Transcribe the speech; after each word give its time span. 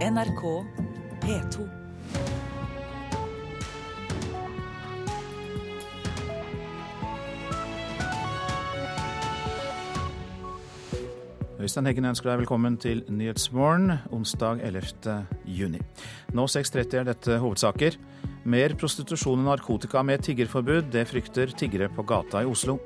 NRK 0.00 0.42
P2. 1.20 1.64
Øystein 11.60 11.84
Heggen 11.84 12.08
ønsker 12.08 12.30
deg 12.30 12.40
velkommen 12.40 12.78
til 12.80 13.02
Nyhetsmorgen 13.12 13.98
onsdag 14.08 14.62
11. 14.64 15.18
juni. 15.44 15.82
Nå 16.32 16.46
6.30 16.48 16.96
er 16.96 17.04
dette 17.10 17.36
hovedsaker. 17.42 17.98
Mer 18.48 18.72
prostitusjon 18.80 19.42
og 19.42 19.50
narkotika 19.50 20.00
med 20.00 20.24
tiggerforbud, 20.24 20.88
det 20.94 21.04
frykter 21.10 21.52
tiggere 21.52 21.90
på 21.92 22.06
gata 22.08 22.40
i 22.40 22.48
Oslo. 22.48 22.78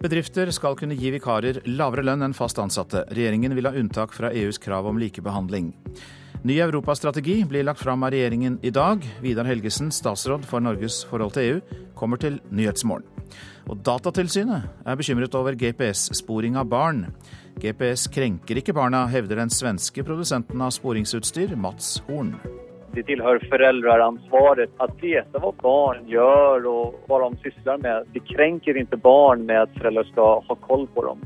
Bedrifter 0.00 0.48
skal 0.56 0.80
kunne 0.80 0.96
gi 0.96 1.12
vikarer 1.12 1.60
lavere 1.68 2.06
lønn 2.08 2.24
enn 2.24 2.38
fast 2.38 2.56
ansatte. 2.64 3.04
Regjeringen 3.12 3.52
vil 3.52 3.68
ha 3.68 3.74
unntak 3.76 4.16
fra 4.16 4.32
EUs 4.32 4.56
krav 4.56 4.88
om 4.88 4.96
likebehandling. 5.04 5.74
Ny 6.42 6.54
europastrategi 6.60 7.44
blir 7.44 7.64
lagt 7.64 7.82
fram 7.82 8.02
av 8.02 8.10
regjeringen 8.10 8.58
i 8.62 8.70
dag. 8.70 9.04
Vidar 9.20 9.44
Helgesen, 9.44 9.90
statsråd 9.92 10.46
for 10.48 10.64
Norges 10.64 11.02
forhold 11.04 11.34
til 11.36 11.42
EU, 11.42 11.58
kommer 11.94 12.16
til 12.16 12.38
Nyhetsmorgen. 12.48 13.04
Og 13.68 13.82
Datatilsynet 13.84 14.70
er 14.88 14.96
bekymret 14.96 15.36
over 15.36 15.52
GPS-sporing 15.52 16.56
av 16.56 16.70
barn. 16.72 17.02
GPS 17.60 18.06
krenker 18.08 18.56
ikke 18.56 18.72
barna, 18.72 19.02
hevder 19.12 19.42
den 19.42 19.52
svenske 19.52 20.00
produsenten 20.00 20.64
av 20.64 20.72
sporingsutstyr, 20.72 21.52
Mats 21.60 21.98
Horn. 22.08 22.32
Det 22.96 23.04
tilhører 23.10 23.44
foreldreansvaret 23.52 24.80
å 24.80 24.88
vite 25.02 25.44
hva 25.44 25.52
barn 25.60 26.08
gjør 26.08 26.70
og 26.72 26.96
hva 27.04 27.20
de 27.26 27.44
sysler 27.44 27.84
med. 27.84 28.08
Det 28.16 28.24
krenker 28.32 28.80
ikke 28.80 29.02
barn 29.04 29.44
med 29.44 29.66
at 29.66 29.76
foreldre 29.76 30.08
skal 30.08 30.40
ha 30.48 30.58
koll 30.64 30.88
på 30.96 31.04
dem. 31.04 31.20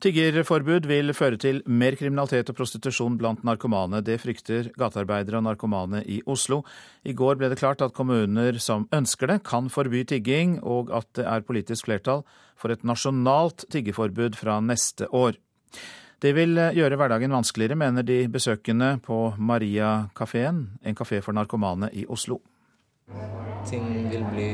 Tiggerforbud 0.00 0.86
vil 0.88 1.12
føre 1.12 1.36
til 1.36 1.58
mer 1.68 1.92
kriminalitet 2.00 2.48
og 2.48 2.56
prostitusjon 2.56 3.18
blant 3.20 3.42
narkomane. 3.44 3.98
Det 4.00 4.16
frykter 4.22 4.70
gatearbeidere 4.80 5.42
og 5.42 5.44
narkomane 5.44 6.00
i 6.08 6.22
Oslo. 6.24 6.62
I 7.04 7.12
går 7.12 7.36
ble 7.36 7.50
det 7.52 7.58
klart 7.60 7.84
at 7.84 7.92
kommuner 7.92 8.56
som 8.64 8.86
ønsker 8.96 9.28
det, 9.28 9.42
kan 9.44 9.68
forby 9.68 10.06
tigging, 10.08 10.56
og 10.64 10.88
at 10.96 11.10
det 11.18 11.26
er 11.28 11.44
politisk 11.44 11.90
flertall 11.90 12.24
for 12.56 12.72
et 12.72 12.80
nasjonalt 12.80 13.66
tiggeforbud 13.68 14.40
fra 14.40 14.56
neste 14.64 15.10
år. 15.12 15.36
Det 16.20 16.32
vil 16.36 16.56
gjøre 16.56 16.96
hverdagen 16.96 17.36
vanskeligere, 17.36 17.76
mener 17.76 18.04
de 18.04 18.22
besøkende 18.32 18.94
på 19.04 19.34
Maria-kafeen, 19.36 20.64
en 20.80 20.96
kafé 20.96 21.20
for 21.20 21.36
narkomane 21.36 21.92
i 21.92 22.06
Oslo. 22.08 22.40
Ting 23.68 24.08
vil 24.08 24.24
bli 24.32 24.50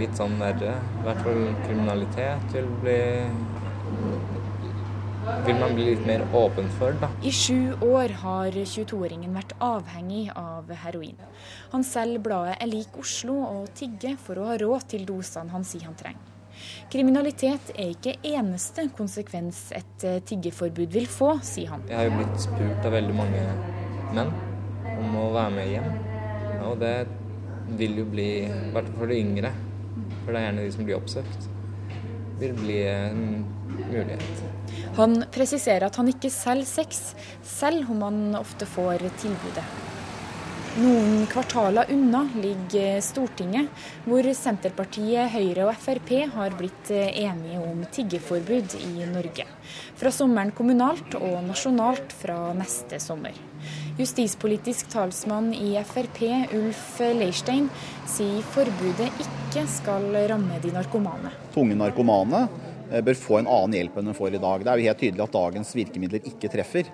litt 0.00 0.16
sånn 0.16 0.40
verre. 0.40 0.78
I 0.80 1.04
hvert 1.04 1.24
fall 1.28 1.46
kriminalitet 1.66 2.52
vil 2.56 2.72
bli 2.80 3.00
vil 5.46 5.60
man 5.60 5.74
bli 5.76 5.90
litt 5.90 6.06
mer 6.06 6.24
åpen 6.36 6.68
for. 6.78 6.96
Da. 7.00 7.10
I 7.22 7.32
sju 7.34 7.74
år 7.84 8.14
har 8.22 8.56
22-åringen 8.56 9.36
vært 9.36 9.54
avhengig 9.64 10.28
av 10.36 10.70
heroin. 10.84 11.18
Han 11.72 11.84
selger 11.86 12.22
bladet 12.24 12.56
Er 12.62 12.70
lik 12.70 12.96
Oslo 13.00 13.38
og 13.44 13.70
tigger 13.78 14.18
for 14.20 14.40
å 14.40 14.48
ha 14.50 14.58
råd 14.60 14.88
til 14.94 15.06
dosene 15.08 15.54
han 15.54 15.66
sier 15.66 15.88
han 15.88 15.96
trenger. 15.98 16.34
Kriminalitet 16.90 17.70
er 17.76 17.92
ikke 17.92 18.16
eneste 18.26 18.88
konsekvens 18.96 19.68
et 19.76 20.06
tiggeforbud 20.26 20.90
vil 20.94 21.06
få, 21.10 21.36
sier 21.46 21.74
han. 21.74 21.84
Jeg 21.86 22.00
har 22.00 22.08
jo 22.08 22.16
blitt 22.18 22.42
spurt 22.42 22.88
av 22.88 22.96
veldig 22.96 23.14
mange 23.14 23.44
menn 24.16 24.32
om 24.98 25.18
å 25.20 25.28
være 25.36 25.54
med 25.54 25.72
hjem. 25.74 25.88
Og 26.66 26.80
det 26.82 26.94
vil 27.78 28.00
jo 28.00 28.06
bli, 28.08 28.28
i 28.48 28.72
hvert 28.74 28.88
fall 28.90 29.02
for 29.02 29.12
de 29.12 29.20
yngre, 29.22 29.52
for 30.24 30.32
det 30.32 30.40
er 30.40 30.48
gjerne 30.48 30.64
de 30.64 30.74
som 30.74 30.88
blir 30.88 30.98
oppsøkt, 30.98 31.50
vil 32.40 32.54
bli 32.58 32.78
en 32.88 33.22
mulighet. 33.78 34.47
Han 34.98 35.20
presiserer 35.34 35.88
at 35.88 36.00
han 36.00 36.10
ikke 36.10 36.32
selger 36.32 36.68
sex, 36.68 37.12
selv 37.44 37.90
om 37.92 38.02
han 38.06 38.24
ofte 38.38 38.66
får 38.68 39.08
tilbudet. 39.20 39.66
Noen 40.78 41.24
kvartaler 41.26 41.88
unna 41.90 42.20
ligger 42.38 43.00
Stortinget, 43.02 43.66
hvor 44.06 44.26
Senterpartiet, 44.36 45.32
Høyre 45.32 45.64
og 45.66 45.80
Frp 45.82 46.12
har 46.36 46.54
blitt 46.54 46.92
enige 46.92 47.58
om 47.58 47.80
tiggeforbud 47.90 48.76
i 48.78 49.08
Norge. 49.10 49.46
Fra 49.98 50.12
sommeren 50.14 50.52
kommunalt 50.54 51.16
og 51.18 51.40
nasjonalt 51.48 52.14
fra 52.20 52.52
neste 52.54 53.00
sommer. 53.02 53.34
Justispolitisk 53.98 54.92
talsmann 54.92 55.50
i 55.56 55.72
Frp, 55.82 56.22
Ulf 56.54 57.00
Leirstein, 57.02 57.66
sier 58.06 58.46
forbudet 58.54 59.10
ikke 59.24 59.66
skal 59.66 60.12
ramme 60.30 60.62
de 60.62 60.70
narkomane. 60.78 61.34
Tunge 61.58 61.74
narkomane 61.80 62.46
bør 62.88 63.18
få 63.20 63.38
en 63.40 63.50
annen 63.50 63.76
hjelp 63.78 63.98
enn 64.00 64.10
de 64.10 64.16
får 64.16 64.36
i 64.36 64.42
dag. 64.42 64.64
Det 64.64 64.72
er 64.72 64.80
jo 64.80 64.88
helt 64.88 65.02
tydelig 65.04 65.24
at 65.24 65.38
dagens 65.38 65.72
virkemidler 65.76 66.28
ikke 66.32 66.50
treffer. 66.52 66.90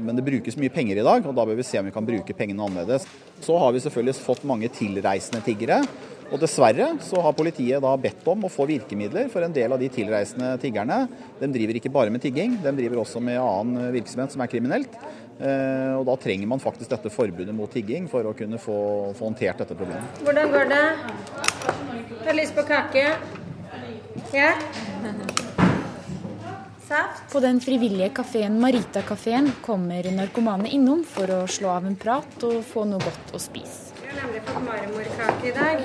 Men 0.00 0.16
det 0.16 0.24
brukes 0.24 0.56
mye 0.56 0.72
penger 0.72 1.00
i 1.00 1.04
dag, 1.06 1.26
og 1.28 1.34
da 1.36 1.44
bør 1.44 1.58
vi 1.58 1.66
se 1.66 1.78
om 1.78 1.86
vi 1.86 1.92
kan 1.94 2.06
bruke 2.06 2.36
pengene 2.36 2.64
annerledes. 2.64 3.04
Så 3.44 3.58
har 3.60 3.74
vi 3.76 3.82
selvfølgelig 3.84 4.16
fått 4.16 4.46
mange 4.48 4.70
tilreisende 4.72 5.42
tiggere. 5.44 5.82
Og 6.30 6.38
dessverre 6.38 6.92
så 7.02 7.18
har 7.24 7.34
politiet 7.34 7.82
da 7.82 7.90
bedt 7.98 8.26
om 8.30 8.46
å 8.46 8.50
få 8.52 8.62
virkemidler 8.70 9.26
for 9.32 9.42
en 9.42 9.54
del 9.54 9.74
av 9.74 9.80
de 9.82 9.88
tilreisende 9.90 10.52
tiggerne. 10.62 11.02
De 11.40 11.48
driver 11.50 11.80
ikke 11.80 11.90
bare 11.90 12.12
med 12.14 12.22
tigging, 12.22 12.54
de 12.62 12.72
driver 12.76 13.02
også 13.02 13.22
med 13.24 13.40
annen 13.42 13.90
virksomhet 13.96 14.30
som 14.30 14.44
er 14.44 14.52
kriminelt. 14.52 14.94
Og 15.40 16.06
da 16.06 16.16
trenger 16.22 16.46
man 16.46 16.62
faktisk 16.62 16.92
dette 16.92 17.10
forbudet 17.10 17.54
mot 17.56 17.70
tigging 17.72 18.06
for 18.12 18.30
å 18.30 18.34
kunne 18.36 18.60
få, 18.62 18.78
få 19.18 19.26
håndtert 19.26 19.64
dette 19.64 19.74
problemet. 19.74 20.22
Hvordan 20.22 20.54
går 20.54 20.70
det? 20.70 20.82
Har 22.28 22.38
lyst 22.38 22.54
på 22.54 22.66
kake? 22.68 23.06
Ja? 24.32 24.52
Saft? 26.88 27.32
På 27.32 27.40
den 27.40 27.60
frivillige 27.60 28.08
kafeen 28.08 28.60
Marita-kafeen 28.60 29.52
kommer 29.62 30.10
narkomane 30.10 30.68
innom 30.68 31.04
for 31.06 31.30
å 31.30 31.40
slå 31.46 31.70
av 31.74 31.86
en 31.86 31.96
prat 31.98 32.46
og 32.46 32.62
få 32.66 32.84
noe 32.90 33.02
godt 33.02 33.34
å 33.34 33.42
spise. 33.42 33.94
Vi 34.00 34.08
har 34.10 34.24
nemlig 34.24 34.42
fått 34.46 34.64
marmorkake 34.66 35.50
i 35.50 35.54
dag. 35.54 35.84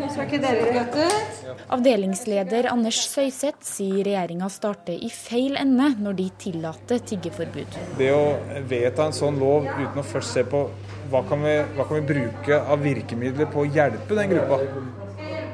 Så 0.00 0.24
ikke 0.24 0.38
dere 0.40 0.70
godt 0.72 0.96
ut? 0.96 1.50
Avdelingsleder 1.76 2.70
Anders 2.72 3.02
Søyseth 3.10 3.66
sier 3.68 4.04
regjeringa 4.06 4.48
starter 4.52 4.96
i 4.96 5.10
feil 5.12 5.58
ende 5.60 5.90
når 6.00 6.16
de 6.22 6.28
tillater 6.40 7.02
tiggeforbud. 7.10 7.76
Det 7.98 8.08
å 8.16 8.24
vedta 8.70 9.10
en 9.10 9.16
sånn 9.16 9.40
lov 9.40 9.68
uten 9.68 10.00
å 10.00 10.06
først 10.06 10.38
se 10.38 10.46
på 10.48 10.64
hva 11.10 11.24
kan 11.28 11.44
vi, 11.44 11.58
hva 11.76 11.84
kan 11.84 12.00
vi 12.00 12.06
bruke 12.14 12.60
av 12.60 12.80
virkemidler 12.86 13.50
på 13.52 13.64
å 13.64 13.68
hjelpe 13.68 14.16
den 14.16 14.32
gruppa. 14.32 14.60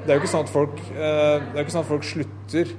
Det 0.06 0.12
er 0.14 0.20
jo 0.20 0.22
ikke 0.22 0.30
sånn 0.30 0.44
at 0.46 0.52
folk, 0.54 0.76
det 0.94 1.56
er 1.56 1.64
ikke 1.64 1.72
sånn 1.74 1.82
at 1.82 1.88
folk 1.88 2.04
slutter 2.06 2.70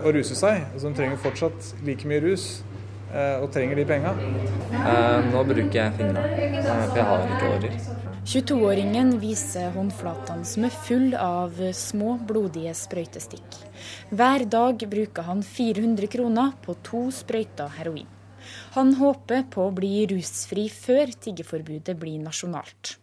å 0.00 0.12
ruse 0.16 0.36
seg. 0.38 0.62
Altså, 0.72 0.88
de 0.88 0.96
trenger 0.96 1.20
fortsatt 1.20 1.74
like 1.84 2.08
mye 2.08 2.22
rus 2.24 2.46
og 3.12 3.50
trenger 3.52 3.76
de 3.78 3.84
penga. 3.86 4.14
Nå 5.28 5.44
bruker 5.50 5.76
jeg 5.76 5.94
fingrene, 5.98 6.24
for 6.88 6.96
jeg 6.98 7.06
har 7.10 7.28
ikke 7.36 7.52
årer. 7.58 7.76
22-åringen 8.24 9.10
viser 9.20 9.68
håndflatene 9.76 10.48
som 10.48 10.64
er 10.64 10.72
full 10.86 11.12
av 11.20 11.60
små, 11.76 12.16
blodige 12.24 12.72
sprøytestikk. 12.80 13.60
Hver 14.08 14.46
dag 14.48 14.80
bruker 14.88 15.28
han 15.28 15.44
400 15.44 16.08
kroner 16.16 16.56
på 16.64 16.72
to 16.88 17.04
sprøyter 17.12 17.68
heroin. 17.76 18.08
Han 18.78 18.96
håper 18.96 19.44
på 19.52 19.68
å 19.68 19.74
bli 19.76 20.06
rusfri 20.10 20.70
før 20.72 21.12
tiggeforbudet 21.12 21.94
blir 22.00 22.24
nasjonalt. 22.24 22.96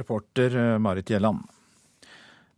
Reporter 0.00 0.78
Marit 0.82 1.12
Gjelland. 1.12 1.44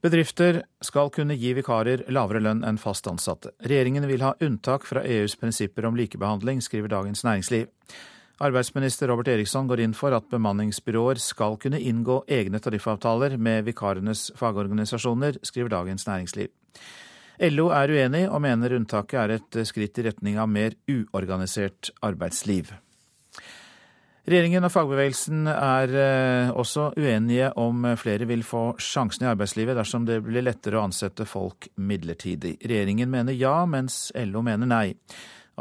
Bedrifter 0.07 0.61
skal 0.81 1.09
kunne 1.11 1.35
gi 1.35 1.49
vikarer 1.57 2.05
lavere 2.15 2.39
lønn 2.39 2.61
enn 2.69 2.77
fast 2.79 3.09
ansatte. 3.11 3.51
Regjeringen 3.67 4.05
vil 4.07 4.23
ha 4.23 4.37
unntak 4.45 4.85
fra 4.87 5.03
EUs 5.03 5.35
prinsipper 5.41 5.89
om 5.89 5.97
likebehandling, 5.99 6.61
skriver 6.63 6.93
Dagens 6.93 7.25
Næringsliv. 7.27 7.67
Arbeidsminister 8.39 9.11
Robert 9.11 9.33
Eriksson 9.35 9.67
går 9.67 9.83
inn 9.83 9.97
for 9.99 10.15
at 10.15 10.29
bemanningsbyråer 10.31 11.19
skal 11.19 11.59
kunne 11.59 11.83
inngå 11.83 12.21
egne 12.31 12.63
tariffavtaler 12.63 13.35
med 13.35 13.67
vikarenes 13.67 14.29
fagorganisasjoner, 14.39 15.41
skriver 15.43 15.75
Dagens 15.75 16.07
Næringsliv. 16.07 16.55
LO 17.51 17.73
er 17.75 17.91
uenig 17.91 18.25
og 18.31 18.45
mener 18.47 18.79
unntaket 18.79 19.23
er 19.25 19.39
et 19.41 19.63
skritt 19.67 19.99
i 19.99 20.07
retning 20.07 20.39
av 20.39 20.47
mer 20.47 20.79
uorganisert 20.87 21.91
arbeidsliv. 22.07 22.77
Regjeringen 24.27 24.67
og 24.67 24.73
fagbevegelsen 24.75 25.47
er 25.53 25.93
også 26.59 26.89
uenige 26.99 27.53
om 27.63 27.85
flere 27.95 28.27
vil 28.27 28.43
få 28.43 28.73
sjansen 28.83 29.23
i 29.23 29.29
arbeidslivet 29.31 29.79
dersom 29.79 30.03
det 30.09 30.19
blir 30.27 30.43
lettere 30.43 30.81
å 30.81 30.87
ansette 30.89 31.29
folk 31.31 31.69
midlertidig. 31.79 32.57
Regjeringen 32.67 33.13
mener 33.13 33.37
ja, 33.39 33.61
mens 33.71 34.09
LO 34.19 34.43
mener 34.43 34.67
nei. 34.67 34.97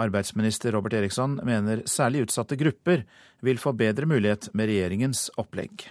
Arbeidsminister 0.01 0.73
Robert 0.73 0.97
Eriksson 0.97 1.37
mener 1.45 1.85
særlig 1.85 2.25
utsatte 2.25 2.57
grupper 2.57 3.05
vil 3.45 3.61
få 3.61 3.75
bedre 3.77 4.09
mulighet 4.09 4.49
med 4.57 4.71
regjeringens 4.71 5.29
opplegg. 5.37 5.85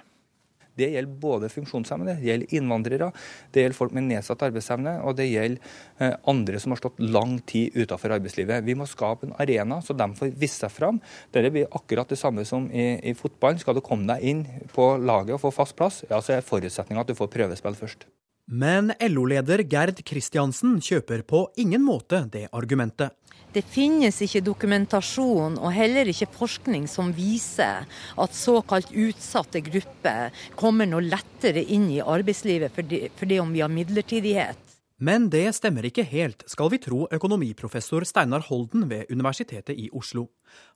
Det 0.79 0.91
gjelder 0.91 1.19
både 1.23 1.51
funksjonshemmede, 1.53 2.17
det 2.19 2.29
gjelder 2.31 2.57
innvandrere, 2.59 3.11
det 3.55 3.65
gjelder 3.65 3.79
folk 3.79 3.95
med 3.95 4.09
nedsatt 4.09 4.43
arbeidsevne, 4.49 4.97
og 5.07 5.17
det 5.19 5.29
gjelder 5.31 6.19
andre 6.31 6.61
som 6.63 6.75
har 6.75 6.83
stått 6.83 7.03
lang 7.03 7.37
tid 7.47 7.77
utenfor 7.77 8.17
arbeidslivet. 8.17 8.65
Vi 8.67 8.77
må 8.79 8.89
skape 8.91 9.29
en 9.29 9.37
arena 9.41 9.81
så 9.85 9.97
de 9.97 10.09
får 10.19 10.35
vist 10.41 10.65
seg 10.65 10.73
fram. 10.75 11.01
Dette 11.35 11.53
blir 11.55 11.71
akkurat 11.71 12.11
det 12.11 12.19
samme 12.21 12.45
som 12.49 12.67
i, 12.73 12.95
i 13.07 13.15
fotballen. 13.19 13.61
Skal 13.63 13.79
du 13.79 13.85
komme 13.85 14.09
deg 14.11 14.27
inn 14.27 14.45
på 14.75 14.95
laget 14.99 15.37
og 15.37 15.45
få 15.47 15.55
fast 15.55 15.79
plass, 15.79 16.03
ja, 16.11 16.21
så 16.21 16.37
er 16.37 16.47
forutsetninga 16.47 17.05
at 17.05 17.11
du 17.11 17.19
får 17.19 17.33
prøvespill 17.35 17.79
først. 17.79 18.07
Men 18.45 18.93
LO-leder 19.01 19.63
Gerd 19.65 20.03
Kristiansen 20.05 20.77
kjøper 20.85 21.23
på 21.25 21.47
ingen 21.57 21.81
måte 21.85 22.27
det 22.33 22.51
argumentet. 22.53 23.15
Det 23.55 23.63
finnes 23.71 24.17
ikke 24.25 24.41
dokumentasjon 24.43 25.61
og 25.61 25.71
heller 25.71 26.09
ikke 26.11 26.27
forskning 26.35 26.89
som 26.91 27.13
viser 27.15 27.85
at 28.19 28.35
såkalt 28.35 28.91
utsatte 28.91 29.61
grupper 29.63 30.35
kommer 30.59 30.89
noe 30.91 31.05
lettere 31.07 31.63
inn 31.63 31.87
i 31.95 32.01
arbeidslivet 32.03 32.75
fordi, 32.75 33.05
fordi 33.15 33.39
om 33.39 33.53
vi 33.55 33.63
har 33.63 33.71
midlertidighet. 33.71 34.59
Men 34.99 35.29
det 35.31 35.47
stemmer 35.55 35.87
ikke 35.87 36.03
helt, 36.07 36.43
skal 36.51 36.73
vi 36.73 36.81
tro 36.83 37.05
økonomiprofessor 37.15 38.07
Steinar 38.09 38.43
Holden 38.49 38.89
ved 38.91 39.11
Universitetet 39.11 39.79
i 39.79 39.87
Oslo. 39.95 40.29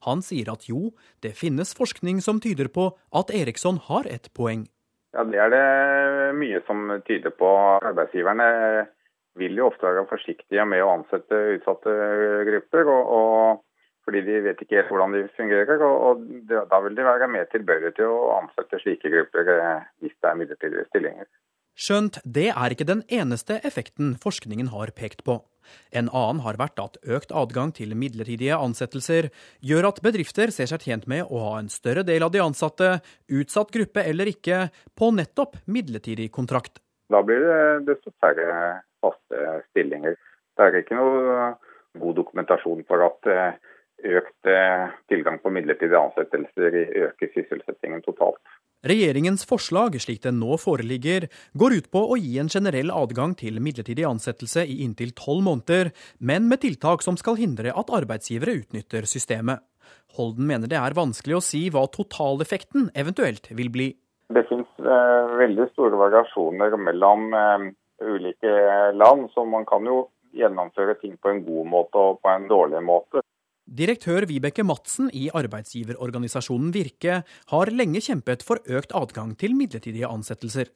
Han 0.07 0.23
sier 0.23 0.51
at 0.53 0.67
jo, 0.71 0.93
det 1.23 1.33
finnes 1.39 1.75
forskning 1.75 2.21
som 2.23 2.39
tyder 2.39 2.71
på 2.71 2.93
at 3.15 3.31
Eriksson 3.35 3.79
har 3.89 4.07
et 4.07 4.31
poeng. 4.35 4.67
Ja, 5.15 5.23
Det 5.27 5.39
er 5.39 5.51
det 5.51 6.35
mye 6.39 6.63
som 6.67 6.87
tyder 7.07 7.35
på. 7.35 7.49
Arbeidsgiverne 7.83 8.87
vil 9.39 9.57
jo 9.57 9.69
ofte 9.71 9.87
være 9.87 10.05
forsiktige 10.09 10.65
med 10.67 10.83
å 10.83 10.93
ansette 10.99 11.41
utsatte 11.55 11.95
grupper. 12.51 12.93
og, 12.93 13.15
og 13.19 13.65
fordi 14.09 14.23
de 14.25 14.39
vet 14.41 14.61
ikke 14.63 14.79
helt 14.79 14.89
hvordan 14.89 15.13
de 15.13 15.27
fungerer. 15.37 15.83
og, 15.85 15.97
og 16.07 16.69
Da 16.71 16.79
vil 16.81 16.95
de 16.97 17.05
være 17.05 17.29
mer 17.29 17.45
tilbøyelige 17.51 17.99
til 17.99 18.09
å 18.09 18.39
ansette 18.39 18.81
slike 18.81 19.11
grupper 19.13 19.53
eh, 19.53 19.85
hvis 20.01 20.15
det 20.17 20.31
er 20.31 20.39
midlertidige 20.39 20.87
stillinger. 20.89 21.29
Skjønt 21.79 22.17
det 22.25 22.49
er 22.49 22.73
ikke 22.73 22.87
den 22.89 23.05
eneste 23.07 23.61
effekten 23.63 24.17
forskningen 24.19 24.73
har 24.73 24.91
pekt 24.97 25.23
på. 25.23 25.37
En 25.95 26.09
annen 26.09 26.41
har 26.43 26.57
vært 26.59 26.81
at 26.81 26.97
økt 27.05 27.31
adgang 27.31 27.71
til 27.77 27.93
midlertidige 27.95 28.57
ansettelser 28.57 29.29
gjør 29.63 29.91
at 29.91 30.01
bedrifter 30.03 30.51
ser 30.51 30.67
seg 30.71 30.83
tjent 30.83 31.07
med 31.07 31.29
å 31.29 31.43
ha 31.45 31.53
en 31.61 31.69
større 31.71 32.03
del 32.03 32.25
av 32.25 32.33
de 32.33 32.41
ansatte, 32.43 32.97
utsatt 33.29 33.71
gruppe 33.71 34.03
eller 34.03 34.33
ikke, 34.33 34.65
på 34.97 35.13
nettopp 35.15 35.61
midlertidig 35.69 36.31
kontrakt. 36.35 36.81
Da 37.13 37.21
blir 37.25 37.45
det 37.45 37.61
desto 37.93 38.11
færre 38.21 38.81
faste 39.03 39.59
stillinger. 39.69 40.15
Det 40.57 40.67
er 40.67 40.79
ikke 40.81 40.99
noe 40.99 41.49
god 41.99 42.15
dokumentasjon 42.19 42.85
for 42.87 43.05
at 43.07 43.29
eh, 43.31 43.59
økt 44.19 44.49
eh, 44.49 44.87
tilgang 45.11 45.39
på 45.43 45.51
midlertidige 45.53 45.99
ansettelser 45.99 46.79
øker 47.09 47.31
sysselsettingen 47.35 48.03
totalt. 48.05 48.41
Regjeringens 48.87 49.43
forslag, 49.43 49.97
slik 49.99 50.21
det 50.23 50.31
nå 50.37 50.55
foreligger, 50.61 51.25
går 51.59 51.73
ut 51.81 51.87
på 51.91 52.03
å 52.13 52.15
gi 52.15 52.37
en 52.39 52.51
generell 52.51 52.93
adgang 52.95 53.33
til 53.35 53.59
midlertidig 53.59 54.05
ansettelse 54.07 54.63
i 54.63 54.77
inntil 54.85 55.11
tolv 55.19 55.43
måneder, 55.49 55.91
men 56.23 56.47
med 56.47 56.63
tiltak 56.63 57.03
som 57.03 57.19
skal 57.19 57.35
hindre 57.41 57.73
at 57.75 57.91
arbeidsgivere 57.91 58.55
utnytter 58.61 59.09
systemet. 59.09 59.65
Holden 60.15 60.47
mener 60.47 60.71
det 60.71 60.79
er 60.79 60.95
vanskelig 60.95 61.35
å 61.37 61.43
si 61.43 61.65
hva 61.73 61.83
totaleffekten 61.91 62.87
eventuelt 62.95 63.51
vil 63.51 63.67
bli. 63.73 63.89
Det 64.31 64.45
finnes 64.47 64.71
eh, 64.79 65.35
veldig 65.43 65.67
store 65.73 65.99
variasjoner 65.99 66.79
mellom 66.79 67.33
eh, 67.35 67.69
ulike 68.01 68.53
land, 68.95 69.29
så 69.33 69.45
man 69.45 69.65
kan 69.69 69.85
jo 69.87 70.05
gjennomføre 70.35 70.95
ting 71.01 71.17
på 71.17 71.33
en 71.33 71.43
god 71.45 71.67
måte 71.67 71.97
og 71.99 72.21
på 72.23 72.31
en 72.31 72.47
dårlig 72.49 72.81
måte. 72.85 73.23
Direktør 73.69 74.25
Vibeke 74.25 74.63
Madsen 74.65 75.11
i 75.13 75.27
arbeidsgiverorganisasjonen 75.29 76.71
Virke 76.73 77.19
har 77.51 77.69
lenge 77.69 78.01
kjempet 78.01 78.41
for 78.41 78.63
økt 78.65 78.95
adgang 78.97 79.35
til 79.37 79.53
midlertidige 79.53 80.09
ansettelser. 80.09 80.71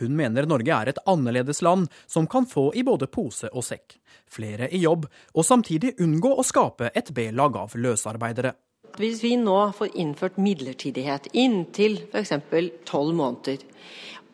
Hun 0.00 0.16
mener 0.18 0.48
Norge 0.50 0.74
er 0.74 0.90
et 0.90 0.98
annerledes 1.06 1.62
land 1.62 1.86
som 2.10 2.26
kan 2.26 2.48
få 2.50 2.72
i 2.74 2.82
både 2.82 3.06
pose 3.06 3.46
og 3.52 3.62
sekk. 3.62 3.94
Flere 4.26 4.66
i 4.74 4.82
jobb, 4.82 5.06
og 5.38 5.46
samtidig 5.46 5.94
unngå 6.02 6.34
å 6.34 6.46
skape 6.46 6.90
et 6.98 7.14
B-lag 7.14 7.60
av 7.62 7.78
løsarbeidere. 7.78 8.56
Hvis 8.98 9.22
vi 9.22 9.36
nå 9.40 9.60
får 9.78 9.94
innført 10.02 10.40
midlertidighet 10.42 11.30
inntil 11.38 12.00
f.eks. 12.10 12.34
tolv 12.90 13.14
måneder, 13.16 13.62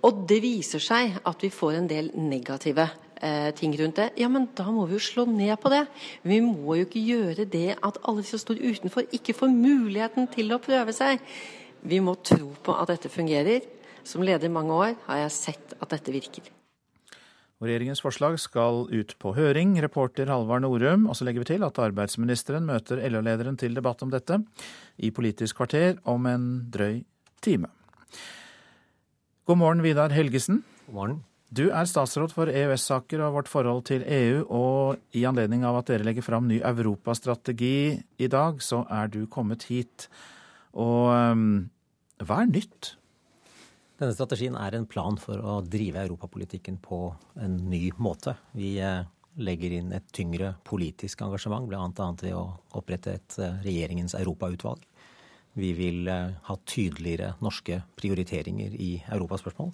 og 0.06 0.24
det 0.30 0.38
viser 0.44 0.82
seg 0.82 1.18
at 1.26 1.42
vi 1.42 1.50
får 1.50 1.78
en 1.80 1.88
del 1.90 2.10
negative 2.14 2.86
eh, 3.18 3.50
ting 3.58 3.74
rundt 3.80 3.98
det, 3.98 4.10
ja, 4.20 4.28
men 4.30 4.46
da 4.56 4.68
må 4.70 4.86
vi 4.86 4.94
jo 4.94 5.02
slå 5.02 5.24
ned 5.30 5.56
på 5.62 5.72
det. 5.72 5.84
Vi 6.22 6.38
må 6.44 6.76
jo 6.78 6.86
ikke 6.86 7.02
gjøre 7.02 7.48
det 7.50 7.78
at 7.82 7.98
alle 8.06 8.22
som 8.26 8.42
står 8.42 8.62
utenfor, 8.62 9.08
ikke 9.14 9.34
får 9.34 9.50
muligheten 9.54 10.30
til 10.34 10.54
å 10.54 10.60
prøve 10.62 10.94
seg. 10.94 11.18
Vi 11.82 11.98
må 12.02 12.14
tro 12.22 12.52
på 12.62 12.76
at 12.78 12.94
dette 12.94 13.10
fungerer. 13.10 13.66
Som 14.06 14.22
leder 14.24 14.48
i 14.48 14.52
mange 14.52 14.72
år 14.72 14.94
har 15.04 15.18
jeg 15.24 15.34
sett 15.34 15.74
at 15.76 15.90
dette 15.92 16.14
virker. 16.14 16.46
regjeringens 17.60 18.00
forslag 18.00 18.38
skal 18.40 18.86
ut 18.88 19.14
på 19.18 19.34
høring. 19.34 19.76
Reporter 19.82 20.30
Halvard 20.30 20.62
Norum. 20.62 21.08
Og 21.10 21.16
så 21.18 21.26
legger 21.26 21.42
vi 21.42 21.50
til 21.52 21.66
at 21.66 21.78
arbeidsministeren 21.78 22.64
møter 22.64 23.02
LO-lederen 23.10 23.58
til 23.58 23.74
debatt 23.74 24.02
om 24.02 24.10
dette 24.10 24.40
i 24.96 25.10
Politisk 25.10 25.56
kvarter 25.56 25.98
om 26.04 26.26
en 26.26 26.46
drøy 26.70 27.02
time. 27.42 27.68
God 29.48 29.56
morgen, 29.56 29.80
Vidar 29.80 30.12
Helgesen. 30.12 30.58
God 30.86 30.94
morgen. 30.94 31.20
Du 31.48 31.70
er 31.72 31.86
statsråd 31.88 32.34
for 32.36 32.50
EØS-saker 32.52 33.22
og 33.24 33.38
vårt 33.38 33.46
forhold 33.48 33.78
til 33.88 34.02
EU, 34.04 34.42
og 34.52 35.16
i 35.16 35.22
anledning 35.24 35.64
av 35.64 35.78
at 35.78 35.88
dere 35.88 36.04
legger 36.04 36.26
fram 36.26 36.44
ny 36.50 36.58
europastrategi 36.60 37.96
i 37.96 38.28
dag, 38.28 38.60
så 38.60 38.82
er 38.92 39.08
du 39.08 39.22
kommet 39.32 39.64
hit. 39.70 40.10
Og 40.76 41.08
um, 41.08 41.46
hva 42.20 42.42
er 42.42 42.50
nytt? 42.50 42.90
Denne 43.96 44.12
strategien 44.12 44.58
er 44.60 44.76
en 44.76 44.84
plan 44.84 45.16
for 45.16 45.40
å 45.40 45.62
drive 45.64 46.04
europapolitikken 46.04 46.76
på 46.84 47.00
en 47.40 47.56
ny 47.72 47.86
måte. 47.96 48.36
Vi 48.52 48.74
eh, 48.84 49.00
legger 49.40 49.78
inn 49.80 49.96
et 49.96 50.12
tyngre 50.12 50.58
politisk 50.68 51.24
engasjement, 51.24 51.64
bl.a. 51.72 52.12
ved 52.20 52.36
å 52.36 52.44
opprette 52.76 53.16
et 53.16 53.40
eh, 53.40 53.56
regjeringens 53.64 54.20
europautvalg. 54.20 54.84
Vi 55.58 55.72
vil 55.74 56.08
eh, 56.08 56.34
ha 56.48 56.56
tydeligere 56.64 57.34
norske 57.44 57.80
prioriteringer 57.98 58.74
i 58.78 58.92
europaspørsmål. 59.08 59.72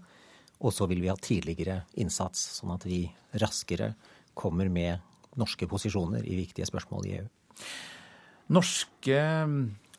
Og 0.64 0.72
så 0.72 0.86
vil 0.88 1.02
vi 1.02 1.10
ha 1.10 1.16
tidligere 1.20 1.82
innsats, 2.00 2.40
sånn 2.60 2.72
at 2.72 2.86
vi 2.88 3.04
raskere 3.42 3.92
kommer 4.38 4.70
med 4.72 5.02
norske 5.38 5.66
posisjoner 5.68 6.24
i 6.24 6.38
viktige 6.38 6.66
spørsmål 6.68 7.08
i 7.08 7.16
EU. 7.18 7.26
Norske, 8.54 9.20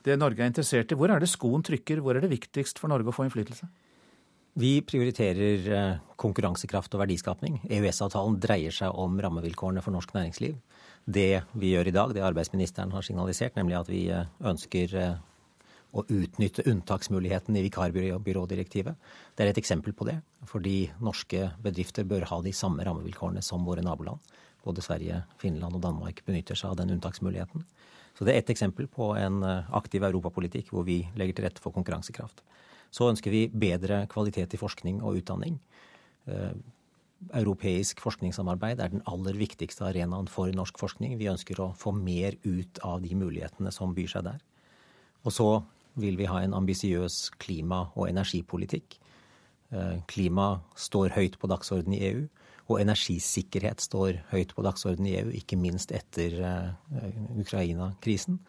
det 0.06 0.18
Norge 0.22 0.44
er 0.44 0.52
interessert 0.52 0.92
i, 0.94 0.98
hvor 0.98 1.12
er 1.12 1.22
det 1.22 1.30
skoen 1.30 1.66
trykker? 1.66 2.02
Hvor 2.02 2.18
er 2.18 2.24
det 2.24 2.32
viktigst 2.34 2.80
for 2.82 2.92
Norge 2.92 3.12
å 3.12 3.16
få 3.16 3.28
innflytelse? 3.28 3.68
Vi 4.56 4.80
prioriterer 4.88 5.66
eh, 5.76 6.02
konkurransekraft 6.16 6.94
og 6.96 7.02
verdiskapning. 7.04 7.60
EØS-avtalen 7.68 8.38
dreier 8.40 8.72
seg 8.72 8.96
om 8.96 9.18
rammevilkårene 9.20 9.84
for 9.84 9.92
norsk 9.92 10.14
næringsliv. 10.16 10.56
Det 11.04 11.44
vi 11.60 11.74
gjør 11.74 11.90
i 11.92 11.96
dag, 11.98 12.14
det 12.16 12.24
arbeidsministeren 12.24 12.94
har 12.96 13.04
signalisert, 13.04 13.58
nemlig 13.60 13.76
at 13.82 13.92
vi 13.92 14.06
eh, 14.16 14.30
ønsker 14.48 14.96
å 15.96 16.04
utnytte 16.12 16.66
unntaksmuligheten 16.68 17.56
i 17.56 17.64
vikarbyrådirektivet. 17.70 18.98
Det 19.36 19.46
er 19.46 19.52
et 19.54 19.62
eksempel 19.62 19.96
på 19.96 20.08
det, 20.10 20.18
fordi 20.50 20.90
norske 21.04 21.50
bedrifter 21.64 22.08
bør 22.08 22.28
ha 22.32 22.42
de 22.44 22.52
samme 22.56 22.84
rammevilkårene 22.84 23.44
som 23.46 23.64
våre 23.68 23.84
naboland. 23.86 24.20
Både 24.66 24.84
Sverige, 24.84 25.22
Finland 25.40 25.78
og 25.78 25.84
Danmark 25.86 26.24
benytter 26.28 26.58
seg 26.58 26.74
av 26.74 26.82
den 26.82 26.96
unntaksmuligheten. 26.98 27.64
Så 28.16 28.26
det 28.26 28.34
er 28.34 28.44
ett 28.44 28.52
eksempel 28.52 28.88
på 28.92 29.12
en 29.20 29.42
eh, 29.44 29.72
aktiv 29.76 30.04
europapolitikk 30.08 30.72
hvor 30.72 30.86
vi 30.88 31.02
legger 31.20 31.38
til 31.38 31.48
rette 31.48 31.64
for 31.64 31.76
konkurransekraft. 31.76 32.42
Så 32.92 33.10
ønsker 33.12 33.34
vi 33.34 33.48
bedre 33.52 34.06
kvalitet 34.12 34.56
i 34.56 34.60
forskning 34.60 35.02
og 35.04 35.20
utdanning. 35.20 35.60
Eh, 36.32 36.56
europeisk 37.36 38.02
forskningssamarbeid 38.04 38.82
er 38.84 38.92
den 38.94 39.04
aller 39.10 39.38
viktigste 39.40 39.88
arenaen 39.88 40.28
for 40.32 40.52
norsk 40.56 40.80
forskning. 40.80 41.18
Vi 41.20 41.32
ønsker 41.32 41.60
å 41.60 41.72
få 41.78 41.96
mer 41.96 42.38
ut 42.44 42.80
av 42.84 43.04
de 43.04 43.16
mulighetene 43.18 43.72
som 43.74 43.96
byr 43.96 44.12
seg 44.12 44.28
der. 44.28 44.44
Og 45.26 45.34
så 45.34 45.50
vil 46.00 46.18
vi 46.20 46.28
ha 46.30 46.42
en 46.44 46.56
ambisiøs 46.58 47.32
klima- 47.42 47.90
og 47.96 48.10
energipolitikk. 48.10 48.98
Eh, 49.72 50.02
klima 50.08 50.62
står 50.76 51.16
høyt 51.16 51.40
på 51.40 51.50
dagsordenen 51.52 51.98
i 51.98 52.04
EU, 52.10 52.26
og 52.66 52.82
energisikkerhet 52.82 53.82
står 53.82 54.22
høyt 54.32 54.56
på 54.56 54.66
dagsordenen 54.66 55.10
i 55.10 55.18
EU, 55.20 55.32
ikke 55.38 55.58
minst 55.58 55.94
etter 55.96 56.38
eh, 56.42 57.10
Ukraina-krisen. 57.40 58.40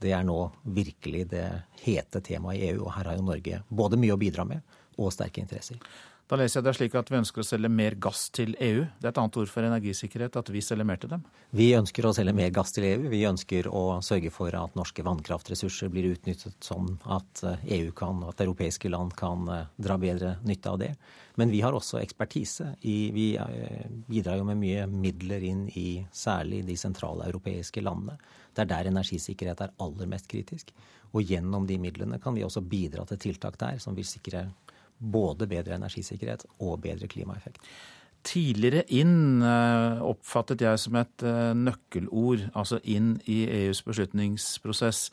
Det 0.00 0.12
er 0.12 0.24
nå 0.26 0.38
virkelig 0.64 1.28
det 1.30 1.46
hete 1.84 2.20
temaet 2.20 2.60
i 2.60 2.72
EU, 2.72 2.84
og 2.84 2.92
her 2.96 3.10
har 3.10 3.18
jo 3.18 3.28
Norge 3.28 3.62
både 3.68 4.00
mye 4.00 4.16
å 4.16 4.20
bidra 4.20 4.44
med 4.48 4.60
og 4.98 5.12
sterke 5.14 5.42
interesser. 5.42 5.80
Da 6.24 6.38
leser 6.40 6.62
jeg 6.62 6.64
det 6.64 6.72
slik 6.78 6.94
at 6.96 7.10
vi 7.12 7.18
ønsker 7.18 7.42
å 7.42 7.44
selge 7.44 7.68
mer 7.68 7.98
gass 8.00 8.30
til 8.32 8.54
EU. 8.56 8.86
Det 8.96 9.04
er 9.04 9.10
et 9.10 9.18
annet 9.20 9.36
ord 9.42 9.50
for 9.52 9.66
energisikkerhet, 9.66 10.38
at 10.40 10.48
vi 10.54 10.62
selger 10.64 10.86
mer 10.88 10.96
til 11.02 11.10
dem? 11.12 11.26
Vi 11.52 11.66
ønsker 11.76 12.06
å 12.08 12.14
selge 12.16 12.32
mer 12.36 12.48
gass 12.56 12.72
til 12.72 12.86
EU. 12.88 13.10
Vi 13.12 13.20
ønsker 13.28 13.68
å 13.68 13.82
sørge 14.04 14.32
for 14.32 14.56
at 14.56 14.78
norske 14.78 15.04
vannkraftressurser 15.04 15.92
blir 15.92 16.08
utnyttet 16.14 16.56
sånn 16.64 16.94
at 17.12 17.44
EU 17.76 17.92
kan, 17.96 18.24
at 18.24 18.40
europeiske 18.40 18.88
land 18.88 19.12
kan 19.20 19.44
eh, 19.52 19.68
dra 19.76 19.98
bedre 20.00 20.38
nytte 20.48 20.72
av 20.72 20.80
det. 20.80 20.94
Men 21.36 21.52
vi 21.52 21.60
har 21.60 21.76
også 21.76 22.00
ekspertise. 22.00 22.72
vi 22.80 23.28
eh, 23.36 23.84
bidrar 24.08 24.40
jo 24.40 24.48
med 24.48 24.62
mye 24.64 24.88
midler 24.88 25.44
inn 25.44 25.68
i 25.76 26.06
særlig 26.08 26.64
de 26.64 26.80
sentrale 26.80 27.28
europeiske 27.28 27.84
landene. 27.84 28.16
Det 28.54 28.64
er 28.64 28.72
der 28.72 28.92
energisikkerhet 28.94 29.60
er 29.60 29.76
aller 29.76 30.08
mest 30.08 30.32
kritisk. 30.32 30.72
Og 31.12 31.20
gjennom 31.22 31.66
de 31.68 31.76
midlene 31.78 32.16
kan 32.18 32.32
vi 32.34 32.48
også 32.48 32.64
bidra 32.64 33.04
til 33.04 33.20
tiltak 33.28 33.60
der 33.60 33.76
som 33.82 33.92
vil 33.94 34.08
sikre 34.08 34.48
både 35.04 35.48
bedre 35.50 35.76
energisikkerhet 35.78 36.46
og 36.64 36.80
bedre 36.84 37.08
klimaeffekt. 37.10 37.60
Tidligere 38.24 38.86
inn 38.96 39.42
eh, 39.44 40.04
oppfattet 40.04 40.62
jeg 40.64 40.80
som 40.80 40.96
et 40.96 41.24
eh, 41.26 41.52
nøkkelord, 41.58 42.46
altså 42.56 42.80
inn 42.88 43.18
i 43.28 43.42
EUs 43.64 43.82
beslutningsprosess. 43.84 45.10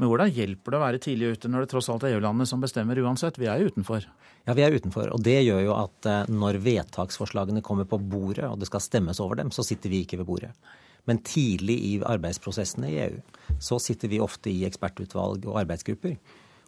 Men 0.00 0.10
hvordan 0.10 0.32
hjelper 0.32 0.72
det 0.72 0.78
å 0.78 0.84
være 0.84 1.02
tidlig 1.04 1.34
ute 1.36 1.50
når 1.52 1.64
det 1.64 1.72
tross 1.72 1.90
alt 1.92 2.04
er 2.04 2.16
EU-landene 2.16 2.48
som 2.48 2.62
bestemmer 2.64 3.00
uansett? 3.04 3.36
Vi 3.40 3.48
er 3.48 3.60
jo 3.60 3.72
utenfor. 3.72 4.08
Ja, 4.46 4.56
vi 4.56 4.64
er 4.64 4.76
utenfor. 4.76 5.10
Og 5.12 5.22
det 5.24 5.38
gjør 5.42 5.62
jo 5.66 5.76
at 5.76 6.08
eh, 6.08 6.32
når 6.32 6.60
vedtaksforslagene 6.64 7.64
kommer 7.64 7.88
på 7.88 8.00
bordet, 8.00 8.48
og 8.48 8.60
det 8.60 8.70
skal 8.70 8.84
stemmes 8.84 9.20
over 9.24 9.40
dem, 9.40 9.52
så 9.52 9.64
sitter 9.66 9.92
vi 9.92 10.04
ikke 10.04 10.20
ved 10.22 10.28
bordet. 10.28 10.52
Men 11.06 11.20
tidlig 11.26 11.76
i 11.86 11.92
arbeidsprosessene 12.02 12.90
i 12.90 12.98
EU 13.04 13.20
så 13.62 13.78
sitter 13.82 14.10
vi 14.10 14.22
ofte 14.22 14.50
i 14.50 14.64
ekspertutvalg 14.66 15.44
og 15.46 15.60
arbeidsgrupper. 15.62 16.16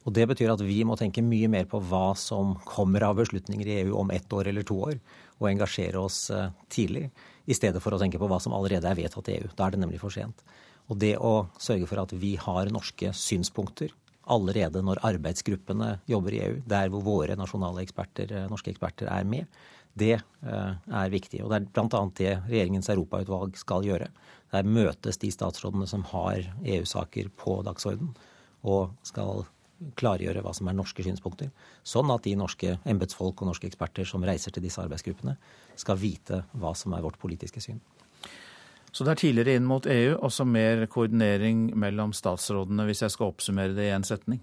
Og 0.07 0.15
Det 0.15 0.27
betyr 0.31 0.53
at 0.53 0.63
vi 0.65 0.79
må 0.87 0.97
tenke 0.97 1.25
mye 1.25 1.49
mer 1.51 1.67
på 1.69 1.81
hva 1.85 2.15
som 2.17 2.55
kommer 2.65 3.05
av 3.09 3.19
beslutninger 3.19 3.67
i 3.67 3.81
EU 3.83 3.97
om 3.99 4.11
ett 4.15 4.33
år 4.33 4.49
eller 4.49 4.65
to 4.67 4.79
år, 4.91 5.01
og 5.39 5.51
engasjere 5.51 6.01
oss 6.01 6.31
eh, 6.31 6.51
tidlig, 6.73 7.09
i 7.49 7.57
stedet 7.57 7.81
for 7.83 7.95
å 7.95 8.01
tenke 8.01 8.21
på 8.21 8.29
hva 8.29 8.39
som 8.43 8.55
allerede 8.57 8.89
er 8.89 8.99
vedtatt 8.99 9.29
i 9.31 9.39
EU. 9.39 9.51
Da 9.57 9.67
er 9.67 9.75
det 9.75 9.83
nemlig 9.83 10.01
for 10.03 10.15
sent. 10.15 10.45
Og 10.89 10.99
det 11.01 11.17
å 11.21 11.49
sørge 11.61 11.89
for 11.89 12.01
at 12.01 12.15
vi 12.17 12.35
har 12.41 12.71
norske 12.73 13.13
synspunkter 13.17 13.93
allerede 14.29 14.83
når 14.85 15.01
arbeidsgruppene 15.09 15.99
jobber 16.09 16.37
i 16.37 16.41
EU, 16.45 16.57
der 16.69 16.93
hvor 16.93 17.05
våre 17.05 17.37
nasjonale 17.39 17.85
eksperter, 17.85 18.33
eh, 18.33 18.49
norske 18.53 18.73
eksperter 18.73 19.11
er 19.13 19.29
med, 19.29 19.61
det 19.99 20.15
eh, 20.17 20.73
er 21.03 21.13
viktig. 21.13 21.43
Og 21.43 21.53
det 21.53 21.61
er 21.61 21.69
bl.a. 21.75 22.03
det 22.21 22.33
regjeringens 22.47 22.91
europautvalg 22.93 23.57
skal 23.59 23.87
gjøre. 23.87 24.09
Der 24.55 24.69
møtes 24.69 25.21
de 25.21 25.31
statsrådene 25.33 25.89
som 25.91 26.05
har 26.13 26.41
EU-saker 26.65 27.33
på 27.37 27.61
dagsorden, 27.67 28.13
og 28.65 28.95
skal 29.07 29.45
klargjøre 29.99 30.43
hva 30.43 30.53
som 30.57 30.69
er 30.71 30.77
norske 30.77 31.05
synspunkter. 31.07 31.53
Sånn 31.87 32.11
at 32.15 32.25
de 32.27 32.35
norske 32.39 32.77
embetsfolk 32.89 33.43
og 33.43 33.53
norske 33.53 33.69
eksperter 33.71 34.09
som 34.09 34.25
reiser 34.27 34.55
til 34.55 34.65
disse 34.65 34.83
arbeidsgruppene, 34.83 35.37
skal 35.79 36.01
vite 36.01 36.43
hva 36.59 36.75
som 36.77 36.97
er 36.97 37.05
vårt 37.05 37.21
politiske 37.23 37.63
syn. 37.63 37.81
Så 38.93 39.05
det 39.05 39.13
er 39.13 39.21
tidligere 39.21 39.59
inn 39.59 39.67
mot 39.69 39.85
EU, 39.87 40.15
også 40.25 40.47
mer 40.49 40.87
koordinering 40.91 41.69
mellom 41.79 42.15
statsrådene, 42.17 42.87
hvis 42.89 43.05
jeg 43.05 43.15
skal 43.15 43.31
oppsummere 43.31 43.77
det 43.77 43.91
i 43.91 43.93
én 43.95 44.07
setning? 44.07 44.41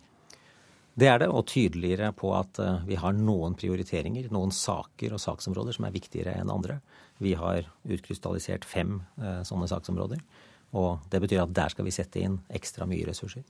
Det 0.96 1.10
er 1.12 1.20
det, 1.20 1.27
og 1.27 1.48
tydeligere 1.51 2.13
på 2.15 2.30
at 2.38 2.60
eh, 2.63 2.86
vi 2.88 2.96
har 2.96 3.18
noen 3.18 3.58
prioriteringer, 3.60 4.30
noen 4.32 4.54
saker 4.56 5.18
og 5.18 5.20
saksområder 5.20 5.75
som 5.75 5.88
er 5.89 5.96
viktigere 5.96 6.38
enn 6.39 6.54
andre. 6.54 6.77
Vi 7.20 7.34
har 7.36 7.68
utkrystallisert 7.84 8.63
fem 8.68 9.01
eh, 9.20 9.42
sånne 9.44 9.68
saksområder, 9.68 10.22
og 10.80 11.04
det 11.12 11.20
betyr 11.25 11.44
at 11.44 11.56
der 11.58 11.74
skal 11.74 11.88
vi 11.88 11.96
sette 11.96 12.24
inn 12.24 12.39
ekstra 12.48 12.88
mye 12.88 13.10
ressurser. 13.10 13.44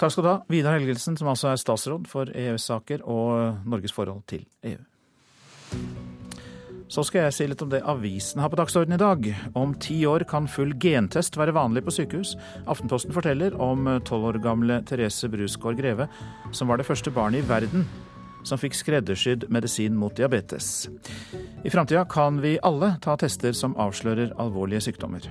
Takk 0.00 0.14
skal 0.14 0.24
du 0.24 0.30
ha, 0.30 0.38
Vidar 0.48 0.78
Helgelsen, 0.78 1.18
som 1.20 1.28
altså 1.28 1.50
er 1.50 1.58
statsråd 1.60 2.06
for 2.08 2.30
EØS-saker 2.32 3.02
og 3.04 3.66
Norges 3.68 3.92
forhold 3.92 4.22
til 4.30 4.46
EU. 4.64 4.78
Så 6.90 7.04
skal 7.06 7.26
jeg 7.26 7.34
si 7.36 7.46
litt 7.46 7.60
om 7.62 7.68
det 7.70 7.82
avisen 7.86 8.40
har 8.42 8.50
på 8.50 8.58
dagsordenen 8.58 8.96
i 8.96 9.02
dag. 9.02 9.28
Om 9.54 9.76
ti 9.78 10.00
år 10.08 10.24
kan 10.30 10.48
full 10.50 10.72
gentest 10.80 11.36
være 11.38 11.54
vanlig 11.54 11.84
på 11.86 11.94
sykehus. 11.94 12.32
Aftenposten 12.64 13.14
forteller 13.14 13.54
om 13.60 13.86
tolv 14.08 14.32
år 14.32 14.40
gamle 14.42 14.80
Therese 14.88 15.28
Brusgaard 15.30 15.78
Greve, 15.78 16.08
som 16.50 16.72
var 16.72 16.80
det 16.80 16.88
første 16.88 17.12
barnet 17.14 17.44
i 17.44 17.50
verden 17.52 17.84
som 18.42 18.58
fikk 18.58 18.74
skreddersydd 18.74 19.50
medisin 19.52 19.96
mot 20.00 20.16
diabetes. 20.16 20.88
I 21.60 21.70
framtida 21.70 22.06
kan 22.08 22.40
vi 22.40 22.56
alle 22.64 22.94
ta 23.04 23.20
tester 23.20 23.52
som 23.52 23.76
avslører 23.76 24.32
alvorlige 24.40 24.88
sykdommer. 24.88 25.28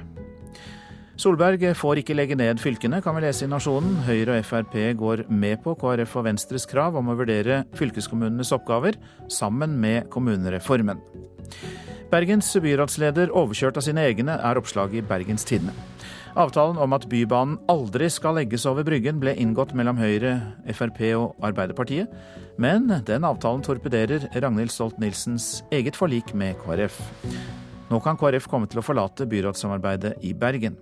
Solberg 1.19 1.65
får 1.75 1.99
ikke 1.99 2.15
legge 2.15 2.35
ned 2.39 2.61
fylkene, 2.63 3.01
kan 3.03 3.17
vi 3.17 3.25
lese 3.25 3.43
i 3.43 3.49
Nasjonen. 3.51 3.97
Høyre 4.05 4.37
og 4.39 4.45
Frp 4.47 4.75
går 4.95 5.25
med 5.27 5.59
på 5.65 5.73
KrF 5.75 6.13
og 6.15 6.23
Venstres 6.29 6.63
krav 6.69 6.95
om 6.95 7.11
å 7.11 7.15
vurdere 7.19 7.65
fylkeskommunenes 7.75 8.53
oppgaver 8.55 8.95
sammen 9.27 9.73
med 9.81 10.07
kommunereformen. 10.13 11.01
Bergens 12.09 12.53
byrådsleder 12.63 13.33
overkjørt 13.35 13.81
av 13.81 13.83
sine 13.83 14.05
egne, 14.07 14.37
er 14.39 14.61
oppslaget 14.61 15.01
i 15.01 15.07
Bergens 15.09 15.43
Tidende. 15.43 15.75
Avtalen 16.39 16.79
om 16.79 16.95
at 16.95 17.09
Bybanen 17.11 17.59
aldri 17.67 18.07
skal 18.07 18.39
legges 18.39 18.63
over 18.69 18.87
Bryggen 18.87 19.19
ble 19.19 19.33
inngått 19.43 19.75
mellom 19.75 19.99
Høyre, 19.99 20.37
Frp 20.71 21.03
og 21.17 21.43
Arbeiderpartiet, 21.43 22.07
men 22.55 22.87
den 23.03 23.27
avtalen 23.27 23.65
torpederer 23.65 24.29
Ragnhild 24.39 24.71
Stolt-Nielsens 24.71 25.65
eget 25.75 25.99
forlik 25.99 26.31
med 26.31 26.55
KrF. 26.63 27.01
Nå 27.89 27.99
kan 28.05 28.15
KrF 28.21 28.47
komme 28.47 28.71
til 28.71 28.79
å 28.79 28.85
forlate 28.85 29.27
byrådssamarbeidet 29.27 30.19
i 30.23 30.31
Bergen. 30.37 30.79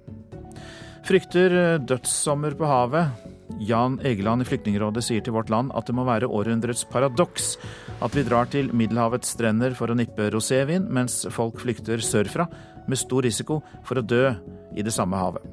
Frykter 1.06 1.78
dødssommer 1.86 2.56
på 2.58 2.66
havet. 2.66 3.28
Jan 3.64 4.00
Egeland 4.06 4.44
i 4.44 4.48
Flyktningrådet 4.48 5.04
sier 5.06 5.24
til 5.24 5.34
Vårt 5.36 5.50
Land 5.50 5.72
at 5.78 5.88
det 5.88 5.96
må 5.96 6.06
være 6.08 6.30
århundrets 6.30 6.84
paradoks 6.92 7.56
at 8.04 8.16
vi 8.16 8.26
drar 8.28 8.50
til 8.52 8.70
Middelhavets 8.76 9.32
strender 9.34 9.74
for 9.78 9.90
å 9.90 9.98
nippe 9.98 10.30
rosévin, 10.34 10.90
mens 10.94 11.24
folk 11.34 11.62
flykter 11.64 12.04
sørfra 12.04 12.48
med 12.88 13.00
stor 13.00 13.26
risiko 13.26 13.62
for 13.88 14.00
å 14.00 14.06
dø 14.06 14.34
i 14.78 14.86
det 14.86 14.94
samme 14.94 15.20
havet. 15.20 15.46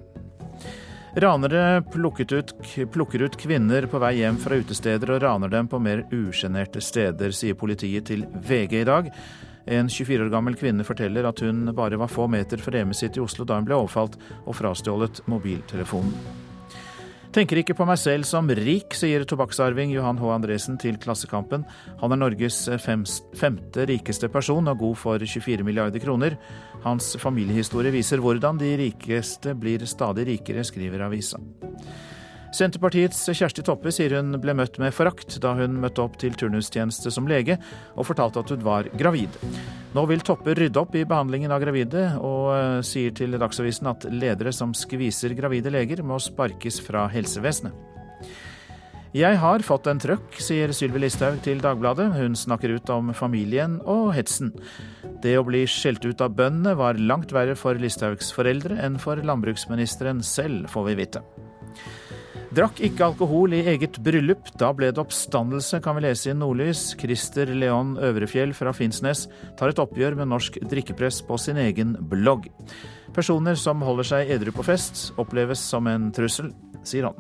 Ranere 1.15 1.79
ut, 1.79 2.53
plukker 2.91 3.23
ut 3.23 3.37
kvinner 3.39 3.87
på 3.87 4.01
vei 4.03 4.17
hjem 4.19 4.39
fra 4.43 4.59
utesteder 4.59 5.13
og 5.15 5.23
raner 5.23 5.53
dem 5.53 5.69
på 5.71 5.79
mer 5.79 6.03
usjenerte 6.11 6.83
steder, 6.83 7.31
sier 7.31 7.55
politiet 7.55 8.09
til 8.11 8.27
VG 8.43 8.81
i 8.81 8.89
dag. 8.89 9.13
En 9.66 9.88
24 9.88 10.26
år 10.26 10.33
gammel 10.33 10.56
kvinne 10.61 10.85
forteller 10.85 11.25
at 11.28 11.40
hun 11.44 11.66
bare 11.76 11.99
var 12.00 12.12
få 12.12 12.26
meter 12.28 12.61
fra 12.61 12.76
hjemmet 12.76 12.99
sitt 13.00 13.16
i 13.16 13.23
Oslo 13.25 13.47
da 13.49 13.56
hun 13.59 13.68
ble 13.68 13.78
overfalt 13.78 14.18
og 14.44 14.56
frastjålet 14.59 15.23
mobiltelefonen. 15.30 16.42
Tenker 17.35 17.59
ikke 17.59 17.75
på 17.75 17.83
meg 17.88 17.99
selv 17.99 18.28
som 18.28 18.47
rik, 18.47 18.94
sier 18.94 19.25
tobakksarving 19.26 19.90
Johan 19.90 20.21
H. 20.23 20.28
Andresen 20.30 20.76
til 20.78 20.94
Klassekampen. 21.02 21.64
Han 21.99 22.14
er 22.14 22.21
Norges 22.21 22.61
femte 22.78 23.88
rikeste 23.90 24.30
person 24.30 24.71
og 24.71 24.78
god 24.78 25.00
for 25.00 25.25
24 25.26 25.66
milliarder 25.66 25.99
kroner. 25.99 26.37
Hans 26.85 27.16
familiehistorie 27.18 27.90
viser 27.90 28.23
hvordan 28.23 28.61
de 28.62 28.71
rikeste 28.78 29.56
blir 29.59 29.83
stadig 29.90 30.28
rikere, 30.30 30.62
skriver 30.62 31.09
avisa. 31.09 31.42
Senterpartiets 32.54 33.18
Kjersti 33.34 33.64
Toppe 33.66 33.90
sier 33.90 34.12
hun 34.14 34.37
ble 34.38 34.52
møtt 34.54 34.76
med 34.78 34.94
forakt 34.94 35.40
da 35.42 35.56
hun 35.58 35.75
møtte 35.82 36.04
opp 36.04 36.20
til 36.23 36.37
turnustjeneste 36.38 37.11
som 37.11 37.26
lege 37.26 37.56
og 37.96 38.06
fortalte 38.06 38.44
at 38.44 38.52
hun 38.54 38.62
var 38.62 38.87
gravid. 38.94 39.34
Nå 39.96 40.04
vil 40.06 40.23
Toppe 40.23 40.54
rydde 40.54 40.78
opp 40.78 40.94
i 40.94 41.02
behandlingen 41.02 41.50
av 41.54 41.62
gravide, 41.64 42.04
og 42.23 42.52
eh, 42.54 42.78
sier 42.87 43.14
til 43.14 43.34
Dagsavisen 43.40 43.90
at 43.90 44.06
ledere 44.06 44.52
som 44.54 44.75
skviser 44.75 45.34
gravide 45.34 45.73
leger, 45.75 46.04
må 46.06 46.20
sparkes 46.23 46.78
fra 46.82 47.08
helsevesenet. 47.11 47.75
Jeg 49.14 49.38
har 49.38 49.62
fått 49.62 49.87
en 49.87 50.00
trøkk, 50.02 50.38
sier 50.42 50.73
Sylvi 50.75 51.04
Listhaug 51.04 51.37
til 51.44 51.61
Dagbladet. 51.62 52.08
Hun 52.16 52.34
snakker 52.38 52.75
ut 52.75 52.90
om 52.90 53.12
familien 53.14 53.76
og 53.87 54.08
hetsen. 54.16 54.50
Det 55.23 55.37
å 55.38 55.46
bli 55.46 55.62
skjelt 55.70 56.02
ut 56.02 56.23
av 56.23 56.34
bøndene 56.34 56.75
var 56.78 56.99
langt 56.99 57.34
verre 57.34 57.54
for 57.58 57.78
Listhaugs 57.78 58.34
foreldre 58.34 58.78
enn 58.82 58.99
for 59.02 59.23
landbruksministeren 59.23 60.23
selv, 60.26 60.66
får 60.75 60.90
vi 60.90 60.99
vite. 61.04 61.23
Drakk 62.54 62.78
ikke 62.87 63.02
alkohol 63.02 63.54
i 63.56 63.64
eget 63.66 63.96
bryllup. 64.04 64.52
Da 64.61 64.68
ble 64.76 64.92
det 64.94 65.00
oppstandelse, 65.02 65.80
kan 65.82 65.96
vi 65.96 66.04
lese 66.04 66.30
i 66.30 66.34
Nordlys. 66.38 66.92
Christer 67.00 67.50
Leon 67.50 67.96
Øvrefjell 67.99 68.52
fra 68.54 68.70
Finnsnes 68.70 69.25
tar 69.58 69.73
et 69.73 69.80
oppgjør 69.82 70.14
med 70.20 70.30
norsk 70.30 70.61
drikkepress 70.70 71.18
på 71.26 71.38
sin 71.40 71.58
egen 71.58 71.96
blogg. 71.99 72.46
Personer 73.16 73.58
som 73.58 73.82
holder 73.82 74.06
seg 74.06 74.30
edru 74.37 74.52
på 74.54 74.66
fest, 74.68 75.08
oppleves 75.18 75.64
som 75.66 75.90
en 75.90 76.12
trussel, 76.14 76.52
sier 76.87 77.08
han. 77.11 77.18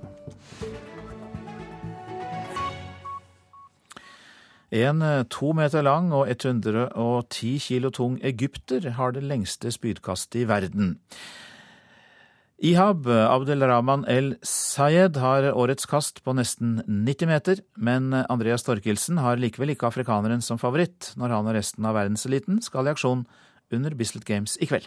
En 4.74 5.02
to 5.34 5.50
meter 5.54 5.82
lang 5.82 6.12
og 6.14 6.30
110 6.30 7.58
kilo 7.62 7.90
tung 7.94 8.20
egypter 8.22 8.86
har 9.00 9.18
det 9.18 9.26
lengste 9.26 9.74
spydkastet 9.74 10.44
i 10.44 10.48
verden. 10.50 10.94
Ihab 12.62 13.08
Abdelrahman 13.10 14.04
El 14.06 14.36
Sayed 14.46 15.16
har 15.18 15.48
årets 15.52 15.88
kast 15.90 16.20
på 16.24 16.36
nesten 16.38 16.76
90 16.86 17.28
meter, 17.28 17.62
men 17.74 18.14
Andreas 18.14 18.62
Torkelsen 18.62 19.18
har 19.18 19.40
likevel 19.42 19.74
ikke 19.74 19.88
afrikaneren 19.90 20.44
som 20.44 20.60
favoritt 20.62 21.10
når 21.18 21.34
han 21.34 21.50
og 21.50 21.58
resten 21.58 21.88
av 21.88 21.98
verdenseliten 21.98 22.62
skal 22.62 22.86
i 22.86 22.94
aksjon 22.94 23.26
under 23.74 23.98
Bislett 23.98 24.26
Games 24.28 24.54
i 24.62 24.70
kveld. 24.70 24.86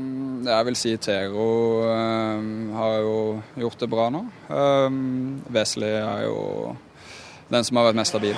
Mm, 0.00 0.46
jeg 0.48 0.66
vil 0.66 0.76
si 0.78 0.96
Tero 1.02 1.46
øh, 1.84 2.50
har 2.74 2.98
jo 3.04 3.16
gjort 3.62 3.80
det 3.82 3.90
bra 3.92 4.08
nå. 4.10 4.24
Um, 4.48 5.40
Wesley 5.52 5.94
er 6.00 6.26
jo 6.26 6.76
den 7.50 7.66
som 7.66 7.80
har 7.80 7.90
vært 7.90 8.00
mest 8.00 8.14
stabil. 8.14 8.36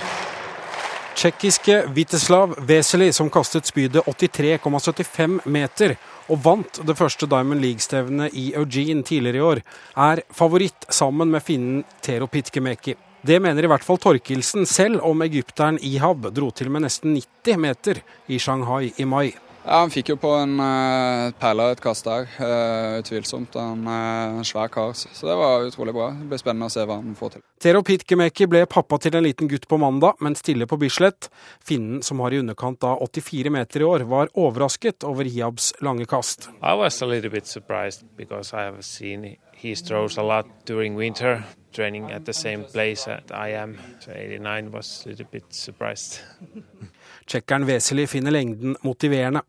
Tsjekkiske 1.12 1.76
Viteslav 1.94 2.56
Wesley, 2.66 3.12
som 3.14 3.30
kastet 3.30 3.68
spydet 3.68 4.02
83,75 4.08 5.44
meter, 5.46 5.94
og 6.28 6.42
vant 6.44 6.82
det 6.86 6.96
første 6.98 7.26
Diamond 7.30 7.62
League-stevnet 7.62 8.34
i 8.38 8.50
Eugene 8.58 9.04
tidligere 9.06 9.40
i 9.40 9.46
år, 9.46 9.62
er 9.96 10.22
favoritt 10.34 10.86
sammen 10.92 11.32
med 11.32 11.42
finnen 11.42 11.82
Tero 12.04 12.28
Pitkemeki. 12.30 12.96
Det 13.22 13.38
mener 13.38 13.62
i 13.62 13.70
hvert 13.70 13.84
fall 13.86 14.00
Torkelsen 14.02 14.66
selv 14.66 15.02
om 15.06 15.22
egypteren 15.22 15.78
Ihab 15.78 16.26
dro 16.34 16.50
til 16.50 16.72
med 16.74 16.82
nesten 16.86 17.14
90 17.14 17.60
meter 17.62 18.02
i 18.26 18.38
Shanghai 18.42 18.92
i 18.98 19.06
mai. 19.06 19.28
Ja, 19.64 19.78
Han 19.78 19.92
fikk 19.94 20.10
jo 20.10 20.16
på 20.18 20.30
en 20.40 20.56
uh, 20.58 21.30
perle 21.38 21.68
et 21.72 21.80
kast 21.82 22.06
der, 22.08 22.26
uh, 22.42 22.98
utvilsomt. 22.98 23.54
En 23.60 23.86
uh, 23.86 24.40
svær 24.46 24.70
kar. 24.72 24.90
Så 24.98 25.28
det 25.28 25.36
var 25.38 25.66
utrolig 25.68 25.94
bra. 25.94 26.08
Det 26.18 26.26
blir 26.32 26.42
spennende 26.42 26.66
å 26.66 26.74
se 26.74 26.86
hva 26.88 26.98
han 26.98 27.14
får 27.18 27.36
til. 27.36 27.44
Tero 27.62 27.84
Pitkemäki 27.86 28.48
ble 28.50 28.64
pappa 28.66 28.98
til 29.02 29.14
en 29.18 29.26
liten 29.26 29.50
gutt 29.50 29.68
på 29.70 29.78
mandag, 29.78 30.18
men 30.24 30.34
stille 30.38 30.66
på 30.66 30.80
Bislett. 30.82 31.30
Finnen, 31.62 32.02
som 32.02 32.20
har 32.24 32.34
i 32.34 32.42
underkant 32.42 32.82
av 32.88 33.04
84 33.06 33.54
meter 33.54 33.84
i 33.84 33.86
år, 33.86 34.06
var 34.10 34.32
overrasket 34.34 35.06
over 35.06 35.30
Hiabs 35.30 35.70
lange 35.80 36.08
kast. 36.10 36.50
I 36.58 36.74
was 36.74 36.98
a 37.02 37.06
little 37.06 37.30
bit 37.30 37.46
surprised 37.46 38.02
because 38.16 38.52
I 38.52 38.66
have 38.66 38.82
seen 38.82 39.36
he 39.62 39.76
throws 39.76 40.18
a 40.18 40.22
lot 40.22 40.46
during 40.66 40.96
winter, 40.96 41.44
training 41.72 42.10
at 42.10 42.26
the 42.26 42.32
same 42.32 42.64
place 42.64 43.04
that 43.04 43.30
I 43.30 43.54
am. 43.54 43.78
So 44.00 44.10
89 44.10 44.72
was 44.72 45.06
a 45.06 45.10
little 45.10 45.26
bit 45.30 45.44
surprised. 45.54 46.18
Tsjekkeren 47.26 47.66
Wesely 47.68 48.06
finner 48.06 48.34
lengden 48.34 48.76
motiverende. 48.82 49.42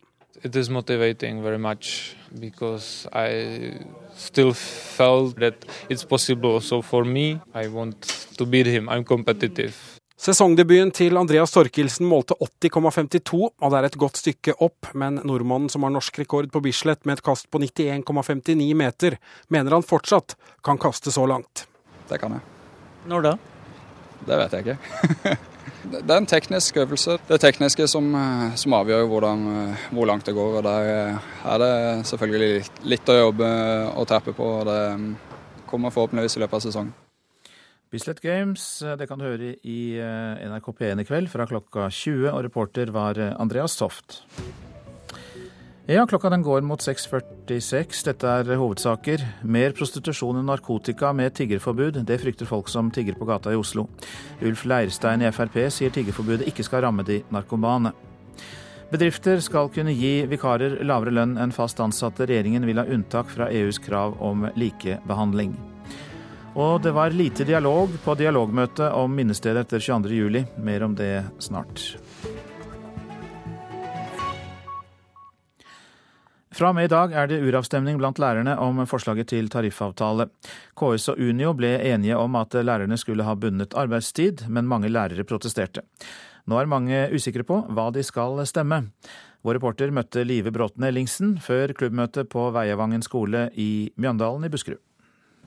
It 0.43 0.55
is 0.55 0.69
motivating 0.69 1.43
very 1.43 1.57
much 1.57 2.15
because 2.39 3.07
I 3.13 3.79
still 4.15 4.53
felt 4.53 5.37
that 5.39 5.65
it's 5.89 6.03
possible 6.03 6.49
also 6.49 6.81
for 6.81 7.05
me. 7.05 7.39
I 7.55 7.67
want 7.67 8.07
to 8.37 8.45
beat 8.45 8.67
him. 8.67 8.89
I'm 8.89 9.03
competitive. 9.03 9.73
Sesongdebuten 10.23 10.91
til 10.95 11.17
Andreas 11.19 11.51
Torkelsen 11.51 12.07
målte 12.07 12.35
80,52, 12.39 13.39
og 13.59 13.71
det 13.73 13.79
er 13.79 13.87
et 13.89 13.97
godt 13.99 14.19
stykke 14.21 14.53
opp, 14.63 14.87
men 14.95 15.17
nordmannen 15.27 15.71
som 15.71 15.83
har 15.83 15.91
norsk 15.91 16.21
rekord 16.21 16.47
på 16.51 16.61
Bislett 16.63 17.03
med 17.03 17.17
et 17.17 17.23
kast 17.25 17.49
på 17.51 17.59
91,59 17.59 18.69
meter, 18.79 19.17
mener 19.51 19.75
han 19.75 19.83
fortsatt 19.83 20.37
kan 20.63 20.79
kaste 20.79 21.11
så 21.11 21.25
langt. 21.27 21.65
Det 22.07 22.21
kan 22.23 22.37
jeg. 22.37 22.45
Når 23.11 23.27
da? 23.27 23.33
Det 24.23 24.43
vet 24.43 24.55
jeg 24.55 24.67
ikke. 24.67 25.35
Det 25.83 26.07
er 26.07 26.17
en 26.17 26.27
teknisk 26.29 26.77
øvelse. 26.79 27.17
Det 27.27 27.39
tekniske 27.43 27.87
som, 27.91 28.07
eh, 28.15 28.55
som 28.55 28.73
avgjør 28.73 29.07
hvordan, 29.07 29.39
eh, 29.51 29.87
hvor 29.91 30.05
langt 30.05 30.25
det 30.25 30.33
går. 30.33 30.57
og 30.57 30.63
Der 30.63 30.81
eh, 30.81 31.17
er 31.45 31.57
det 31.57 32.05
selvfølgelig 32.07 32.69
litt 32.83 33.09
å 33.09 33.19
jobbe 33.19 33.49
og 33.95 34.07
terpe 34.07 34.33
på. 34.33 34.43
og 34.43 34.65
Det 34.65 34.99
mm, 34.99 35.15
kommer 35.67 35.89
forhåpentligvis 35.89 36.37
i 36.37 36.39
løpet 36.39 36.53
av 36.53 36.61
sesongen. 36.61 36.93
Bislett 37.91 38.21
Games 38.21 38.81
det 38.97 39.07
kan 39.07 39.19
du 39.19 39.25
høre 39.25 39.55
i 39.63 39.99
NRK 40.41 40.71
P1 40.73 41.01
i 41.01 41.05
kveld 41.05 41.29
fra 41.29 41.45
klokka 41.45 41.91
20, 41.91 42.31
og 42.31 42.43
reporter 42.43 42.89
var 42.89 43.19
Andreas 43.37 43.75
Toft. 43.77 44.23
Ja, 45.85 46.05
klokka 46.07 46.29
den 46.29 46.43
går 46.43 46.61
mot 46.63 46.79
6.46. 46.79 48.05
Dette 48.07 48.29
er 48.31 48.55
hovedsaker. 48.55 49.19
Mer 49.43 49.73
prostitusjon 49.75 50.37
enn 50.39 50.45
narkotika 50.47 51.09
med 51.11 51.33
tiggerforbud. 51.35 51.97
Det 52.07 52.21
frykter 52.21 52.47
folk 52.47 52.69
som 52.71 52.87
tigger 52.87 53.17
på 53.19 53.27
gata 53.27 53.51
i 53.51 53.57
Oslo. 53.59 53.89
Ulf 54.39 54.63
Leirstein 54.63 55.25
i 55.27 55.31
Frp 55.35 55.57
sier 55.75 55.91
tiggerforbudet 55.91 56.47
ikke 56.47 56.63
skal 56.63 56.85
ramme 56.85 57.03
de 57.03 57.19
narkomane. 57.35 57.91
Bedrifter 58.93 59.43
skal 59.43 59.67
kunne 59.75 59.91
gi 59.91 60.13
vikarer 60.31 60.77
lavere 60.87 61.11
lønn 61.19 61.35
enn 61.35 61.51
fast 61.51 61.83
ansatte. 61.83 62.29
Regjeringen 62.31 62.63
vil 62.63 62.79
ha 62.79 62.87
unntak 62.87 63.27
fra 63.35 63.51
EUs 63.51 63.81
krav 63.83 64.15
om 64.23 64.47
likebehandling. 64.55 65.51
Og 66.55 66.79
det 66.85 66.95
var 66.95 67.11
lite 67.11 67.43
dialog 67.43 67.91
på 68.05 68.15
dialogmøtet 68.15 68.87
om 68.95 69.11
minnestedet 69.19 69.67
etter 69.67 69.83
22.07. 69.83 70.63
Mer 70.63 70.87
om 70.87 70.95
det 70.95 71.25
snart. 71.43 71.89
Fra 76.53 76.69
og 76.69 76.75
med 76.77 76.85
i 76.85 76.91
dag 76.91 77.13
er 77.17 77.29
det 77.31 77.39
uravstemning 77.41 77.97
blant 77.97 78.19
lærerne 78.21 78.53
om 78.61 78.83
forslaget 78.85 79.31
til 79.31 79.47
tariffavtale. 79.49 80.27
KS 80.77 81.07
og 81.09 81.21
Unio 81.25 81.55
ble 81.57 81.71
enige 81.89 82.19
om 82.19 82.37
at 82.37 82.53
lærerne 82.53 82.97
skulle 83.01 83.25
ha 83.25 83.33
bundet 83.33 83.73
arbeidstid, 83.73 84.45
men 84.53 84.69
mange 84.69 84.91
lærere 84.91 85.25
protesterte. 85.25 85.81
Nå 86.45 86.59
er 86.59 86.69
mange 86.69 87.07
usikre 87.15 87.45
på 87.47 87.57
hva 87.73 87.87
de 87.95 88.03
skal 88.05 88.43
stemme. 88.45 88.83
Vår 89.41 89.57
reporter 89.57 89.89
møtte 89.95 90.21
Live 90.27 90.53
Bråten 90.53 90.85
Ellingsen 90.85 91.39
før 91.41 91.73
klubbmøtet 91.73 92.29
på 92.29 92.45
Veiavangen 92.53 93.01
skole 93.01 93.47
i 93.57 93.89
Mjøndalen 93.97 94.45
i 94.45 94.53
Buskerud. 94.53 94.81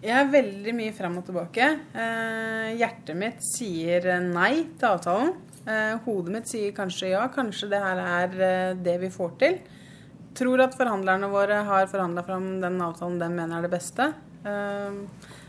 Jeg 0.03 0.13
er 0.13 0.35
veldig 0.35 0.75
mye 0.77 0.93
fram 0.93 1.21
og 1.23 1.31
tilbake. 1.31 1.71
Eh, 1.95 2.75
hjertet 2.83 3.17
mitt 3.17 3.47
sier 3.47 4.11
nei 4.27 4.67
til 4.75 4.91
avtalen. 4.91 5.33
Eh, 5.71 5.95
hodet 6.03 6.35
mitt 6.35 6.51
sier 6.51 6.75
kanskje 6.75 7.15
ja, 7.15 7.25
kanskje 7.33 7.71
det 7.71 7.81
her 7.87 8.03
er 8.03 8.39
eh, 8.51 8.77
det 8.83 8.99
vi 9.07 9.15
får 9.15 9.35
til 9.41 9.61
tror 10.39 10.63
at 10.65 10.77
forhandlerne 10.79 11.31
våre 11.33 11.63
har 11.69 11.91
forhandla 11.91 12.25
fram 12.27 12.49
den 12.63 12.81
avtalen 12.85 13.19
de 13.21 13.31
mener 13.33 13.59
er 13.59 13.67
det 13.67 13.73
beste. 13.73 14.11
Ehm, 14.47 15.03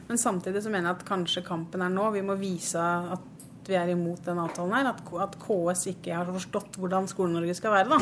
men 0.07 0.19
samtidig 0.21 0.63
så 0.63 0.71
mener 0.71 0.91
jeg 0.91 0.99
at 0.99 1.07
kanskje 1.07 1.45
kampen 1.45 1.83
er 1.83 1.91
nå. 1.93 2.09
Vi 2.15 2.23
må 2.25 2.37
vise 2.39 2.81
at 2.81 3.67
vi 3.67 3.75
er 3.75 3.91
imot 3.91 4.23
den 4.25 4.39
avtalen 4.39 4.75
her. 4.77 4.91
At, 4.93 5.37
KS 5.41 5.87
ikke 5.91 6.15
har 6.15 6.29
forstått 6.31 6.79
hvordan 6.79 7.09
Skole-Norge 7.11 7.57
skal 7.57 7.75
være, 7.75 7.97
da. 7.97 7.99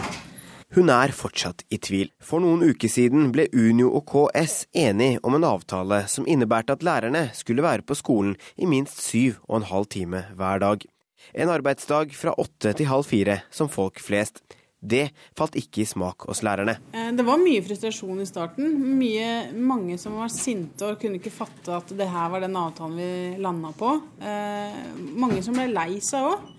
Hun 0.75 0.89
er 0.89 1.13
fortsatt 1.15 1.63
i 1.73 1.77
tvil. 1.81 2.09
For 2.19 2.43
noen 2.43 2.65
uker 2.65 2.89
siden 2.91 3.29
ble 3.33 3.45
Unio 3.53 3.91
og 3.95 4.09
KS 4.09 4.65
enige 4.75 5.21
om 5.25 5.37
en 5.37 5.45
avtale 5.47 6.03
som 6.11 6.27
innebærte 6.29 6.75
at 6.75 6.83
lærerne 6.85 7.29
skulle 7.37 7.65
være 7.65 7.85
på 7.85 7.97
skolen 7.97 8.35
i 8.57 8.69
minst 8.69 9.01
syv 9.05 9.39
og 9.48 9.61
en 9.61 9.69
halv 9.69 9.89
time 9.93 10.25
hver 10.35 10.61
dag. 10.61 10.85
En 11.33 11.50
arbeidsdag 11.50 12.13
fra 12.17 12.35
åtte 12.37 12.74
til 12.77 12.89
halv 12.89 13.07
fire, 13.07 13.39
som 13.50 13.69
folk 13.71 14.01
flest. 14.03 14.43
Det 14.85 15.05
falt 15.37 15.57
ikke 15.59 15.83
i 15.83 15.87
smak 15.89 16.27
hos 16.29 16.43
lærerne. 16.45 16.77
Eh, 16.93 17.11
det 17.17 17.25
var 17.25 17.41
mye 17.41 17.63
frustrasjon 17.65 18.21
i 18.21 18.29
starten. 18.29 18.75
Mye, 19.00 19.29
mange 19.57 20.00
som 20.01 20.17
var 20.21 20.33
sinte 20.33 20.91
og 20.91 21.00
kunne 21.01 21.19
ikke 21.19 21.33
fatte 21.33 21.74
at 21.75 21.95
det 21.98 22.09
her 22.11 22.29
var 22.33 22.45
den 22.45 22.59
avtalen 22.59 23.00
vi 23.00 23.11
landa 23.41 23.74
på. 23.75 23.95
Eh, 24.21 24.83
mange 25.17 25.41
som 25.45 25.57
ble 25.57 25.71
lei 25.74 25.98
seg 26.03 26.29
òg. 26.33 26.51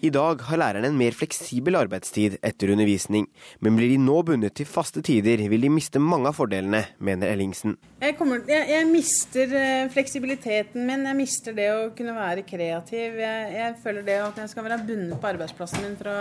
I 0.00 0.08
dag 0.08 0.40
har 0.48 0.56
lærerne 0.56 0.88
en 0.88 0.96
mer 0.96 1.12
fleksibel 1.12 1.76
arbeidstid 1.76 2.38
etter 2.46 2.70
undervisning, 2.72 3.26
men 3.60 3.74
blir 3.76 3.90
de 3.92 3.98
nå 4.00 4.14
bundet 4.24 4.54
til 4.56 4.68
faste 4.68 5.02
tider, 5.04 5.42
vil 5.52 5.66
de 5.66 5.68
miste 5.72 6.00
mange 6.00 6.30
av 6.30 6.38
fordelene, 6.38 6.80
mener 7.04 7.28
Ellingsen. 7.28 7.74
Jeg, 8.00 8.16
kommer, 8.16 8.40
jeg, 8.48 8.64
jeg 8.72 8.86
mister 8.88 9.52
eh, 9.60 9.90
fleksibiliteten 9.92 10.88
min, 10.88 11.04
jeg 11.04 11.18
mister 11.18 11.56
det 11.56 11.68
å 11.74 11.82
kunne 11.96 12.16
være 12.16 12.46
kreativ. 12.48 13.20
Jeg, 13.20 13.52
jeg 13.58 13.76
føler 13.84 14.08
det 14.08 14.16
at 14.24 14.40
jeg 14.40 14.54
skal 14.54 14.66
være 14.70 14.80
bundet 14.88 15.20
på 15.20 15.30
arbeidsplassen 15.34 15.84
min 15.84 16.00
fra 16.00 16.16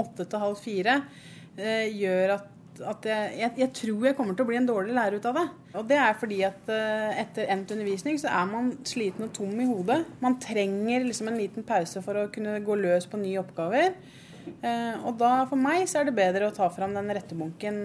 åtte 0.00 0.26
til 0.28 0.42
halv 0.42 0.60
fire, 0.62 1.00
eh, 1.56 1.88
gjør 1.98 2.34
at, 2.36 2.46
at 2.92 3.08
jeg, 3.10 3.32
jeg, 3.40 3.52
jeg, 3.62 3.70
tror 3.80 4.06
jeg 4.08 4.16
kommer 4.18 4.38
til 4.38 4.46
å 4.46 4.50
bli 4.50 4.58
en 4.60 4.68
dårlig 4.68 4.96
lærer 4.96 5.18
ut 5.18 5.28
av 5.30 5.40
det. 5.40 5.46
Og 5.74 5.88
det 5.90 5.98
er 6.02 6.18
fordi 6.20 6.38
at 6.48 6.70
eh, 6.74 7.20
etter 7.24 7.50
endt 7.54 7.74
undervisning 7.74 8.20
så 8.22 8.30
er 8.32 8.48
man 8.50 8.72
sliten 8.88 9.28
og 9.28 9.34
tom 9.36 9.54
i 9.58 9.68
hodet. 9.68 10.00
Man 10.24 10.38
trenger 10.42 11.06
liksom 11.06 11.32
en 11.32 11.40
liten 11.40 11.66
pause 11.66 12.02
for 12.04 12.22
å 12.22 12.28
kunne 12.34 12.58
gå 12.64 12.78
løs 12.80 13.08
på 13.10 13.20
nye 13.20 13.42
oppgaver. 13.42 13.96
Eh, 14.48 14.94
og 15.04 15.18
da 15.20 15.32
for 15.50 15.60
meg 15.60 15.84
så 15.90 16.02
er 16.02 16.08
det 16.08 16.16
bedre 16.18 16.48
å 16.48 16.54
ta 16.56 16.70
fram 16.72 16.94
den 16.96 17.10
rettebunken 17.18 17.82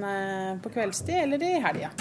på 0.63 0.75
kveldstid 0.77 1.25
eller 1.25 1.43
i 1.43 1.55
helga. 1.63 1.91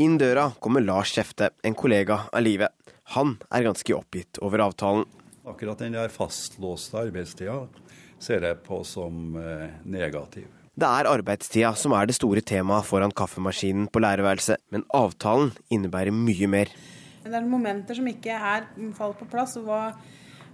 Inn 0.00 0.14
døra 0.16 0.46
kommer 0.64 0.80
Lars 0.80 1.10
Kjefte, 1.12 1.50
en 1.60 1.74
kollega 1.76 2.22
av 2.32 2.40
livet. 2.40 2.72
Han 3.12 3.34
er 3.52 3.66
ganske 3.66 3.92
oppgitt 3.92 4.38
over 4.40 4.62
avtalen. 4.64 5.02
Akkurat 5.44 5.82
den 5.82 5.96
der 5.96 6.08
fastlåste 6.14 7.02
arbeidstida 7.02 7.66
ser 8.20 8.44
jeg 8.46 8.60
på 8.66 8.82
som 8.86 9.36
eh, 9.40 9.68
negativ. 9.88 10.48
Det 10.80 10.86
er 10.86 11.10
arbeidstida 11.10 11.74
som 11.76 11.92
er 11.96 12.06
det 12.08 12.16
store 12.16 12.40
temaet 12.46 12.86
foran 12.88 13.12
kaffemaskinen 13.12 13.88
på 13.92 14.00
lærerværelset, 14.00 14.62
men 14.72 14.86
avtalen 14.96 15.50
innebærer 15.72 16.14
mye 16.14 16.48
mer. 16.48 16.72
Det 17.20 17.36
er 17.36 17.44
momenter 17.44 17.98
som 17.98 18.08
ikke 18.08 18.32
er 18.32 18.64
falt 18.96 19.18
på 19.18 19.28
plass. 19.28 19.58
og 19.60 19.66
hva, 19.66 19.80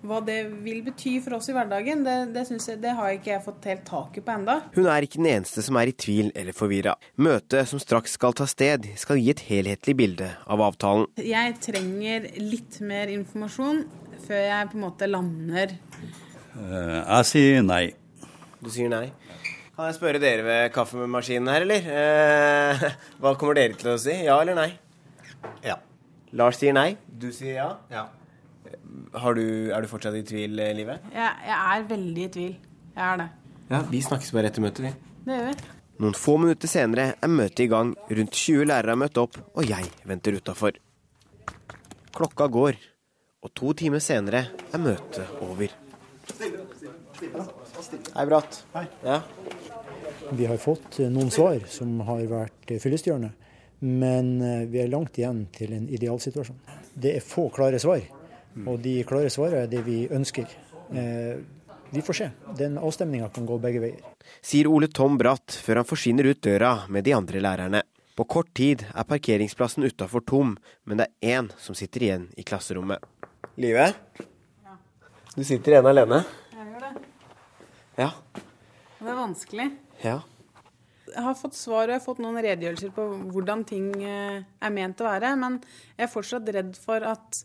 hva 0.03 0.19
det 0.27 0.41
vil 0.65 0.81
bety 0.87 1.21
for 1.23 1.37
oss 1.39 1.51
i 1.53 1.55
hverdagen, 1.55 2.03
det, 2.07 2.17
det, 2.35 2.43
jeg, 2.51 2.81
det 2.83 2.97
har 2.99 3.15
ikke 3.15 3.33
jeg 3.37 3.45
fått 3.45 3.71
helt 3.71 3.87
taket 3.87 4.27
på 4.27 4.35
enda. 4.35 4.59
Hun 4.75 4.91
er 4.91 5.07
ikke 5.07 5.21
den 5.21 5.31
eneste 5.37 5.63
som 5.63 5.79
er 5.79 5.93
i 5.93 5.95
tvil 5.95 6.33
eller 6.35 6.57
forvirra. 6.57 6.97
Møtet 7.23 7.71
som 7.71 7.83
straks 7.83 8.19
skal 8.19 8.35
ta 8.35 8.49
sted, 8.51 8.91
skal 8.99 9.23
gi 9.23 9.31
et 9.31 9.47
helhetlig 9.47 9.99
bilde 10.01 10.33
av 10.43 10.65
avtalen. 10.73 11.07
Jeg 11.23 11.59
trenger 11.63 12.33
litt 12.43 12.81
mer 12.83 13.15
informasjon 13.15 13.85
før 14.27 14.47
jeg 14.49 14.71
på 14.73 14.81
en 14.81 14.89
måte 14.89 15.07
lander 15.07 15.79
jeg 16.57 17.29
sier 17.29 17.63
nei. 17.67 17.85
Du 18.63 18.71
sier 18.73 18.91
nei? 18.93 19.11
Kan 19.77 19.91
jeg 19.91 19.97
spørre 19.99 20.21
dere 20.23 20.45
ved 20.47 20.71
kaffemaskinen 20.73 21.51
her, 21.53 21.67
eller? 21.67 21.89
Eh, 21.93 22.85
hva 23.21 23.35
kommer 23.37 23.59
dere 23.59 23.77
til 23.77 23.93
å 23.93 23.99
si? 24.01 24.15
Ja 24.25 24.39
eller 24.41 24.57
nei? 24.57 24.71
Ja. 25.67 25.77
Lars 26.37 26.57
sier 26.63 26.73
nei. 26.77 26.95
Du 27.07 27.29
sier 27.35 27.59
ja? 27.59 27.69
Ja. 27.93 28.07
Du, 28.67 29.45
er 29.73 29.85
du 29.85 29.89
fortsatt 29.91 30.17
i 30.17 30.25
tvil, 30.27 30.57
eh, 30.65 30.73
Live? 30.77 30.97
Jeg, 31.13 31.45
jeg 31.45 31.61
er 31.61 31.87
veldig 31.93 32.25
i 32.25 32.33
tvil. 32.39 32.57
Jeg 32.97 33.05
er 33.05 33.21
det. 33.21 33.29
Ja, 33.69 33.83
Vi 33.93 34.03
snakkes 34.09 34.33
bare 34.33 34.49
etter 34.49 34.65
møtet, 34.65 34.87
vi. 34.89 34.95
Det 35.27 35.37
gjør 35.39 35.49
vi. 35.51 35.73
Noen 36.01 36.17
få 36.17 36.37
minutter 36.41 36.69
senere 36.69 37.07
er 37.25 37.33
møtet 37.33 37.67
i 37.67 37.71
gang. 37.73 37.95
Rundt 38.09 38.37
20 38.37 38.69
lærere 38.69 38.97
har 38.97 39.01
møtt 39.01 39.21
opp, 39.21 39.37
og 39.53 39.69
jeg 39.69 39.89
venter 40.09 40.37
utafor. 40.41 40.77
Klokka 42.17 42.49
går, 42.53 42.81
og 43.45 43.53
to 43.57 43.77
timer 43.77 44.01
senere 44.05 44.47
er 44.73 44.81
møtet 44.81 45.41
over. 45.45 45.73
Hei, 48.15 48.27
Bratt. 48.27 48.65
Hei. 48.73 48.85
Ja. 49.05 49.23
Vi 50.31 50.47
har 50.47 50.57
fått 50.57 50.99
eh, 51.01 51.09
noen 51.13 51.31
svar 51.31 51.63
som 51.71 52.01
har 52.05 52.25
vært 52.29 52.73
eh, 52.75 52.81
fyllestgjørende, 52.83 53.31
men 53.87 54.31
eh, 54.45 54.65
vi 54.69 54.83
er 54.83 54.91
langt 54.93 55.17
igjen 55.17 55.47
til 55.55 55.73
en 55.77 55.87
idealsituasjon. 55.89 56.59
Det 56.93 57.15
er 57.17 57.25
få 57.25 57.47
klare 57.55 57.81
svar, 57.81 58.05
og 58.67 58.81
de 58.85 58.99
klare 59.09 59.33
svarene 59.33 59.65
er 59.65 59.73
det 59.73 59.83
vi 59.87 60.07
ønsker. 60.13 60.49
vi 61.91 62.03
får 62.03 62.17
se. 62.19 62.31
Den 62.59 62.79
avstemninga 62.79 63.29
kan 63.29 63.47
gå 63.47 63.59
begge 63.61 63.81
veier. 63.81 64.01
Sier 64.41 64.69
Ole 64.69 64.89
Tom 64.89 65.19
Bratt 65.19 65.57
før 65.63 65.83
han 65.83 65.89
forsvinner 65.89 66.29
ut 66.31 66.41
døra 66.43 66.87
med 66.89 67.05
de 67.05 67.15
andre 67.17 67.41
lærerne. 67.41 67.83
På 68.17 68.25
kort 68.25 68.49
tid 68.55 68.87
er 68.95 69.05
parkeringsplassen 69.05 69.85
utafor 69.85 70.25
tom, 70.25 70.57
men 70.85 71.01
det 71.01 71.09
er 71.21 71.37
én 71.41 71.51
som 71.61 71.77
sitter 71.77 72.03
igjen 72.03 72.31
i 72.37 72.45
klasserommet. 72.49 73.05
Du 75.37 75.43
sitter 75.45 75.75
igjen 75.75 75.87
alene? 75.91 76.23
Jeg 76.55 76.71
gjør 76.71 76.85
det. 76.87 77.09
Ja. 78.01 78.07
Det 78.97 79.11
er 79.13 79.19
vanskelig. 79.19 79.67
Ja. 80.01 80.15
Jeg 81.11 81.25
har 81.27 81.37
fått 81.37 81.59
svar 81.59 81.83
og 81.85 81.93
jeg 81.93 82.01
har 82.01 82.07
fått 82.07 82.23
noen 82.25 82.39
redegjørelser 82.41 82.95
på 82.97 83.05
hvordan 83.35 83.67
ting 83.69 83.91
eh, 84.01 84.41
er 84.41 84.73
ment 84.73 85.03
å 85.05 85.07
være, 85.11 85.35
men 85.37 85.59
jeg 85.93 86.07
er 86.07 86.13
fortsatt 86.13 86.49
redd 86.57 86.73
for 86.81 87.05
at, 87.05 87.43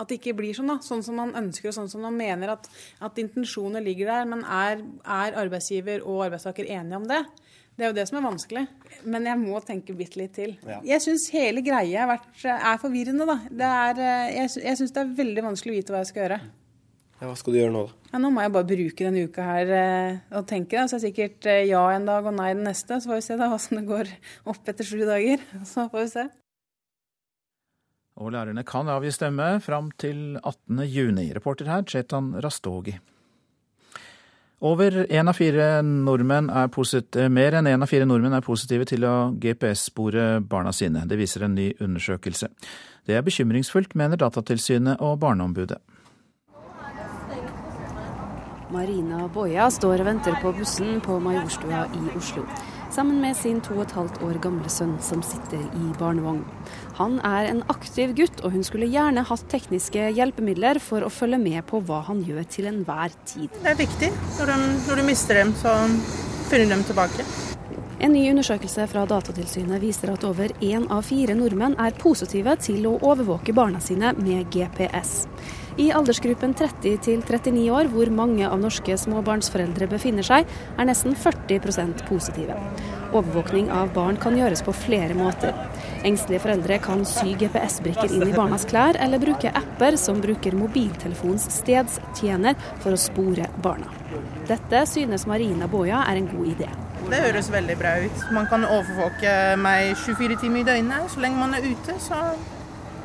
at 0.00 0.08
det 0.08 0.16
ikke 0.16 0.34
blir 0.40 0.56
sånn, 0.56 0.72
da. 0.72 0.78
Sånn 0.80 1.04
som 1.04 1.20
man 1.20 1.36
ønsker 1.36 1.68
og 1.68 1.76
sånn 1.76 1.92
som 1.92 2.08
man 2.08 2.16
mener 2.16 2.56
at, 2.56 2.72
at 3.04 3.20
intensjoner 3.20 3.84
ligger 3.84 4.14
der. 4.14 4.32
Men 4.32 4.48
er, 4.48 4.80
er 5.04 5.36
arbeidsgiver 5.44 6.08
og 6.08 6.24
arbeidstaker 6.30 6.72
enige 6.72 7.04
om 7.04 7.08
det? 7.12 7.20
Det 7.76 7.84
er 7.84 7.92
jo 7.92 8.00
det 8.00 8.08
som 8.08 8.16
er 8.16 8.28
vanskelig. 8.30 8.66
Men 9.04 9.28
jeg 9.28 9.44
må 9.44 9.60
tenke 9.60 9.96
bitte 9.96 10.24
litt 10.24 10.38
til. 10.40 10.56
Ja. 10.64 10.80
Jeg 10.94 11.04
syns 11.04 11.28
hele 11.36 11.60
greia 11.60 12.08
er 12.16 12.80
forvirrende, 12.80 13.28
da. 13.28 13.42
Det 13.52 13.72
er, 13.86 14.06
eh, 14.08 14.36
jeg 14.40 14.62
jeg 14.70 14.80
syns 14.80 14.96
det 14.96 15.04
er 15.04 15.18
veldig 15.20 15.50
vanskelig 15.52 15.74
å 15.74 15.82
vite 15.82 15.92
hva 15.92 16.00
jeg 16.00 16.16
skal 16.16 16.24
gjøre. 16.24 16.46
Ja. 17.20 17.26
Hva 17.28 17.34
skal 17.38 17.54
du 17.54 17.58
gjøre 17.60 17.72
nå, 17.74 17.82
da? 17.88 18.10
Ja, 18.12 18.18
nå 18.22 18.30
må 18.32 18.42
jeg 18.44 18.52
bare 18.54 18.68
bruke 18.68 19.06
denne 19.06 19.24
uka 19.28 19.44
her 19.46 19.70
eh, 19.76 20.18
og 20.36 20.46
tenke. 20.48 20.76
Da. 20.76 20.86
Så 20.88 20.96
er 20.96 21.00
det 21.02 21.10
sikkert 21.10 21.46
eh, 21.52 21.62
ja 21.70 21.82
en 21.94 22.06
dag 22.08 22.26
og 22.28 22.34
nei 22.36 22.50
den 22.54 22.66
neste. 22.68 23.00
Så 23.00 23.08
får 23.10 23.20
vi 23.20 23.26
se 23.28 23.38
da 23.40 23.48
hvordan 23.52 23.80
det 23.80 23.86
går 23.90 24.12
opp 24.52 24.68
etter 24.72 24.84
sju 24.88 25.00
dager. 25.08 25.42
Så 25.72 25.86
får 25.92 26.02
vi 26.04 26.10
se. 26.12 26.26
Og 28.16 28.30
lærerne 28.32 28.62
kan 28.64 28.88
avgi 28.88 29.10
stemme 29.12 29.50
fram 29.60 29.90
til 30.00 30.38
18. 30.40 30.78
juni. 30.88 31.26
Reporter 31.36 31.68
her, 31.68 31.82
Chetan 31.84 32.32
Rastogi. 32.40 32.94
Over 34.64 35.02
en 35.12 35.28
av 35.28 35.36
fire 35.36 35.82
nordmenn 35.84 36.48
er 36.48 36.70
posit- 36.72 37.16
eh, 37.20 37.28
mer 37.28 37.58
enn 37.58 37.68
én 37.68 37.82
av 37.84 37.90
fire 37.90 38.06
nordmenn 38.08 38.38
er 38.38 38.44
positive 38.44 38.86
til 38.88 39.04
å 39.04 39.16
GPS-spore 39.36 40.40
barna 40.48 40.72
sine. 40.72 41.04
Det 41.04 41.18
viser 41.20 41.44
en 41.44 41.54
ny 41.58 41.74
undersøkelse. 41.76 42.48
Det 43.06 43.18
er 43.18 43.22
bekymringsfullt, 43.26 43.92
mener 43.94 44.16
Datatilsynet 44.16 44.96
og 45.04 45.18
Barneombudet. 45.20 45.76
Marina 48.74 49.28
Boja 49.30 49.68
står 49.70 50.02
og 50.02 50.08
venter 50.08 50.34
på 50.42 50.50
bussen 50.56 50.98
på 51.04 51.20
Majorstua 51.22 51.84
i 51.94 52.02
Oslo, 52.18 52.42
sammen 52.90 53.20
med 53.22 53.36
sin 53.38 53.60
to 53.62 53.76
og 53.76 53.84
et 53.84 53.94
halvt 53.94 54.18
år 54.26 54.40
gamle 54.42 54.70
sønn 54.72 54.96
som 55.04 55.22
sitter 55.22 55.62
i 55.62 55.90
barnevogn. 56.00 56.42
Han 56.98 57.20
er 57.20 57.50
en 57.52 57.62
aktiv 57.70 58.16
gutt, 58.18 58.42
og 58.42 58.56
hun 58.56 58.66
skulle 58.66 58.90
gjerne 58.90 59.22
hatt 59.28 59.46
tekniske 59.52 60.10
hjelpemidler 60.18 60.80
for 60.82 61.06
å 61.06 61.12
følge 61.12 61.38
med 61.42 61.62
på 61.70 61.82
hva 61.86 62.02
han 62.08 62.24
gjør 62.26 62.48
til 62.50 62.70
enhver 62.72 63.14
tid. 63.28 63.52
Det 63.62 63.74
er 63.74 63.82
viktig. 63.84 64.10
Når, 64.40 64.50
du, 64.50 64.70
når 64.88 65.02
du 65.02 65.06
mister 65.12 65.42
dem, 65.44 65.54
så 65.62 65.76
finner 66.50 66.66
du 66.66 66.74
dem 66.74 66.86
tilbake. 66.90 67.28
En 67.96 68.12
ny 68.12 68.26
undersøkelse 68.28 68.84
fra 68.90 69.06
Datatilsynet 69.08 69.80
viser 69.80 70.10
at 70.12 70.24
over 70.28 70.52
én 70.60 70.84
av 70.92 71.06
fire 71.06 71.38
nordmenn 71.38 71.78
er 71.80 71.94
positive 71.96 72.58
til 72.60 72.90
å 72.90 72.98
overvåke 72.98 73.54
barna 73.56 73.80
sine 73.80 74.10
med 74.18 74.50
GPS. 74.52 75.22
I 75.76 75.90
aldersgruppen 75.92 76.54
30 76.56 76.94
til 77.04 77.20
39 77.20 77.66
år, 77.68 77.90
hvor 77.92 78.08
mange 78.08 78.46
av 78.48 78.56
norske 78.62 78.94
småbarnsforeldre 78.96 79.90
befinner 79.90 80.24
seg, 80.24 80.48
er 80.80 80.88
nesten 80.88 81.12
40% 81.12 82.00
positive. 82.08 82.56
Overvåkning 83.12 83.68
av 83.68 83.92
barn 83.92 84.16
kan 84.20 84.38
gjøres 84.40 84.64
på 84.64 84.72
flere 84.72 85.12
måter. 85.18 85.52
Engstelige 86.08 86.46
foreldre 86.46 86.80
kan 86.80 87.04
sy 87.08 87.34
GPS-brikker 87.42 88.08
inn 88.08 88.24
i 88.24 88.32
barnas 88.32 88.64
klær, 88.70 88.96
eller 89.04 89.20
bruke 89.20 89.52
apper 89.52 90.00
som 90.00 90.24
bruker 90.24 90.56
mobiltelefons 90.56 91.44
stedstjener 91.58 92.56
for 92.80 92.96
å 92.96 93.00
spore 93.00 93.52
barna. 93.60 93.92
Dette 94.48 94.86
synes 94.88 95.28
Marina 95.28 95.68
Boja 95.68 96.06
er 96.08 96.22
en 96.22 96.32
god 96.32 96.52
idé. 96.56 96.72
Det 97.06 97.20
høres 97.20 97.52
veldig 97.52 97.76
bra 97.78 97.98
ut. 98.00 98.28
Man 98.32 98.48
kan 98.48 98.64
overvåke 98.64 99.32
meg 99.60 99.92
24 100.06 100.40
timer 100.40 100.64
i 100.64 100.68
døgnet. 100.72 101.12
Så 101.12 101.20
lenge 101.20 101.38
man 101.38 101.52
er 101.54 101.68
ute, 101.68 102.00
så 102.00 102.24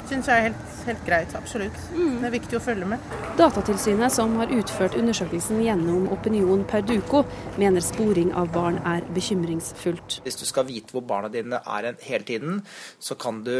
syns 0.07 0.31
jeg 0.31 0.37
er 0.37 0.47
helt, 0.49 0.70
helt 0.89 1.03
greit. 1.07 1.35
Absolutt. 1.37 1.77
Det 1.91 2.27
er 2.27 2.33
viktig 2.33 2.57
å 2.59 2.63
følge 2.63 2.87
med. 2.93 3.11
Datatilsynet, 3.39 4.13
som 4.13 4.35
har 4.41 4.53
utført 4.55 4.97
undersøkelsen 4.99 5.61
gjennom 5.65 6.07
Opinion 6.13 6.63
Perduco, 6.69 7.23
mener 7.61 7.83
sporing 7.85 8.33
av 8.37 8.51
barn 8.55 8.81
er 8.87 9.05
bekymringsfullt. 9.15 10.21
Hvis 10.25 10.41
du 10.41 10.45
skal 10.49 10.67
vite 10.69 10.95
hvor 10.95 11.05
barna 11.07 11.31
dine 11.33 11.61
er 11.61 11.91
hele 12.07 12.27
tiden, 12.27 12.61
så 12.99 13.17
kan 13.19 13.43
du 13.45 13.55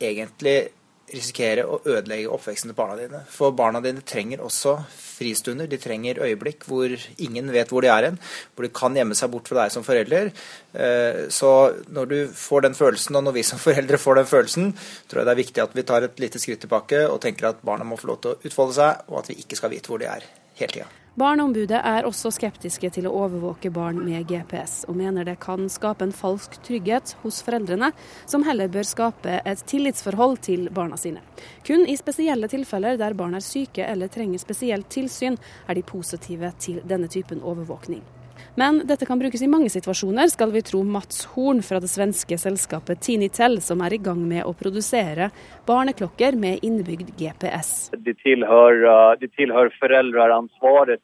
egentlig 0.00 0.70
risikere 1.12 1.64
å 1.66 1.80
ødelegge 1.84 2.30
oppveksten 2.30 2.70
til 2.70 2.76
barna 2.78 2.96
dine. 2.98 3.22
For 3.30 3.54
barna 3.56 3.82
dine 3.84 4.04
trenger 4.06 4.42
også 4.46 4.76
fristunder. 4.94 5.68
De 5.70 5.78
trenger 5.80 6.22
øyeblikk 6.24 6.66
hvor 6.68 6.94
ingen 7.18 7.50
vet 7.54 7.72
hvor 7.72 7.84
de 7.84 7.90
er 7.92 8.08
hen. 8.08 8.20
Hvor 8.54 8.66
de 8.66 8.72
kan 8.74 8.96
gjemme 8.96 9.18
seg 9.18 9.32
bort 9.32 9.50
fra 9.50 9.64
deg 9.64 9.74
som 9.74 9.86
forelder. 9.86 10.32
Eh, 10.74 11.26
Så 11.30 11.50
når 11.88 12.10
du 12.12 12.18
får 12.34 12.68
den 12.68 12.78
følelsen, 12.78 13.16
og 13.16 13.26
når 13.26 13.38
vi 13.40 13.46
som 13.46 13.58
foreldre 13.58 13.98
får 13.98 14.22
den 14.22 14.30
følelsen, 14.30 14.72
tror 15.08 15.22
jeg 15.22 15.30
det 15.30 15.34
er 15.36 15.44
viktig 15.44 15.64
at 15.66 15.76
vi 15.76 15.86
tar 15.88 16.06
et 16.06 16.22
lite 16.22 16.42
skritt 16.42 16.64
tilbake 16.64 17.04
og 17.08 17.20
tenker 17.20 17.50
at 17.50 17.62
barna 17.66 17.84
må 17.84 18.00
få 18.00 18.12
lov 18.12 18.22
til 18.22 18.34
å 18.34 18.40
utfolde 18.44 18.78
seg, 18.80 19.04
og 19.08 19.22
at 19.22 19.32
vi 19.32 19.40
ikke 19.42 19.58
skal 19.60 19.74
vite 19.74 19.90
hvor 19.90 20.02
de 20.02 20.10
er 20.10 20.26
hele 20.60 20.72
tida. 20.72 20.99
Barneombudet 21.18 21.80
er 21.84 22.06
også 22.06 22.30
skeptiske 22.30 22.86
til 22.94 23.08
å 23.08 23.12
overvåke 23.24 23.72
barn 23.74 23.98
med 24.04 24.28
GPS, 24.30 24.84
og 24.86 24.94
mener 25.00 25.26
det 25.26 25.40
kan 25.42 25.66
skape 25.66 26.06
en 26.06 26.14
falsk 26.14 26.54
trygghet 26.62 27.16
hos 27.24 27.40
foreldrene, 27.42 27.90
som 28.30 28.46
heller 28.46 28.70
bør 28.70 28.86
skape 28.86 29.40
et 29.42 29.64
tillitsforhold 29.66 30.38
til 30.46 30.68
barna 30.70 31.00
sine. 31.00 31.24
Kun 31.66 31.82
i 31.90 31.98
spesielle 31.98 32.46
tilfeller 32.52 33.00
der 33.00 33.18
barn 33.18 33.34
er 33.34 33.42
syke 33.42 33.82
eller 33.90 34.12
trenger 34.12 34.38
spesielt 34.38 34.86
tilsyn, 34.94 35.40
er 35.66 35.74
de 35.74 35.82
positive 35.82 36.54
til 36.62 36.78
denne 36.86 37.10
typen 37.10 37.42
overvåkning. 37.42 38.06
Men 38.54 38.82
dette 38.86 39.06
kan 39.06 39.18
brukes 39.18 39.42
i 39.42 39.48
mange 39.50 39.70
situasjoner, 39.70 40.26
skal 40.32 40.50
vi 40.50 40.62
tro 40.66 40.82
Mats 40.84 41.22
Horn 41.34 41.62
fra 41.62 41.78
det 41.80 41.90
svenske 41.90 42.38
selskapet 42.38 43.00
Tinitel, 43.06 43.60
som 43.62 43.82
er 43.86 43.94
i 43.94 44.00
gang 44.02 44.20
med 44.26 44.42
å 44.44 44.54
produsere 44.58 45.30
barneklokker 45.68 46.38
med 46.38 46.64
innebygd 46.66 47.14
GPS. 47.20 47.90
Det 47.94 48.16
tilhører, 48.24 49.12
eh, 49.12 49.18
det 49.20 49.32
tillhör 49.32 49.70
föräldraransvaret 49.80 51.00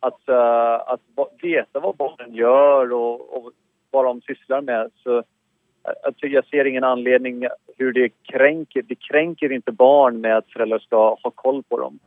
att, 0.00 0.28
eh, 0.28 0.92
att 0.92 1.00
veta 1.42 1.80
vad 1.80 1.96
barnen 1.96 2.34
gör 2.34 2.92
och 2.92 3.52
vad 3.90 4.04
de 4.04 4.20
sysslar 4.20 4.60
med. 4.60 4.90
Så 5.02 5.18
eh, 5.18 5.24
jag, 6.20 6.30
jag 6.30 6.46
ser 6.46 6.64
ingen 6.64 6.84
anledning 6.84 7.46
hur 7.76 7.92
det 7.92 8.08
kränker. 8.22 8.82
Det 8.82 8.94
kränker 8.94 9.52
inte 9.52 9.72
barn 9.72 10.20
med 10.20 10.36
att 10.36 10.50
föräldrar 10.52 10.78
ska 10.78 11.16
ha 11.22 11.30
koll 11.30 11.62
på 11.62 11.78
dem. 11.78 11.98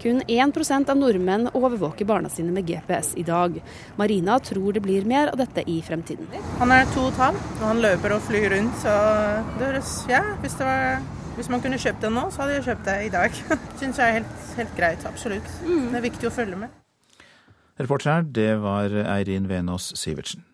Kun 0.00 0.22
1% 0.22 0.90
av 0.90 0.96
nordmenn 0.96 1.50
overvåker 1.52 2.08
barna 2.08 2.28
sine 2.32 2.54
med 2.56 2.64
GPS 2.64 3.12
i 3.20 3.22
dag. 3.22 3.58
Marina 4.00 4.38
tror 4.40 4.72
det 4.72 4.80
blir 4.80 5.04
mer 5.04 5.28
av 5.28 5.36
dette 5.36 5.64
i 5.68 5.82
fremtiden. 5.84 6.28
Han 6.58 6.72
er 6.72 6.88
to 6.94 7.04
og 7.04 7.12
et 7.12 7.20
halvt, 7.20 7.50
og 7.58 7.66
han 7.68 7.82
løper 7.84 8.16
og 8.16 8.24
flyr 8.24 8.48
rundt, 8.54 8.80
så 8.80 8.94
det 9.58 9.68
høres 9.68 9.94
Ja, 10.08 10.22
hvis, 10.40 10.56
det 10.56 10.68
var, 10.68 11.04
hvis 11.36 11.52
man 11.52 11.60
kunne 11.60 11.80
kjøpt 11.80 12.06
det 12.06 12.12
nå, 12.16 12.26
så 12.32 12.44
hadde 12.44 12.56
jeg 12.56 12.68
kjøpt 12.70 12.88
det 12.88 12.98
i 13.04 13.12
dag. 13.12 13.40
Syns 13.80 14.00
jeg 14.00 14.06
er 14.06 14.20
helt, 14.22 14.44
helt 14.56 14.76
greit. 14.80 15.08
Absolutt. 15.10 15.56
Det 15.66 16.00
er 16.00 16.08
viktig 16.08 16.30
å 16.30 16.36
følge 16.40 16.62
med. 16.64 16.78
Reporter 17.80 18.14
her, 18.14 18.24
det 18.24 18.52
var 18.60 18.96
Eirin 19.04 19.48
Venås 19.52 19.92
Sivertsen. 20.00 20.46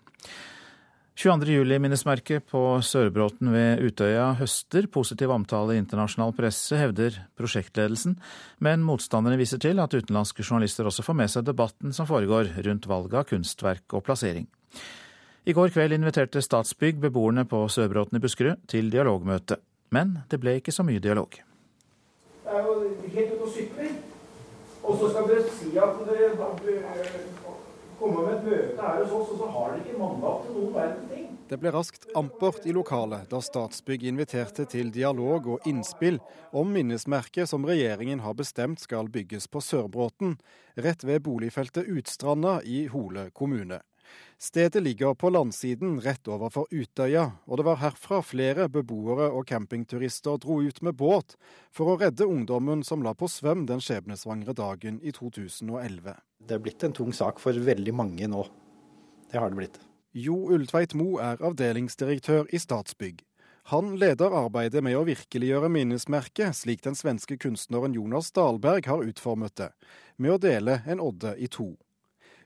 22. 1.16 1.46
juli-minnesmerket 1.48 2.44
på 2.44 2.60
Sørbråten 2.84 3.48
ved 3.48 3.80
Utøya 3.80 4.34
høster 4.36 4.84
positiv 4.92 5.30
omtale 5.32 5.72
i 5.72 5.78
internasjonal 5.80 6.34
presse, 6.36 6.76
hevder 6.76 7.14
prosjektledelsen, 7.40 8.18
men 8.60 8.84
motstanderne 8.84 9.38
viser 9.40 9.56
til 9.64 9.80
at 9.80 9.96
utenlandske 9.96 10.44
journalister 10.44 10.84
også 10.84 11.06
får 11.06 11.16
med 11.16 11.32
seg 11.32 11.46
debatten 11.48 11.96
som 11.96 12.04
foregår 12.10 12.50
rundt 12.66 12.88
valget 12.90 13.16
av 13.16 13.24
kunstverk 13.30 13.96
og 13.96 14.04
plassering. 14.04 14.44
I 15.48 15.56
går 15.56 15.72
kveld 15.72 15.96
inviterte 15.96 16.44
Statsbygg 16.44 17.00
beboerne 17.06 17.46
på 17.48 17.62
Sørbråten 17.72 18.20
i 18.20 18.20
Buskerud 18.20 18.68
til 18.68 18.92
dialogmøte, 18.92 19.56
men 19.96 20.18
det 20.28 20.42
ble 20.42 20.58
ikke 20.60 20.76
så 20.76 20.84
mye 20.84 21.00
dialog. 21.00 21.40
Det 22.44 22.60
er 22.60 22.68
jo 22.68 22.76
helt 23.16 23.32
ute 23.32 23.40
og 23.40 23.56
sykler. 23.56 23.96
Og 24.84 25.00
så 25.00 25.08
skal 25.10 25.32
dere 25.32 25.48
si 25.48 25.72
at 25.80 25.96
dere 26.06 26.36
kommer 27.98 28.26
med 28.26 28.36
et 28.36 28.44
møte 28.50 28.82
her 28.82 29.00
hos 29.02 29.14
oss, 29.18 29.32
og 29.34 29.40
så 29.40 29.48
har 29.54 29.72
dere 29.72 29.82
ikke 29.84 30.00
mandat 30.00 30.44
til 30.46 30.56
noen 30.58 30.76
verdens 30.76 31.10
ting. 31.12 31.26
Det 31.46 31.60
ble 31.62 31.70
raskt 31.70 32.08
ampert 32.18 32.64
i 32.66 32.74
lokalet 32.74 33.28
da 33.30 33.38
Statsbygg 33.44 34.06
inviterte 34.10 34.64
til 34.66 34.90
dialog 34.90 35.46
og 35.54 35.68
innspill 35.70 36.18
om 36.50 36.72
minnesmerket 36.74 37.46
som 37.52 37.66
regjeringen 37.68 38.24
har 38.24 38.34
bestemt 38.34 38.82
skal 38.82 39.06
bygges 39.14 39.46
på 39.46 39.62
Sørbråten, 39.62 40.40
rett 40.74 41.06
ved 41.06 41.22
boligfeltet 41.28 41.86
Utstranda 41.86 42.58
i 42.66 42.88
Hole 42.90 43.28
kommune. 43.30 43.78
Stedet 44.38 44.82
ligger 44.82 45.14
på 45.14 45.30
landsiden 45.30 46.00
rett 46.02 46.28
overfor 46.28 46.66
Utøya, 46.70 47.30
og 47.46 47.58
det 47.58 47.66
var 47.66 47.80
herfra 47.80 48.20
flere 48.22 48.68
beboere 48.68 49.30
og 49.30 49.46
campingturister 49.48 50.42
dro 50.42 50.60
ut 50.62 50.82
med 50.82 50.98
båt 50.98 51.38
for 51.74 51.94
å 51.94 51.98
redde 52.02 52.28
ungdommen 52.28 52.84
som 52.84 53.06
la 53.06 53.14
på 53.14 53.30
svøm 53.30 53.64
den 53.70 53.82
skjebnesvangre 53.82 54.54
dagen 54.58 54.98
i 55.02 55.14
2011. 55.14 56.18
Det 56.38 56.56
er 56.56 56.62
blitt 56.62 56.84
en 56.86 56.94
tung 56.94 57.12
sak 57.16 57.40
for 57.42 57.56
veldig 57.56 57.94
mange 57.96 58.28
nå. 58.30 58.44
Det 59.30 59.40
har 59.40 59.50
det 59.50 59.58
blitt. 59.58 59.78
Jo 60.16 60.36
Ulltveit 60.54 60.94
Mo 60.96 61.18
er 61.20 61.40
avdelingsdirektør 61.44 62.46
i 62.54 62.60
Statsbygg. 62.62 63.24
Han 63.72 63.96
leder 63.98 64.30
arbeidet 64.30 64.80
med 64.86 64.94
å 64.94 65.02
virkeliggjøre 65.08 65.68
minnesmerket, 65.74 66.54
slik 66.54 66.84
den 66.84 66.94
svenske 66.94 67.34
kunstneren 67.42 67.96
Jonas 67.98 68.30
Dahlberg 68.30 68.86
har 68.86 69.02
utformet 69.02 69.56
det, 69.58 69.72
med 70.16 70.36
å 70.36 70.38
dele 70.38 70.78
en 70.86 71.02
odde 71.02 71.34
i 71.34 71.50
to. 71.50 71.72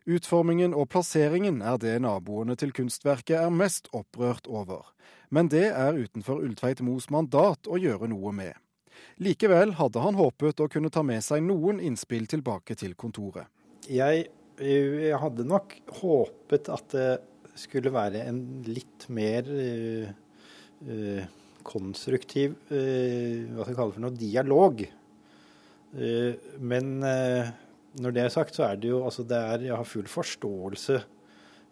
Utformingen 0.09 0.73
og 0.73 0.89
plasseringen 0.95 1.61
er 1.61 1.77
det 1.77 1.99
naboene 2.01 2.57
til 2.57 2.73
kunstverket 2.73 3.37
er 3.37 3.53
mest 3.53 3.93
opprørt 3.93 4.49
over. 4.49 4.89
Men 5.29 5.53
det 5.53 5.69
er 5.69 6.01
utenfor 6.01 6.41
Ulltveit 6.41 6.81
Mos 6.81 7.11
mandat 7.13 7.69
å 7.69 7.77
gjøre 7.77 8.09
noe 8.09 8.33
med. 8.33 8.57
Likevel 9.21 9.77
hadde 9.77 10.01
han 10.01 10.17
håpet 10.17 10.65
å 10.65 10.73
kunne 10.73 10.91
ta 10.91 11.05
med 11.05 11.21
seg 11.25 11.45
noen 11.45 11.85
innspill 11.85 12.25
tilbake 12.33 12.75
til 12.81 12.97
kontoret. 12.97 13.53
Jeg, 13.89 14.27
jeg 14.61 15.19
hadde 15.23 15.47
nok 15.49 15.75
håpet 16.01 16.69
at 16.73 16.95
det 16.95 17.11
skulle 17.59 17.93
være 17.93 18.25
en 18.29 18.41
litt 18.69 19.07
mer 19.13 19.49
uh, 19.49 20.11
uh, 20.87 21.23
konstruktiv 21.67 22.57
uh, 22.71 23.47
hva 23.53 23.65
skal 23.65 23.73
jeg 23.73 23.79
kalle 23.81 23.97
for 23.97 24.05
noe, 24.05 24.17
dialog. 24.17 24.87
men 26.63 26.91
når 27.03 28.13
det 28.15 28.23
er 28.23 28.29
sagt, 28.31 28.55
så 28.55 28.63
er 28.69 28.77
det 28.79 28.93
jo 28.93 29.01
altså 29.03 29.25
det 29.27 29.35
er, 29.37 29.65
Jeg 29.67 29.75
har 29.75 29.89
full 29.89 30.07
forståelse 30.07 31.01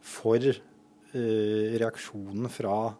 for 0.03 0.43
reaksjonen 1.15 2.51
fra 2.51 2.97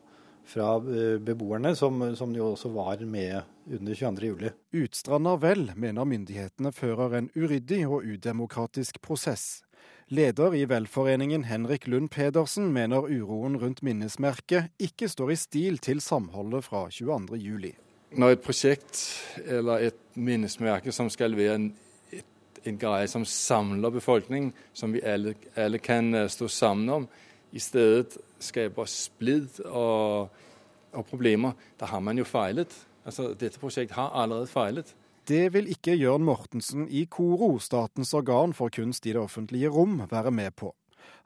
fra 0.49 0.69
beboerne, 0.79 1.75
som, 1.77 1.99
som 2.17 2.31
jo 2.33 2.53
også 2.55 2.71
var 2.73 3.03
med 3.05 3.43
under 3.71 3.95
22.07. 3.95 4.51
Utstranda 4.73 5.37
vel 5.37 5.73
mener 5.77 6.05
myndighetene 6.09 6.73
fører 6.73 7.19
en 7.19 7.31
uryddig 7.37 7.85
og 7.89 8.07
udemokratisk 8.07 9.01
prosess. 9.05 9.63
Leder 10.09 10.55
i 10.57 10.65
velforeningen 10.65 11.45
Henrik 11.45 11.87
Lund 11.87 12.09
Pedersen 12.09 12.73
mener 12.73 13.05
uroen 13.05 13.59
rundt 13.61 13.83
minnesmerket 13.85 14.71
ikke 14.81 15.09
står 15.09 15.35
i 15.35 15.37
stil 15.37 15.79
til 15.85 16.01
samholdet 16.01 16.65
fra 16.65 16.87
22.07. 16.89 17.75
Når 18.17 18.33
et 18.33 18.41
prosjekt 18.41 19.03
eller 19.45 19.91
et 19.91 20.01
minnesmerke 20.17 20.93
som 20.97 21.11
skal 21.13 21.37
være 21.37 21.59
en, 21.61 21.69
en 22.65 22.79
greie 22.81 23.09
som 23.09 23.27
samler 23.29 23.93
befolkningen, 23.93 24.55
som 24.73 24.97
vi 24.97 25.05
alle, 25.05 25.35
alle 25.57 25.79
kan 25.79 26.15
eh, 26.15 26.29
stå 26.33 26.49
sammen 26.49 26.89
om, 26.89 27.09
i 27.53 27.61
stedet 27.61 28.17
skaper 28.41 28.89
splid 28.89 29.61
og, 29.67 30.33
og, 30.93 31.05
problemer, 31.09 31.53
da 31.81 31.89
har 31.93 32.01
man 32.01 32.19
jo 32.19 32.25
feilet. 32.29 32.73
Altså, 33.05 33.35
dette 33.35 33.61
prosjektet 33.61 33.97
har 33.97 34.11
allerede 34.15 34.47
feilet. 34.51 34.95
Det 35.29 35.53
vil 35.53 35.69
ikke 35.69 35.97
Jørn 35.99 36.25
Mortensen 36.25 36.87
i 36.89 37.05
KORO, 37.05 37.59
statens 37.61 38.15
organ 38.17 38.55
for 38.57 38.73
kunst 38.73 39.07
i 39.07 39.13
det 39.13 39.21
offentlige 39.21 39.69
rom, 39.69 40.01
være 40.11 40.31
med 40.31 40.51
på. 40.57 40.73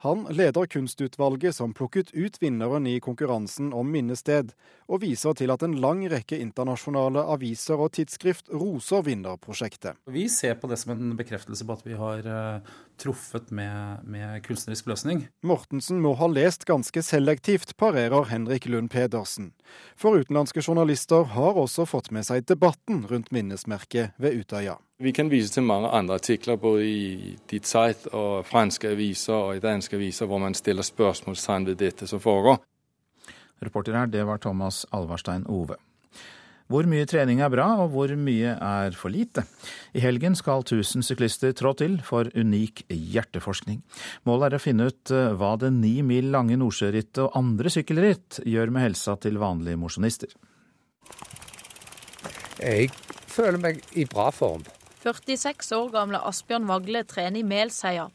Han 0.03 0.25
leder 0.35 0.67
kunstutvalget 0.67 1.55
som 1.55 1.73
plukket 1.73 2.11
ut 2.11 2.39
vinneren 2.41 2.87
i 2.87 2.99
konkurransen 2.99 3.71
om 3.73 3.91
minnested, 3.91 4.51
og 4.91 5.01
viser 5.03 5.35
til 5.39 5.53
at 5.53 5.63
en 5.63 5.77
lang 5.79 6.03
rekke 6.11 6.37
internasjonale 6.43 7.23
aviser 7.33 7.79
og 7.79 7.93
tidsskrift 7.95 8.51
roser 8.51 9.05
vinnerprosjektet. 9.07 9.99
Vi 10.11 10.27
ser 10.31 10.57
på 10.59 10.67
det 10.71 10.81
som 10.81 10.95
en 10.95 11.15
bekreftelse 11.19 11.65
på 11.67 11.77
at 11.77 11.85
vi 11.87 11.95
har 11.99 12.27
uh, 12.27 12.73
truffet 12.99 13.51
med, 13.51 14.03
med, 14.03 14.43
kunstnerisk 14.45 14.91
løsning. 14.91 15.25
Mortensen 15.43 16.01
må 16.03 16.13
ha 16.19 16.27
lest 16.31 16.67
ganske 16.69 17.03
selektivt, 17.03 17.75
parerer 17.79 18.29
Henrik 18.31 18.67
Lund 18.67 18.91
Pedersen. 18.93 19.53
For 19.95 20.19
utenlandske 20.19 20.63
journalister 20.65 21.27
har 21.33 21.59
også 21.59 21.87
fått 21.89 22.11
med 22.11 22.27
seg 22.27 22.47
debatten 22.49 23.05
rundt 23.09 23.31
minnesmerket 23.31 24.17
ved 24.21 24.43
Utøya. 24.43 24.77
Vi 25.03 25.11
kan 25.11 25.27
vise 25.27 25.51
til 25.51 25.65
mange 25.67 25.89
andre 25.91 26.15
artikler, 26.15 26.55
både 26.55 26.83
i 26.87 27.37
Die 27.51 27.59
Zeit 27.59 28.05
og 28.15 28.45
franske 28.47 28.93
aviser 28.93 29.35
og 29.35 29.57
i 29.57 29.63
danske 29.63 29.97
aviser, 29.97 30.29
hvor 30.31 30.39
man 30.39 30.53
stiller 30.55 30.85
spørsmålstegn 30.87 31.65
ved 31.67 31.81
dette 31.81 32.07
som 32.07 32.21
foregår. 32.23 32.61
Reporter 33.63 33.97
her, 33.97 34.05
det 34.07 34.21
var 34.23 34.39
Thomas 34.39 34.85
Alvarstein 34.95 35.43
Ove. 35.51 35.75
Hvor 36.71 36.87
mye 36.87 37.03
trening 37.05 37.41
er 37.43 37.51
bra, 37.51 37.65
og 37.83 37.89
hvor 37.91 38.13
mye 38.15 38.53
er 38.55 38.95
for 38.95 39.11
lite? 39.11 39.43
I 39.91 39.99
helgen 39.99 40.37
skal 40.39 40.63
1000 40.63 41.03
syklister 41.03 41.51
trå 41.51 41.73
til 41.75 41.97
for 42.07 42.29
unik 42.31 42.85
hjerteforskning. 42.87 43.81
Målet 44.23 44.47
er 44.47 44.55
å 44.55 44.63
finne 44.63 44.87
ut 44.87 45.11
eh, 45.11 45.33
hva 45.35 45.57
det 45.59 45.73
ni 45.75 45.97
mil 46.07 46.31
lange 46.31 46.55
Nordsjørittet 46.61 47.25
og 47.25 47.35
andre 47.41 47.73
sykkelritt 47.75 48.39
gjør 48.47 48.71
med 48.71 48.87
helsa 48.87 49.17
til 49.19 49.41
vanlige 49.43 49.81
mosjonister. 49.83 50.31
Jeg 52.63 52.87
føler 53.27 53.59
meg 53.59 53.83
i 53.99 54.07
bra 54.07 54.29
form. 54.31 54.63
46 55.03 55.73
år 55.75 55.89
gamle 55.91 56.19
Asbjørn 56.23 56.67
Vagle 56.69 57.01
trener 57.03 57.41
i 57.41 57.47
Melsheia. 57.47 58.05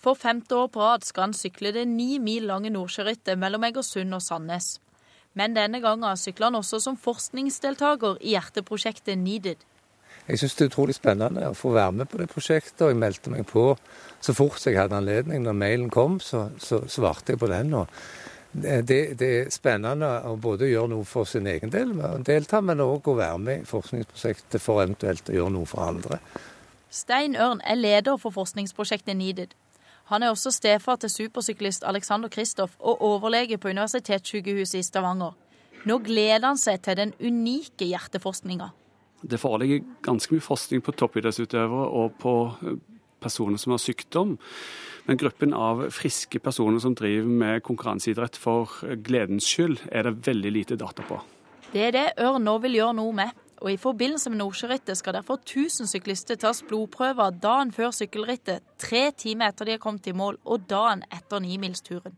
For 0.00 0.14
femte 0.14 0.54
år 0.54 0.68
på 0.70 0.82
rad 0.84 1.02
skal 1.04 1.28
han 1.28 1.34
sykle 1.34 1.72
det 1.74 1.88
ni 1.90 2.20
mil 2.22 2.46
lange 2.46 2.70
Nordsjørittet 2.70 3.38
mellom 3.38 3.66
Egersund 3.66 4.14
og 4.14 4.22
Sandnes. 4.22 4.76
Men 5.34 5.56
denne 5.56 5.80
gangen 5.82 6.16
sykler 6.18 6.48
han 6.48 6.60
også 6.60 6.80
som 6.84 6.98
forskningsdeltaker 6.98 8.22
i 8.22 8.36
hjerteprosjektet 8.36 9.18
NEEDED. 9.18 9.66
Jeg 10.28 10.38
syns 10.38 10.54
det 10.54 10.64
er 10.64 10.70
utrolig 10.70 10.94
spennende 10.94 11.50
å 11.50 11.56
få 11.58 11.72
være 11.74 11.98
med 11.98 12.10
på 12.10 12.20
det 12.20 12.28
prosjektet, 12.30 12.84
og 12.84 12.92
jeg 12.92 13.00
meldte 13.02 13.32
meg 13.34 13.46
på 13.50 13.64
så 14.22 14.34
fort 14.36 14.62
jeg 14.66 14.78
hadde 14.78 14.98
anledning. 15.00 15.42
Når 15.42 15.56
mailen 15.58 15.90
kom, 15.90 16.20
så, 16.22 16.46
så 16.62 16.84
svarte 16.86 17.34
jeg 17.34 17.42
på 17.42 17.50
den. 17.50 17.74
og 17.74 17.90
det, 18.52 19.18
det, 19.18 19.28
er 19.28 19.50
spennende 19.54 20.08
å 20.26 20.34
både 20.40 20.66
gjøre 20.70 20.90
noe 20.90 21.06
for 21.06 21.28
sin 21.28 21.46
egen 21.46 21.70
del, 21.70 21.92
med 21.94 22.06
å 22.06 22.22
delta, 22.26 22.60
men 22.60 22.82
òg 22.82 23.06
å 23.08 23.14
være 23.18 23.38
med 23.38 23.62
i 23.62 23.68
forskningsprosjektet 23.68 24.62
for 24.62 24.82
eventuelt 24.82 25.30
å 25.30 25.36
gjøre 25.36 25.54
noe 25.54 25.70
for 25.70 25.86
andre. 25.86 26.18
Stein 26.90 27.36
Ørn 27.38 27.62
er 27.62 27.78
leder 27.78 28.18
for 28.18 28.34
forskningsprosjektet 28.34 29.14
NEEDED. 29.14 29.54
Han 30.10 30.24
er 30.26 30.32
også 30.34 30.50
stefar 30.50 30.98
til 30.98 31.12
supersyklist 31.12 31.86
Alexander 31.86 32.28
Kristoff 32.28 32.74
og 32.80 33.02
overlege 33.06 33.60
på 33.62 33.70
Universitetssykehuset 33.70 34.80
i 34.80 34.82
Stavanger. 34.82 35.36
Nå 35.86 36.00
gleder 36.02 36.48
han 36.48 36.58
seg 36.58 36.82
til 36.82 36.98
den 36.98 37.12
unike 37.22 37.86
hjerteforskninga. 37.86 38.72
Det 39.22 39.38
foreligger 39.38 39.84
ganske 40.02 40.34
mye 40.34 40.42
forskning 40.42 40.82
på 40.82 40.96
toppidrettsutøvere 40.98 41.86
og 42.02 42.16
på 42.18 42.34
eh, 42.66 42.80
personer 43.22 43.60
som 43.60 43.76
har 43.76 43.82
sykdom. 43.82 44.34
Men 45.06 45.18
gruppen 45.20 45.54
av 45.56 45.86
friske 45.94 46.40
personer 46.42 46.82
som 46.82 46.94
driver 46.94 47.28
med 47.42 47.62
konkurranseidrett 47.66 48.36
for 48.36 48.72
gledens 49.06 49.48
skyld, 49.48 49.80
er 49.92 50.08
det 50.08 50.26
veldig 50.26 50.52
lite 50.54 50.78
data 50.80 51.06
på. 51.06 51.20
Det 51.70 51.86
er 51.86 51.94
det 51.94 52.06
Ørn 52.24 52.44
nå 52.44 52.56
vil 52.64 52.80
gjøre 52.80 52.98
noe 52.98 53.14
med. 53.14 53.36
Og 53.60 53.74
I 53.74 53.80
forbindelse 53.80 54.30
med 54.32 54.40
Nordsjørittet 54.40 54.96
skal 54.96 55.18
derfor 55.18 55.36
1000 55.42 55.90
syklister 55.90 56.38
tas 56.40 56.62
blodprøver 56.64 57.34
dagen 57.42 57.74
før 57.76 57.92
sykkelrittet, 57.92 58.64
tre 58.80 59.10
timer 59.12 59.52
etter 59.52 59.68
de 59.68 59.76
har 59.76 59.82
kommet 59.82 60.08
i 60.08 60.16
mål, 60.16 60.40
og 60.48 60.64
dagen 60.70 61.04
etter 61.12 61.44
nimilsturen 61.44 62.16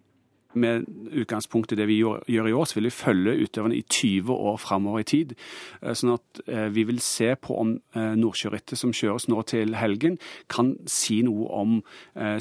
med 0.55 0.87
utgangspunkt 1.13 1.73
i 1.73 1.79
det 1.79 1.87
vi 1.91 2.01
gjør 2.01 2.49
i 2.49 2.55
år, 2.57 2.67
så 2.69 2.79
vil 2.79 2.89
vi 2.89 2.95
følge 2.95 3.37
utøverne 3.45 3.79
i 3.79 3.85
20 3.87 4.33
år 4.33 4.59
framover 4.61 5.03
i 5.05 5.09
tid. 5.09 5.35
Eh, 5.83 5.95
sånn 5.99 6.15
at 6.17 6.43
eh, 6.47 6.69
vi 6.75 6.87
vil 6.89 7.01
se 7.05 7.33
på 7.41 7.57
om 7.63 7.75
eh, 7.97 8.13
Nordsjørittet 8.19 8.79
som 8.81 8.95
kjøres 8.97 9.29
nå 9.33 9.43
til 9.49 9.77
helgen, 9.79 10.19
kan 10.53 10.75
si 10.91 11.23
noe 11.27 11.49
om 11.53 11.79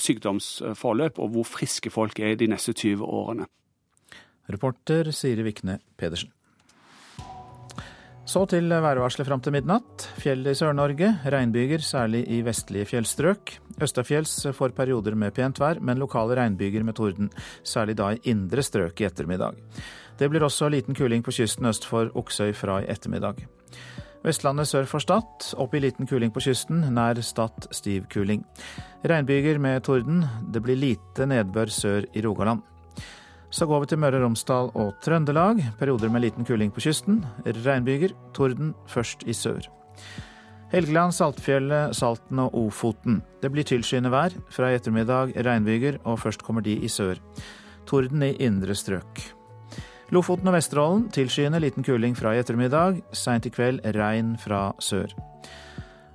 sykdomsforløp 0.01 1.19
og 1.21 1.33
hvor 1.35 1.47
friske 1.47 1.91
folk 1.93 2.19
er 2.23 2.35
de 2.39 2.49
neste 2.51 2.73
20 2.75 3.05
årene. 3.05 3.47
Reporter 4.51 5.11
Siri 5.15 5.45
Vikne 5.45 5.79
Pedersen. 5.99 6.33
Så 8.25 8.43
til 8.45 8.69
værvarselet 8.69 9.27
fram 9.27 9.41
til 9.41 9.55
midnatt. 9.55 10.05
Fjell 10.21 10.45
i 10.45 10.53
Sør-Norge. 10.55 11.09
Regnbyger, 11.33 11.81
særlig 11.81 12.21
i 12.29 12.41
vestlige 12.45 12.85
fjellstrøk. 12.85 13.55
Østafjells 13.81 14.35
får 14.53 14.75
perioder 14.77 15.17
med 15.17 15.33
pent 15.33 15.59
vær, 15.59 15.81
men 15.81 15.99
lokale 15.99 16.37
regnbyger 16.37 16.85
med 16.85 16.95
torden. 16.95 17.31
Særlig 17.63 17.97
da 17.97 18.11
i 18.13 18.21
indre 18.29 18.61
strøk 18.63 19.01
i 19.01 19.07
ettermiddag. 19.09 19.57
Det 20.19 20.29
blir 20.29 20.45
også 20.45 20.69
liten 20.69 20.95
kuling 20.95 21.25
på 21.25 21.33
kysten 21.33 21.65
øst 21.65 21.89
for 21.89 22.13
Oksøy 22.15 22.53
fra 22.53 22.79
i 22.83 22.89
ettermiddag. 22.93 23.41
Vestlandet 24.23 24.69
sør 24.69 24.85
for 24.85 25.01
Stad. 25.01 25.53
Opp 25.57 25.73
i 25.73 25.81
liten 25.81 26.05
kuling 26.07 26.31
på 26.31 26.43
kysten. 26.45 26.85
Nær 26.93 27.23
Stad 27.25 27.71
stiv 27.73 28.05
kuling. 28.13 28.45
Regnbyger 29.01 29.57
med 29.57 29.81
torden. 29.83 30.27
Det 30.53 30.61
blir 30.61 30.77
lite 30.77 31.25
nedbør 31.25 31.73
sør 31.73 32.05
i 32.13 32.21
Rogaland. 32.21 32.61
Så 33.51 33.65
går 33.67 33.83
vi 33.83 33.91
til 33.91 33.99
Møre 33.99 34.15
og 34.15 34.23
Romsdal 34.23 34.69
og 34.79 34.93
Trøndelag. 35.03 35.59
Perioder 35.79 36.09
med 36.09 36.23
liten 36.23 36.47
kuling 36.47 36.71
på 36.71 36.83
kysten. 36.85 37.19
Regnbyger. 37.43 38.13
Torden 38.33 38.71
først 38.87 39.25
i 39.27 39.35
sør. 39.35 39.67
Helgeland, 40.71 41.11
Saltfjellet, 41.11 41.91
Salten 41.95 42.39
og 42.39 42.55
Ofoten. 42.55 43.19
Det 43.43 43.51
blir 43.51 43.67
tilskyende 43.67 44.11
vær. 44.13 44.31
Fra 44.55 44.71
i 44.71 44.77
ettermiddag 44.79 45.35
regnbyger, 45.35 45.99
og 46.07 46.21
først 46.23 46.47
kommer 46.47 46.63
de 46.63 46.77
i 46.79 46.87
sør. 46.87 47.19
Torden 47.85 48.23
i 48.23 48.37
indre 48.39 48.75
strøk. 48.75 49.19
Lofoten 50.15 50.47
og 50.47 50.55
Vesterålen 50.55 51.09
tilskyende, 51.11 51.59
liten 51.59 51.83
kuling 51.83 52.15
fra 52.15 52.31
i 52.35 52.39
ettermiddag. 52.39 53.03
Seint 53.11 53.45
i 53.45 53.51
kveld 53.51 53.83
regn 53.99 54.37
fra 54.39 54.69
sør. 54.79 55.11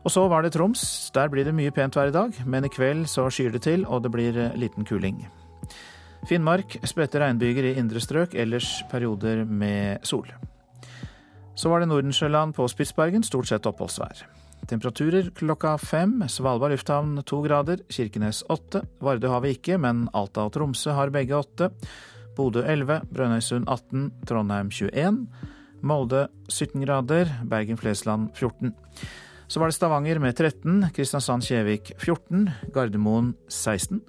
Og 0.04 0.12
så 0.12 0.24
var 0.28 0.42
det 0.42 0.54
Troms. 0.56 1.10
Der 1.12 1.28
blir 1.28 1.44
det 1.44 1.54
mye 1.56 1.72
pent 1.74 1.96
vær 1.96 2.08
i 2.08 2.16
dag, 2.16 2.32
men 2.46 2.64
i 2.64 2.72
kveld 2.72 3.04
så 3.12 3.28
skyr 3.28 3.52
det 3.52 3.66
til, 3.68 3.84
og 3.84 4.06
det 4.06 4.12
blir 4.14 4.46
liten 4.56 4.88
kuling. 4.88 5.26
Finnmark 6.26 6.78
spredte 6.82 7.20
regnbyger 7.22 7.68
i 7.68 7.76
indre 7.78 8.00
strøk, 8.02 8.32
ellers 8.34 8.80
perioder 8.90 9.44
med 9.46 10.02
sol. 10.06 10.26
Så 11.56 11.70
var 11.70 11.80
det 11.80 11.88
Nordensjøland 11.88 12.54
på 12.56 12.66
Spitsbergen, 12.68 13.22
stort 13.24 13.46
sett 13.48 13.66
oppholdsvær. 13.70 14.24
Temperaturer 14.66 15.30
klokka 15.36 15.76
fem. 15.78 16.18
Svalbard 16.28 16.74
lufthavn 16.74 17.20
to 17.28 17.38
grader, 17.44 17.84
Kirkenes 17.92 18.42
åtte. 18.50 18.82
Vardø 18.98 19.30
har 19.30 19.44
vi 19.44 19.54
ikke, 19.54 19.78
men 19.78 20.08
Alta 20.18 20.48
og 20.48 20.56
Tromsø 20.56 20.96
har 20.96 21.14
begge 21.14 21.38
åtte. 21.38 21.70
Bodø 22.36 22.64
11, 22.66 23.06
Brønnøysund 23.14 23.70
18, 23.70 24.10
Trondheim 24.26 24.72
21. 24.74 25.22
Molde 25.86 26.26
17 26.50 26.82
grader, 26.82 27.30
Bergen-Flesland 27.46 28.32
14. 28.34 28.74
Så 29.48 29.60
var 29.60 29.70
det 29.70 29.76
Stavanger 29.76 30.18
med 30.18 30.34
13, 30.36 30.88
Kristiansand-Kjevik 30.94 31.92
14, 31.98 32.50
Gardermoen 32.74 33.34
16, 33.48 34.00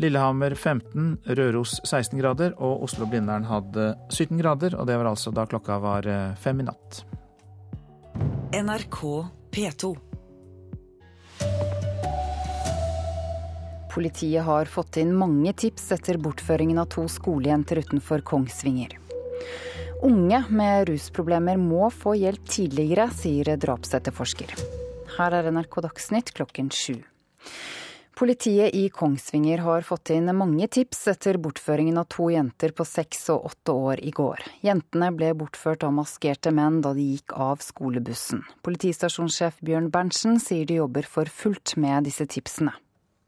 Lillehammer 0.00 0.54
15, 0.54 1.18
Røros 1.36 1.74
16 1.84 2.16
grader 2.16 2.54
og 2.56 2.86
Oslo-Blindern 2.86 3.44
hadde 3.44 3.90
17 4.08 4.40
grader. 4.40 4.76
Og 4.80 4.88
det 4.88 4.96
var 4.96 5.10
altså 5.10 5.32
da 5.36 5.44
klokka 5.48 5.76
var 5.84 6.08
eh, 6.08 6.32
fem 6.40 6.64
i 6.64 6.68
natt. 6.70 7.02
NRK 8.56 9.02
P2. 9.52 9.92
Politiet 13.92 14.44
har 14.44 14.68
fått 14.68 14.96
inn 15.00 15.12
mange 15.16 15.52
tips 15.56 15.90
etter 15.96 16.16
bortføringen 16.20 16.80
av 16.80 16.88
to 16.92 17.04
skolejenter 17.08 17.82
utenfor 17.84 18.24
Kongsvinger. 18.24 18.96
Unge 20.04 20.42
med 20.52 20.88
rusproblemer 20.88 21.60
må 21.60 21.88
få 21.92 22.16
hjelp 22.20 22.48
tidligere, 22.48 23.08
sier 23.16 23.56
drapsetterforsker. 23.60 24.84
Her 25.16 25.32
er 25.32 25.46
NRK 25.48 25.80
Dagsnytt 25.80 26.34
klokken 26.36 26.66
sju. 26.68 26.98
Politiet 28.16 28.74
i 28.76 28.88
Kongsvinger 28.92 29.62
har 29.64 29.84
fått 29.84 30.10
inn 30.12 30.28
mange 30.36 30.66
tips 30.72 31.02
etter 31.12 31.36
bortføringen 31.40 31.96
av 32.00 32.06
to 32.12 32.30
jenter 32.32 32.72
på 32.76 32.84
seks 32.84 33.22
og 33.32 33.46
åtte 33.48 33.72
år 33.76 34.00
i 34.04 34.12
går. 34.16 34.40
Jentene 34.64 35.08
ble 35.16 35.30
bortført 35.36 35.84
av 35.88 35.94
maskerte 35.96 36.52
menn 36.52 36.82
da 36.84 36.92
de 36.96 37.06
gikk 37.14 37.32
av 37.32 37.64
skolebussen. 37.64 38.42
Politistasjonssjef 38.64 39.60
Bjørn 39.64 39.88
Berntsen 39.92 40.36
sier 40.40 40.68
de 40.68 40.80
jobber 40.82 41.08
for 41.08 41.32
fullt 41.32 41.76
med 41.80 42.08
disse 42.08 42.28
tipsene. 42.28 42.76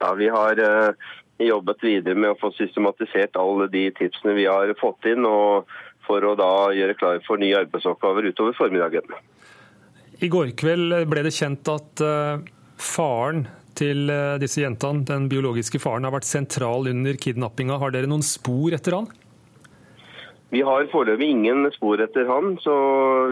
Ja, 0.05 0.13
Vi 0.17 0.29
har 0.33 0.61
uh, 0.61 1.09
jobbet 1.41 1.85
videre 1.85 2.17
med 2.17 2.35
å 2.35 2.41
få 2.41 2.53
systematisert 2.57 3.37
alle 3.41 3.69
de 3.73 3.89
tipsene 3.97 4.37
vi 4.37 4.45
har 4.49 4.73
fått 4.81 5.09
inn, 5.09 5.25
og 5.25 5.69
for 6.09 6.25
å 6.25 6.37
da 6.37 6.53
gjøre 6.77 6.97
klar 7.01 7.25
for 7.25 7.41
nye 7.41 7.65
arbeidsoppgaver 7.65 8.29
utover 8.29 8.57
formiddagen. 8.61 9.17
I 10.19 10.29
går 10.29 10.51
kveld 10.59 10.95
ble 11.07 11.23
det 11.23 11.35
kjent 11.37 11.69
at 11.71 12.03
uh, 12.03 12.41
faren 12.83 13.45
til 13.79 14.09
uh, 14.11 14.35
disse 14.43 14.65
jentene, 14.65 15.05
den 15.07 15.29
biologiske 15.31 15.79
faren, 15.79 16.09
har 16.09 16.15
vært 16.17 16.27
sentral 16.27 16.91
under 16.91 17.19
kidnappinga. 17.23 17.77
Har 17.79 17.95
dere 17.95 18.11
noen 18.11 18.25
spor 18.27 18.75
etter 18.75 18.97
han? 18.99 19.07
Vi 20.51 20.65
har 20.65 20.89
foreløpig 20.91 21.29
ingen 21.37 21.69
spor 21.75 22.01
etter 22.03 22.27
han, 22.27 22.57
så 22.65 22.75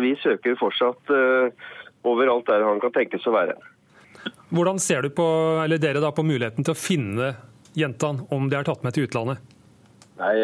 vi 0.02 0.12
søker 0.22 0.54
fortsatt 0.60 1.10
uh, 1.10 1.50
overalt 2.06 2.46
der 2.46 2.62
han 2.68 2.78
kan 2.82 2.94
tenkes 2.94 3.26
å 3.26 3.34
være. 3.34 3.58
Hvordan 4.54 4.78
ser 4.78 5.02
du 5.02 5.10
på, 5.10 5.26
eller 5.64 5.82
dere 5.82 6.02
da, 6.04 6.12
på 6.14 6.22
muligheten 6.26 6.62
til 6.62 6.76
å 6.76 6.78
finne 6.78 7.34
jentene, 7.74 8.28
om 8.30 8.46
de 8.46 8.60
er 8.60 8.68
tatt 8.68 8.86
med 8.86 8.94
til 8.94 9.08
utlandet? 9.08 9.42
Nei, 10.16 10.34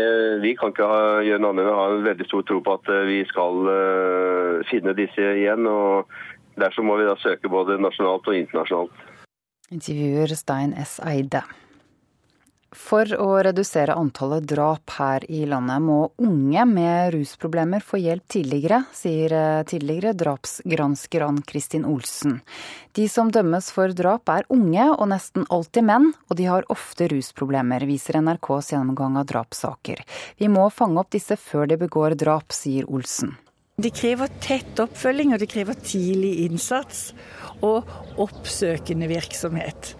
Vi 0.42 0.52
kan 0.58 0.74
ikke 0.74 0.84
ha, 0.88 1.00
gjøre 1.24 1.40
noe 1.40 1.54
annet 1.54 1.64
enn 1.64 1.72
å 1.72 1.78
ha 1.78 1.86
en 1.94 2.04
veldig 2.04 2.26
stor 2.28 2.44
tro 2.48 2.60
på 2.64 2.76
at 2.76 2.92
vi 3.08 3.22
skal 3.30 3.64
uh, 3.64 4.60
finne 4.68 4.92
disse 4.98 5.32
igjen. 5.38 5.64
og 5.66 6.12
Derfor 6.60 6.84
må 6.84 6.98
vi 7.00 7.08
da 7.08 7.16
søke 7.16 7.48
både 7.48 7.80
nasjonalt 7.80 8.28
og 8.28 8.36
internasjonalt. 8.36 9.08
Intervjuer 9.72 10.34
Stein 10.36 10.74
S. 10.76 10.98
Eide. 11.08 11.40
For 12.72 13.04
å 13.20 13.34
redusere 13.44 13.92
antallet 14.00 14.46
drap 14.48 14.94
her 14.96 15.26
i 15.28 15.42
landet 15.48 15.82
må 15.84 15.98
unge 16.24 16.64
med 16.70 17.12
rusproblemer 17.12 17.84
få 17.84 18.00
hjelp 18.00 18.24
tidligere, 18.32 18.78
sier 18.96 19.34
tidligere 19.68 20.14
drapsgransker 20.16 21.26
Ann 21.26 21.42
Kristin 21.44 21.84
Olsen. 21.84 22.40
De 22.96 23.04
som 23.12 23.28
dømmes 23.32 23.68
for 23.76 23.92
drap 23.96 24.32
er 24.32 24.48
unge 24.52 24.88
og 24.94 25.04
nesten 25.12 25.44
alltid 25.52 25.84
menn, 25.84 26.10
og 26.32 26.40
de 26.40 26.48
har 26.48 26.68
ofte 26.72 27.10
rusproblemer, 27.12 27.84
viser 27.88 28.22
NRKs 28.24 28.72
gjennomgang 28.72 29.20
av 29.20 29.28
drapssaker. 29.28 30.00
Vi 30.40 30.48
må 30.48 30.70
fange 30.72 31.04
opp 31.04 31.12
disse 31.12 31.36
før 31.36 31.68
de 31.68 31.80
begår 31.84 32.16
drap, 32.16 32.56
sier 32.56 32.88
Olsen. 32.88 33.36
De 33.82 33.88
krever 33.92 34.28
tett 34.44 34.80
oppfølging, 34.80 35.32
og 35.34 35.40
de 35.40 35.48
krever 35.48 35.76
tidlig 35.80 36.46
innsats 36.46 37.10
og 37.64 37.88
oppsøkende 38.20 39.08
virksomhet. 39.12 39.94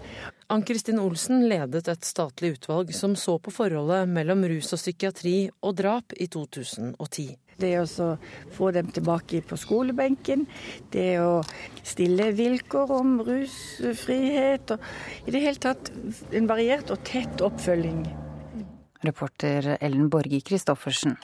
Ann-Kristin 0.51 0.99
Olsen 0.99 1.45
ledet 1.47 1.87
et 1.87 2.05
statlig 2.05 2.57
utvalg 2.57 2.91
som 2.95 3.15
så 3.19 3.37
på 3.39 3.53
forholdet 3.53 4.09
mellom 4.11 4.43
rus 4.49 4.73
og 4.75 4.81
psykiatri 4.81 5.37
og 5.63 5.77
drap 5.79 6.15
i 6.19 6.27
2010. 6.27 7.29
Det 7.63 7.73
å 7.79 8.07
få 8.55 8.71
dem 8.75 8.89
tilbake 8.91 9.43
på 9.45 9.57
skolebenken, 9.61 10.47
det 10.91 11.21
å 11.21 11.43
stille 11.85 12.31
vilkår 12.35 12.95
om 12.97 13.19
rusfrihet 13.23 14.75
og 14.75 15.27
i 15.27 15.35
det 15.35 15.43
hele 15.45 15.61
tatt 15.61 15.93
en 16.33 16.49
variert 16.49 16.91
og 16.93 17.05
tett 17.07 17.45
oppfølging. 17.45 18.03
Reporter 19.03 19.75
Ellen 19.79 20.09
Borge 20.09 20.41
Christoffersen. 20.41 21.17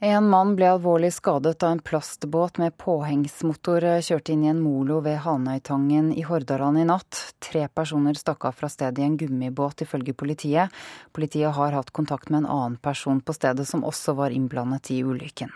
En 0.00 0.28
mann 0.30 0.52
ble 0.54 0.68
alvorlig 0.70 1.08
skadet 1.10 1.56
da 1.58 1.72
en 1.74 1.80
plastbåt 1.82 2.60
med 2.62 2.76
påhengsmotor 2.78 3.82
kjørte 4.06 4.30
inn 4.30 4.44
i 4.44 4.50
en 4.52 4.60
molo 4.62 5.00
ved 5.02 5.18
Hanøytangen 5.24 6.12
i 6.14 6.22
Hordaland 6.22 6.78
i 6.78 6.84
natt. 6.86 7.18
Tre 7.42 7.64
personer 7.66 8.14
stakk 8.14 8.46
av 8.46 8.54
fra 8.54 8.70
stedet 8.70 9.02
i 9.02 9.08
en 9.08 9.16
gummibåt, 9.18 9.82
ifølge 9.82 10.14
politiet. 10.14 10.70
Politiet 11.10 11.50
har 11.58 11.74
hatt 11.74 11.90
kontakt 11.90 12.30
med 12.30 12.44
en 12.44 12.52
annen 12.60 12.76
person 12.78 13.18
på 13.18 13.34
stedet 13.34 13.66
som 13.66 13.82
også 13.82 14.14
var 14.20 14.30
innblandet 14.30 14.92
i 14.94 15.00
ulykken. 15.02 15.50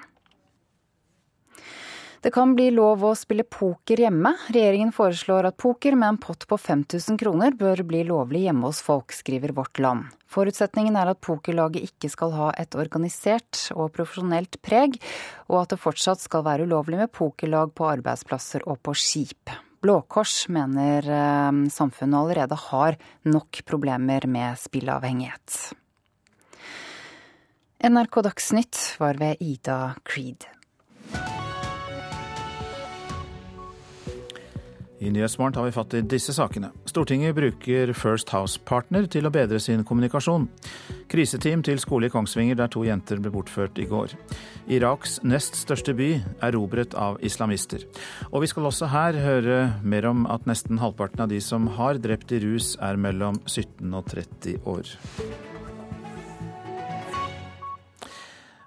Det 2.22 2.30
kan 2.30 2.52
bli 2.54 2.68
lov 2.70 3.00
å 3.02 3.16
spille 3.18 3.42
poker 3.42 3.98
hjemme. 3.98 4.30
Regjeringen 4.54 4.92
foreslår 4.94 5.48
at 5.48 5.56
poker 5.58 5.96
med 5.98 6.12
en 6.12 6.18
pott 6.22 6.44
på 6.46 6.54
5000 6.54 7.18
kroner 7.18 7.56
bør 7.58 7.82
bli 7.82 8.04
lovlig 8.06 8.44
hjemme 8.44 8.68
hos 8.68 8.78
folk, 8.86 9.10
skriver 9.10 9.50
Vårt 9.56 9.80
Land. 9.82 10.12
Forutsetningen 10.30 10.94
er 11.00 11.10
at 11.10 11.20
pokerlaget 11.24 11.90
ikke 11.90 12.12
skal 12.12 12.30
ha 12.36 12.52
et 12.62 12.78
organisert 12.78 13.64
og 13.74 13.90
profesjonelt 13.98 14.60
preg, 14.62 15.00
og 15.50 15.64
at 15.64 15.74
det 15.74 15.80
fortsatt 15.82 16.22
skal 16.22 16.46
være 16.46 16.70
ulovlig 16.70 17.02
med 17.02 17.10
pokerlag 17.10 17.74
på 17.74 17.90
arbeidsplasser 17.90 18.68
og 18.70 18.78
på 18.86 18.94
skip. 18.94 19.50
Blå 19.82 19.98
Kors 20.06 20.46
mener 20.46 21.02
eh, 21.02 21.60
samfunnet 21.74 22.20
allerede 22.22 22.62
har 22.68 23.02
nok 23.26 23.64
problemer 23.66 24.30
med 24.30 24.62
spilleavhengighet. 24.62 25.72
NRK 27.82 28.24
Dagsnytt 28.30 28.84
var 29.02 29.18
ved 29.18 29.42
Ida 29.42 29.96
Creed. 30.06 30.46
I 35.02 35.10
Nyhetsmorgen 35.10 35.52
tar 35.52 35.64
vi 35.64 35.72
fatt 35.74 35.94
i 35.98 36.00
disse 36.06 36.30
sakene. 36.30 36.68
Stortinget 36.86 37.34
bruker 37.34 37.90
First 37.98 38.30
House-partner 38.30 39.08
til 39.10 39.26
å 39.26 39.32
bedre 39.34 39.58
sin 39.58 39.82
kommunikasjon. 39.82 40.44
Kriseteam 41.10 41.64
til 41.66 41.80
skole 41.82 42.06
i 42.06 42.12
Kongsvinger 42.12 42.60
der 42.60 42.70
to 42.70 42.84
jenter 42.86 43.18
ble 43.18 43.32
bortført 43.34 43.80
i 43.82 43.88
går. 43.90 44.14
Iraks 44.70 45.18
nest 45.26 45.58
største 45.58 45.96
by 45.98 46.12
erobret 46.46 46.94
av 46.94 47.18
islamister. 47.18 47.82
Og 48.30 48.44
vi 48.44 48.52
skal 48.52 48.70
også 48.70 48.92
her 48.94 49.18
høre 49.24 49.60
mer 49.82 50.06
om 50.12 50.22
at 50.30 50.46
nesten 50.46 50.78
halvparten 50.78 51.26
av 51.26 51.34
de 51.34 51.42
som 51.42 51.66
har 51.80 51.98
drept 51.98 52.30
i 52.30 52.38
rus, 52.46 52.76
er 52.78 52.94
mellom 52.94 53.42
17 53.50 53.90
og 53.90 54.06
30 54.06 54.62
år. 54.70 54.94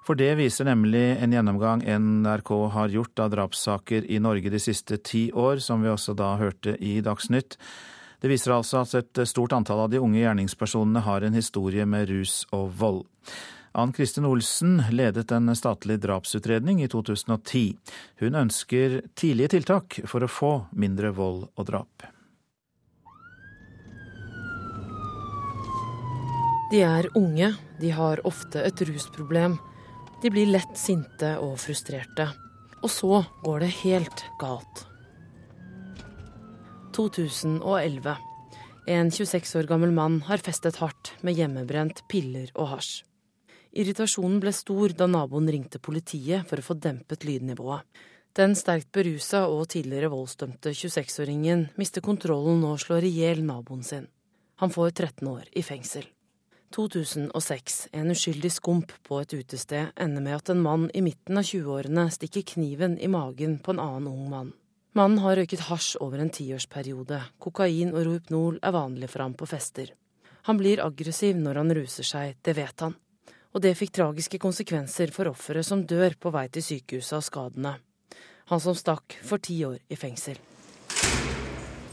For 0.05 0.13
det 0.13 0.35
viser 0.37 0.67
nemlig 0.69 1.17
en 1.17 1.33
gjennomgang 1.33 1.81
NRK 1.81 2.51
har 2.75 2.93
gjort 2.93 3.19
av 3.23 3.31
drapssaker 3.33 4.05
i 4.05 4.19
Norge 4.21 4.51
de 4.53 4.61
siste 4.61 4.99
ti 5.01 5.31
år, 5.33 5.57
som 5.57 5.81
vi 5.81 5.89
også 5.89 6.13
da 6.13 6.35
hørte 6.37 6.75
i 6.77 6.99
Dagsnytt. 7.01 7.57
Det 8.21 8.29
viser 8.29 8.53
altså 8.53 8.83
at 8.83 8.93
et 9.01 9.23
stort 9.25 9.55
antall 9.57 9.81
av 9.87 9.89
de 9.89 10.01
unge 10.01 10.21
gjerningspersonene 10.21 11.01
har 11.07 11.25
en 11.25 11.33
historie 11.33 11.89
med 11.89 12.09
rus 12.13 12.43
og 12.53 12.69
vold. 12.77 13.03
Ann 13.75 13.91
Kristin 13.97 14.29
Olsen 14.29 14.77
ledet 14.93 15.33
en 15.35 15.51
statlig 15.57 15.97
drapsutredning 16.05 16.85
i 16.85 16.87
2010. 16.87 17.73
Hun 18.21 18.41
ønsker 18.45 19.01
tidlige 19.17 19.57
tiltak 19.57 19.99
for 20.05 20.23
å 20.23 20.31
få 20.31 20.53
mindre 20.71 21.11
vold 21.17 21.47
og 21.49 21.67
drap. 21.67 22.11
De 26.71 26.81
er 26.85 27.09
unge, 27.17 27.55
de 27.81 27.89
har 27.93 28.21
ofte 28.25 28.61
et 28.61 28.85
rusproblem. 28.87 29.57
De 30.21 30.31
blir 30.31 30.49
lett 30.49 30.77
sinte 30.79 31.35
og 31.43 31.57
frustrerte. 31.61 32.29
Og 32.83 32.91
så 32.91 33.23
går 33.43 33.65
det 33.65 33.71
helt 33.81 34.23
galt. 34.39 34.85
2011. 36.95 38.15
En 38.87 39.11
26 39.11 39.55
år 39.59 39.67
gammel 39.67 39.91
mann 39.91 40.21
har 40.29 40.43
festet 40.45 40.77
hardt 40.79 41.11
med 41.25 41.35
hjemmebrent 41.35 42.03
piller 42.11 42.51
og 42.53 42.75
hasj. 42.75 43.01
Irritasjonen 43.75 44.39
ble 44.39 44.53
stor 44.55 44.93
da 44.95 45.07
naboen 45.11 45.49
ringte 45.51 45.81
politiet 45.83 46.47
for 46.47 46.61
å 46.61 46.67
få 46.69 46.77
dempet 46.79 47.25
lydnivået. 47.27 47.83
Den 48.35 48.55
sterkt 48.55 48.91
berusa 48.95 49.45
og 49.51 49.69
tidligere 49.71 50.11
voldsdømte 50.11 50.71
26-åringen 50.75 51.69
mister 51.79 52.03
kontrollen 52.03 52.63
og 52.67 52.79
slår 52.83 53.07
i 53.07 53.13
hjel 53.17 53.43
naboen 53.47 53.83
sin. 53.83 54.09
Han 54.63 54.71
får 54.71 54.95
13 54.95 55.27
år 55.31 55.47
i 55.51 55.63
fengsel. 55.63 56.07
2006. 56.75 57.87
En 57.95 58.11
uskyldig 58.11 58.51
skump 58.51 58.91
på 59.07 59.21
et 59.23 59.33
utested 59.33 59.93
ender 59.95 60.23
med 60.25 60.35
at 60.37 60.51
en 60.51 60.61
mann 60.61 60.89
i 60.93 61.03
midten 61.05 61.39
av 61.39 61.47
20-årene 61.47 62.09
stikker 62.11 62.43
kniven 62.55 62.97
i 62.99 63.07
magen 63.11 63.57
på 63.63 63.71
en 63.71 63.81
annen 63.83 64.09
ung 64.11 64.27
mann. 64.29 64.53
Mannen 64.95 65.19
har 65.23 65.35
røyket 65.39 65.65
hasj 65.69 65.97
over 66.03 66.21
en 66.23 66.31
tiårsperiode. 66.31 67.21
Kokain 67.39 67.93
og 67.93 68.05
rohypnol 68.07 68.59
er 68.63 68.75
vanlig 68.75 69.09
for 69.11 69.25
ham 69.25 69.33
på 69.35 69.47
fester. 69.47 69.89
Han 70.47 70.59
blir 70.59 70.83
aggressiv 70.83 71.39
når 71.39 71.61
han 71.61 71.75
ruser 71.75 72.07
seg, 72.07 72.37
det 72.43 72.55
vet 72.55 72.83
han. 72.83 72.95
Og 73.55 73.63
det 73.63 73.75
fikk 73.79 73.95
tragiske 73.95 74.39
konsekvenser 74.39 75.11
for 75.15 75.31
offeret 75.31 75.67
som 75.67 75.83
dør 75.87 76.15
på 76.19 76.31
vei 76.35 76.45
til 76.51 76.63
sykehuset 76.63 77.17
av 77.17 77.23
skadene. 77.27 77.73
Han 78.51 78.61
som 78.61 78.75
stakk, 78.77 79.17
får 79.23 79.43
ti 79.47 79.57
år 79.65 79.79
i 79.89 79.97
fengsel. 79.99 80.37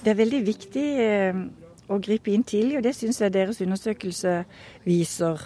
Det 0.03 0.11
er 0.11 0.19
veldig 0.19 0.41
viktig 0.43 0.87
eh, 0.99 1.43
å 1.89 1.99
gripe 2.03 2.33
inn 2.33 2.45
tidlig, 2.47 2.79
og 2.79 2.87
det 2.87 2.95
syns 2.99 3.21
jeg 3.23 3.35
deres 3.35 3.61
undersøkelse 3.65 4.43
viser. 4.87 5.43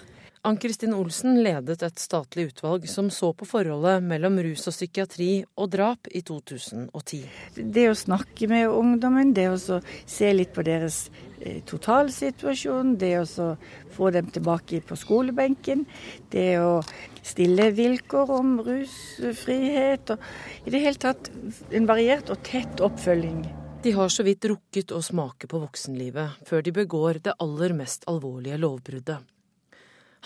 Ann-Kristin 0.47 0.93
Olsen 0.95 1.41
ledet 1.43 1.81
et 1.83 1.99
statlig 1.99 2.45
utvalg 2.51 2.85
som 2.87 3.09
så 3.11 3.33
på 3.35 3.43
forholdet 3.49 4.05
mellom 4.05 4.37
rus 4.45 4.63
og 4.69 4.75
psykiatri 4.75 5.31
og 5.59 5.71
drap 5.73 6.07
i 6.15 6.21
2010. 6.23 7.25
Det 7.57 7.87
å 7.89 7.97
snakke 7.97 8.47
med 8.47 8.69
ungdommen, 8.71 9.33
det 9.35 9.49
å 9.51 9.57
se 9.59 10.31
litt 10.31 10.53
på 10.55 10.63
deres 10.63 11.09
eh, 11.41 11.59
totalsituasjon, 11.67 12.95
det 13.01 13.13
å 13.25 13.51
få 13.97 14.13
dem 14.15 14.31
tilbake 14.31 14.79
på 14.87 14.95
skolebenken, 14.95 15.83
det 16.31 16.49
å 16.63 16.79
stille 17.19 17.71
vilkår 17.75 18.35
om 18.39 18.57
rusfrihet, 18.63 20.15
og 20.15 20.63
i 20.63 20.71
det 20.71 20.85
hele 20.85 21.07
tatt 21.09 21.31
en 21.75 21.91
variert 21.91 22.31
og 22.31 22.45
tett 22.47 22.85
oppfølging. 22.87 23.43
De 23.83 23.91
har 23.91 24.09
så 24.09 24.23
vidt 24.23 24.45
rukket 24.45 24.91
å 24.91 25.01
smake 25.05 25.47
på 25.47 25.59
voksenlivet 25.61 26.41
før 26.49 26.63
de 26.65 26.71
begår 26.73 27.19
det 27.23 27.35
aller 27.43 27.75
mest 27.77 28.07
alvorlige 28.09 28.57
lovbruddet. 28.57 29.21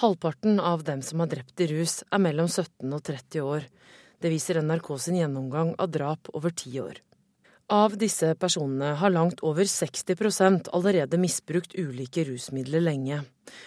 Halvparten 0.01 0.59
av 0.59 0.85
dem 0.87 1.01
som 1.03 1.19
har 1.19 1.27
drept 1.33 1.61
i 1.61 1.67
rus, 1.67 1.99
er 2.09 2.21
mellom 2.23 2.47
17 2.47 2.87
og 2.95 3.03
30 3.03 3.43
år. 3.43 3.67
Det 4.23 4.31
viser 4.31 4.61
NRK 4.63 4.87
sin 5.03 5.19
gjennomgang 5.19 5.73
av 5.77 5.91
drap 5.91 6.31
over 6.33 6.55
ti 6.55 6.71
år. 6.79 7.01
Av 7.71 7.97
disse 7.99 8.33
personene 8.39 8.95
har 8.99 9.13
langt 9.13 9.43
over 9.47 9.67
60% 9.67 10.71
allerede 10.75 11.19
misbrukt 11.19 11.75
ulike 11.75 12.23
rusmidler 12.27 12.83
lenge. 12.83 13.21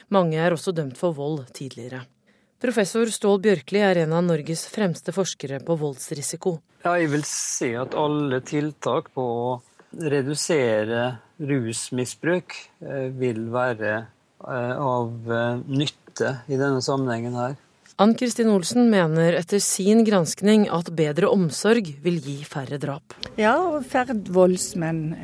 Mange 0.09 0.41
er 0.41 0.57
også 0.57 0.75
dømt 0.77 0.99
for 1.01 1.17
vold 1.17 1.45
tidligere. 1.57 2.03
Professor 2.65 3.09
Stål 3.13 3.43
Bjørkli 3.45 3.81
er 3.85 4.03
en 4.03 4.17
av 4.17 4.25
Norges 4.25 4.65
fremste 4.73 5.13
forskere 5.13 5.61
på 5.65 5.77
voldsrisiko. 5.77 6.57
Ja, 6.85 6.97
jeg 6.97 7.13
vil 7.13 7.25
si 7.29 7.71
at 7.77 7.97
alle 7.97 8.41
tiltak 8.45 9.11
på 9.13 9.25
å 9.25 9.49
redusere 10.01 11.05
rusmisbruk 11.39 12.55
eh, 12.85 13.11
vil 13.15 13.47
være 13.53 13.93
eh, 13.99 14.75
av 14.79 15.31
eh, 15.31 15.63
nytte 15.69 16.39
i 16.47 16.59
denne 16.59 16.83
sammenhengen 16.85 17.37
her. 17.39 17.57
Ann 18.03 18.17
Kristin 18.19 18.51
Olsen 18.51 18.89
mener 18.91 19.37
etter 19.39 19.61
sin 19.63 20.03
granskning 20.07 20.67
at 20.73 20.91
bedre 20.99 21.31
omsorg 21.31 21.93
vil 22.03 22.19
gi 22.23 22.41
færre 22.49 22.81
drap. 22.83 23.15
Ja, 23.39 23.55
og 23.55 23.85
færre 23.87 24.17
voldsmenn. 24.35 25.15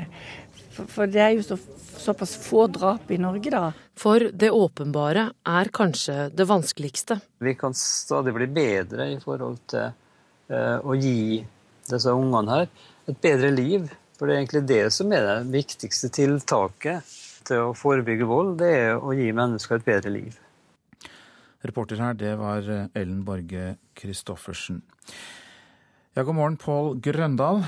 For 0.78 1.10
det 1.10 1.22
er 1.24 1.32
jo 1.34 1.42
så, 1.48 1.58
såpass 1.98 2.36
få 2.38 2.68
drap 2.70 3.10
i 3.10 3.18
Norge, 3.18 3.50
da. 3.50 3.72
For 3.98 4.30
det 4.30 4.52
åpenbare 4.54 5.26
er 5.50 5.72
kanskje 5.74 6.28
det 6.30 6.46
vanskeligste. 6.46 7.18
Vi 7.42 7.56
kan 7.58 7.74
stadig 7.76 8.36
bli 8.38 8.46
bedre 8.54 9.10
i 9.16 9.18
forhold 9.20 9.58
til 9.74 9.90
uh, 9.90 10.78
å 10.86 10.94
gi 10.96 11.42
disse 11.90 12.14
ungene 12.14 12.54
her 12.54 12.70
et 13.10 13.18
bedre 13.20 13.50
liv. 13.52 13.90
For 14.20 14.28
det 14.28 14.34
er 14.34 14.42
egentlig 14.42 14.60
det 14.68 14.82
som 14.92 15.12
er 15.16 15.22
det 15.24 15.36
viktigste 15.48 16.10
tiltaket 16.12 17.12
til 17.48 17.70
å 17.70 17.72
forebygge 17.72 18.26
vold, 18.28 18.58
det 18.60 18.66
er 18.68 18.98
å 19.00 19.14
gi 19.16 19.30
mennesker 19.32 19.78
et 19.78 19.86
bedre 19.86 20.10
liv. 20.12 20.34
Reporter 21.64 22.02
her, 22.04 22.18
det 22.20 22.34
var 22.36 22.68
Ellen 22.68 23.22
Borge 23.24 23.78
Christoffersen. 23.96 24.82
Ja, 26.12 26.20
god 26.20 26.36
morgen, 26.36 26.58
Pål 26.60 26.98
Grøndal. 27.00 27.62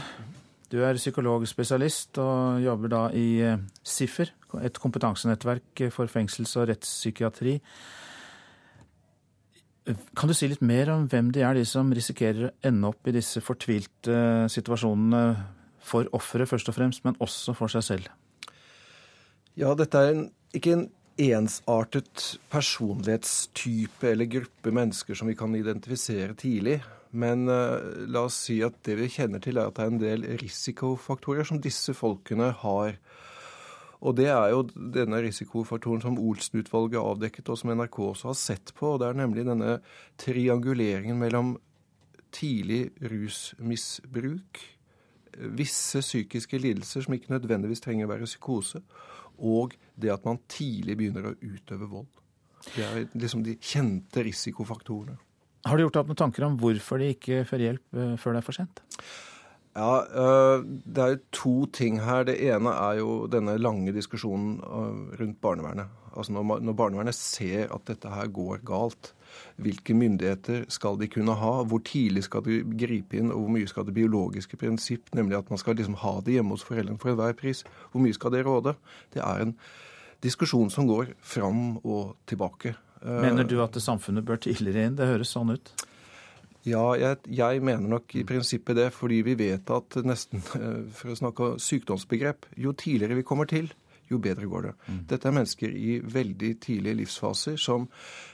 Du 0.69 0.83
er 0.85 1.01
psykologspesialist 1.01 2.21
og 2.21 2.61
jobber 2.67 2.93
da 2.93 3.01
i 3.17 3.27
eh, 3.49 3.65
SIFER, 3.81 4.35
et 4.61 4.77
kompetansenettverk 4.77 5.87
for 5.97 6.13
fengsels- 6.13 6.53
og 6.61 6.69
rettspsykiatri. 6.69 7.57
Kan 9.89 10.29
du 10.29 10.37
si 10.37 10.53
litt 10.53 10.61
mer 10.61 10.93
om 10.93 11.09
hvem 11.09 11.33
de 11.33 11.49
er, 11.49 11.57
de 11.57 11.65
som 11.65 11.97
risikerer 11.97 12.51
å 12.51 12.55
ende 12.69 12.93
opp 12.93 13.09
i 13.09 13.17
disse 13.17 13.41
fortvilte 13.41 14.21
situasjonene 14.53 15.25
for 15.83 16.09
offeret 16.17 16.51
først 16.51 16.71
og 16.71 16.79
fremst, 16.79 17.05
men 17.05 17.19
også 17.21 17.55
for 17.59 17.73
seg 17.73 17.87
selv? 17.87 18.11
Ja, 19.59 19.75
dette 19.77 19.99
er 20.01 20.15
en, 20.15 20.27
ikke 20.57 20.77
en 20.77 20.89
ensartet 21.21 22.39
personlighetstype 22.53 24.15
eller 24.15 24.31
gruppe 24.39 24.73
mennesker 24.73 25.19
som 25.19 25.29
vi 25.29 25.37
kan 25.37 25.55
identifisere 25.55 26.35
tidlig. 26.39 26.81
Men 27.13 27.45
uh, 27.51 27.77
la 28.09 28.25
oss 28.25 28.39
si 28.47 28.63
at 28.65 28.79
det 28.87 28.97
vi 28.97 29.11
kjenner 29.13 29.43
til, 29.45 29.61
er 29.61 29.69
at 29.69 29.77
det 29.77 29.85
er 29.85 29.93
en 29.93 30.01
del 30.01 30.25
risikofaktorer 30.41 31.45
som 31.45 31.61
disse 31.61 31.93
folkene 31.97 32.49
har. 32.63 32.97
Og 34.03 34.17
det 34.19 34.31
er 34.33 34.49
jo 34.51 34.65
denne 34.73 35.21
risikofaktoren 35.23 36.01
som 36.03 36.17
Olsen-utvalget 36.19 36.99
avdekket, 36.99 37.53
og 37.53 37.61
som 37.61 37.71
NRK 37.77 38.01
også 38.09 38.33
har 38.33 38.39
sett 38.41 38.73
på. 38.75 38.95
og 38.95 39.03
Det 39.03 39.11
er 39.11 39.21
nemlig 39.21 39.45
denne 39.47 39.77
trianguleringen 40.19 41.21
mellom 41.21 41.55
tidlig 42.33 42.87
rusmisbruk, 43.05 44.63
visse 45.59 46.03
psykiske 46.05 46.61
lidelser 46.61 47.05
som 47.05 47.17
ikke 47.17 47.33
nødvendigvis 47.35 47.83
trenger 47.85 48.09
å 48.09 48.13
være 48.13 48.29
psykose, 48.29 48.83
og 49.43 49.75
det 49.99 50.13
at 50.13 50.25
man 50.29 50.41
tidlig 50.51 50.99
begynner 51.01 51.31
å 51.31 51.37
utøve 51.41 51.89
vold. 51.91 52.11
Det 52.77 52.85
er 52.87 53.05
liksom 53.19 53.43
de 53.47 53.57
kjente 53.59 54.23
risikofaktorene. 54.23 55.19
Har 55.67 55.79
du 55.79 55.85
gjort 55.85 55.95
deg 55.95 56.03
opp 56.03 56.11
noen 56.11 56.23
tanker 56.25 56.47
om 56.47 56.57
hvorfor 56.59 57.03
de 57.03 57.13
ikke 57.15 57.45
får 57.47 57.63
hjelp 57.63 57.99
eh, 57.99 58.15
før 58.19 58.35
det 58.35 58.41
er 58.43 58.47
for 58.47 58.59
sent? 58.59 58.83
Ja, 59.73 60.03
eh, 60.05 60.65
Det 60.85 61.05
er 61.05 61.21
to 61.33 61.67
ting 61.73 62.01
her. 62.03 62.27
Det 62.29 62.37
ene 62.51 62.75
er 62.75 62.99
jo 63.01 63.27
denne 63.31 63.55
lange 63.61 63.95
diskusjonen 63.95 64.59
eh, 64.61 65.19
rundt 65.21 65.41
barnevernet. 65.41 65.89
Altså 66.13 66.35
Når 66.35 66.77
barnevernet 66.77 67.17
ser 67.17 67.73
at 67.73 67.87
dette 67.89 68.11
her 68.11 68.29
går 68.29 68.65
galt, 68.69 69.15
hvilke 69.63 69.95
myndigheter 69.97 70.67
skal 70.73 70.99
de 71.01 71.09
kunne 71.13 71.37
ha? 71.39 71.53
Hvor 71.69 71.83
tidlig 71.87 72.25
skal 72.29 72.45
de 72.47 72.61
gripe 72.79 73.19
inn, 73.19 73.33
og 73.33 73.45
hvor 73.45 73.55
mye 73.57 73.71
skal 73.71 73.87
det 73.89 73.97
biologiske 73.97 74.59
prinsipp, 74.61 75.13
nemlig 75.17 75.39
at 75.39 75.51
man 75.53 75.61
skal 75.61 75.79
liksom 75.79 75.99
ha 76.03 76.19
det 76.25 76.39
hjemme 76.39 76.57
hos 76.57 76.67
foreldrene 76.67 77.01
for 77.03 77.13
enhver 77.13 77.37
pris, 77.39 77.65
hvor 77.93 78.05
mye 78.05 78.17
skal 78.17 78.35
det 78.35 78.45
råde? 78.47 78.77
Det 79.15 79.23
er 79.25 79.47
en 79.47 79.57
diskusjon 80.23 80.71
som 80.71 80.87
går 80.91 81.15
fram 81.21 81.79
og 81.83 82.17
tilbake. 82.31 82.77
Mener 83.03 83.47
du 83.49 83.57
at 83.63 83.75
samfunnet 83.83 84.25
bør 84.27 84.39
tidligere 84.45 84.87
inn? 84.87 84.99
Det 84.99 85.09
høres 85.11 85.33
sånn 85.35 85.57
ut. 85.57 85.73
Ja, 86.63 86.93
jeg, 86.95 87.19
jeg, 87.27 87.63
mener 87.67 87.91
nok 87.91 88.13
i 88.15 88.23
prinsippet 88.27 88.79
det, 88.79 88.93
fordi 88.95 89.19
vi 89.27 89.35
vet 89.39 89.71
at 89.75 89.97
nesten, 90.07 90.43
for 90.47 91.11
å 91.11 91.19
snakke 91.19 91.49
sykdomsbegrep, 91.63 92.47
jo 92.55 92.75
tidligere 92.79 93.19
vi 93.19 93.25
kommer 93.27 93.51
til, 93.51 93.73
jo 94.13 94.21
bedre 94.23 94.49
går 94.49 94.69
det. 94.69 94.73
Mm. 94.87 95.03
Dette 95.11 95.29
er 95.29 95.37
mennesker 95.37 95.77
i 95.77 95.99
veldig 96.15 96.53
tidlige 96.63 96.99
livsfaser 97.03 97.59
som 97.61 97.89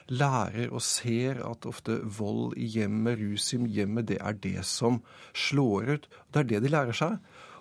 lærer 0.09 0.73
og 0.73 0.83
ser 0.85 1.43
at 1.47 1.69
ofte 1.69 2.01
vold 2.19 2.57
i 2.59 2.69
hjemmet, 2.79 3.21
rus 3.21 3.53
i 3.55 3.61
hjemmet, 3.79 4.09
det 4.11 4.21
er 4.21 4.41
det 4.43 4.65
som 4.67 5.03
slår 5.37 5.95
ut. 5.95 6.09
Det 6.33 6.43
er 6.43 6.51
det 6.55 6.65
de 6.65 6.73
lærer 6.73 6.97
seg. 6.97 7.19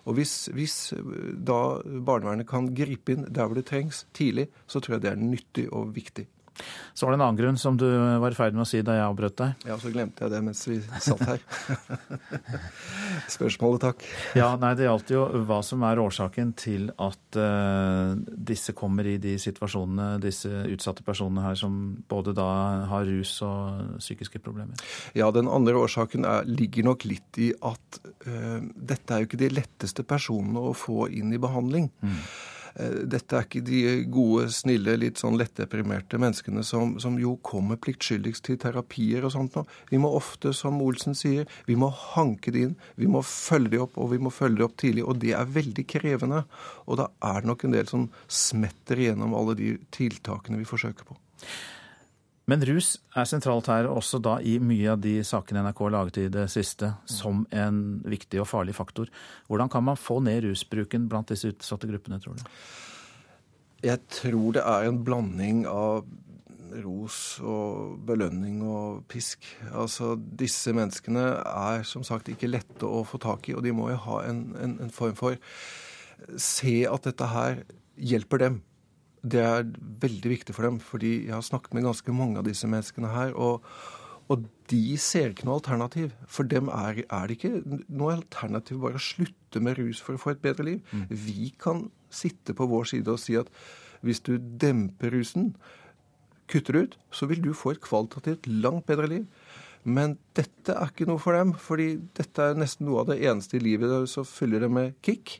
Og 0.07 0.15
hvis, 0.15 0.47
hvis 0.55 0.93
da 0.95 1.59
barnevernet 1.83 2.47
kan 2.47 2.69
gripe 2.75 3.11
inn 3.11 3.27
der 3.27 3.49
hvor 3.49 3.59
det 3.59 3.67
trengs, 3.67 4.05
tidlig, 4.15 4.47
så 4.67 4.79
tror 4.79 4.97
jeg 4.97 5.03
det 5.03 5.11
er 5.11 5.19
nyttig 5.19 5.67
og 5.75 5.91
viktig. 5.95 6.27
Så 6.97 7.05
var 7.05 7.13
det 7.13 7.19
en 7.19 7.23
annen 7.27 7.37
grunn 7.37 7.57
som 7.61 7.75
du 7.77 7.85
var 8.17 8.33
i 8.33 8.37
ferd 8.37 8.55
med 8.57 8.63
å 8.63 8.67
si 8.67 8.79
da 8.81 8.95
jeg 8.97 9.05
avbrøt 9.05 9.35
deg. 9.37 9.65
Ja, 9.69 9.75
så 9.77 9.91
glemte 9.93 10.25
jeg 10.25 10.33
det 10.33 10.39
mens 10.41 10.63
vi 10.65 10.79
satt 10.81 11.21
her. 11.27 11.43
Spørsmålet, 13.35 13.83
takk. 13.83 14.05
Ja, 14.39 14.47
nei, 14.57 14.71
Det 14.79 14.87
gjaldt 14.87 15.13
jo 15.13 15.27
hva 15.45 15.59
som 15.65 15.85
er 15.85 16.01
årsaken 16.01 16.55
til 16.57 16.89
at 16.97 17.37
uh, 17.37 18.17
disse 18.17 18.73
kommer 18.77 19.05
i 19.05 19.19
de 19.21 19.35
situasjonene, 19.41 20.17
disse 20.23 20.49
utsatte 20.73 21.05
personene 21.05 21.45
her, 21.45 21.59
som 21.59 21.77
både 22.09 22.33
da 22.37 22.49
har 22.89 23.05
rus 23.05 23.35
og 23.45 24.01
psykiske 24.01 24.41
problemer. 24.41 24.81
Ja, 25.17 25.29
den 25.35 25.51
andre 25.53 25.77
årsaken 25.77 26.25
er, 26.25 26.49
ligger 26.49 26.89
nok 26.89 27.05
litt 27.05 27.37
i 27.37 27.51
at 27.61 28.01
uh, 28.25 28.57
dette 28.73 29.13
er 29.13 29.21
jo 29.21 29.29
ikke 29.29 29.43
de 29.45 29.53
letteste 29.53 30.07
personene 30.07 30.65
å 30.71 30.73
få 30.77 31.11
inn 31.13 31.29
i 31.29 31.41
behandling. 31.41 31.91
Mm. 32.01 32.21
Eh, 32.77 32.97
dette 33.09 33.37
er 33.37 33.45
ikke 33.47 33.63
de 33.65 33.81
gode, 34.13 34.47
snille, 34.53 34.95
litt 35.01 35.21
sånn 35.21 35.37
lettdeprimerte 35.39 36.19
menneskene 36.21 36.63
som, 36.65 36.95
som, 37.01 37.17
jo 37.21 37.35
kommer 37.45 37.79
pliktskyldigst 37.81 38.45
til 38.47 38.59
terapier 38.61 39.25
og 39.25 39.33
sånt. 39.33 39.57
Vi 39.89 39.99
må 40.01 40.11
ofte, 40.17 40.53
som 40.53 40.77
Olsen 40.85 41.17
sier, 41.17 41.47
vi 41.65 41.77
må 41.79 41.89
hanke 41.89 42.53
det 42.53 42.65
inn. 42.67 42.75
Vi 42.99 43.09
må 43.09 43.23
følge 43.25 43.73
det 43.73 43.81
opp, 43.87 43.97
og 43.97 44.11
vi 44.13 44.21
må 44.21 44.33
følge 44.33 44.61
det 44.61 44.67
opp 44.67 44.77
tidlig. 44.81 45.05
Og 45.07 45.17
det 45.23 45.33
er 45.37 45.55
veldig 45.57 45.87
krevende. 45.89 46.43
Og 46.85 47.01
da 47.01 47.09
er 47.31 47.41
det 47.41 47.51
nok 47.51 47.65
en 47.65 47.79
del 47.79 47.89
som 47.89 48.05
smetter 48.27 49.01
igjennom 49.01 49.33
alle 49.37 49.57
de 49.57 49.73
tiltakene 49.95 50.61
vi 50.61 50.69
forsøker 50.69 51.07
på. 51.07 51.17
Men 52.47 52.63
rus 52.63 52.93
er 53.11 53.27
sentralt 53.27 53.67
her, 53.67 53.89
også 53.91 54.21
da 54.23 54.37
i 54.39 54.55
mye 54.63 54.93
av 54.93 55.01
de 55.03 55.17
sakene 55.27 55.65
NRK 55.65 55.81
har 55.83 55.93
laget 55.97 56.19
i 56.21 56.27
det 56.31 56.45
siste, 56.53 56.93
som 57.11 57.43
en 57.51 57.81
viktig 58.07 58.39
og 58.39 58.47
farlig 58.47 58.77
faktor. 58.77 59.11
Hvordan 59.51 59.71
kan 59.73 59.83
man 59.83 59.99
få 59.99 60.21
ned 60.23 60.45
rusbruken 60.45 61.09
blant 61.11 61.27
disse 61.33 61.51
utsatte 61.51 61.89
gruppene, 61.89 62.21
tror 62.23 62.39
du? 62.39 62.45
Jeg 63.83 63.99
tror 64.09 64.55
det 64.55 64.63
er 64.63 64.87
en 64.87 65.01
blanding 65.05 65.65
av 65.67 66.07
ros 66.83 67.17
og 67.43 67.99
belønning 68.07 68.61
og 68.63 69.03
pisk. 69.11 69.43
Altså, 69.73 70.15
Disse 70.15 70.71
menneskene 70.75 71.25
er 71.43 71.83
som 71.87 72.05
sagt 72.07 72.31
ikke 72.31 72.49
lette 72.49 72.87
å 72.87 73.03
få 73.07 73.19
tak 73.23 73.51
i, 73.51 73.57
og 73.59 73.67
de 73.67 73.75
må 73.75 73.91
jo 73.91 73.99
ha 74.07 74.21
en, 74.29 74.41
en, 74.55 74.79
en 74.87 74.93
form 74.93 75.19
for 75.19 75.35
Se 76.41 76.79
at 76.89 77.05
dette 77.05 77.27
her 77.29 77.59
hjelper 78.01 78.41
dem 78.41 78.55
det 79.23 79.41
er 79.43 79.69
veldig 80.01 80.33
viktig 80.33 80.55
for 80.55 80.67
dem. 80.67 80.81
Fordi 80.83 81.13
jeg 81.27 81.35
har 81.35 81.45
snakket 81.45 81.77
med 81.77 81.87
ganske 81.87 82.13
mange 82.15 82.41
av 82.41 82.47
disse 82.47 82.67
menneskene 82.69 83.13
her. 83.13 83.33
Og, 83.35 83.63
Og 84.27 84.43
de 84.67 84.97
ser 84.99 85.31
ikke 85.31 85.45
noe 85.47 85.61
alternativ. 85.61 86.11
For 86.27 86.43
dem 86.43 86.67
er, 86.67 87.03
er 87.07 87.27
det 87.27 87.37
ikke 87.37 87.61
noe 87.87 88.17
alternativ 88.17 88.81
bare 88.83 88.99
å 88.99 89.03
slutte 89.03 89.61
med 89.63 89.77
rus 89.79 90.01
for 90.03 90.17
å 90.17 90.19
få 90.19 90.33
et 90.33 90.41
bedre 90.43 90.65
liv. 90.67 90.81
Mm. 90.91 91.05
Vi 91.07 91.53
kan 91.59 91.85
sitte 92.11 92.53
på 92.53 92.67
vår 92.67 92.89
side 92.91 93.13
og 93.13 93.21
si 93.23 93.37
at 93.39 93.47
hvis 94.03 94.19
du 94.27 94.35
demper 94.37 95.15
rusen, 95.15 95.53
kutter 96.51 96.75
ut, 96.75 96.97
så 97.11 97.27
vil 97.27 97.41
du 97.43 97.53
få 97.55 97.73
et 97.73 97.81
kvalitativt 97.83 98.47
langt 98.47 98.85
bedre 98.87 99.07
liv. 99.07 99.25
Men 99.87 100.17
dette 100.35 100.75
er 100.75 100.91
ikke 100.91 101.07
noe 101.07 101.21
for 101.23 101.35
dem, 101.35 101.53
fordi 101.55 101.93
dette 102.19 102.43
er 102.43 102.59
nesten 102.59 102.87
noe 102.87 103.05
av 103.05 103.11
det 103.13 103.21
eneste 103.23 103.55
i 103.55 103.63
livet 103.63 104.09
som 104.11 104.27
fyller 104.27 104.65
det 104.65 104.71
med 104.71 104.95
kick. 105.07 105.37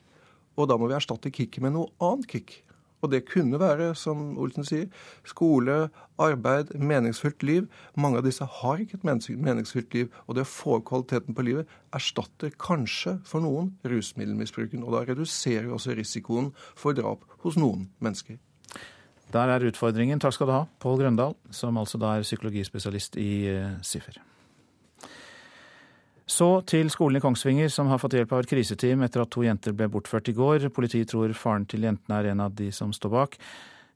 Og 0.56 0.70
da 0.70 0.78
må 0.80 0.88
vi 0.88 0.96
erstatte 0.96 1.32
kicket 1.32 1.60
med 1.64 1.76
noe 1.76 1.92
annet 2.00 2.28
kick. 2.32 2.62
Og 3.02 3.12
det 3.12 3.26
kunne 3.28 3.60
være, 3.60 3.92
som 3.98 4.32
Olsen 4.40 4.66
sier, 4.66 4.88
skole, 5.28 5.88
arbeid, 6.18 6.72
meningsfullt 6.74 7.44
liv. 7.46 7.68
Mange 7.94 8.18
av 8.18 8.26
disse 8.26 8.46
har 8.58 8.82
ikke 8.82 8.98
et 8.98 9.06
meningsfylt 9.06 9.94
liv. 9.94 10.10
Og 10.26 10.38
det 10.38 10.46
å 10.46 10.50
få 10.50 10.80
kvaliteten 10.86 11.36
på 11.36 11.46
livet 11.46 11.70
erstatter 11.94 12.54
kanskje 12.58 13.18
for 13.28 13.44
noen 13.44 13.72
rusmiddelmisbruken. 13.86 14.82
Og 14.82 14.96
da 14.96 15.04
reduserer 15.08 15.68
vi 15.68 15.76
også 15.76 15.96
risikoen 15.98 16.52
for 16.78 16.96
drap 16.98 17.24
hos 17.44 17.58
noen 17.60 17.88
mennesker. 18.02 18.40
Der 19.32 19.52
er 19.52 19.68
utfordringen. 19.68 20.20
Takk 20.22 20.34
skal 20.34 20.48
du 20.48 20.54
ha, 20.56 20.64
Pål 20.80 21.02
Grøndal, 21.02 21.36
som 21.52 21.76
altså 21.76 22.00
da 22.00 22.16
er 22.16 22.26
psykologispesialist 22.26 23.20
i 23.20 23.30
eh, 23.52 23.76
SIFER. 23.84 24.22
Så 26.28 26.48
til 26.68 26.90
skolen 26.92 27.18
i 27.18 27.22
Kongsvinger, 27.24 27.70
som 27.72 27.88
har 27.88 28.00
fått 28.02 28.18
hjelp 28.18 28.34
av 28.36 28.44
et 28.44 28.50
kriseteam 28.50 29.02
etter 29.06 29.24
at 29.24 29.30
to 29.32 29.46
jenter 29.46 29.72
ble 29.76 29.88
bortført 29.92 30.28
i 30.28 30.36
går. 30.36 30.68
Politiet 30.76 31.08
tror 31.12 31.32
faren 31.32 31.64
til 31.68 31.86
jentene 31.88 32.20
er 32.20 32.32
en 32.34 32.44
av 32.44 32.52
de 32.58 32.68
som 32.74 32.92
står 32.92 33.14
bak. 33.14 33.38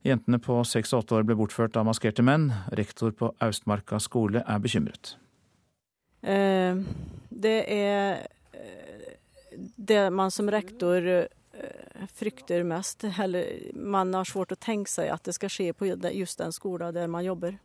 Jentene 0.03 0.39
på 0.43 0.57
seks 0.67 0.95
og 0.95 1.03
åtte 1.03 1.19
år 1.19 1.27
ble 1.29 1.37
bortført 1.39 1.77
av 1.79 1.85
maskerte 1.87 2.25
menn. 2.25 2.49
Rektor 2.73 3.13
på 3.15 3.29
Austmarka 3.43 4.01
skole 4.03 4.41
er 4.41 4.63
bekymret. 4.63 5.13
Eh, 6.25 6.81
det 7.29 7.59
er 7.69 8.25
eh, 8.57 9.15
det 9.77 10.03
man 10.11 10.33
som 10.33 10.49
rektor 10.51 11.29
Eh, 11.53 12.07
frykter 12.13 12.63
mest. 12.63 13.03
Eller 13.19 13.71
man 13.73 14.13
har 14.13 14.25
svårt 14.25 14.51
å 14.51 14.59
tenke 14.59 14.89
seg 14.89 15.11
at 15.13 15.23
det 15.23 15.35
skal 15.37 15.51
skje 15.53 15.73
på 15.77 15.85
just 15.85 16.41
den 16.41 16.53
skolen 16.55 16.93
der 16.95 17.07
man 17.07 17.25
jobber. 17.25 17.59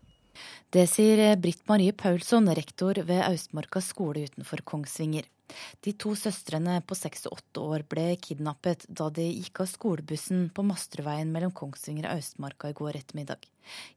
Det 0.70 0.84
sier 0.90 1.36
Britt 1.40 1.64
Marie 1.70 1.94
Paulsson, 1.96 2.50
rektor 2.54 3.00
ved 3.08 3.24
Austmarka 3.24 3.80
skole 3.84 4.26
utenfor 4.28 4.64
Kongsvinger. 4.68 5.26
De 5.80 5.94
to 5.96 6.12
søstrene 6.18 6.74
på 6.84 6.96
seks 6.98 7.24
og 7.28 7.38
åtte 7.38 7.62
år 7.64 7.84
ble 7.88 8.04
kidnappet 8.20 8.84
da 9.00 9.08
de 9.14 9.24
gikk 9.24 9.62
av 9.64 9.70
skolebussen 9.70 10.48
på 10.54 10.64
Masterveien 10.68 11.30
mellom 11.32 11.54
Kongsvinger 11.56 12.08
og 12.08 12.18
Austmarka 12.18 12.68
i 12.68 12.76
går 12.76 12.98
ettermiddag. 13.00 13.46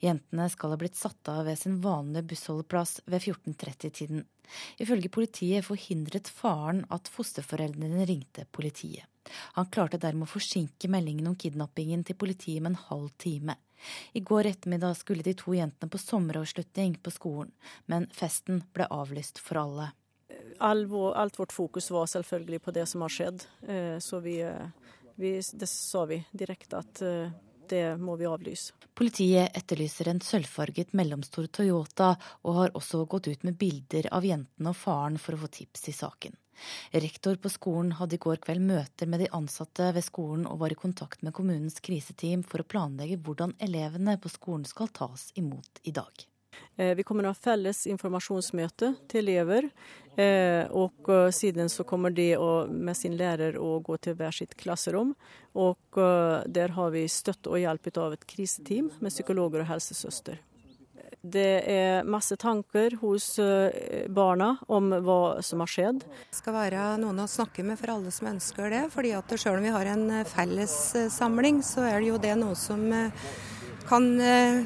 Jentene 0.04 0.48
skal 0.52 0.74
ha 0.74 0.80
blitt 0.80 1.00
satt 1.00 1.32
av 1.32 1.44
ved 1.48 1.60
sin 1.60 1.80
vanlige 1.84 2.30
bussholdeplass 2.32 3.02
ved 3.06 3.24
14.30-tiden. 3.24 4.24
Ifølge 4.84 5.12
politiet 5.12 5.68
forhindret 5.68 6.32
faren 6.32 6.84
at 6.92 7.12
fosterforeldrene 7.12 8.08
ringte 8.08 8.48
politiet. 8.52 9.08
Han 9.56 9.70
klarte 9.72 10.00
dermed 10.02 10.28
å 10.28 10.34
forsinke 10.34 10.90
meldingen 10.92 11.30
om 11.30 11.38
kidnappingen 11.40 12.04
til 12.08 12.18
politiet 12.20 12.64
med 12.64 12.74
en 12.74 12.84
halv 12.90 13.12
time. 13.22 13.56
I 14.14 14.24
går 14.26 14.52
ettermiddag 14.52 14.98
skulle 15.00 15.26
de 15.26 15.34
to 15.38 15.56
jentene 15.56 15.92
på 15.92 16.02
sommeravslutning 16.02 16.98
på 17.04 17.14
skolen, 17.14 17.52
men 17.86 18.08
festen 18.16 18.64
ble 18.76 18.88
avlyst 18.92 19.42
for 19.42 19.62
alle. 19.64 19.92
All 20.62 20.86
vår, 20.86 21.14
alt 21.20 21.40
vårt 21.40 21.54
fokus 21.54 21.92
var 21.92 22.06
selvfølgelig 22.10 22.62
på 22.62 22.74
det 22.76 22.86
som 22.90 23.02
har 23.02 23.14
skjedd, 23.14 23.46
eh, 23.68 23.98
så 24.00 24.20
vi, 24.20 24.40
eh, 24.42 24.92
vi, 25.16 25.38
det 25.54 25.70
sa 25.70 26.06
vi 26.06 26.22
direkte 26.32 26.80
at 26.80 27.02
eh, 27.02 27.34
det 27.72 27.98
må 27.98 28.16
vi 28.20 28.28
avlyse. 28.28 28.76
Politiet 28.94 29.56
etterlyser 29.58 30.12
en 30.12 30.22
sølvfarget 30.22 30.94
mellomstor 30.98 31.48
Toyota, 31.48 32.14
og 32.44 32.58
har 32.60 32.76
også 32.78 33.06
gått 33.10 33.32
ut 33.32 33.46
med 33.48 33.58
bilder 33.58 34.12
av 34.12 34.28
jentene 34.28 34.74
og 34.74 34.78
faren 34.78 35.18
for 35.22 35.38
å 35.38 35.44
få 35.46 35.52
tips 35.62 35.88
i 35.90 35.96
saken. 35.96 36.36
Rektor 36.92 37.40
på 37.42 37.52
skolen 37.52 37.94
hadde 38.00 38.18
i 38.18 38.22
går 38.22 38.42
kveld 38.46 38.66
møter 38.72 39.10
med 39.12 39.24
de 39.24 39.30
ansatte 39.36 39.92
ved 39.96 40.06
skolen 40.06 40.48
og 40.50 40.62
var 40.64 40.74
i 40.74 40.80
kontakt 40.80 41.24
med 41.26 41.36
kommunens 41.38 41.80
kriseteam 41.84 42.44
for 42.48 42.64
å 42.64 42.68
planlegge 42.68 43.22
hvordan 43.22 43.56
elevene 43.60 44.18
på 44.22 44.32
skolen 44.32 44.68
skal 44.70 44.92
tas 44.94 45.30
imot 45.40 45.82
i 45.84 45.96
dag. 45.96 46.28
Eh, 46.76 46.96
vi 46.96 47.04
kommer 47.04 47.26
å 47.26 47.34
ha 47.34 47.38
felles 47.38 47.86
informasjonsmøte 47.90 48.94
til 49.12 49.24
elever. 49.24 49.68
Eh, 50.20 50.68
og 50.76 51.10
eh, 51.12 51.30
siden 51.36 51.70
så 51.72 51.86
kommer 51.88 52.14
de 52.16 52.34
med 52.70 52.98
sin 52.98 53.16
lærer 53.20 53.58
å 53.60 53.78
gå 53.84 53.98
til 54.04 54.18
hver 54.20 54.36
sitt 54.36 54.56
klasserom. 54.60 55.16
Og 55.52 56.00
der 56.48 56.72
har 56.78 56.94
vi 56.94 57.08
støtte 57.12 57.52
og 57.52 57.60
hjelp 57.60 57.90
av 58.00 58.14
et 58.16 58.24
kriseteam 58.24 58.88
med 59.04 59.12
psykologer 59.12 59.66
og 59.66 59.74
helsesøster. 59.74 60.40
Det 61.22 61.62
er 61.70 62.08
masse 62.10 62.34
tanker 62.42 62.96
hos 62.98 63.36
eh, 63.40 64.08
barna 64.10 64.56
om 64.74 64.90
hva 65.06 65.38
som 65.46 65.62
har 65.62 65.70
skjedd. 65.70 66.02
Det 66.02 66.40
skal 66.40 66.56
være 66.56 66.86
noen 67.04 67.22
å 67.22 67.28
snakke 67.30 67.62
med 67.66 67.78
for 67.78 67.94
alle 67.94 68.14
som 68.14 68.32
ønsker 68.32 68.74
det. 68.74 68.82
fordi 68.90 69.12
at 69.14 69.30
Selv 69.38 69.60
om 69.60 69.68
vi 69.68 69.74
har 69.76 69.86
en 69.86 70.10
eh, 70.10 70.26
fellessamling, 70.26 71.62
så 71.62 71.86
er 71.86 72.00
det 72.00 72.10
jo 72.10 72.18
det 72.18 72.34
noe 72.42 72.58
som 72.58 72.82
eh, 72.90 73.14
kan 73.86 74.06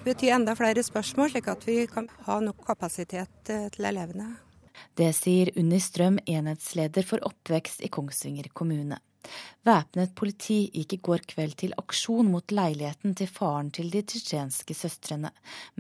bety 0.06 0.30
enda 0.30 0.54
flere 0.56 0.84
spørsmål, 0.84 1.32
slik 1.34 1.48
at 1.50 1.64
vi 1.66 1.78
kan 1.90 2.08
ha 2.28 2.36
nok 2.44 2.60
kapasitet 2.68 3.48
til 3.48 3.88
elevene. 3.88 4.36
Det 4.96 5.08
sier 5.16 5.50
Unni 5.58 5.80
Strøm, 5.82 6.20
enhetsleder 6.28 7.08
for 7.08 7.24
oppvekst 7.26 7.82
i 7.82 7.90
Kongsvinger 7.90 8.52
kommune. 8.54 9.00
Væpnet 9.66 10.14
politi 10.18 10.58
gikk 10.74 10.94
i 10.94 11.00
går 11.08 11.24
kveld 11.32 11.56
til 11.62 11.76
aksjon 11.80 12.30
mot 12.32 12.54
leiligheten 12.54 13.16
til 13.18 13.30
faren 13.32 13.72
til 13.74 13.90
de 13.94 14.04
tsjetsjenske 14.06 14.78
søstrene, 14.78 15.32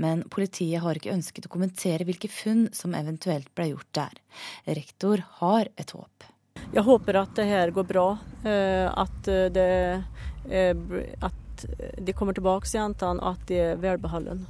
men 0.02 0.24
politiet 0.34 0.82
har 0.82 0.98
ikke 0.98 1.14
ønsket 1.14 1.46
å 1.48 1.54
kommentere 1.54 2.08
hvilke 2.08 2.32
funn 2.32 2.68
som 2.74 2.98
eventuelt 2.98 3.52
ble 3.56 3.72
gjort 3.74 3.92
der. 3.98 4.20
Rektor 4.80 5.24
har 5.42 5.70
et 5.78 5.94
håp. 5.96 6.30
Jeg 6.74 6.84
håper 6.88 7.20
at 7.22 7.34
det 7.38 7.46
her 7.50 7.72
går 7.76 7.88
bra, 7.88 8.10
eh, 8.48 8.88
at, 8.90 9.32
det, 9.54 9.70
at 11.30 11.66
de 12.02 12.16
kommer 12.18 12.36
tilbake 12.36 12.68
til 12.70 12.82
jentene, 12.82 13.22
og 13.22 13.36
at 13.36 13.50
de 13.52 13.60
er 13.62 13.82
velbeholden. 13.82 14.46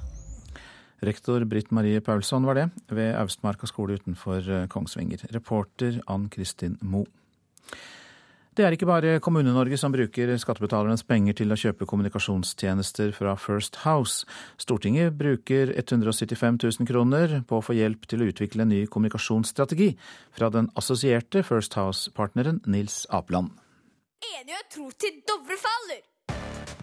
Rektor 1.06 1.44
Britt 1.46 1.72
Marie 1.76 2.02
Paulsson 2.02 2.46
var 2.48 2.56
det, 2.56 2.70
ved 2.88 3.14
Austmarka 3.20 3.68
skole 3.70 4.00
utenfor 4.00 4.48
eh, 4.48 4.66
Kongsvinger. 4.72 5.28
Reporter 5.36 6.00
Ann 6.08 6.30
Kristin 6.34 6.80
Moe. 6.82 7.06
Det 8.56 8.64
er 8.64 8.72
ikke 8.72 8.88
bare 8.88 9.18
Kommune-Norge 9.20 9.76
som 9.76 9.92
bruker 9.92 10.30
skattebetalernes 10.40 11.02
penger 11.04 11.36
til 11.36 11.52
å 11.52 11.58
kjøpe 11.60 11.84
kommunikasjonstjenester 11.92 13.10
fra 13.18 13.34
First 13.36 13.82
House. 13.84 14.24
Stortinget 14.56 15.18
bruker 15.20 15.74
175 15.76 16.62
000 16.64 16.88
kroner 16.88 17.42
på 17.50 17.58
å 17.60 17.66
få 17.66 17.76
hjelp 17.76 18.06
til 18.08 18.24
å 18.24 18.30
utvikle 18.32 18.64
en 18.64 18.72
ny 18.72 18.86
kommunikasjonsstrategi 18.88 19.90
fra 20.38 20.48
den 20.56 20.70
assosierte 20.80 21.44
First 21.44 21.76
House-partneren 21.76 22.62
Nils 22.64 23.02
Apeland. 23.12 23.52
Enighet 24.24 24.72
tro 24.72 24.88
til 25.04 25.18
Dovre 25.28 25.58
faller! 25.60 26.00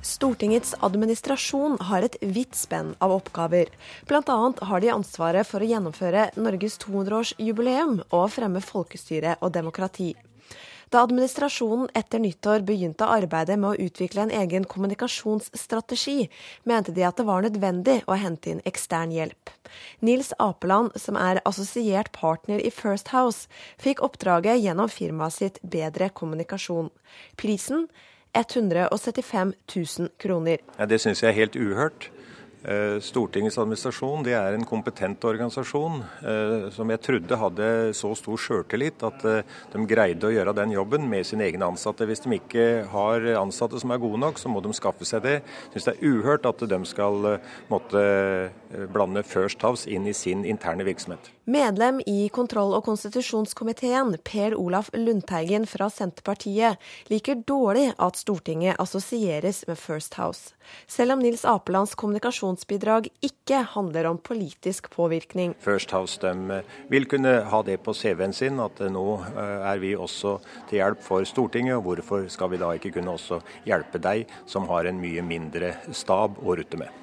Stortingets 0.05 0.75
administrasjon 0.85 1.79
har 1.89 2.05
et 2.05 2.19
vidt 2.21 2.59
spenn 2.59 2.91
av 3.01 3.15
oppgaver. 3.15 3.71
Bl.a. 4.11 4.37
har 4.69 4.85
de 4.85 4.93
ansvaret 4.93 5.49
for 5.49 5.65
å 5.65 5.71
gjennomføre 5.71 6.27
Norges 6.37 6.77
200-årsjubileum 6.85 7.97
og 8.11 8.29
fremme 8.35 8.61
folkestyre 8.61 9.39
og 9.41 9.55
demokrati. 9.57 10.11
Da 10.93 11.01
administrasjonen 11.07 11.89
etter 11.97 12.21
nyttår 12.21 12.61
begynte 12.69 13.07
arbeidet 13.09 13.57
med 13.57 13.71
å 13.71 13.87
utvikle 13.87 14.27
en 14.27 14.33
egen 14.43 14.67
kommunikasjonsstrategi, 14.69 16.27
mente 16.69 16.93
de 16.93 17.07
at 17.09 17.17
det 17.17 17.25
var 17.25 17.41
nødvendig 17.47 18.03
å 18.05 18.19
hente 18.21 18.53
inn 18.53 18.61
ekstern 18.69 19.15
hjelp. 19.15 19.55
Nils 20.05 20.35
Apeland, 20.37 20.93
som 21.01 21.17
er 21.17 21.41
assosiert 21.49 22.13
partner 22.13 22.61
i 22.61 22.69
First 22.69 23.09
House, 23.17 23.49
fikk 23.81 24.05
oppdraget 24.05 24.61
gjennom 24.61 24.93
firmaet 24.93 25.39
sitt 25.39 25.61
Bedre 25.65 26.11
kommunikasjon. 26.13 26.93
Prisen 27.41 27.89
175 28.37 29.57
000 29.73 30.13
kroner. 30.21 30.61
Ja, 30.77 30.85
det 30.85 31.01
syns 31.01 31.25
jeg 31.25 31.33
er 31.33 31.41
helt 31.41 31.57
uhørt. 31.57 32.12
Eh, 32.63 33.01
Stortingets 33.03 33.59
administrasjon 33.59 34.23
det 34.23 34.37
er 34.39 34.55
en 34.55 34.67
kompetent 34.67 35.25
organisasjon 35.27 35.97
eh, 36.23 36.69
som 36.71 36.93
jeg 36.95 37.03
trodde 37.03 37.39
hadde 37.41 37.71
så 37.99 38.13
stor 38.15 38.39
sjøltillit 38.39 39.03
at 39.03 39.27
eh, 39.27 39.43
de 39.73 39.83
greide 39.91 40.29
å 40.29 40.31
gjøre 40.31 40.55
den 40.55 40.77
jobben 40.77 41.09
med 41.11 41.27
sine 41.27 41.49
egne 41.49 41.73
ansatte. 41.73 42.07
Hvis 42.07 42.23
de 42.23 42.39
ikke 42.39 42.67
har 42.93 43.27
ansatte 43.41 43.83
som 43.83 43.91
er 43.91 44.03
gode 44.03 44.23
nok, 44.23 44.39
så 44.39 44.53
må 44.53 44.63
de 44.63 44.71
skaffe 44.79 45.09
seg 45.09 45.27
det. 45.27 45.37
Jeg 45.43 45.81
syns 45.83 45.91
det 45.91 45.97
er 45.97 46.15
uhørt 46.15 46.47
at 46.47 46.63
de 46.71 46.81
skal 46.87 47.27
måtte 47.73 48.03
blande 48.95 49.25
First 49.27 49.63
House 49.67 49.91
inn 49.91 50.07
i 50.07 50.15
sin 50.15 50.47
interne 50.47 50.87
virksomhet. 50.87 51.33
Medlem 51.45 51.99
i 52.07 52.29
kontroll- 52.31 52.77
og 52.77 52.85
konstitusjonskomiteen, 52.87 54.15
Per 54.23 54.55
Olaf 54.55 54.93
Lundteigen 54.95 55.67
fra 55.67 55.89
Senterpartiet, 55.91 56.79
liker 57.11 57.43
dårlig 57.43 57.89
at 57.99 58.21
Stortinget 58.21 58.79
assosieres 58.79 59.65
med 59.67 59.79
First 59.79 60.15
House, 60.15 60.55
selv 60.91 61.17
om 61.17 61.23
Nils 61.23 61.45
Apelands 61.49 61.95
kommunikasjonsbidrag 61.99 63.09
ikke 63.25 63.63
handler 63.75 64.09
om 64.11 64.21
politisk 64.23 64.91
påvirkning. 64.95 65.57
First 65.63 65.95
House 65.95 66.21
de 66.23 66.63
vil 66.93 67.09
kunne 67.11 67.35
ha 67.49 67.63
det 67.67 67.79
på 67.85 67.95
CV-en 67.97 68.37
sin, 68.37 68.61
at 68.63 68.83
nå 68.93 69.07
eh, 69.33 69.67
er 69.73 69.83
vi 69.83 69.95
også 69.97 70.39
til 70.71 70.81
hjelp 70.81 71.03
for 71.05 71.27
Stortinget. 71.29 71.77
og 71.79 71.87
Hvorfor 71.89 72.29
skal 72.33 72.53
vi 72.53 72.63
da 72.63 72.73
ikke 72.77 72.95
kunne 72.99 73.17
også 73.17 73.43
hjelpe 73.69 74.01
deg, 74.03 74.31
som 74.47 74.69
har 74.71 74.89
en 74.89 75.03
mye 75.03 75.25
mindre 75.27 75.77
stab 75.93 76.41
å 76.43 76.57
rutte 76.59 76.81
med? 76.81 77.03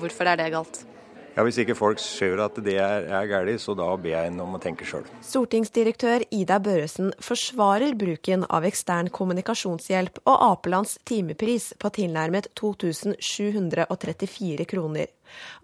Hvorfor 0.00 0.30
er 0.30 0.40
det 0.40 0.52
galt? 0.54 0.84
Ja, 1.32 1.44
Hvis 1.46 1.62
ikke 1.62 1.76
folk 1.76 2.00
ser 2.02 2.40
at 2.44 2.58
det 2.64 2.74
er, 2.76 3.06
er 3.08 3.28
galt, 3.30 3.60
så 3.62 3.72
da 3.78 3.86
ber 3.96 4.12
jeg 4.12 4.28
en 4.28 4.40
om 4.44 4.58
å 4.58 4.60
tenke 4.60 4.84
sjøl. 4.84 5.06
Stortingsdirektør 5.24 6.26
Ida 6.34 6.58
Børresen 6.60 7.12
forsvarer 7.24 7.94
bruken 7.96 8.44
av 8.52 8.66
ekstern 8.68 9.08
kommunikasjonshjelp 9.14 10.20
og 10.26 10.44
Apelands 10.50 10.98
timepris 11.08 11.70
på 11.80 11.88
tilnærmet 11.96 12.50
2734 12.60 14.66
kroner. 14.68 15.08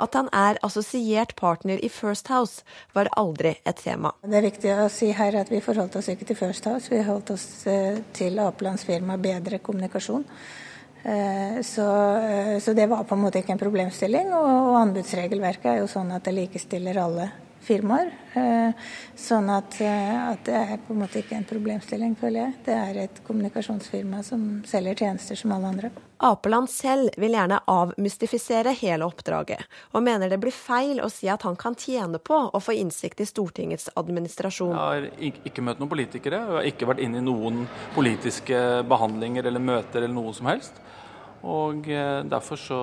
At 0.01 0.17
han 0.17 0.31
er 0.33 0.57
assosiert 0.65 1.35
partner 1.37 1.77
i 1.85 1.91
First 1.93 2.31
House, 2.33 2.65
var 2.97 3.11
aldri 3.21 3.59
et 3.69 3.83
tema. 3.85 4.15
Det 4.25 4.41
er 4.41 4.49
viktig 4.49 4.73
å 4.73 4.89
si 4.93 5.11
her 5.13 5.37
at 5.37 5.53
vi 5.53 5.61
forholdt 5.65 5.99
oss 6.01 6.09
ikke 6.09 6.31
til 6.31 6.39
First 6.39 6.65
House, 6.71 6.89
vi 6.89 7.03
holdt 7.05 7.35
oss 7.35 7.45
eh, 7.69 8.01
til 8.17 8.41
Apelands 8.41 8.89
firma 8.89 9.19
Bedre 9.21 9.61
kommunikasjon. 9.61 10.25
Eh, 11.09 11.63
så, 11.63 12.17
eh, 12.17 12.59
så, 12.61 12.73
det 12.73 12.87
var 12.87 13.05
på 13.05 13.15
en 13.15 13.21
måte 13.21 13.41
ikke 13.41 13.55
en 13.57 13.61
problemstilling. 13.61 14.33
Og, 14.37 14.77
anbudsregelverket 14.83 15.71
er 15.73 15.83
jo 15.83 15.91
sånn 15.91 16.13
at 16.13 16.27
det 16.29 16.35
likestiller 16.37 17.01
alle 17.01 17.31
firmaer. 17.65 18.11
Eh, 18.39 18.89
sånn 19.19 19.49
at, 19.53 19.79
at, 19.83 20.43
det 20.47 20.55
er 20.55 20.77
på 20.85 20.95
en 20.95 21.03
måte 21.03 21.23
ikke 21.23 21.37
en 21.39 21.47
problemstilling, 21.49 22.15
føler 22.19 22.41
jeg. 22.41 22.59
Det 22.69 22.77
er 22.77 23.01
et 23.05 23.23
kommunikasjonsfirma 23.27 24.23
som 24.27 24.45
selger 24.69 25.05
tjenester 25.05 25.39
som 25.39 25.55
alle 25.57 25.73
andre. 25.73 25.91
Apeland 26.25 26.71
selv 26.71 27.15
vil 27.21 27.37
gjerne 27.37 27.61
avmystifisere 27.71 28.73
hele 28.81 29.07
oppdraget, 29.07 29.63
og 29.95 30.03
mener 30.03 30.31
det 30.31 30.41
blir 30.43 30.55
feil 30.55 30.99
å 31.03 31.11
si 31.13 31.29
at 31.31 31.47
han 31.47 31.59
kan 31.59 31.79
tjene 31.79 32.19
på 32.19 32.41
å 32.51 32.63
få 32.63 32.75
innsikt 32.75 33.23
i 33.23 33.29
Stortingets 33.29 33.93
administrasjon. 33.99 34.75
Jeg 34.75 35.13
har 35.23 35.47
ikke 35.47 35.63
møtt 35.67 35.83
noen 35.83 35.93
politikere, 35.93 36.43
og 36.43 36.57
jeg 36.57 36.65
har 36.65 36.71
ikke 36.73 36.91
vært 36.91 37.05
inne 37.07 37.23
i 37.23 37.27
noen 37.27 37.67
politiske 37.95 38.63
behandlinger 38.91 39.47
eller 39.47 39.63
møter 39.63 40.03
eller 40.03 40.17
noe 40.17 40.35
som 40.35 40.51
helst. 40.51 40.83
Og 41.47 41.87
eh, 41.91 42.25
Derfor 42.27 42.59
så 42.59 42.81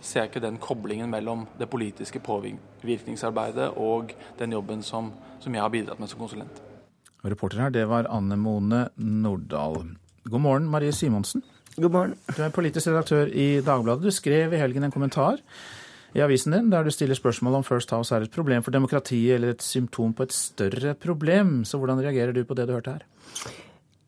ser 0.00 0.24
jeg 0.24 0.30
ikke 0.30 0.44
den 0.44 0.58
koblingen 0.60 1.10
mellom 1.10 1.46
det 1.58 1.70
politiske 1.70 2.20
påvirkningsarbeidet 2.20 3.70
og 3.76 4.12
den 4.38 4.52
jobben 4.52 4.82
som, 4.82 5.12
som 5.40 5.54
jeg 5.54 5.62
har 5.62 5.72
bidratt 5.72 6.00
med 6.00 6.10
som 6.10 6.20
konsulent. 6.20 6.62
Reporter 7.24 7.60
her, 7.60 7.72
det 7.72 7.88
var 7.88 8.08
Anne 8.08 8.36
Mone 8.36 8.88
Nordahl. 8.96 9.96
God 10.24 10.40
morgen, 10.40 10.68
Marie 10.68 10.92
Simonsen. 10.92 11.42
God 11.76 11.92
morgen. 11.92 12.16
Du 12.36 12.42
er 12.42 12.52
politisk 12.52 12.88
redaktør 12.88 13.28
i 13.28 13.60
Dagbladet. 13.64 14.04
Du 14.04 14.10
skrev 14.12 14.52
i 14.52 14.60
helgen 14.60 14.84
en 14.84 14.92
kommentar 14.92 15.40
i 16.10 16.22
avisen 16.24 16.54
din 16.56 16.70
der 16.72 16.84
du 16.84 16.90
stiller 16.90 17.14
spørsmål 17.14 17.60
om 17.60 17.64
First 17.64 17.92
House 17.94 18.14
er 18.14 18.26
et 18.26 18.34
problem 18.34 18.64
for 18.66 18.74
demokratiet 18.74 19.36
eller 19.36 19.54
et 19.54 19.62
symptom 19.62 20.14
på 20.14 20.26
et 20.26 20.32
større 20.34 20.94
problem. 20.94 21.64
Så 21.64 21.78
hvordan 21.78 22.02
reagerer 22.02 22.32
du 22.32 22.44
på 22.44 22.54
det 22.54 22.66
du 22.68 22.72
hørte 22.72 22.96
her? 22.96 23.04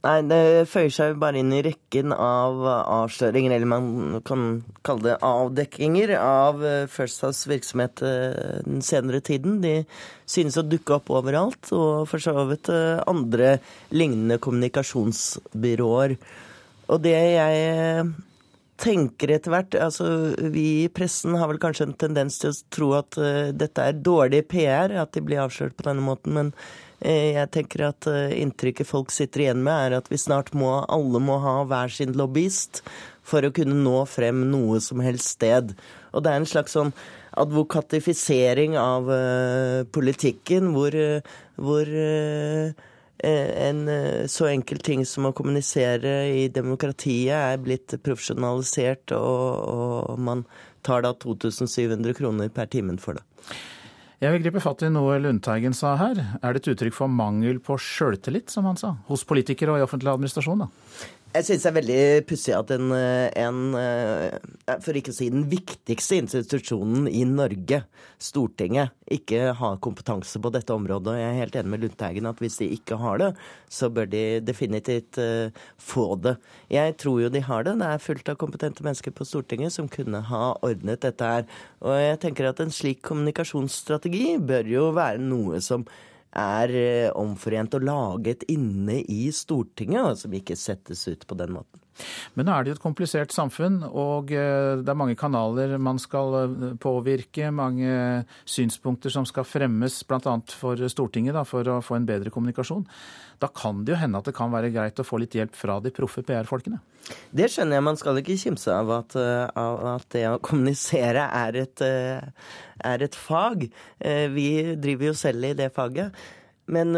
Nei, 0.03 0.16
det 0.26 0.66
føyer 0.66 0.90
seg 0.90 1.12
jo 1.12 1.18
bare 1.22 1.38
inn 1.38 1.53
i 1.55 1.61
rekken 1.62 2.11
av 2.11 2.57
avsløringer, 2.66 3.53
eller 3.55 3.68
man 3.70 4.16
kan 4.26 4.48
kalle 4.82 5.12
det 5.12 5.20
avdekkinger, 5.22 6.16
av 6.18 6.64
eh, 6.66 6.88
First 6.90 7.22
House 7.22 7.46
virksomhet 7.46 8.03
eh, 8.03 8.59
den 8.66 8.82
senere 8.82 9.22
tiden. 9.22 9.61
De 9.62 9.84
synes 10.26 10.59
å 10.59 10.66
dukke 10.66 10.96
opp 10.98 11.14
overalt, 11.14 11.70
og 11.70 12.11
for 12.11 12.22
så 12.22 12.34
vidt 12.50 12.72
eh, 12.74 12.98
andre 13.07 13.55
lignende 13.94 14.42
kommunikasjonsbyråer. 14.42 16.18
Og 16.90 17.03
det 17.07 17.14
jeg 17.14 18.12
tenker 18.82 19.30
etter 19.30 19.53
hvert 19.53 19.76
altså 19.78 20.07
Vi 20.50 20.64
i 20.82 20.88
pressen 20.90 21.36
har 21.38 21.46
vel 21.46 21.61
kanskje 21.62 21.86
en 21.86 21.94
tendens 21.94 22.40
til 22.42 22.50
å 22.50 22.62
tro 22.74 22.88
at 22.98 23.14
dette 23.55 23.84
er 23.86 24.00
dårlig 24.03 24.48
PR, 24.50 24.98
at 24.98 25.14
de 25.14 25.22
blir 25.22 25.44
avslørt 25.44 25.78
på 25.78 25.86
denne 25.86 26.03
måten. 26.03 26.34
men 26.34 26.50
jeg 27.03 27.50
tenker 27.55 27.88
at 27.88 28.07
eh, 28.11 28.34
inntrykket 28.42 28.86
folk 28.86 29.11
sitter 29.14 29.46
igjen 29.46 29.62
med, 29.64 29.88
er 29.88 29.98
at 29.98 30.11
vi 30.12 30.20
snart 30.20 30.53
må 30.55 30.70
alle 30.86 31.18
må 31.22 31.40
ha 31.42 31.62
hver 31.66 31.90
sin 31.90 32.14
lobbyist 32.18 32.82
for 33.26 33.42
å 33.42 33.53
kunne 33.55 33.74
nå 33.78 34.05
frem 34.11 34.44
noe 34.50 34.78
som 34.82 35.03
helst 35.03 35.36
sted. 35.36 35.74
Og 36.12 36.22
det 36.22 36.30
er 36.30 36.40
en 36.40 36.48
slags 36.48 36.76
sånn 36.76 36.94
advokatifisering 37.42 38.74
av 38.76 39.07
uh, 39.09 39.82
politikken, 39.88 40.72
hvor, 40.74 40.92
uh, 40.92 41.36
hvor 41.57 41.88
uh, 41.88 42.88
en 43.22 43.86
så 44.28 44.48
enkel 44.50 44.82
ting 44.82 45.05
som 45.07 45.28
å 45.28 45.32
kommunisere 45.36 46.16
i 46.34 46.48
demokratiet 46.53 47.36
er 47.38 47.62
blitt 47.62 47.94
profesjonalisert, 48.03 49.14
og, 49.14 50.11
og 50.11 50.18
man 50.18 50.42
tar 50.82 51.07
da 51.07 51.14
2700 51.14 52.18
kroner 52.18 52.50
per 52.53 52.68
timen 52.74 52.98
for 53.00 53.16
det. 53.16 53.24
Jeg 54.23 54.37
vil 54.37 54.45
gripe 54.45 54.61
fatt 54.62 54.85
i 54.87 54.89
noe 54.93 55.16
Lundteigen 55.18 55.75
sa 55.75 55.97
her. 55.99 56.20
Er 56.47 56.55
det 56.55 56.61
et 56.62 56.68
uttrykk 56.77 56.95
for 56.95 57.11
mangel 57.11 57.57
på 57.59 57.75
sjøltillit, 57.75 58.53
som 58.55 58.68
han 58.70 58.79
sa, 58.79 58.93
hos 59.09 59.25
politikere 59.27 59.75
og 59.75 59.81
i 59.81 59.83
offentlig 59.83 60.12
administrasjon? 60.12 60.62
da? 60.62 60.68
Jeg 61.33 61.47
syns 61.47 61.62
det 61.64 61.68
er 61.70 61.76
veldig 61.78 62.03
pussig 62.28 62.53
at 62.53 62.70
en, 62.74 62.91
en, 62.93 63.61
eh, 63.80 64.35
for 64.85 64.99
ikke 64.99 65.14
å 65.14 65.16
si 65.16 65.30
den 65.33 65.47
viktigste 65.49 66.18
institusjonen 66.20 67.07
i 67.09 67.22
Norge, 67.24 67.78
Stortinget, 68.20 68.93
ikke 69.16 69.55
har 69.57 69.80
kompetanse 69.80 70.37
på 70.45 70.53
dette 70.53 70.76
området. 70.76 71.14
Og 71.14 71.16
jeg 71.22 71.30
er 71.30 71.39
helt 71.39 71.57
enig 71.57 71.72
med 71.72 71.87
Lundteigen 71.87 72.28
at 72.28 72.45
hvis 72.45 72.61
de 72.61 72.68
ikke 72.76 73.01
har 73.01 73.22
det, 73.22 73.30
så 73.72 73.89
bør 73.89 74.12
de 74.12 74.22
definitivt 74.45 75.16
uh, 75.24 75.49
få 75.80 76.07
det. 76.20 76.37
Jeg 76.72 76.99
tror 77.01 77.24
jo 77.24 77.33
de 77.33 77.45
har 77.49 77.64
det. 77.64 77.78
Det 77.80 77.89
er 77.89 78.07
fullt 78.11 78.28
av 78.28 78.39
kompetente 78.45 78.85
mennesker 78.85 79.16
på 79.16 79.26
Stortinget 79.26 79.72
som 79.72 79.89
kunne 79.89 80.20
ha 80.28 80.45
ordnet 80.61 81.01
dette 81.07 81.33
her. 81.33 81.49
Og 81.80 81.97
jeg 81.97 82.22
tenker 82.26 82.53
at 82.53 82.61
en 82.61 82.72
slik 82.72 83.01
kommunikasjonsstrategi 83.09 84.37
bør 84.37 84.68
jo 84.68 84.89
være 85.01 85.24
noe 85.24 85.64
som 85.64 85.89
er 86.39 86.74
eh, 86.76 87.11
omforent 87.18 87.74
og 87.76 87.87
laget 87.87 88.47
inne 88.53 89.01
i 89.03 89.26
Stortinget, 89.35 90.03
og 90.03 90.20
som 90.22 90.37
ikke 90.37 90.57
settes 90.59 91.05
ut 91.11 91.26
på 91.28 91.39
den 91.39 91.55
måten. 91.59 91.82
Men 92.36 92.48
nå 92.48 92.55
er 92.55 92.64
det 92.64 92.72
jo 92.72 92.76
et 92.78 92.84
komplisert 92.84 93.34
samfunn, 93.34 93.80
og 93.88 94.32
eh, 94.34 94.80
det 94.80 94.88
er 94.88 94.98
mange 94.98 95.16
kanaler 95.18 95.74
man 95.82 96.00
skal 96.03 96.36
eh, 96.40 96.62
påvirke. 96.80 97.50
Mange 97.55 98.24
synspunkter 98.48 99.12
som 99.12 99.26
skal 99.28 99.46
fremmes, 99.48 100.00
bl.a. 100.09 100.36
for 100.59 100.80
Stortinget, 100.92 101.36
da, 101.36 101.44
for 101.48 101.68
å 101.68 101.80
få 101.84 101.98
en 101.98 102.09
bedre 102.09 102.32
kommunikasjon. 102.34 102.86
Da 103.42 103.50
kan 103.53 103.82
det 103.84 103.94
jo 103.94 104.00
hende 104.00 104.20
at 104.20 104.28
det 104.28 104.36
kan 104.36 104.53
være 104.53 104.70
greit 104.74 105.00
å 105.03 105.07
få 105.07 105.20
litt 105.22 105.34
hjelp 105.36 105.57
fra 105.59 105.78
de 105.82 105.92
proffe 105.94 106.22
PR-folkene? 106.26 106.78
Det 107.34 107.48
skjønner 107.50 107.78
jeg. 107.78 107.86
Man 107.88 107.98
skal 107.98 108.20
ikke 108.20 108.38
kimse 108.38 108.76
av 108.76 108.92
at, 108.94 109.16
av 109.18 109.80
at 109.96 110.07
det 110.14 110.28
å 110.30 110.38
kommunisere 110.44 111.24
er 111.26 111.59
et, 111.64 111.82
er 111.82 113.03
et 113.09 113.18
fag. 113.18 113.66
Vi 114.36 114.46
driver 114.78 115.11
jo 115.11 115.16
selv 115.18 115.50
i 115.50 115.57
det 115.59 115.72
faget. 115.74 116.14
Men 116.70 116.94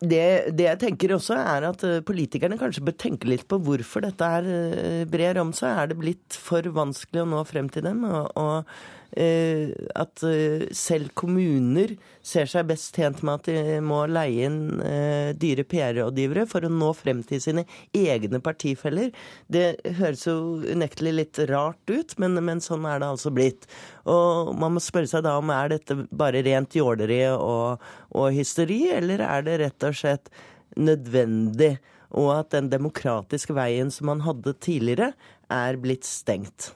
det, 0.00 0.52
det, 0.52 0.66
jeg 0.66 0.80
tenker 0.82 1.14
også, 1.16 1.38
er 1.40 1.64
at 1.70 1.84
eh, 1.88 2.02
politikerne 2.04 2.58
kanskje 2.60 2.84
bør 2.84 2.96
tenke 3.00 3.30
litt 3.30 3.46
på 3.48 3.58
hvorfor 3.64 4.04
dette 4.04 4.28
her 4.28 4.48
eh, 4.50 5.04
brer 5.08 5.40
om 5.40 5.54
seg. 5.56 5.72
Er 5.72 5.90
det 5.92 5.98
blitt 6.02 6.36
for 6.36 6.68
vanskelig 6.76 7.22
å 7.22 7.30
nå 7.30 7.40
frem 7.48 7.70
til 7.72 7.86
dem? 7.86 8.04
Og, 8.04 8.28
og 8.36 8.76
at 9.16 10.22
eh, 10.28 10.66
selv 10.76 11.14
kommuner 11.16 11.94
ser 12.26 12.48
seg 12.50 12.66
best 12.68 12.96
tjent 12.96 13.22
med 13.24 13.38
at 13.38 13.48
de 13.48 13.78
må 13.84 14.02
leie 14.12 14.44
inn 14.44 14.82
eh, 14.84 15.30
dyre 15.38 15.64
PR-rådgivere 15.64 16.44
for 16.50 16.66
å 16.66 16.72
nå 16.72 16.90
frem 16.98 17.22
til 17.24 17.40
sine 17.40 17.64
egne 17.96 18.42
partifeller. 18.44 19.08
Det 19.48 19.78
høres 20.00 20.26
jo 20.28 20.36
unektelig 20.68 21.14
litt 21.16 21.40
rart 21.48 21.92
ut, 21.92 22.12
men, 22.20 22.36
men, 22.44 22.60
sånn 22.60 22.84
er 22.84 23.00
det 23.00 23.08
altså 23.14 23.32
blitt. 23.32 23.64
Og 24.04 24.52
man 24.60 24.76
må 24.76 24.84
spørre 24.84 25.08
seg 25.08 25.24
da 25.24 25.38
om 25.40 25.52
er 25.54 25.72
dette 25.72 25.96
bare 26.12 26.44
rent 26.44 26.76
jåleri 26.76 27.22
og, 27.32 27.82
og 28.12 28.36
hysteri, 28.36 28.82
eller 28.98 29.24
er 29.24 29.46
det 29.48 29.60
rett 29.64 29.88
og 29.88 29.96
slett 29.96 30.32
nødvendig? 30.76 31.78
Og 32.16 32.34
at 32.36 32.52
den 32.52 32.68
demokratiske 32.70 33.56
veien 33.56 33.88
som 33.92 34.12
man 34.12 34.22
hadde 34.28 34.54
tidligere, 34.60 35.14
er 35.52 35.78
blitt 35.80 36.04
stengt. 36.04 36.72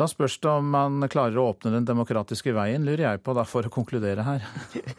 Da 0.00 0.06
spørs 0.08 0.38
det 0.40 0.48
om 0.48 0.68
man 0.72 1.04
klarer 1.12 1.36
å 1.36 1.50
åpne 1.50 1.74
den 1.74 1.84
demokratiske 1.88 2.54
veien, 2.56 2.86
lurer 2.88 3.02
jeg 3.04 3.20
på, 3.24 3.34
da, 3.36 3.44
for 3.48 3.68
å 3.68 3.72
konkludere 3.72 4.24
her. 4.24 4.46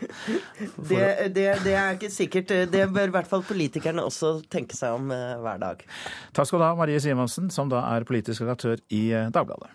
det, 0.91 1.05
det, 1.33 1.47
det, 1.65 1.73
er 1.73 1.97
ikke 1.97 2.11
sikkert. 2.13 2.53
Det 2.69 2.83
bør 2.93 3.09
i 3.09 3.15
hvert 3.15 3.31
fall 3.31 3.41
politikerne 3.47 4.05
også 4.05 4.35
tenke 4.51 4.77
seg 4.77 4.99
om 4.99 5.09
uh, 5.09 5.39
hver 5.41 5.63
dag. 5.63 5.81
Takk 6.37 6.51
skal 6.51 6.61
du 6.61 6.67
ha, 6.67 6.75
Marie 6.77 7.01
Simonsen, 7.01 7.49
som 7.53 7.71
da 7.71 7.81
er 7.95 8.05
politisk 8.05 8.45
redaktør 8.45 8.77
i 8.93 9.07
uh, 9.15 9.31
Dagbladet. 9.33 9.73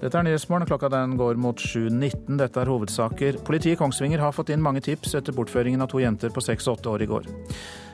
Dette 0.00 0.16
er 0.16 0.24
Nyhetsmorgen. 0.24 0.64
Klokka 0.64 0.88
den 0.88 1.18
går 1.20 1.36
mot 1.36 1.60
7.19. 1.60 2.38
Dette 2.40 2.62
er 2.62 2.70
hovedsaker. 2.72 3.36
Politiet 3.44 3.76
i 3.76 3.80
Kongsvinger 3.80 4.22
har 4.22 4.32
fått 4.32 4.48
inn 4.54 4.62
mange 4.64 4.80
tips 4.84 5.12
etter 5.18 5.36
bortføringen 5.36 5.84
av 5.84 5.90
to 5.92 6.00
jenter 6.00 6.32
på 6.32 6.40
seks 6.44 6.70
og 6.70 6.78
åtte 6.78 6.94
år 6.94 7.04
i 7.04 7.08
går. 7.10 7.28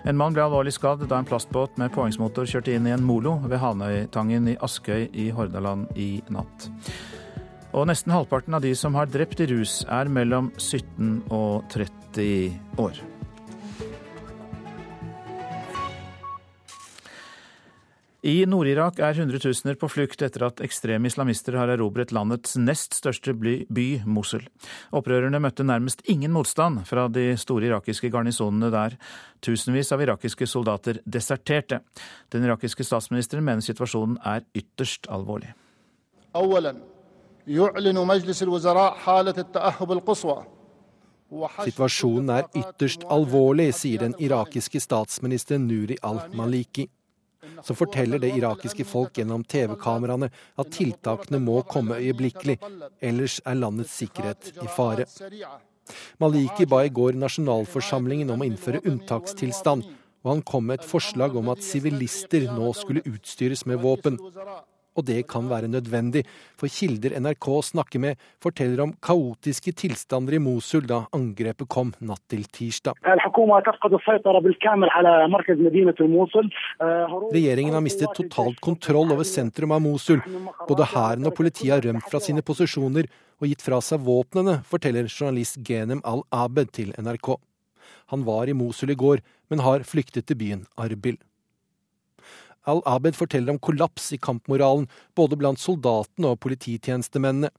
En 0.06 0.18
mann 0.18 0.36
ble 0.36 0.44
alvorlig 0.44 0.76
skadd 0.76 1.02
da 1.10 1.18
en 1.18 1.26
plastbåt 1.26 1.74
med 1.82 1.90
påhengsmotor 1.96 2.46
kjørte 2.46 2.76
inn 2.76 2.86
i 2.86 2.94
en 2.94 3.02
molo 3.02 3.40
ved 3.42 3.58
Hanøytangen 3.58 4.52
i 4.52 4.56
Askøy 4.62 5.08
i 5.10 5.32
Hordaland 5.34 5.98
i 5.98 6.22
natt. 6.30 6.70
Og 7.74 7.90
nesten 7.90 8.14
halvparten 8.14 8.54
av 8.54 8.62
de 8.62 8.70
som 8.78 8.94
har 8.94 9.10
drept 9.10 9.42
i 9.42 9.50
rus, 9.50 9.80
er 9.90 10.06
mellom 10.06 10.52
17 10.62 11.26
og 11.34 11.66
30 11.74 12.54
år. 12.86 13.02
I 18.24 18.46
Nord-Irak 18.48 18.96
er 19.04 19.18
hundretusener 19.18 19.76
på 19.76 19.90
flukt 19.92 20.22
etter 20.24 20.46
at 20.46 20.60
ekstreme 20.64 21.10
islamister 21.10 21.58
har 21.60 21.68
erobret 21.74 22.14
landets 22.16 22.54
nest 22.56 22.96
største 22.96 23.34
by, 23.36 23.84
Mosul. 24.08 24.46
Opprørerne 24.96 25.40
møtte 25.42 25.66
nærmest 25.68 26.00
ingen 26.08 26.32
motstand 26.32 26.80
fra 26.88 27.06
de 27.12 27.34
store 27.36 27.68
irakiske 27.68 28.08
garnisonene 28.10 28.72
der. 28.72 28.96
Tusenvis 29.44 29.92
av 29.92 30.00
irakiske 30.00 30.48
soldater 30.48 31.02
deserterte. 31.04 31.82
Den 32.32 32.48
irakiske 32.48 32.88
statsministeren 32.88 33.44
mener 33.44 33.60
situasjonen 33.60 34.16
er 34.24 34.48
ytterst 34.56 35.10
alvorlig. 35.12 35.52
Situasjonen 41.68 42.32
er 42.32 42.48
ytterst 42.56 43.04
alvorlig, 43.12 43.72
sier 43.76 44.08
den 44.08 44.16
irakiske 44.18 44.80
statsministeren 44.80 45.68
Nuri 45.68 46.00
al-Maliki 46.06 46.88
som 47.64 47.78
forteller 47.78 48.22
det 48.22 48.32
irakiske 48.36 48.86
folk 48.88 49.18
gjennom 49.18 49.44
TV-kameraene 49.44 50.30
at 50.30 50.72
tiltakene 50.74 51.40
må 51.42 51.60
komme 51.68 51.98
øyeblikkelig, 52.00 52.58
ellers 53.00 53.40
er 53.44 53.58
landets 53.58 53.96
sikkerhet 54.00 54.52
i 54.62 54.68
fare. 54.76 55.06
Maliki 56.18 56.66
ba 56.66 56.82
i 56.84 56.92
går 56.92 57.18
nasjonalforsamlingen 57.20 58.32
om 58.34 58.42
å 58.42 58.48
innføre 58.48 58.82
unntakstilstand, 58.84 59.86
og 60.26 60.32
han 60.32 60.42
kom 60.42 60.66
med 60.66 60.80
et 60.80 60.88
forslag 60.88 61.36
om 61.38 61.52
at 61.52 61.62
sivilister 61.62 62.48
nå 62.50 62.72
skulle 62.74 63.04
utstyres 63.06 63.62
med 63.70 63.78
våpen 63.84 64.18
og 64.96 65.06
det 65.08 65.22
kan 65.30 65.48
være 65.50 65.68
nødvendig, 65.70 66.24
for 66.58 66.72
kilder 66.72 67.16
NRK 67.20 67.48
snakker 67.70 68.02
med, 68.02 68.22
forteller 68.42 68.82
om 68.86 68.94
kaotiske 69.02 69.74
tilstander 69.76 70.38
i 70.38 70.42
Mosul 70.42 70.86
da 70.88 71.02
angrepet 71.16 71.68
kom 71.68 71.92
natt 72.00 72.22
til 72.32 72.46
tirsdag. 72.48 72.96
Regjeringen 77.36 77.76
har 77.76 77.84
mistet 77.84 78.16
totalt 78.16 78.60
kontroll 78.64 79.12
over 79.12 79.28
sentrum 79.28 79.76
av 79.76 79.84
Mosul. 79.84 80.22
Både 80.68 80.88
hæren 80.94 81.28
og 81.28 81.36
politiet 81.36 81.74
har 81.74 81.84
rømt 81.84 82.08
fra 82.10 82.22
sine 82.22 82.44
posisjoner 82.46 83.10
og 83.36 83.50
gitt 83.50 83.62
fra 83.64 83.82
seg 83.84 84.00
våpnene, 84.06 84.62
forteller 84.64 85.10
journalist 85.10 85.60
Genem 85.66 86.00
al-Abed 86.08 86.72
til 86.76 86.94
NRK. 86.96 87.36
Han 88.14 88.24
var 88.26 88.48
i 88.48 88.56
Mosul 88.56 88.94
i 88.94 88.98
går, 88.98 89.22
men 89.50 89.64
har 89.66 89.84
flyktet 89.86 90.28
til 90.28 90.38
byen 90.40 90.66
Arbil. 90.80 91.18
Al-Abed 92.66 93.16
forteller 93.16 93.54
om 93.54 93.60
kollaps 93.62 94.10
i 94.12 94.18
kampmoralen 94.18 94.88
både 95.18 95.38
blant 95.38 95.62
soldatene 95.62 96.32
og 96.34 96.40
polititjenestemennene. 96.42 97.52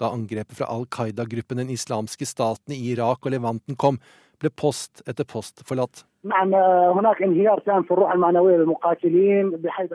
Da 0.00 0.12
angrepet 0.12 0.56
fra 0.58 0.68
Al 0.72 0.86
Qaida-gruppen 0.92 1.60
Den 1.60 1.72
islamske 1.72 2.26
staten 2.28 2.74
i 2.74 2.80
Irak 2.92 3.24
og 3.26 3.34
Levanten 3.34 3.76
kom, 3.76 4.00
ble 4.40 4.50
post 4.50 5.04
etter 5.06 5.28
post 5.28 5.62
forlatt. 5.68 6.04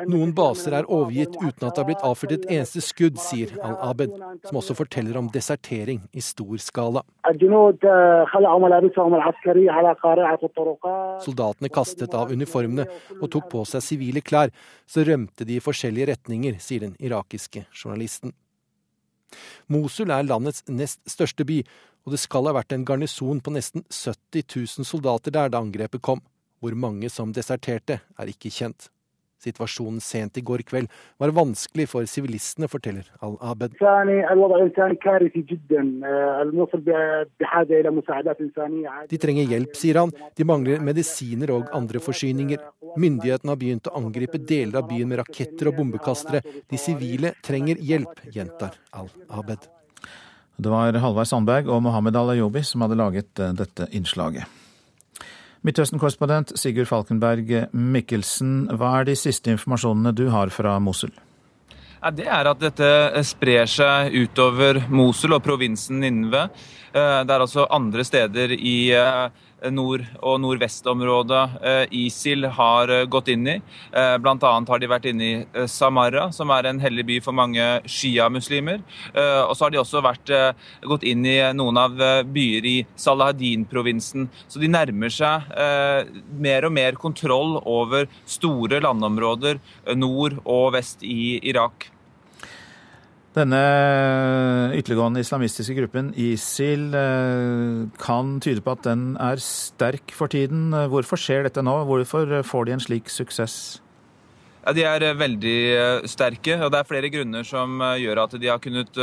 Noen 0.07 0.34
baser 0.36 0.73
er 0.75 0.88
overgitt 0.91 1.36
uten 1.39 1.63
at 1.63 1.71
det 1.71 1.80
har 1.80 1.88
blitt 1.88 2.03
avført 2.03 2.34
et 2.36 2.47
eneste 2.51 2.82
skudd, 2.84 3.15
sier 3.21 3.53
al-Abed, 3.63 4.11
som 4.49 4.59
også 4.59 4.75
forteller 4.75 5.15
om 5.21 5.30
desertering 5.32 6.01
i 6.11 6.21
stor 6.25 6.57
skala. 6.59 7.01
Soldatene 11.23 11.71
kastet 11.78 12.17
av 12.19 12.34
uniformene 12.36 12.86
og 13.21 13.32
tok 13.32 13.47
på 13.53 13.63
seg 13.71 13.86
sivile 13.86 14.19
klær. 14.19 14.51
Så 14.84 15.07
rømte 15.07 15.47
de 15.47 15.61
i 15.61 15.63
forskjellige 15.63 16.11
retninger, 16.11 16.59
sier 16.59 16.84
den 16.89 16.99
irakiske 16.99 17.63
journalisten. 17.71 18.36
Mosul 19.67 20.11
er 20.13 20.28
landets 20.28 20.63
nest 20.67 21.01
største 21.09 21.45
by, 21.47 21.61
og 22.07 22.13
det 22.15 22.21
skal 22.23 22.47
ha 22.47 22.55
vært 22.55 22.71
en 22.75 22.86
garnison 22.88 23.41
på 23.43 23.53
nesten 23.55 23.84
70 23.91 24.45
000 24.80 24.88
soldater 24.88 25.34
der 25.36 25.51
da 25.51 25.61
angrepet 25.63 26.01
kom. 26.01 26.23
Hvor 26.63 26.73
mange 26.73 27.09
som 27.13 27.34
deserterte, 27.36 27.99
er 28.17 28.32
ikke 28.32 28.49
kjent. 28.53 28.89
Situasjonen 29.43 30.01
sent 30.01 30.38
i 30.39 30.43
går 30.45 30.63
kveld 30.67 30.89
var 31.21 31.33
vanskelig 31.35 31.88
for 31.91 32.07
sivilistene, 32.09 32.69
forteller 32.71 33.05
Al-Abed. 33.21 33.77
De 39.13 39.21
trenger 39.21 39.53
hjelp, 39.53 39.77
sier 39.77 40.01
han. 40.01 40.13
De 40.35 40.47
mangler 40.47 40.83
medisiner 40.83 41.53
og 41.53 41.71
andre 41.77 42.01
forsyninger. 42.03 42.65
Myndighetene 42.97 43.53
har 43.53 43.61
begynt 43.61 43.89
å 43.91 43.97
angripe 44.01 44.41
deler 44.41 44.81
av 44.81 44.89
byen 44.89 45.09
med 45.11 45.21
raketter 45.21 45.71
og 45.71 45.81
bombekastere. 45.81 46.43
De 46.65 46.81
sivile 46.81 47.35
trenger 47.45 47.77
hjelp, 47.77 48.23
gjentar 48.33 48.79
Al-Abed. 48.97 49.69
Det 50.57 50.69
var 50.73 50.95
Halvard 50.97 51.29
Sandberg 51.29 51.67
og 51.69 51.83
Mohammed 51.85 52.15
Al-Ayobi 52.17 52.63
som 52.65 52.81
hadde 52.81 52.97
laget 52.97 53.38
eh, 53.39 53.53
dette 53.53 53.85
innslaget. 53.93 54.49
Midtøsten-korrespondent 55.66 56.53
Sigurd 56.60 56.89
Falkenberg 56.89 57.49
Mikkelsen, 57.74 58.68
hva 58.78 58.99
er 58.99 59.10
de 59.10 59.16
siste 59.18 59.53
informasjonene 59.53 60.14
du 60.16 60.28
har 60.34 60.53
fra 60.53 60.78
Mosul? 60.84 61.14
Det 62.14 62.28
er 62.30 62.45
at 62.45 62.60
dette 62.62 62.89
sprer 63.26 63.66
seg 63.70 64.14
utover 64.14 64.84
Mosul 64.93 65.34
og 65.36 65.41
provinsen 65.43 65.99
Ninve. 66.03 66.43
Eh, 66.93 67.20
det 67.26 67.34
er 67.34 67.41
altså 67.41 67.66
andre 67.74 68.05
steder 68.05 68.53
i 68.53 68.78
eh, 68.95 69.26
nord- 69.72 70.05
og 70.22 70.39
nordvestområdet 70.41 71.43
eh, 71.64 71.95
ISIL 72.05 72.45
har 72.58 72.91
eh, 72.93 73.05
gått 73.10 73.32
inn 73.34 73.47
i. 73.47 73.55
Eh, 73.91 74.18
Bl.a. 74.22 74.38
har 74.70 74.80
de 74.80 74.89
vært 74.89 75.08
inne 75.10 75.28
i 75.28 75.66
Samara, 75.72 76.30
som 76.32 76.51
er 76.53 76.70
en 76.70 76.82
hellig 76.82 77.05
by 77.08 77.20
for 77.26 77.36
mange 77.38 77.66
sjiamuslimer. 77.89 78.84
Og 79.47 79.53
så 79.55 79.66
har 79.66 79.74
de 79.74 79.80
også 79.82 80.01
vært, 80.03 80.32
gått 80.86 81.05
inn 81.08 81.26
i 81.26 81.38
noen 81.55 81.80
av 81.80 81.97
byer 82.30 82.68
i 82.68 82.76
Salahadin-provinsen. 82.99 84.28
Så 84.47 84.62
de 84.62 84.70
nærmer 84.72 85.14
seg 85.14 85.47
mer 86.38 86.68
og 86.68 86.76
mer 86.76 86.97
kontroll 86.99 87.58
over 87.64 88.08
store 88.30 88.82
landområder 88.84 89.62
nord 89.97 90.39
og 90.45 90.74
vest 90.78 91.05
i 91.08 91.38
Irak. 91.47 91.89
Denne 93.38 93.57
ytterliggående 94.73 95.21
islamistiske 95.21 95.75
gruppen 95.77 96.09
ISIL 96.17 96.88
eh, 96.97 97.83
kan 98.01 98.38
tyde 98.41 98.63
på 98.65 98.73
at 98.73 98.88
den 98.88 99.11
er 99.21 99.38
sterk 99.43 100.13
for 100.15 100.31
tiden. 100.33 100.71
Hvorfor 100.89 101.21
skjer 101.21 101.45
dette 101.45 101.61
nå? 101.61 101.75
Hvorfor 101.85 102.39
får 102.47 102.65
de 102.65 102.73
en 102.73 102.81
slik 102.81 103.11
suksess? 103.13 103.77
Ja, 104.63 104.73
De 104.73 104.88
er 104.89 105.05
eh, 105.05 105.19
veldig 105.19 105.55
eh, 105.75 106.07
sterke, 106.09 106.57
og 106.57 106.73
det 106.73 106.79
er 106.81 106.89
flere 106.89 107.11
grunner 107.13 107.45
som 107.45 107.77
gjør 108.01 108.23
at 108.23 108.33
de 108.41 108.49
har 108.49 108.63
kunnet 108.63 108.97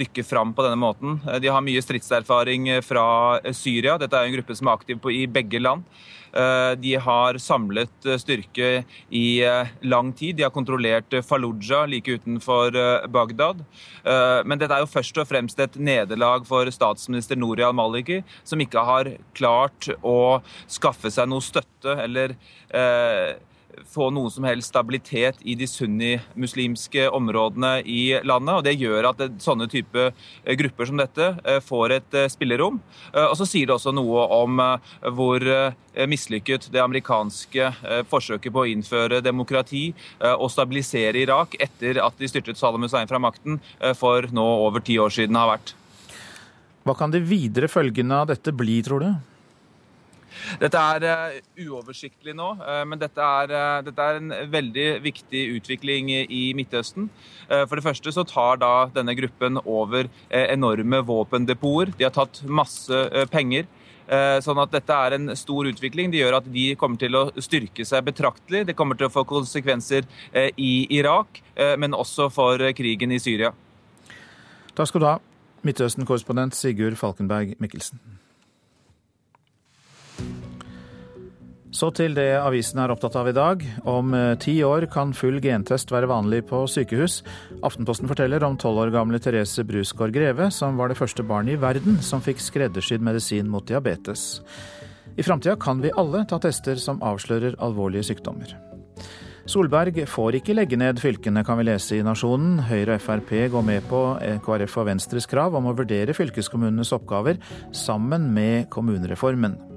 rykke 0.00 0.24
fram 0.24 0.54
på 0.56 0.64
denne 0.64 0.80
måten. 0.80 1.20
De 1.42 1.52
har 1.52 1.64
mye 1.64 1.82
stridserfaring 1.84 2.70
fra 2.86 3.04
Syria. 3.52 3.98
Dette 4.00 4.16
er 4.16 4.30
en 4.30 4.36
gruppe 4.38 4.56
som 4.56 4.70
er 4.70 4.80
aktiv 4.80 5.12
i 5.12 5.26
begge 5.26 5.60
land. 5.60 5.84
Eh, 6.32 6.72
de 6.80 6.94
har 6.96 7.36
samlet 7.38 8.06
eh, 8.06 8.16
styrke 8.20 8.70
i 9.12 9.42
eh, 9.44 9.72
lang 9.84 10.12
tid. 10.16 10.36
De 10.36 10.46
har 10.46 10.54
kontrollert 10.54 11.12
Fallujah 11.28 11.84
like 11.86 12.10
utenfor 12.10 12.72
Bagdad. 13.12 13.64
Men 14.46 14.58
dette 14.58 14.74
er 14.74 14.82
jo 14.82 14.90
først 14.90 15.18
og 15.20 15.28
fremst 15.28 15.60
et 15.62 15.76
nederlag 15.76 16.46
for 16.48 16.68
statsminister 16.72 17.38
Nouri 17.38 17.64
al-Maliki, 17.66 18.22
som 18.44 18.60
ikke 18.62 18.82
har 18.86 19.10
klart 19.36 19.90
å 20.02 20.40
skaffe 20.70 21.12
seg 21.12 21.28
noe 21.30 21.44
støtte 21.44 21.94
eller 22.02 22.34
få 23.88 24.10
noe 24.14 24.30
som 24.30 24.44
helst 24.46 24.72
stabilitet 24.72 25.40
i 25.48 25.54
de 25.58 25.66
sunnimuslimske 25.68 27.08
områdene 27.12 27.72
i 27.88 28.18
landet. 28.24 28.54
og 28.54 28.64
Det 28.64 28.74
gjør 28.76 29.10
at 29.12 29.22
sånne 29.42 29.68
type 29.70 30.08
eh, 30.08 30.56
grupper 30.58 30.88
som 30.88 31.00
dette 31.00 31.28
eh, 31.44 31.60
får 31.64 31.96
et 31.98 32.18
eh, 32.18 32.30
spillerom. 32.32 32.80
Og 33.12 33.34
så 33.36 33.46
sier 33.48 33.68
det 33.68 33.74
også 33.74 33.92
noe 33.94 34.24
om 34.32 34.60
hvor 35.16 35.44
mislykket 36.08 36.68
det 36.72 36.80
amerikanske 36.80 37.68
forsøket 38.08 38.54
på 38.54 38.62
å 38.62 38.68
innføre 38.70 39.20
demokrati 39.24 39.82
og 40.22 40.48
stabilisere 40.52 41.20
Irak 41.20 41.56
etter 41.60 42.00
at 42.04 42.16
de 42.18 42.30
styrtet 42.30 42.60
Saddam 42.60 42.86
Hussein 42.86 43.10
fra 43.10 43.20
makten 43.22 43.60
for 43.98 44.28
nå 44.32 44.46
over 44.66 44.84
ti 44.84 44.96
år 45.02 45.12
siden 45.12 45.36
har 45.38 45.50
vært. 45.52 45.74
Hva 46.88 46.96
kan 46.98 47.12
de 47.12 47.20
videre 47.20 47.68
følgene 47.70 48.22
av 48.22 48.32
dette 48.32 48.54
bli, 48.56 48.80
tror 48.86 49.04
du? 49.04 49.10
Dette 50.60 50.80
er 50.80 51.06
uh, 51.06 51.36
uoversiktlig 51.64 52.34
nå, 52.36 52.48
uh, 52.60 52.82
men 52.88 53.00
dette 53.00 53.22
er, 53.22 53.52
uh, 53.52 53.80
dette 53.84 54.06
er, 54.08 54.20
en 54.20 54.34
veldig 54.52 54.86
viktig 55.04 55.42
utvikling 55.58 56.10
i 56.12 56.42
Midtøsten. 56.56 57.08
For 57.48 57.76
det 57.76 57.84
første 57.84 58.12
så 58.14 58.24
tar 58.28 58.60
da 58.60 58.72
denne 58.94 59.14
gruppen 59.16 59.58
over 59.60 60.08
enorme 60.30 61.02
våpendepoter. 61.06 61.92
De 61.98 62.06
har 62.06 62.14
tatt 62.14 62.42
masse 62.46 63.00
penger. 63.32 63.66
Sånn 64.44 64.60
at 64.60 64.72
dette 64.72 64.96
er 65.06 65.16
en 65.16 65.34
stor 65.38 65.68
utvikling. 65.68 66.12
Det 66.12 66.20
gjør 66.20 66.38
at 66.38 66.48
de 66.52 66.64
kommer 66.80 67.00
til 67.00 67.16
å 67.18 67.24
styrke 67.42 67.84
seg 67.88 68.06
betraktelig. 68.08 68.64
Det 68.68 68.76
kommer 68.78 68.98
til 68.98 69.08
å 69.08 69.12
få 69.12 69.24
konsekvenser 69.28 70.08
i 70.60 70.72
Irak, 70.96 71.42
men 71.80 71.96
også 71.96 72.30
for 72.32 72.62
krigen 72.78 73.14
i 73.14 73.20
Syria. 73.22 73.52
Takk 74.72 74.92
skal 74.92 75.04
du 75.04 75.10
ha, 75.10 75.18
Midtøsten-korrespondent 75.66 76.56
Sigurd 76.58 76.98
Falkenberg 77.00 77.56
Mikkelsen. 77.62 78.21
Så 81.72 81.88
til 81.96 82.12
det 82.12 82.34
avisen 82.36 82.82
er 82.82 82.92
opptatt 82.92 83.14
av 83.16 83.30
i 83.30 83.32
dag. 83.36 83.62
Om 83.88 84.12
eh, 84.12 84.34
ti 84.40 84.58
år 84.66 84.84
kan 84.92 85.14
full 85.16 85.38
gentest 85.40 85.88
være 85.92 86.10
vanlig 86.10 86.42
på 86.50 86.66
sykehus. 86.68 87.22
Aftenposten 87.64 88.10
forteller 88.10 88.44
om 88.44 88.58
tolv 88.60 88.82
år 88.84 88.92
gamle 88.92 89.20
Therese 89.22 89.64
Brusgaard 89.64 90.12
Greve, 90.12 90.50
som 90.52 90.76
var 90.76 90.92
det 90.92 90.98
første 91.00 91.24
barnet 91.24 91.56
i 91.56 91.62
verden 91.62 91.96
som 92.04 92.20
fikk 92.20 92.44
skreddersydd 92.44 93.00
medisin 93.04 93.48
mot 93.48 93.64
diabetes. 93.64 94.42
I 95.16 95.24
framtida 95.24 95.56
kan 95.60 95.80
vi 95.80 95.94
alle 95.96 96.26
ta 96.28 96.36
tester 96.44 96.76
som 96.76 97.00
avslører 97.04 97.56
alvorlige 97.64 98.12
sykdommer. 98.12 98.52
Solberg 99.48 100.04
får 100.06 100.38
ikke 100.38 100.54
legge 100.54 100.76
ned 100.78 101.00
fylkene, 101.02 101.42
kan 101.42 101.58
vi 101.58 101.66
lese 101.66 101.96
i 101.96 102.04
Nasjonen. 102.04 102.60
Høyre 102.68 103.00
og 103.00 103.02
Frp 103.02 103.32
går 103.56 103.64
med 103.66 103.88
på 103.88 104.04
KrF 104.44 104.78
og 104.84 104.90
Venstres 104.92 105.26
krav 105.26 105.56
om 105.58 105.72
å 105.72 105.76
vurdere 105.80 106.14
fylkeskommunenes 106.14 106.92
oppgaver 106.94 107.40
sammen 107.74 108.30
med 108.36 108.68
kommunereformen. 108.70 109.71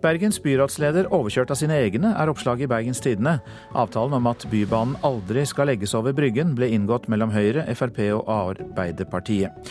Bergens 0.00 0.38
byrådsleder 0.40 1.10
overkjørt 1.12 1.50
av 1.52 1.58
sine 1.60 1.76
egne, 1.76 2.14
er 2.16 2.30
oppslaget 2.32 2.64
i 2.64 2.70
Bergens 2.70 3.02
Tidende. 3.04 3.36
Avtalen 3.76 4.16
om 4.16 4.28
at 4.30 4.46
Bybanen 4.48 4.96
aldri 5.04 5.44
skal 5.48 5.68
legges 5.68 5.92
over 5.98 6.14
Bryggen, 6.16 6.54
ble 6.56 6.70
inngått 6.72 7.10
mellom 7.12 7.34
Høyre, 7.34 7.66
Frp 7.76 8.00
og 8.16 8.30
Arbeiderpartiet. 8.32 9.70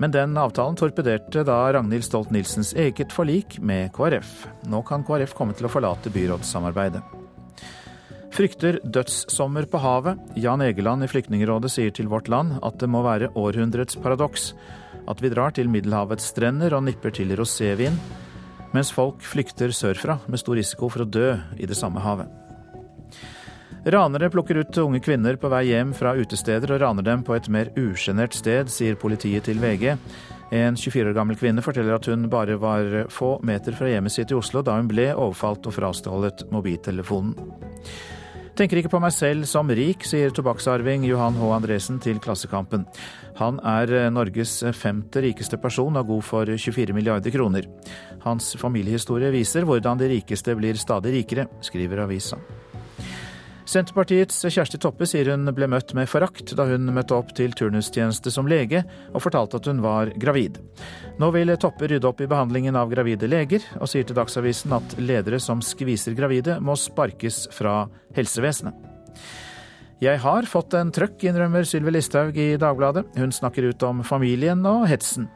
Men 0.00 0.12
den 0.12 0.36
avtalen 0.40 0.76
torpederte 0.76 1.44
da 1.48 1.58
Ragnhild 1.76 2.04
Stolt-Nielsens 2.04 2.72
eget 2.76 3.12
forlik 3.12 3.58
med 3.60 3.92
KrF. 3.96 4.46
Nå 4.68 4.82
kan 4.88 5.04
KrF 5.04 5.36
komme 5.36 5.56
til 5.56 5.68
å 5.68 5.72
forlate 5.72 6.12
byrådssamarbeidet. 6.12 7.04
Frykter 8.36 8.82
dødssommer 8.84 9.64
på 9.72 9.80
havet. 9.80 10.20
Jan 10.36 10.64
Egeland 10.64 11.04
i 11.04 11.08
Flyktningerådet 11.08 11.70
sier 11.72 11.92
til 11.96 12.08
Vårt 12.12 12.28
Land 12.28 12.58
at 12.64 12.76
det 12.80 12.88
må 12.92 13.00
være 13.04 13.30
århundrets 13.36 13.96
paradoks. 14.00 14.50
At 15.08 15.22
vi 15.24 15.32
drar 15.32 15.54
til 15.56 15.70
Middelhavets 15.72 16.32
strender 16.32 16.76
og 16.76 16.84
nipper 16.84 17.14
til 17.16 17.32
rosévin, 17.38 17.96
mens 18.76 18.92
folk 18.92 19.24
flykter 19.24 19.72
sørfra 19.72 20.18
med 20.28 20.42
stor 20.42 20.58
risiko 20.58 20.90
for 20.92 21.04
å 21.04 21.08
dø 21.08 21.30
i 21.56 21.68
det 21.68 21.78
samme 21.78 22.02
havet. 22.04 22.28
Ranere 23.86 24.28
plukker 24.34 24.58
ut 24.58 24.78
unge 24.82 24.98
kvinner 24.98 25.36
på 25.38 25.48
vei 25.48 25.68
hjem 25.68 25.92
fra 25.94 26.16
utesteder 26.18 26.72
og 26.74 26.80
raner 26.82 27.06
dem 27.06 27.22
på 27.22 27.36
et 27.36 27.46
mer 27.54 27.70
usjenert 27.78 28.34
sted, 28.34 28.66
sier 28.72 28.98
politiet 28.98 29.46
til 29.46 29.62
VG. 29.62 29.92
En 30.54 30.78
24 30.78 31.12
år 31.12 31.14
gammel 31.14 31.38
kvinne 31.38 31.62
forteller 31.62 31.94
at 31.94 32.08
hun 32.10 32.26
bare 32.30 32.58
var 32.58 33.06
få 33.14 33.36
meter 33.46 33.78
fra 33.78 33.90
hjemmet 33.90 34.14
sitt 34.14 34.34
i 34.34 34.38
Oslo 34.38 34.62
da 34.66 34.74
hun 34.78 34.90
ble 34.90 35.12
overfalt 35.14 35.70
og 35.70 35.74
frastjålet 35.78 36.48
mobiltelefonen. 36.50 37.38
Tenker 38.56 38.80
ikke 38.80 38.88
på 38.94 39.00
meg 39.04 39.12
selv 39.12 39.44
som 39.44 39.68
rik, 39.68 40.06
sier 40.08 40.30
tobakksarving 40.32 41.02
Johan 41.04 41.36
H. 41.36 41.48
Andresen 41.58 41.98
til 42.00 42.16
Klassekampen. 42.24 42.86
Han 43.36 43.58
er 43.60 44.08
Norges 44.08 44.62
femte 44.72 45.20
rikeste 45.20 45.58
person 45.60 46.00
og 46.00 46.08
god 46.08 46.24
for 46.24 46.52
24 46.56 46.96
milliarder 46.96 47.34
kroner. 47.34 47.68
Hans 48.24 48.54
familiehistorie 48.56 49.28
viser 49.34 49.68
hvordan 49.68 50.00
de 50.00 50.08
rikeste 50.14 50.56
blir 50.56 50.80
stadig 50.80 51.18
rikere, 51.18 51.50
skriver 51.60 52.06
avisa. 52.06 52.40
Senterpartiets 53.66 54.44
Kjersti 54.46 54.78
Toppe 54.78 55.08
sier 55.10 55.32
hun 55.32 55.50
ble 55.50 55.66
møtt 55.66 55.90
med 55.98 56.06
forakt 56.06 56.52
da 56.54 56.68
hun 56.68 56.86
møtte 56.94 57.16
opp 57.16 57.32
til 57.34 57.50
turnustjeneste 57.56 58.30
som 58.30 58.46
lege 58.46 58.84
og 59.10 59.24
fortalte 59.24 59.58
at 59.58 59.66
hun 59.66 59.80
var 59.82 60.12
gravid. 60.22 60.60
Nå 61.18 61.32
vil 61.34 61.50
Toppe 61.58 61.88
rydde 61.90 62.06
opp 62.06 62.22
i 62.22 62.28
behandlingen 62.30 62.78
av 62.78 62.92
gravide 62.92 63.26
leger, 63.26 63.64
og 63.80 63.90
sier 63.90 64.06
til 64.06 64.14
Dagsavisen 64.14 64.76
at 64.76 64.94
ledere 65.02 65.40
som 65.42 65.64
skviser 65.64 66.14
gravide, 66.14 66.60
må 66.62 66.76
sparkes 66.78 67.48
fra 67.56 67.88
helsevesenet. 68.14 68.76
Jeg 70.04 70.20
har 70.20 70.46
fått 70.46 70.76
en 70.76 70.92
trøkk, 70.92 71.24
innrømmer 71.24 71.66
Sylvi 71.66 71.96
Listhaug 71.96 72.36
i 72.38 72.50
Dagbladet. 72.60 73.06
Hun 73.16 73.32
snakker 73.32 73.66
ut 73.66 73.82
om 73.88 74.04
familien 74.04 74.60
og 74.68 74.84
hetsen. 74.90 75.26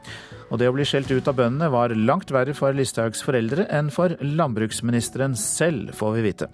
Og 0.53 0.61
det 0.61 0.69
å 0.69 0.75
bli 0.75 0.85
skjelt 0.87 1.11
ut 1.11 1.27
av 1.27 1.35
bøndene 1.39 1.71
var 1.73 1.97
langt 1.97 2.31
verre 2.31 2.53
for 2.55 2.77
Listhaugs 2.77 3.25
foreldre 3.25 3.65
enn 3.73 3.89
for 3.91 4.13
landbruksministeren 4.21 5.33
selv, 5.35 5.95
får 5.97 6.15
vi 6.19 6.25
vite. 6.29 6.51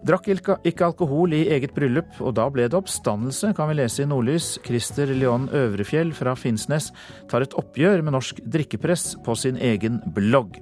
Drakk 0.00 0.30
ikke 0.32 0.86
alkohol 0.86 1.34
i 1.36 1.42
eget 1.52 1.74
bryllup, 1.76 2.14
og 2.24 2.32
da 2.38 2.46
ble 2.52 2.64
det 2.70 2.78
oppstandelse, 2.78 3.52
kan 3.56 3.68
vi 3.68 3.76
lese 3.82 4.04
i 4.04 4.08
Nordlys. 4.08 4.54
Christer 4.64 5.12
Leon 5.12 5.50
Øvrefjell 5.52 6.14
fra 6.16 6.32
Finnsnes 6.38 6.88
tar 7.28 7.44
et 7.44 7.56
oppgjør 7.60 8.00
med 8.06 8.16
norsk 8.16 8.40
drikkepress 8.40 9.18
på 9.26 9.36
sin 9.36 9.60
egen 9.60 10.00
blogg. 10.16 10.56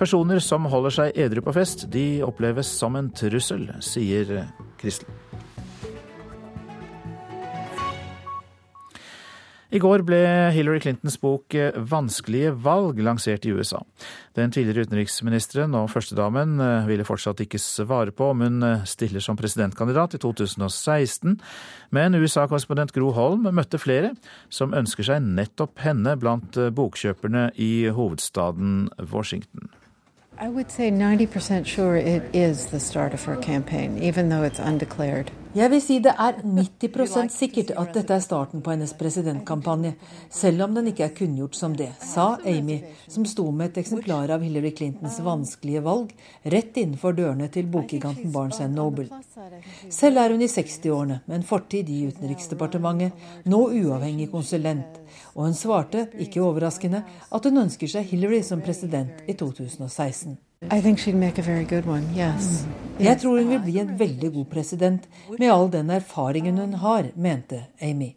Personer 0.00 0.40
som 0.40 0.64
holder 0.72 0.96
seg 0.96 1.20
edru 1.20 1.44
på 1.44 1.52
fest, 1.58 1.84
de 1.92 2.22
oppleves 2.24 2.70
som 2.80 2.96
en 2.96 3.12
trussel, 3.12 3.68
sier 3.84 4.38
Kristel. 4.80 5.12
I 9.72 9.80
går 9.80 10.02
ble 10.04 10.18
Hillary 10.52 10.82
Clintons 10.84 11.14
bok 11.16 11.54
'Vanskelige 11.56 12.50
valg' 12.60 13.00
lansert 13.00 13.46
i 13.48 13.54
USA. 13.56 13.80
Den 14.36 14.52
tidligere 14.52 14.84
utenriksministeren 14.84 15.72
og 15.78 15.88
førstedamen 15.88 16.60
eh, 16.60 16.86
ville 16.90 17.06
fortsatt 17.08 17.40
ikke 17.40 17.60
svare 17.60 18.12
på 18.12 18.28
om 18.34 18.44
hun 18.44 18.62
eh, 18.68 18.84
stiller 18.84 19.24
som 19.24 19.36
presidentkandidat 19.36 20.18
i 20.18 20.20
2016, 20.20 21.40
men 21.88 22.20
USA-korrespondent 22.20 22.92
Gro 22.92 23.14
Holm 23.16 23.48
møtte 23.48 23.80
flere 23.80 24.12
som 24.52 24.76
ønsker 24.76 25.08
seg 25.08 25.24
nettopp 25.24 25.80
henne 25.80 26.18
blant 26.20 26.60
eh, 26.60 26.68
bokkjøperne 26.68 27.48
i 27.56 27.88
hovedstaden 27.96 28.90
Washington. 29.08 29.72
I 30.40 30.48
would 30.48 30.70
say 30.70 30.90
90% 30.90 31.66
sure 31.66 31.96
it 31.96 32.22
is 32.32 32.66
the 32.66 32.80
start 32.80 33.14
of 33.14 33.24
her 33.24 33.36
campaign, 33.36 33.98
even 34.02 34.28
though 34.28 34.42
it's 34.42 34.58
undeclared. 34.58 35.30
Jeg 35.54 35.68
vil 35.70 35.82
si 35.84 35.98
det 36.00 36.14
er 36.18 36.38
90% 36.58 37.28
sikkert 37.28 37.70
at 37.76 37.90
dette 37.92 38.14
er 38.16 38.22
starten 38.24 38.62
på 38.64 38.72
hennes 38.72 38.94
presidentkampanje, 38.96 39.92
selv 40.32 40.62
om 40.64 40.74
den 40.74 40.88
ikke 40.88 41.04
er 41.04 41.12
kunngjort 41.18 41.56
som 41.56 41.74
det, 41.76 41.90
sa 42.00 42.38
Amy, 42.48 42.78
som 43.08 43.26
sto 43.28 43.50
med 43.50 43.68
et 43.68 43.82
eksemplar 43.82 44.32
av 44.32 44.40
Hillary 44.40 44.72
Clintons 44.78 45.20
vanskelige 45.20 45.84
valg 45.84 46.14
rett 46.56 46.80
innenfor 46.80 47.12
dørene 47.12 47.50
til 47.52 47.68
bokgiganten 47.68 48.32
Barnes 48.32 48.62
Noble. 48.72 49.10
Selv 49.92 50.24
er 50.24 50.32
hun 50.32 50.40
i 50.40 50.48
60-årene, 50.48 51.20
med 51.26 51.42
en 51.42 51.46
fortid 51.52 51.92
i 51.92 52.06
Utenriksdepartementet, 52.08 53.12
nå 53.44 53.66
uavhengig 53.68 54.30
konsulent, 54.32 55.01
og 55.34 55.44
hun 55.46 55.56
svarte, 55.56 56.06
ikke 56.20 56.42
overraskende, 56.44 57.02
at 57.32 57.48
hun 57.48 57.64
ønsker 57.64 57.90
seg 57.90 58.08
Hillary 58.12 58.42
som 58.46 58.62
president 58.64 59.22
i 59.26 59.36
2016. 59.38 60.38
Jeg 63.02 63.18
tror 63.18 63.38
hun 63.40 63.48
vil 63.50 63.62
bli 63.64 63.78
en 63.82 63.94
veldig 63.98 64.32
god 64.36 64.50
president, 64.52 65.06
med 65.34 65.50
all 65.50 65.70
den 65.72 65.90
erfaringen 65.90 66.60
hun 66.62 66.74
har, 66.78 67.08
mente 67.16 67.64
Amy. 67.82 68.12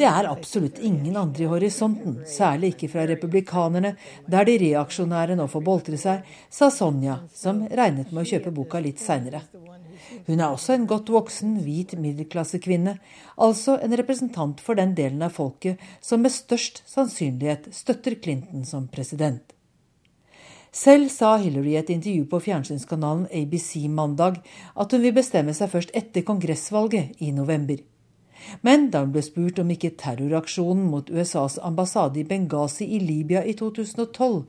Det 0.00 0.08
er 0.08 0.30
absolutt 0.30 0.80
ingen 0.82 1.16
andre 1.16 1.44
i 1.44 1.50
horisonten, 1.52 2.22
særlig 2.26 2.72
ikke 2.72 2.88
fra 2.96 3.06
republikanerne, 3.06 3.94
der 4.26 4.48
de 4.48 4.58
reaksjonære 4.64 5.36
nå 5.38 5.46
får 5.52 5.66
boltre 5.68 6.00
seg, 6.00 6.24
sa 6.50 6.72
Sonja, 6.74 7.20
som 7.36 7.62
regnet 7.68 8.10
med 8.10 8.24
å 8.24 8.30
kjøpe 8.32 8.54
boka 8.56 8.80
litt 8.82 9.02
seinere. 9.02 9.44
Hun 10.26 10.40
er 10.40 10.52
også 10.52 10.76
en 10.76 10.86
godt 10.86 11.10
voksen, 11.10 11.56
hvit 11.64 11.96
middelklassekvinne, 11.98 12.98
altså 13.38 13.78
en 13.82 13.96
representant 13.98 14.60
for 14.62 14.78
den 14.78 14.94
delen 14.98 15.22
av 15.26 15.34
folket 15.34 15.80
som 16.00 16.22
med 16.22 16.34
størst 16.34 16.84
sannsynlighet 16.86 17.72
støtter 17.74 18.18
Clinton 18.22 18.64
som 18.68 18.86
president. 18.92 19.42
Selv 20.72 21.10
sa 21.12 21.34
Hillary 21.36 21.74
i 21.74 21.80
et 21.82 21.90
intervju 21.92 22.24
på 22.30 22.40
fjernsynskanalen 22.46 23.26
ABC 23.28 23.88
mandag 23.92 24.38
at 24.72 24.94
hun 24.94 25.02
vil 25.04 25.12
bestemme 25.18 25.52
seg 25.56 25.68
først 25.68 25.92
etter 25.92 26.24
kongressvalget 26.24 27.20
i 27.20 27.28
november. 27.36 27.82
Men 28.66 28.88
da 28.92 29.02
hun 29.04 29.12
ble 29.14 29.22
spurt 29.24 29.60
om 29.62 29.70
ikke 29.74 29.94
terroraksjonen 30.00 30.88
mot 30.92 31.10
USAs 31.10 31.58
ambassade 31.62 32.20
i 32.22 32.26
Benghazi 32.28 32.88
i 32.96 33.00
Libya 33.02 33.44
i 33.44 33.54
2012 33.58 34.42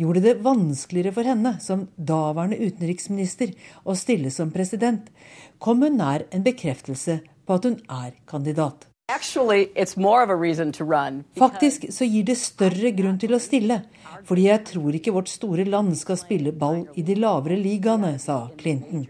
gjorde 0.00 0.24
det 0.24 0.38
vanskeligere 0.44 1.14
for 1.16 1.28
henne 1.28 1.56
som 1.64 1.86
daværende 1.96 2.60
utenriksminister 2.60 3.54
å 3.84 3.96
stille 3.98 4.32
som 4.34 4.52
president, 4.54 5.08
kom 5.58 5.84
hun 5.84 6.00
nær 6.00 6.26
en 6.34 6.44
bekreftelse 6.46 7.20
på 7.44 7.58
at 7.58 7.68
hun 7.68 7.78
er 7.90 8.12
kandidat. 8.30 8.88
Faktisk 11.38 11.84
så 11.92 12.06
gir 12.08 12.24
det 12.24 12.36
større 12.40 12.92
grunn 12.96 13.18
til 13.20 13.34
å 13.36 13.40
stille, 13.42 13.82
fordi 14.24 14.46
jeg 14.46 14.62
tror 14.70 14.96
ikke 14.96 15.12
vårt 15.12 15.28
store 15.28 15.66
land 15.68 15.92
skal 16.00 16.16
spille 16.16 16.54
ball 16.56 16.86
i 16.96 17.04
de 17.04 17.18
lavere 17.20 17.58
ligaene, 17.60 18.14
sa 18.18 18.46
Clinton. 18.56 19.04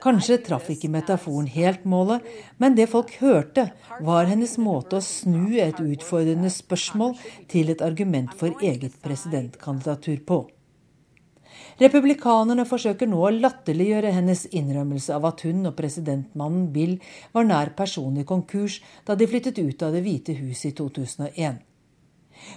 Kanskje 0.00 0.38
traff 0.44 0.70
ikke 0.72 0.88
metaforen 0.92 1.48
helt 1.52 1.84
målet, 1.84 2.24
men 2.56 2.76
det 2.76 2.88
folk 2.88 3.12
hørte, 3.20 3.66
var 4.00 4.30
hennes 4.30 4.56
måte 4.60 4.96
å 4.96 5.04
snu 5.04 5.58
et 5.60 5.80
utfordrende 5.80 6.48
spørsmål 6.52 7.18
til 7.52 7.72
et 7.74 7.84
argument 7.84 8.32
for 8.36 8.56
eget 8.64 8.96
presidentkandidatur 9.04 10.24
på. 10.24 10.40
Republikanerne 11.80 12.66
forsøker 12.68 13.08
nå 13.08 13.20
å 13.24 13.32
latterliggjøre 13.32 14.12
hennes 14.12 14.46
innrømmelse 14.56 15.14
av 15.16 15.26
at 15.30 15.44
hun 15.46 15.64
og 15.68 15.76
presidentmannen 15.78 16.68
Bill 16.74 16.98
var 17.32 17.48
nær 17.48 17.72
personlig 17.76 18.26
konkurs 18.28 18.80
da 19.08 19.16
de 19.16 19.28
flyttet 19.28 19.58
ut 19.58 19.82
av 19.82 19.96
Det 19.96 20.04
hvite 20.04 20.36
huset 20.40 20.72
i 20.72 20.76
2001. 20.76 21.60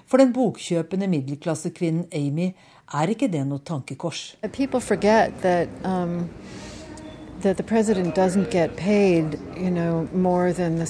For 0.08 0.22
den 0.22 0.32
bokkjøpende 0.36 1.10
middelklassekvinnen 1.12 2.08
Amy 2.16 2.54
er 2.94 3.12
ikke 3.12 3.32
det 3.32 3.44
noe 3.48 3.64
tankekors. 3.68 4.36
That, 4.44 4.60
forget 4.84 5.44
that, 7.44 7.60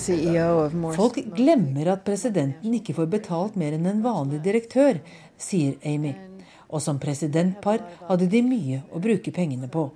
E 0.09 0.95
Folk 0.95 1.17
glemmer 1.35 1.87
at 1.91 2.05
presidenten 2.05 2.73
ikke 2.77 2.93
får 2.93 3.09
betalt 3.09 3.55
mer 3.59 3.73
enn 3.73 3.89
en 3.89 4.03
vanlig 4.05 4.39
direktør, 4.45 4.99
sier 5.37 5.75
Amy. 5.83 6.13
Og 6.69 6.81
som 6.81 6.99
presidentpar 7.01 7.83
hadde 8.07 8.29
de 8.29 8.41
mye 8.45 8.83
å 8.93 9.01
bruke 9.01 9.33
pengene 9.33 9.69
på. 9.69 9.91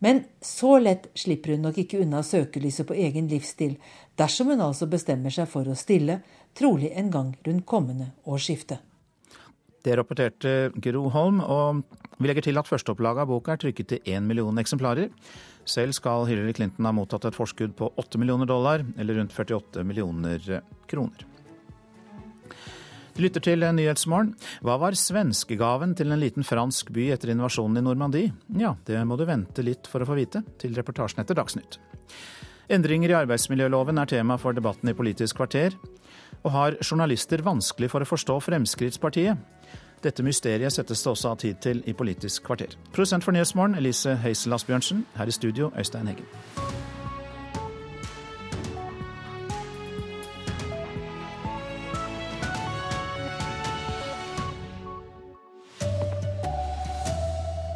Men 0.00 0.24
så 0.40 0.78
lett 0.80 1.10
slipper 1.14 1.54
hun 1.54 1.66
nok 1.66 1.82
ikke 1.82 2.00
unna 2.00 2.22
søkelyset 2.24 2.88
på 2.88 2.96
egen 2.96 3.28
livsstil, 3.28 3.76
dersom 4.16 4.48
hun 4.54 4.62
altså 4.64 4.88
bestemmer 4.88 5.34
seg 5.34 5.50
for 5.50 5.68
å 5.68 5.76
stille, 5.76 6.22
trolig 6.56 6.90
en 6.96 7.10
gang 7.12 7.34
rundt 7.46 7.66
kommende 7.68 8.12
årsskifte. 8.24 8.80
Det 9.84 9.96
rapporterte 9.96 10.70
Gro 10.76 11.08
Holm, 11.12 11.40
og 11.40 11.84
vi 12.20 12.28
legger 12.28 12.48
til 12.48 12.60
at 12.60 12.68
førsteopplaget 12.68 13.24
av 13.24 13.30
boka 13.30 13.54
er 13.54 13.60
trykket 13.62 13.92
til 13.92 14.12
én 14.12 14.26
million 14.28 14.60
eksemplarer. 14.60 15.08
Selv 15.70 15.94
skal 15.94 16.26
Hillary 16.26 16.54
Clinton 16.56 16.88
ha 16.88 16.94
mottatt 16.94 17.28
et 17.28 17.36
forskudd 17.36 17.76
på 17.78 17.92
8 18.00 18.18
millioner 18.18 18.48
dollar, 18.50 18.82
eller 18.98 19.20
rundt 19.20 19.34
48 19.36 19.84
millioner 19.86 20.62
kroner. 20.90 21.26
Du 23.14 23.22
lytter 23.22 23.42
til 23.44 23.62
Nyhetsmorgen. 23.76 24.32
Hva 24.64 24.78
var 24.80 24.96
svenskegaven 24.96 25.92
til 25.98 26.10
en 26.10 26.22
liten 26.22 26.46
fransk 26.46 26.90
by 26.94 27.10
etter 27.14 27.34
invasjonen 27.34 27.78
i 27.78 27.84
Normandie? 27.84 28.32
Ja, 28.56 28.74
det 28.86 29.02
må 29.06 29.18
du 29.18 29.26
vente 29.28 29.64
litt 29.66 29.90
for 29.90 30.02
å 30.02 30.08
få 30.08 30.16
vite, 30.18 30.42
til 30.62 30.74
reportasjen 30.78 31.22
etter 31.22 31.38
Dagsnytt. 31.38 31.78
Endringer 32.70 33.12
i 33.12 33.18
arbeidsmiljøloven 33.18 33.98
er 33.98 34.10
tema 34.10 34.38
for 34.38 34.54
debatten 34.54 34.90
i 34.90 34.96
Politisk 34.96 35.40
kvarter. 35.40 35.74
Og 36.40 36.54
har 36.54 36.78
journalister 36.80 37.42
vanskelig 37.44 37.90
for 37.92 38.02
å 38.02 38.08
forstå 38.08 38.38
Fremskrittspartiet? 38.46 39.59
Dette 40.00 40.24
mysteriet 40.24 40.72
settes 40.72 41.02
det 41.04 41.10
også 41.10 41.34
av 41.34 41.40
tid 41.42 41.58
til 41.60 41.82
i 41.84 41.92
Politisk 41.92 42.46
kvarter. 42.46 42.72
Produsent 42.94 43.24
for 43.24 43.36
Nyhetsmorgen 43.36 43.76
Elise 43.76 44.14
Heisel 44.22 44.56
Asbjørnsen. 44.56 45.04
Her 45.18 45.28
i 45.28 45.34
studio 45.36 45.68
Øystein 45.76 46.08
Heggen. 46.08 46.24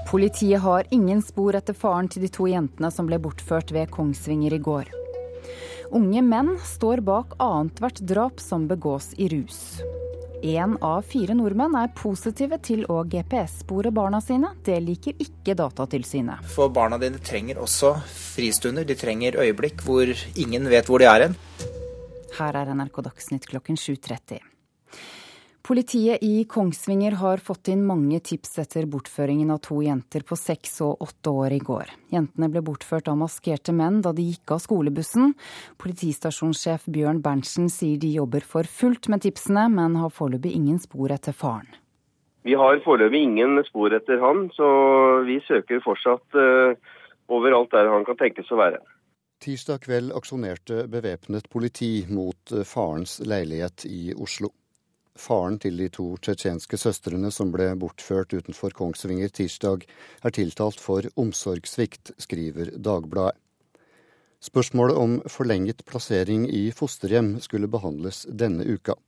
Politiet 0.09 0.62
har 0.62 0.87
ingen 0.95 1.20
spor 1.27 1.57
etter 1.59 1.75
faren 1.75 2.09
til 2.09 2.22
de 2.22 2.31
to 2.33 2.47
jentene 2.47 2.89
som 2.95 3.09
ble 3.11 3.18
bortført 3.20 3.72
ved 3.75 3.91
Kongsvinger 3.93 4.55
i 4.55 4.62
går. 4.62 4.89
Unge 5.93 6.22
menn 6.25 6.55
står 6.64 7.03
bak 7.05 7.35
annethvert 7.43 7.99
drap 8.01 8.41
som 8.41 8.68
begås 8.70 9.11
i 9.18 9.29
rus. 9.35 9.83
Én 10.45 10.74
av 10.84 11.07
fire 11.09 11.32
nordmenn 11.32 11.72
er 11.80 11.92
positive 11.97 12.59
til 12.61 12.82
å 12.92 12.99
GPS-spore 13.09 13.88
barna 13.97 14.18
sine. 14.20 14.51
Det 14.61 14.76
liker 14.84 15.16
ikke 15.24 15.55
Datatilsynet. 15.57 16.45
For 16.53 16.68
barna 16.68 16.99
dine 17.01 17.16
trenger 17.16 17.62
også 17.64 17.95
fristunder. 18.12 18.84
De 18.84 18.92
trenger 18.92 19.40
øyeblikk 19.40 19.80
hvor 19.86 20.12
ingen 20.36 20.68
vet 20.68 20.90
hvor 20.90 21.01
de 21.01 21.09
er 21.09 21.30
hen. 21.30 21.38
Her 22.36 22.61
er 22.61 22.74
NRK 22.76 23.07
Dagsnytt 23.09 23.49
klokken 23.49 23.80
7.30. 23.80 24.54
Politiet 25.65 26.19
i 26.23 26.45
Kongsvinger 26.45 27.12
har 27.12 27.41
fått 27.41 27.71
inn 27.73 27.87
mange 27.89 28.19
tips 28.21 28.59
etter 28.61 28.85
bortføringen 28.85 29.49
av 29.51 29.62
to 29.65 29.79
jenter 29.81 30.21
på 30.29 30.37
seks 30.37 30.75
og 30.85 31.01
åtte 31.07 31.31
år 31.33 31.55
i 31.57 31.61
går. 31.65 31.93
Jentene 32.12 32.51
ble 32.53 32.61
bortført 32.67 33.07
av 33.09 33.17
maskerte 33.17 33.73
menn 33.73 34.03
da 34.05 34.11
de 34.12 34.27
gikk 34.27 34.53
av 34.53 34.59
skolebussen. 34.61 35.31
Politistasjonssjef 35.81 36.85
Bjørn 36.93 37.23
Berntsen 37.25 37.71
sier 37.73 37.97
de 38.03 38.11
jobber 38.12 38.45
for 38.45 38.69
fullt 38.69 39.09
med 39.09 39.23
tipsene, 39.25 39.62
men 39.73 39.97
har 39.97 40.12
foreløpig 40.12 40.53
ingen 40.53 40.83
spor 40.83 41.15
etter 41.17 41.33
faren. 41.33 41.71
Vi 42.45 42.53
har 42.61 42.83
foreløpig 42.85 43.23
ingen 43.25 43.62
spor 43.65 43.95
etter 43.97 44.21
han, 44.21 44.51
så 44.53 44.69
vi 45.25 45.39
søker 45.47 45.81
fortsatt 45.87 46.37
uh, 46.37 46.77
overalt 47.33 47.73
der 47.73 47.89
han 47.89 48.05
kan 48.05 48.19
tenkes 48.21 48.53
å 48.53 48.59
være. 48.61 48.83
Tirsdag 49.41 49.81
kveld 49.89 50.12
aksjonerte 50.12 50.85
bevæpnet 50.93 51.49
politi 51.49 52.05
mot 52.12 52.53
eh, 52.53 52.69
farens 52.69 53.17
leilighet 53.25 53.87
i 53.89 54.12
Oslo. 54.12 54.53
Faren 55.15 55.61
til 55.62 55.79
de 55.79 55.87
to 55.95 56.09
tsjetsjenske 56.19 56.79
søstrene 56.81 57.31
som 57.31 57.53
ble 57.55 57.69
bortført 57.79 58.35
utenfor 58.35 58.75
Kongsvinger 58.75 59.31
tirsdag, 59.31 59.87
er 60.27 60.35
tiltalt 60.35 60.83
for 60.83 61.07
omsorgssvikt, 61.15 62.17
skriver 62.19 62.75
Dagbladet. 62.75 63.39
Spørsmålet 64.45 64.97
om 65.01 65.12
forlenget 65.31 65.87
plassering 65.89 66.45
i 66.53 66.67
fosterhjem 66.77 67.39
skulle 67.41 67.71
behandles 67.71 68.27
denne 68.29 68.67
uka. 68.67 68.99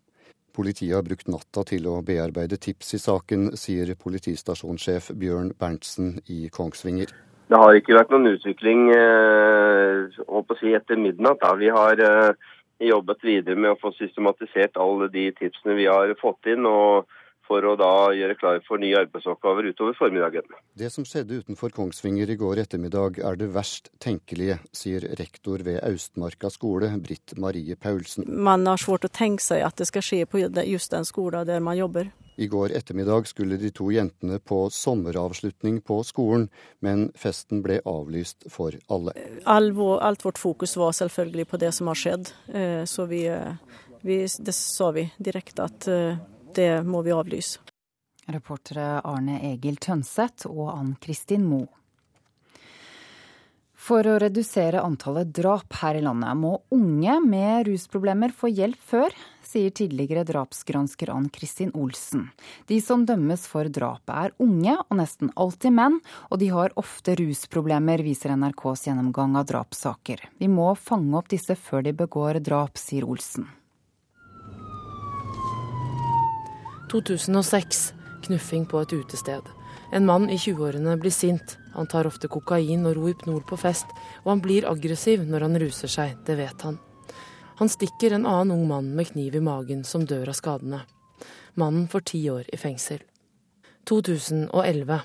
Politiet 0.56 0.94
har 0.96 1.04
brukt 1.04 1.28
natta 1.28 1.66
til 1.68 1.84
å 1.90 1.98
bearbeide 2.06 2.56
tips 2.56 2.94
i 2.96 3.00
saken, 3.02 3.50
sier 3.60 3.92
politistasjonssjef 4.00 5.10
Bjørn 5.20 5.50
Berntsen 5.60 6.14
i 6.32 6.46
Kongsvinger. 6.48 7.12
Det 7.46 7.58
har 7.60 7.76
ikke 7.76 7.98
vært 7.98 8.14
noen 8.14 8.30
utvikling 8.32 8.88
eh, 8.94 10.16
si, 10.58 10.72
etter 10.72 10.98
midnatt. 10.98 11.42
Da. 11.42 11.52
Vi 11.60 11.68
har 11.70 12.00
eh, 12.00 12.54
jobbet 12.78 13.24
videre 13.24 13.56
med 13.56 13.72
å 13.72 13.78
få 13.80 13.92
systematisert 13.96 14.76
alle 14.80 15.08
de 15.12 15.30
tipsene 15.38 15.76
vi 15.78 15.86
har 15.88 16.12
fått 16.20 16.46
inn. 16.52 16.66
og 16.66 17.06
for 17.46 17.64
å 17.64 17.76
da 17.78 17.92
gjøre 18.16 18.36
klar 18.40 18.60
for 18.66 18.82
nye 18.82 18.98
arbeidsoppgaver 19.00 19.70
utover 19.70 19.96
formiddagen. 19.98 20.46
Det 20.76 20.90
som 20.92 21.06
skjedde 21.06 21.40
utenfor 21.42 21.74
Kongsvinger 21.76 22.30
i 22.30 22.38
går 22.40 22.62
ettermiddag 22.66 23.20
er 23.24 23.40
det 23.40 23.50
verst 23.54 23.90
tenkelige, 24.02 24.58
sier 24.76 25.06
rektor 25.20 25.64
ved 25.66 25.80
Austmarka 25.86 26.50
skole, 26.52 26.92
Britt 27.02 27.36
Marie 27.40 27.76
Paulsen. 27.76 28.28
Man 28.28 28.66
har 28.66 28.80
svårt 28.82 29.08
å 29.08 29.12
tenke 29.12 29.44
seg 29.44 29.64
at 29.66 29.78
det 29.80 29.88
skal 29.90 30.04
skje 30.04 30.22
på 30.28 30.42
just 30.42 30.94
den 30.94 31.06
skolen 31.08 31.46
der 31.48 31.62
man 31.64 31.78
jobber. 31.78 32.12
I 32.36 32.46
går 32.46 32.74
ettermiddag 32.76 33.26
skulle 33.30 33.56
de 33.56 33.70
to 33.72 33.88
jentene 33.90 34.36
på 34.38 34.66
sommeravslutning 34.70 35.80
på 35.80 36.02
skolen, 36.04 36.50
men 36.84 37.08
festen 37.16 37.62
ble 37.64 37.78
avlyst 37.88 38.44
for 38.52 38.76
alle. 38.92 39.14
All 39.48 39.70
vår, 39.72 40.00
alt 40.04 40.24
vårt 40.24 40.38
fokus 40.38 40.76
var 40.76 40.92
selvfølgelig 40.92 41.46
på 41.48 41.60
det 41.62 41.72
som 41.72 41.88
har 41.88 41.96
skjedd, 41.96 42.32
eh, 42.52 42.84
så 42.84 43.06
vi, 43.08 43.24
eh, 43.32 43.56
vi, 44.02 44.20
det 44.26 44.54
sa 44.54 44.90
vi 44.92 45.08
direkte 45.16 45.64
at 45.64 45.88
eh, 45.88 46.20
det 46.56 46.70
må 46.88 47.04
vi 47.06 47.14
avlyse. 47.14 47.62
Reportere 48.26 49.00
Arne 49.06 49.38
Egil 49.52 49.76
Tønseth 49.78 50.48
og 50.50 50.72
Ann 50.72 50.94
Kristin 51.00 51.46
Moe. 51.46 51.68
For 53.86 54.02
å 54.08 54.16
redusere 54.18 54.80
antallet 54.82 55.28
drap 55.36 55.76
her 55.78 55.94
i 55.94 56.02
landet 56.02 56.34
må 56.40 56.56
unge 56.74 57.20
med 57.22 57.68
rusproblemer 57.68 58.32
få 58.34 58.48
hjelp 58.50 58.80
før, 58.82 59.12
sier 59.46 59.70
tidligere 59.70 60.24
drapsgransker 60.26 61.12
Ann 61.14 61.28
Kristin 61.30 61.70
Olsen. 61.78 62.24
De 62.66 62.80
som 62.82 63.04
dømmes 63.06 63.44
for 63.46 63.70
drapet 63.70 64.10
er 64.10 64.34
unge, 64.42 64.74
og 64.74 64.98
nesten 64.98 65.30
alltid 65.38 65.76
menn, 65.76 66.00
og 66.32 66.40
de 66.42 66.48
har 66.50 66.74
ofte 66.82 67.14
rusproblemer, 67.20 68.02
viser 68.02 68.34
NRKs 68.34 68.88
gjennomgang 68.88 69.38
av 69.38 69.46
drapssaker. 69.52 70.24
Vi 70.42 70.50
må 70.50 70.72
fange 70.74 71.14
opp 71.20 71.30
disse 71.30 71.54
før 71.54 71.86
de 71.86 71.94
begår 71.94 72.40
drap, 72.42 72.80
sier 72.80 73.06
Olsen. 73.06 73.46
2006. 76.90 77.92
Knuffing 78.26 78.66
på 78.66 78.80
et 78.80 78.92
utested. 78.92 79.42
En 79.92 80.06
mann 80.06 80.30
i 80.30 80.36
20-årene 80.36 80.96
blir 80.98 81.14
sint. 81.14 81.56
Han 81.74 81.86
tar 81.90 82.06
ofte 82.06 82.28
kokain 82.30 82.86
og 82.86 82.96
Rohypnol 82.96 83.42
på 83.46 83.58
fest, 83.60 83.90
og 84.24 84.32
han 84.32 84.42
blir 84.44 84.66
aggressiv 84.70 85.24
når 85.26 85.46
han 85.46 85.58
ruser 85.62 85.90
seg, 85.90 86.14
det 86.26 86.38
vet 86.38 86.62
han. 86.66 86.78
Han 87.58 87.70
stikker 87.72 88.14
en 88.14 88.26
annen 88.26 88.54
ung 88.54 88.64
mann 88.68 88.92
med 88.96 89.10
kniv 89.12 89.36
i 89.36 89.42
magen, 89.42 89.84
som 89.84 90.06
dør 90.06 90.30
av 90.30 90.38
skadene. 90.38 90.82
Mannen 91.54 91.86
får 91.88 92.06
ti 92.12 92.22
år 92.30 92.48
i 92.52 92.58
fengsel. 92.60 93.02
2011. 93.88 94.98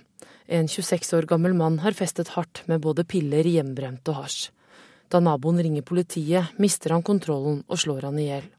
En 0.52 0.68
26 0.68 1.14
år 1.18 1.30
gammel 1.30 1.54
mann 1.56 1.80
har 1.80 1.96
festet 1.98 2.34
hardt 2.36 2.66
med 2.68 2.82
både 2.84 3.06
piller, 3.08 3.48
hjemmebrent 3.48 4.10
og 4.12 4.24
hasj. 4.24 4.50
Da 5.12 5.22
naboen 5.24 5.62
ringer 5.62 5.86
politiet, 5.88 6.52
mister 6.60 6.94
han 6.96 7.06
kontrollen 7.06 7.64
og 7.68 7.80
slår 7.80 8.10
han 8.10 8.20
i 8.20 8.28
hjel. 8.30 8.50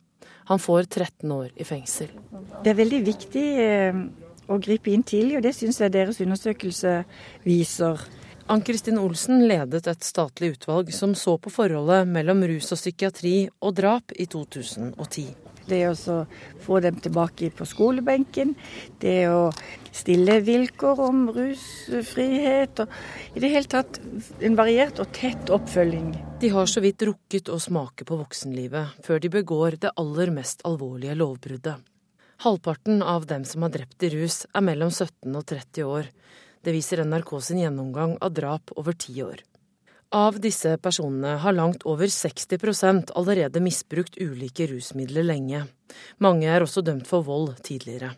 Han 0.51 0.59
får 0.59 0.89
13 0.89 1.33
år 1.33 1.53
i 1.57 1.67
fengsel. 1.67 2.11
Det 2.63 2.73
er 2.73 2.79
veldig 2.79 3.01
viktig 3.07 3.47
eh, 3.63 4.01
å 4.51 4.59
gripe 4.63 4.93
inn 4.93 5.05
tidlig, 5.07 5.39
og 5.39 5.47
det 5.47 5.55
syns 5.57 5.81
jeg 5.83 5.95
deres 5.95 6.21
undersøkelse 6.23 6.97
viser. 7.47 8.03
Ann-Kristin 8.51 8.99
Olsen 8.99 9.47
ledet 9.49 9.87
et 9.87 10.05
statlig 10.05 10.57
utvalg 10.57 10.91
som 10.95 11.15
så 11.19 11.37
på 11.39 11.53
forholdet 11.53 12.11
mellom 12.11 12.43
rus 12.51 12.73
og 12.75 12.81
psykiatri 12.81 13.37
og 13.63 13.77
drap 13.79 14.15
i 14.19 14.27
2010. 14.27 15.42
Det 15.67 15.83
å 15.89 16.17
få 16.63 16.81
dem 16.83 16.99
tilbake 17.03 17.51
på 17.55 17.67
skolebenken, 17.69 18.55
det 19.03 19.29
å 19.31 19.51
stille 19.93 20.41
vilkår 20.45 21.01
om 21.05 21.23
rusfrihet. 21.35 22.81
og 22.81 23.37
I 23.37 23.45
det 23.45 23.53
hele 23.53 23.71
tatt 23.71 24.01
en 24.41 24.59
variert 24.59 25.01
og 25.03 25.13
tett 25.17 25.53
oppfølging. 25.53 26.13
De 26.41 26.51
har 26.51 26.67
så 26.67 26.83
vidt 26.83 27.03
rukket 27.07 27.53
å 27.53 27.61
smake 27.63 28.07
på 28.09 28.19
voksenlivet 28.19 29.05
før 29.07 29.23
de 29.23 29.33
begår 29.33 29.79
det 29.85 29.95
aller 29.97 30.35
mest 30.35 30.65
alvorlige 30.69 31.17
lovbruddet. 31.19 31.79
Halvparten 32.43 33.03
av 33.07 33.29
dem 33.31 33.45
som 33.47 33.63
har 33.63 33.71
drept 33.71 34.03
i 34.03 34.11
rus, 34.17 34.43
er 34.51 34.65
mellom 34.67 34.91
17 34.91 35.31
og 35.31 35.47
30 35.47 35.87
år. 35.87 36.11
Det 36.63 36.75
viser 36.75 37.05
NRK 37.07 37.37
sin 37.39 37.63
gjennomgang 37.63 38.17
av 38.19 38.35
drap 38.35 38.75
over 38.75 38.99
ti 38.99 39.15
år. 39.23 39.45
Av 40.13 40.37
disse 40.41 40.75
personene 40.77 41.39
har 41.41 41.55
langt 41.57 41.87
over 41.89 42.11
60% 42.13 43.15
allerede 43.17 43.63
misbrukt 43.65 44.19
ulike 44.21 44.67
rusmidler 44.69 45.25
lenge. 45.25 45.63
Mange 46.21 46.51
er 46.53 46.65
også 46.65 46.83
dømt 46.85 47.09
for 47.09 47.25
vold 47.25 47.55
tidligere. 47.65 48.11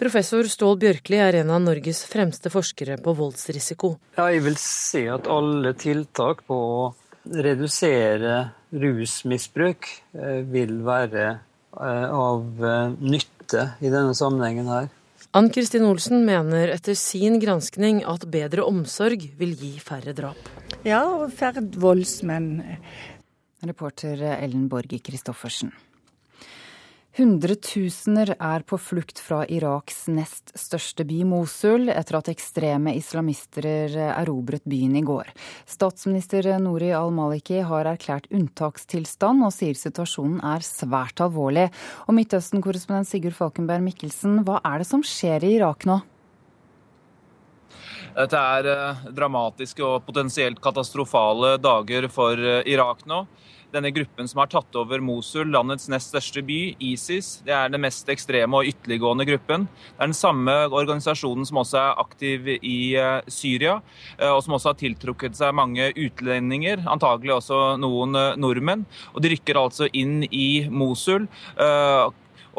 Professor 0.00 0.44
Stål 0.48 0.76
Bjørkli 0.80 1.16
er 1.20 1.38
en 1.40 1.52
av 1.52 1.62
Norges 1.64 2.02
fremste 2.08 2.52
forskere 2.52 2.98
på 3.00 3.14
voldsrisiko. 3.16 3.94
Ja, 4.18 4.28
jeg 4.32 4.44
vil 4.44 4.60
si 4.60 5.06
at 5.12 5.28
alle 5.32 5.72
tiltak 5.80 6.44
på 6.48 6.56
å 6.56 6.86
redusere 7.24 8.36
rusmisbruk 8.72 9.88
eh, 10.16 10.40
vil 10.44 10.78
være 10.84 11.26
eh, 11.28 12.06
av 12.16 12.64
eh, 12.64 12.96
nytte 13.00 13.66
i 13.80 13.92
denne 13.92 14.12
sammenhengen 14.16 14.68
her. 14.72 14.88
Ann 15.30 15.46
Kristin 15.54 15.84
Olsen 15.86 16.24
mener 16.26 16.72
etter 16.74 16.96
sin 16.98 17.36
granskning 17.38 18.00
at 18.02 18.24
bedre 18.32 18.64
omsorg 18.66 19.28
vil 19.38 19.52
gi 19.54 19.76
færre 19.78 20.10
drap. 20.10 20.48
Ja, 20.82 21.04
og 21.06 21.30
færre 21.38 21.62
voldsmenn. 21.62 22.58
Reporter 23.62 24.24
Ellen 24.40 24.66
Borge 24.72 24.98
Christoffersen. 24.98 25.70
Hundretusener 27.20 28.30
er 28.40 28.62
på 28.64 28.78
flukt 28.80 29.18
fra 29.20 29.42
Iraks 29.52 30.06
nest 30.08 30.54
største 30.56 31.04
by, 31.04 31.18
Mosul, 31.28 31.90
etter 31.92 32.16
at 32.16 32.30
ekstreme 32.32 32.94
islamister 32.96 33.66
erobret 34.06 34.64
byen 34.64 34.94
i 34.96 35.02
går. 35.04 35.28
Statsminister 35.68 36.48
Nouri 36.64 36.88
al-Maliki 36.96 37.58
har 37.68 37.90
erklært 37.90 38.30
unntakstilstand 38.32 39.44
og 39.44 39.52
sier 39.52 39.76
situasjonen 39.76 40.40
er 40.40 40.64
svært 40.64 41.20
alvorlig. 41.20 41.66
Og 42.08 42.16
Midtøsten-korrespondent 42.16 43.10
Sigurd 43.10 43.36
Falkenberg 43.36 43.84
Mikkelsen, 43.84 44.40
hva 44.48 44.62
er 44.64 44.80
det 44.80 44.88
som 44.88 45.04
skjer 45.04 45.44
i 45.44 45.58
Irak 45.58 45.84
nå? 45.90 46.00
Dette 48.16 48.40
er 48.56 48.66
eh, 48.70 49.06
dramatiske 49.14 49.84
og 49.86 50.02
potensielt 50.08 50.60
katastrofale 50.62 51.56
dager 51.62 52.08
for 52.12 52.38
eh, 52.38 52.66
Irak 52.70 53.06
nå 53.10 53.24
denne 53.70 53.92
gruppen 53.94 54.26
som 54.26 54.40
har 54.42 54.48
tatt 54.50 54.74
over 54.74 54.98
Mosul, 54.98 55.52
landets 55.54 55.84
nest 55.92 56.08
største 56.10 56.42
by, 56.42 56.56
ISIS. 56.82 57.36
Det 57.46 57.52
er 57.54 57.68
den 57.70 57.78
mest 57.84 58.08
ekstreme 58.10 58.58
og 58.58 58.66
ytterliggående 58.66 59.22
gruppen. 59.28 59.68
Det 59.70 59.94
er 59.94 60.08
den 60.10 60.16
samme 60.18 60.56
organisasjonen 60.66 61.46
som 61.46 61.60
også 61.62 61.78
er 61.78 62.00
aktiv 62.02 62.48
i 62.56 62.78
eh, 62.98 63.20
Syria, 63.30 63.76
og 64.26 64.40
som 64.42 64.56
også 64.56 64.72
har 64.72 64.80
tiltrukket 64.80 65.38
seg 65.38 65.54
mange 65.54 65.86
utlendinger, 65.94 66.82
antagelig 66.90 67.36
også 67.36 67.60
noen 67.78 68.18
nordmenn. 68.42 68.82
Og 69.14 69.22
de 69.22 69.30
rykker 69.36 69.62
altså 69.62 69.86
inn 69.94 70.24
i 70.26 70.66
Mosul 70.66 71.30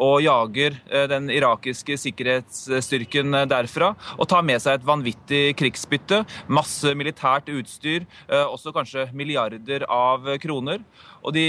og 0.00 0.22
jager 0.24 0.76
eh, 0.90 1.06
den 1.10 1.28
irakiske 1.32 1.96
sikkerhetsstyrken 2.00 3.34
eh, 3.34 3.46
derfra. 3.50 3.92
Og 4.18 4.28
tar 4.30 4.44
med 4.46 4.62
seg 4.62 4.78
et 4.78 4.86
vanvittig 4.86 5.42
krigsbytte, 5.58 6.22
masse 6.52 6.94
militært 6.98 7.50
utstyr, 7.52 8.06
eh, 8.28 8.44
også 8.44 8.74
kanskje 8.74 9.08
milliarder 9.16 9.86
av 9.90 10.28
kroner. 10.42 10.82
Og 11.22 11.34
de 11.36 11.46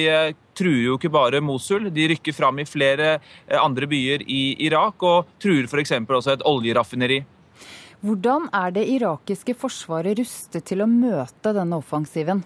truer 0.53 0.83
jo 0.85 0.97
ikke 0.99 1.13
bare 1.13 1.41
Mosul, 1.41 1.89
de 1.93 2.09
rykker 2.11 2.35
fram 2.35 2.59
i 2.61 2.67
flere 2.69 3.15
andre 3.57 3.87
byer 3.89 4.21
i 4.29 4.41
Irak, 4.67 5.01
og 5.01 5.31
truer 5.41 5.65
f.eks. 5.65 5.95
også 6.05 6.35
et 6.35 6.45
oljeraffineri. 6.45 7.23
Hvordan 8.03 8.49
er 8.53 8.73
det 8.75 8.83
irakiske 8.91 9.55
forsvaret 9.57 10.19
rustet 10.19 10.67
til 10.67 10.83
å 10.83 10.89
møte 10.91 11.55
denne 11.55 11.79
offensiven? 11.79 12.43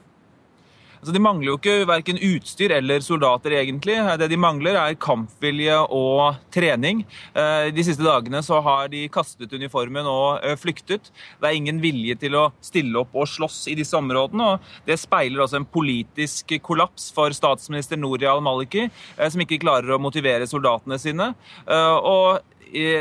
Altså, 1.07 1.15
de 1.15 1.23
mangler 1.23 1.47
jo 1.47 1.55
ikke 1.55 1.87
verken 1.87 2.17
utstyr 2.19 2.73
eller 2.75 2.99
soldater, 2.99 3.53
egentlig. 3.55 3.93
Det 4.19 4.27
de 4.27 4.39
mangler, 4.43 4.75
er 4.75 4.97
kampvilje 4.99 5.77
og 5.95 6.35
trening. 6.51 7.05
Eh, 7.31 7.69
de 7.71 7.85
siste 7.87 8.03
dagene 8.03 8.41
så 8.43 8.59
har 8.65 8.89
de 8.91 9.05
kastet 9.07 9.55
uniformen 9.55 10.03
og 10.03 10.43
eh, 10.43 10.57
flyktet. 10.59 11.07
Det 11.39 11.47
er 11.47 11.55
ingen 11.55 11.79
vilje 11.79 12.17
til 12.25 12.35
å 12.35 12.43
stille 12.59 12.99
opp 12.99 13.15
og 13.15 13.31
slåss 13.31 13.69
i 13.71 13.77
disse 13.79 13.95
områdene. 13.95 14.49
og 14.49 14.83
Det 14.83 14.99
speiler 14.99 15.45
også 15.45 15.61
en 15.61 15.69
politisk 15.77 16.57
kollaps 16.59 17.07
for 17.15 17.31
statsminister 17.31 17.95
Nouri 17.95 18.27
al-Maliki, 18.27 18.89
eh, 19.15 19.31
som 19.31 19.47
ikke 19.47 19.61
klarer 19.63 19.95
å 19.95 20.01
motivere 20.03 20.51
soldatene 20.51 20.99
sine. 20.99 21.31
Og 21.71 22.43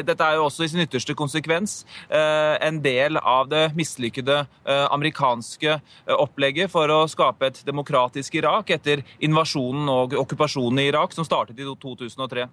dette 0.06 0.26
er 0.26 0.38
jo 0.38 0.46
også 0.46 0.66
i 0.66 0.70
sin 0.72 0.82
ytterste 0.84 1.14
konsekvens 1.18 1.78
eh, 2.08 2.56
en 2.66 2.80
del 2.84 3.18
av 3.20 3.48
det 3.50 3.70
mislykkede 3.78 4.38
eh, 4.42 4.84
amerikanske 4.94 5.72
eh, 5.76 6.14
opplegget 6.16 6.72
for 6.72 6.90
å 6.92 7.00
skape 7.10 7.50
et 7.50 7.62
demokratisk 7.66 8.38
Irak 8.40 8.74
etter 8.76 9.04
invasjonen 9.24 9.88
og 9.92 10.16
okkupasjonen 10.24 10.82
i 10.84 10.90
Irak, 10.90 11.16
som 11.16 11.26
startet 11.26 11.58
i 11.60 11.66
2003. 11.66 12.46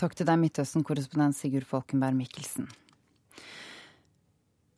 Takk 0.00 0.16
til 0.18 0.28
deg, 0.28 0.40
Midtøsten-korrespondent 0.44 1.38
Sigurd 1.38 1.68
Falkenberg 1.68 2.18
Mikkelsen. 2.18 2.70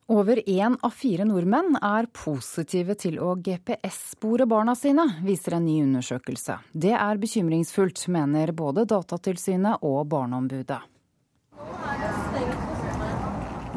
Over 0.07 0.39
én 0.49 0.77
av 0.87 0.93
fire 0.95 1.25
nordmenn 1.27 1.75
er 1.83 2.07
positive 2.15 2.95
til 2.95 3.17
å 3.19 3.33
GPS-spore 3.43 4.45
barna 4.47 4.71
sine, 4.79 5.03
viser 5.19 5.57
en 5.57 5.65
ny 5.67 5.81
undersøkelse. 5.83 6.61
Det 6.71 6.93
er 6.95 7.19
bekymringsfullt, 7.19 8.05
mener 8.15 8.55
både 8.55 8.87
Datatilsynet 8.87 9.83
og 9.83 10.05
Barneombudet. 10.07 10.79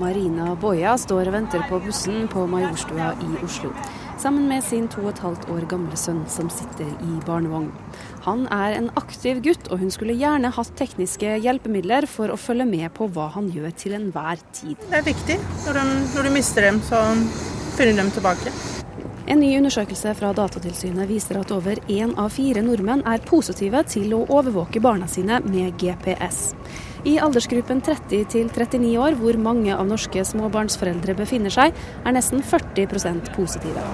Marina 0.01 0.55
Boja 0.57 0.95
står 0.99 1.28
og 1.28 1.35
venter 1.35 1.64
på 1.68 1.81
bussen 1.85 2.28
på 2.33 2.47
Majorstua 2.49 3.12
i 3.20 3.31
Oslo. 3.45 3.72
Sammen 4.20 4.49
med 4.49 4.64
sin 4.64 4.87
to 4.93 5.03
og 5.03 5.14
et 5.14 5.20
halvt 5.24 5.47
år 5.53 5.64
gamle 5.68 5.97
sønn 5.97 6.22
som 6.28 6.49
sitter 6.53 6.89
i 6.89 7.12
barnevogn. 7.24 7.70
Han 8.26 8.47
er 8.53 8.76
en 8.76 8.91
aktiv 9.01 9.41
gutt, 9.45 9.70
og 9.72 9.81
hun 9.81 9.93
skulle 9.93 10.16
gjerne 10.16 10.53
hatt 10.57 10.74
tekniske 10.76 11.39
hjelpemidler 11.45 12.09
for 12.09 12.33
å 12.33 12.37
følge 12.41 12.68
med 12.68 12.93
på 12.97 13.09
hva 13.12 13.31
han 13.37 13.49
gjør 13.53 13.72
til 13.81 13.97
enhver 13.97 14.43
tid. 14.57 14.76
Det 14.91 15.01
er 15.01 15.09
viktig. 15.09 15.39
Når, 15.66 15.81
de, 15.81 16.03
når 16.16 16.28
du 16.28 16.35
mister 16.37 16.68
dem, 16.68 16.83
så 16.85 17.01
finner 17.78 17.97
du 17.97 18.03
dem 18.03 18.12
tilbake. 18.18 18.53
En 19.31 19.41
ny 19.41 19.55
undersøkelse 19.57 20.12
fra 20.18 20.35
Datatilsynet 20.37 21.09
viser 21.09 21.41
at 21.41 21.53
over 21.55 21.81
én 21.89 22.16
av 22.18 22.33
fire 22.35 22.64
nordmenn 22.66 23.05
er 23.09 23.24
positive 23.24 23.85
til 23.89 24.16
å 24.16 24.24
overvåke 24.26 24.83
barna 24.85 25.09
sine 25.09 25.41
med 25.47 25.76
GPS. 25.81 26.51
I 27.01 27.15
aldersgruppen 27.17 27.79
30 27.81 28.27
til 28.29 28.49
39 28.53 28.91
år, 29.01 29.15
hvor 29.17 29.37
mange 29.41 29.73
av 29.73 29.87
norske 29.89 30.21
småbarnsforeldre 30.21 31.15
befinner 31.17 31.53
seg, 31.55 31.73
er 32.05 32.13
nesten 32.13 32.43
40% 32.45 33.31
positive. 33.33 33.85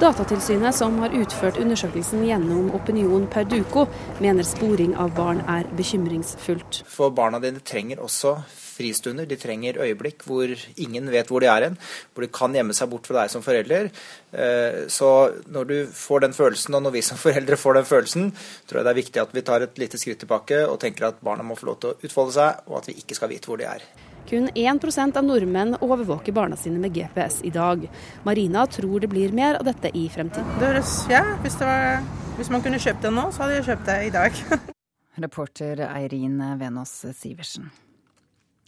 Datatilsynet, 0.00 0.76
som 0.76 0.96
har 1.04 1.12
utført 1.16 1.60
undersøkelsen 1.60 2.24
gjennom 2.24 2.70
Opinion 2.76 3.26
Perduco, 3.32 3.86
mener 4.24 4.44
sporing 4.44 4.96
av 4.96 5.12
barn 5.16 5.42
er 5.44 5.68
bekymringsfullt. 5.76 6.82
For 6.88 7.12
barna 7.12 7.42
dine 7.44 7.60
trenger 7.60 8.00
også 8.04 8.38
fristunder. 8.76 9.26
De 9.28 9.38
trenger 9.40 9.80
øyeblikk 9.82 10.26
hvor 10.28 10.52
ingen 10.76 11.10
vet 11.12 11.32
hvor 11.32 11.44
de 11.44 11.50
er 11.50 11.68
hen, 11.68 11.78
hvor 12.14 12.26
de 12.26 12.32
kan 12.32 12.54
gjemme 12.56 12.76
seg 12.76 12.90
bort 12.92 13.08
fra 13.08 13.22
deg 13.22 13.32
som 13.32 13.44
forelder. 13.44 13.90
Eh, 14.32 14.82
så 14.92 15.12
når 15.52 15.70
du 15.70 15.76
får 15.96 16.26
den 16.26 16.36
følelsen, 16.36 16.76
og 16.76 16.86
når 16.86 16.98
vi 16.98 17.04
som 17.06 17.20
foreldre 17.20 17.58
får 17.60 17.80
den 17.80 17.88
følelsen, 17.88 18.32
tror 18.66 18.80
jeg 18.80 18.88
det 18.88 18.94
er 18.94 19.02
viktig 19.02 19.22
at 19.22 19.36
vi 19.36 19.46
tar 19.46 19.64
et 19.66 19.80
lite 19.80 20.00
skritt 20.00 20.22
tilbake 20.24 20.64
og 20.66 20.80
tenker 20.82 21.10
at 21.10 21.22
barna 21.24 21.46
må 21.46 21.58
få 21.58 21.72
lov 21.72 21.80
til 21.80 21.94
å 21.94 22.02
utfolde 22.02 22.36
seg, 22.36 22.66
og 22.68 22.82
at 22.82 22.90
vi 22.90 23.00
ikke 23.00 23.18
skal 23.18 23.32
vite 23.32 23.50
hvor 23.50 23.60
de 23.60 23.68
er. 23.70 23.86
Kun 24.26 24.48
1% 24.48 25.16
av 25.16 25.24
nordmenn 25.24 25.76
overvåker 25.80 26.34
barna 26.34 26.56
sine 26.58 26.80
med 26.82 26.94
GPS 26.96 27.44
i 27.46 27.52
dag. 27.54 27.84
Marina 28.26 28.66
tror 28.66 29.00
det 29.00 29.10
blir 29.12 29.32
mer 29.32 29.60
av 29.60 29.68
dette 29.68 29.92
i 29.94 30.08
fremtiden. 30.10 30.58
Det 30.58 30.72
høres, 30.72 30.96
ja, 31.10 31.22
hvis, 31.44 31.60
var, 31.62 32.02
hvis 32.40 32.50
man 32.50 32.64
kunne 32.64 32.82
kjøpt 32.82 33.06
det 33.06 33.14
nå, 33.14 33.28
så 33.30 33.44
hadde 33.44 33.60
jeg 33.60 33.68
kjøpt 33.70 33.90
det 33.92 33.98
i 34.08 34.14
dag. 34.18 34.40
Reporter 35.26 35.86
Eirin 35.86 36.42
Venås 36.58 37.04
Sivertsen. 37.14 37.70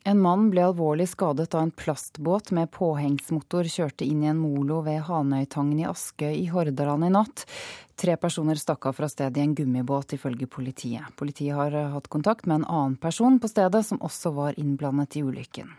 En 0.07 0.20
mann 0.22 0.49
ble 0.53 0.62
alvorlig 0.64 1.09
skadet 1.11 1.51
da 1.53 1.62
en 1.64 1.72
plastbåt 1.74 2.53
med 2.57 2.70
påhengsmotor 2.74 3.66
kjørte 3.68 4.07
inn 4.07 4.22
i 4.22 4.30
en 4.30 4.38
molo 4.40 4.80
ved 4.86 5.03
Hanøytangen 5.09 5.82
i 5.82 5.88
Askøy 5.88 6.32
i 6.36 6.46
Hordaland 6.53 7.09
i 7.09 7.11
natt. 7.12 7.44
Tre 7.99 8.14
personer 8.20 8.61
stakk 8.61 8.86
av 8.86 8.94
fra 8.94 9.09
stedet 9.11 9.40
i 9.40 9.44
en 9.44 9.57
gummibåt, 9.59 10.14
ifølge 10.14 10.46
politiet. 10.46 11.11
Politiet 11.18 11.59
har 11.59 11.74
hatt 11.96 12.07
kontakt 12.12 12.46
med 12.46 12.61
en 12.61 12.70
annen 12.70 12.96
person 12.96 13.40
på 13.42 13.51
stedet, 13.51 13.82
som 13.86 13.99
også 13.99 14.32
var 14.36 14.59
innblandet 14.61 15.18
i 15.18 15.26
ulykken. 15.26 15.74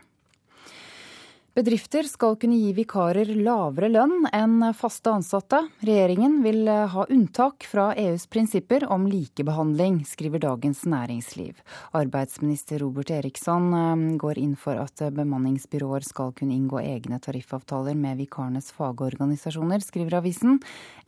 Bedrifter 1.60 2.06
skal 2.08 2.38
kunne 2.40 2.56
gi 2.56 2.70
vikarer 2.72 3.28
lavere 3.36 3.90
lønn 3.92 4.22
enn 4.32 4.62
faste 4.72 5.10
ansatte. 5.12 5.58
Regjeringen 5.84 6.38
vil 6.40 6.70
ha 6.72 7.04
unntak 7.12 7.66
fra 7.68 7.90
EUs 8.00 8.24
prinsipper 8.32 8.86
om 8.88 9.04
likebehandling, 9.04 9.98
skriver 10.08 10.40
Dagens 10.40 10.86
Næringsliv. 10.88 11.60
Arbeidsminister 12.00 12.80
Robert 12.80 13.12
Eriksson 13.12 13.68
eh, 13.76 14.06
går 14.24 14.40
inn 14.40 14.56
for 14.56 14.80
at 14.80 15.04
bemanningsbyråer 15.20 16.08
skal 16.08 16.32
kunne 16.40 16.56
inngå 16.56 16.80
egne 16.80 17.20
tariffavtaler 17.20 17.98
med 18.08 18.24
vikarenes 18.24 18.72
fagorganisasjoner, 18.80 19.84
skriver 19.84 20.22
avisen. 20.22 20.62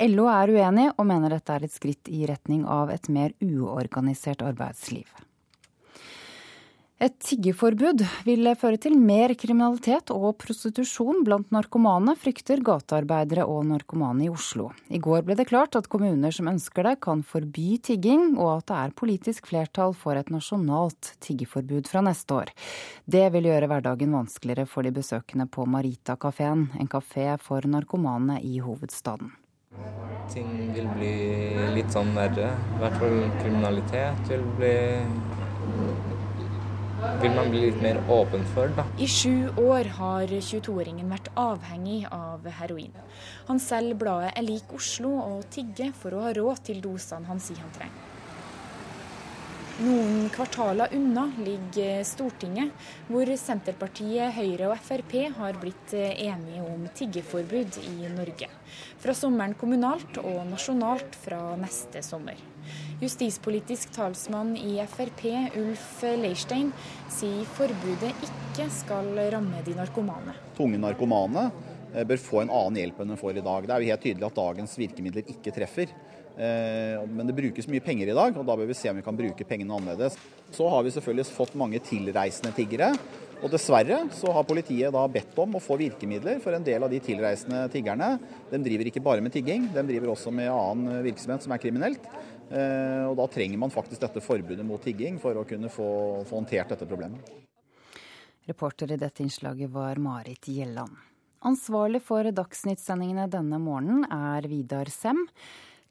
LO 0.04 0.28
er 0.36 0.52
uenig, 0.52 0.90
og 0.98 1.08
mener 1.08 1.32
dette 1.32 1.56
er 1.56 1.64
et 1.64 1.80
skritt 1.80 2.12
i 2.12 2.26
retning 2.28 2.68
av 2.68 2.92
et 2.92 3.08
mer 3.08 3.32
uorganisert 3.40 4.44
arbeidsliv. 4.44 5.08
Et 7.02 7.14
tiggeforbud 7.18 8.04
vil 8.22 8.46
føre 8.54 8.78
til 8.78 8.92
mer 8.94 9.32
kriminalitet 9.34 10.12
og 10.14 10.36
prostitusjon 10.38 11.24
blant 11.26 11.48
narkomane, 11.50 12.12
frykter 12.14 12.62
gatearbeidere 12.62 13.42
og 13.50 13.64
narkomane 13.72 14.28
i 14.28 14.30
Oslo. 14.30 14.68
I 14.86 15.00
går 15.02 15.24
ble 15.26 15.34
det 15.34 15.48
klart 15.50 15.74
at 15.74 15.88
kommuner 15.90 16.30
som 16.30 16.52
ønsker 16.52 16.86
det, 16.86 16.92
kan 17.02 17.24
forby 17.26 17.80
tigging, 17.82 18.36
og 18.36 18.60
at 18.60 18.68
det 18.70 18.78
er 18.78 18.94
politisk 19.02 19.50
flertall 19.50 19.96
for 19.98 20.14
et 20.14 20.30
nasjonalt 20.30 21.16
tiggeforbud 21.26 21.90
fra 21.90 22.04
neste 22.06 22.38
år. 22.38 22.54
Det 23.02 23.26
vil 23.34 23.50
gjøre 23.50 23.72
hverdagen 23.74 24.14
vanskeligere 24.14 24.70
for 24.70 24.86
de 24.86 24.94
besøkende 24.94 25.50
på 25.50 25.66
Marita-kafeen, 25.66 26.68
en 26.78 26.92
kafé 26.94 27.32
for 27.42 27.66
narkomane 27.66 28.38
i 28.46 28.62
hovedstaden. 28.62 29.34
Ting 30.30 30.54
vil 30.70 30.86
bli 30.94 31.14
litt 31.74 31.90
sånn 31.90 32.14
verre. 32.14 32.54
I 32.76 32.82
hvert 32.84 32.98
fall 33.02 33.22
kriminalitet 33.42 34.28
vil 34.30 34.50
bli 34.54 34.76
vil 37.22 37.34
man 37.34 37.50
bli 37.50 37.64
litt 37.66 37.82
mer 37.82 37.98
åpen 38.10 38.44
for. 38.54 38.70
Da. 38.76 38.84
I 38.98 39.08
sju 39.10 39.48
år 39.60 39.90
har 39.98 40.30
22-åringen 40.32 41.10
vært 41.12 41.32
avhengig 41.38 42.04
av 42.10 42.46
heroin. 42.60 42.94
Han 43.50 43.60
selger 43.62 43.98
bladet 43.98 44.32
Elik 44.38 44.50
lik 44.52 44.78
Oslo 44.78 45.12
og 45.18 45.44
tigger 45.50 45.92
for 45.96 46.14
å 46.14 46.24
ha 46.26 46.32
råd 46.36 46.64
til 46.70 46.82
dosene 46.84 47.30
han 47.30 47.42
sier 47.42 47.62
han 47.62 47.76
trenger. 47.76 48.08
Noen 49.82 50.28
kvartaler 50.30 50.92
unna 50.94 51.24
ligger 51.40 52.02
Stortinget, 52.04 52.74
hvor 53.08 53.26
Senterpartiet, 53.40 54.34
Høyre 54.36 54.68
og 54.68 54.82
Frp 54.84 55.14
har 55.38 55.56
blitt 55.58 55.94
enige 55.96 56.62
om 56.62 56.84
tiggeforbud 56.94 57.80
i 57.80 58.10
Norge. 58.12 58.50
Fra 59.02 59.14
sommeren 59.16 59.56
kommunalt 59.58 60.20
og 60.20 60.44
nasjonalt 60.50 61.16
fra 61.24 61.40
neste 61.58 62.04
sommer. 62.04 62.36
Justispolitisk 63.02 63.90
talsmann 63.96 64.52
i 64.54 64.76
Frp, 64.86 65.24
Ulf 65.58 66.04
Leirstein, 66.06 66.68
sier 67.10 67.48
forbudet 67.56 68.12
ikke 68.22 68.68
skal 68.70 69.08
ramme 69.34 69.62
de 69.66 69.74
narkomane. 69.74 70.36
Tunge 70.54 70.78
narkomane 70.78 71.48
eh, 71.96 72.04
bør 72.06 72.22
få 72.22 72.44
en 72.44 72.52
annen 72.54 72.78
hjelp 72.78 73.02
enn 73.02 73.10
de 73.10 73.18
får 73.18 73.40
i 73.40 73.44
dag. 73.48 73.66
Det 73.66 73.74
er 73.74 73.82
jo 73.82 73.90
helt 73.90 74.06
tydelig 74.06 74.28
at 74.28 74.38
dagens 74.38 74.76
virkemidler 74.78 75.34
ikke 75.34 75.54
treffer. 75.56 75.90
Eh, 76.38 77.02
men 77.10 77.26
det 77.26 77.34
brukes 77.40 77.66
mye 77.72 77.82
penger 77.82 78.12
i 78.12 78.16
dag, 78.20 78.38
og 78.38 78.46
da 78.46 78.56
bør 78.60 78.70
vi 78.70 78.78
se 78.78 78.92
om 78.92 79.02
vi 79.02 79.04
kan 79.08 79.18
bruke 79.18 79.48
pengene 79.50 79.74
annerledes. 79.80 80.14
Så 80.54 80.70
har 80.70 80.86
vi 80.86 80.94
selvfølgelig 80.94 81.26
fått 81.34 81.58
mange 81.58 81.82
tilreisende 81.82 82.54
tiggere. 82.54 82.92
Og 83.42 83.50
dessverre 83.50 84.04
så 84.14 84.30
har 84.30 84.46
politiet 84.46 84.94
da 84.94 85.02
bedt 85.10 85.34
om 85.42 85.56
å 85.58 85.62
få 85.62 85.74
virkemidler 85.80 86.38
for 86.44 86.54
en 86.54 86.62
del 86.62 86.86
av 86.86 86.92
de 86.92 87.00
tilreisende 87.02 87.64
tiggerne. 87.72 88.14
De 88.52 88.60
driver 88.62 88.86
ikke 88.86 89.02
bare 89.02 89.24
med 89.24 89.34
tigging, 89.34 89.66
de 89.74 89.82
driver 89.88 90.12
også 90.12 90.30
med 90.30 90.46
annen 90.54 91.02
virksomhet 91.02 91.42
som 91.42 91.54
er 91.54 91.62
kriminelt. 91.64 92.06
Eh, 92.52 93.04
og 93.08 93.16
Da 93.16 93.26
trenger 93.32 93.58
man 93.58 93.72
faktisk 93.72 94.02
dette 94.02 94.20
forbudet 94.20 94.64
mot 94.66 94.82
tigging 94.82 95.18
for 95.22 95.38
å 95.40 95.46
kunne 95.48 95.70
få, 95.72 95.88
få 96.28 96.40
håndtert 96.40 96.74
dette 96.74 96.88
problemet. 96.88 97.32
Reporter 98.48 98.92
i 98.92 98.98
dette 99.00 99.22
innslaget 99.22 99.70
var 99.72 100.00
Marit 100.02 100.48
Gjelland. 100.50 100.92
Ansvarlig 101.46 102.02
for 102.04 102.26
Dagsnytt-sendingene 102.26 103.28
denne 103.30 103.58
morgenen 103.62 104.04
er 104.12 104.46
Vidar 104.50 104.90
Sem. 104.92 105.24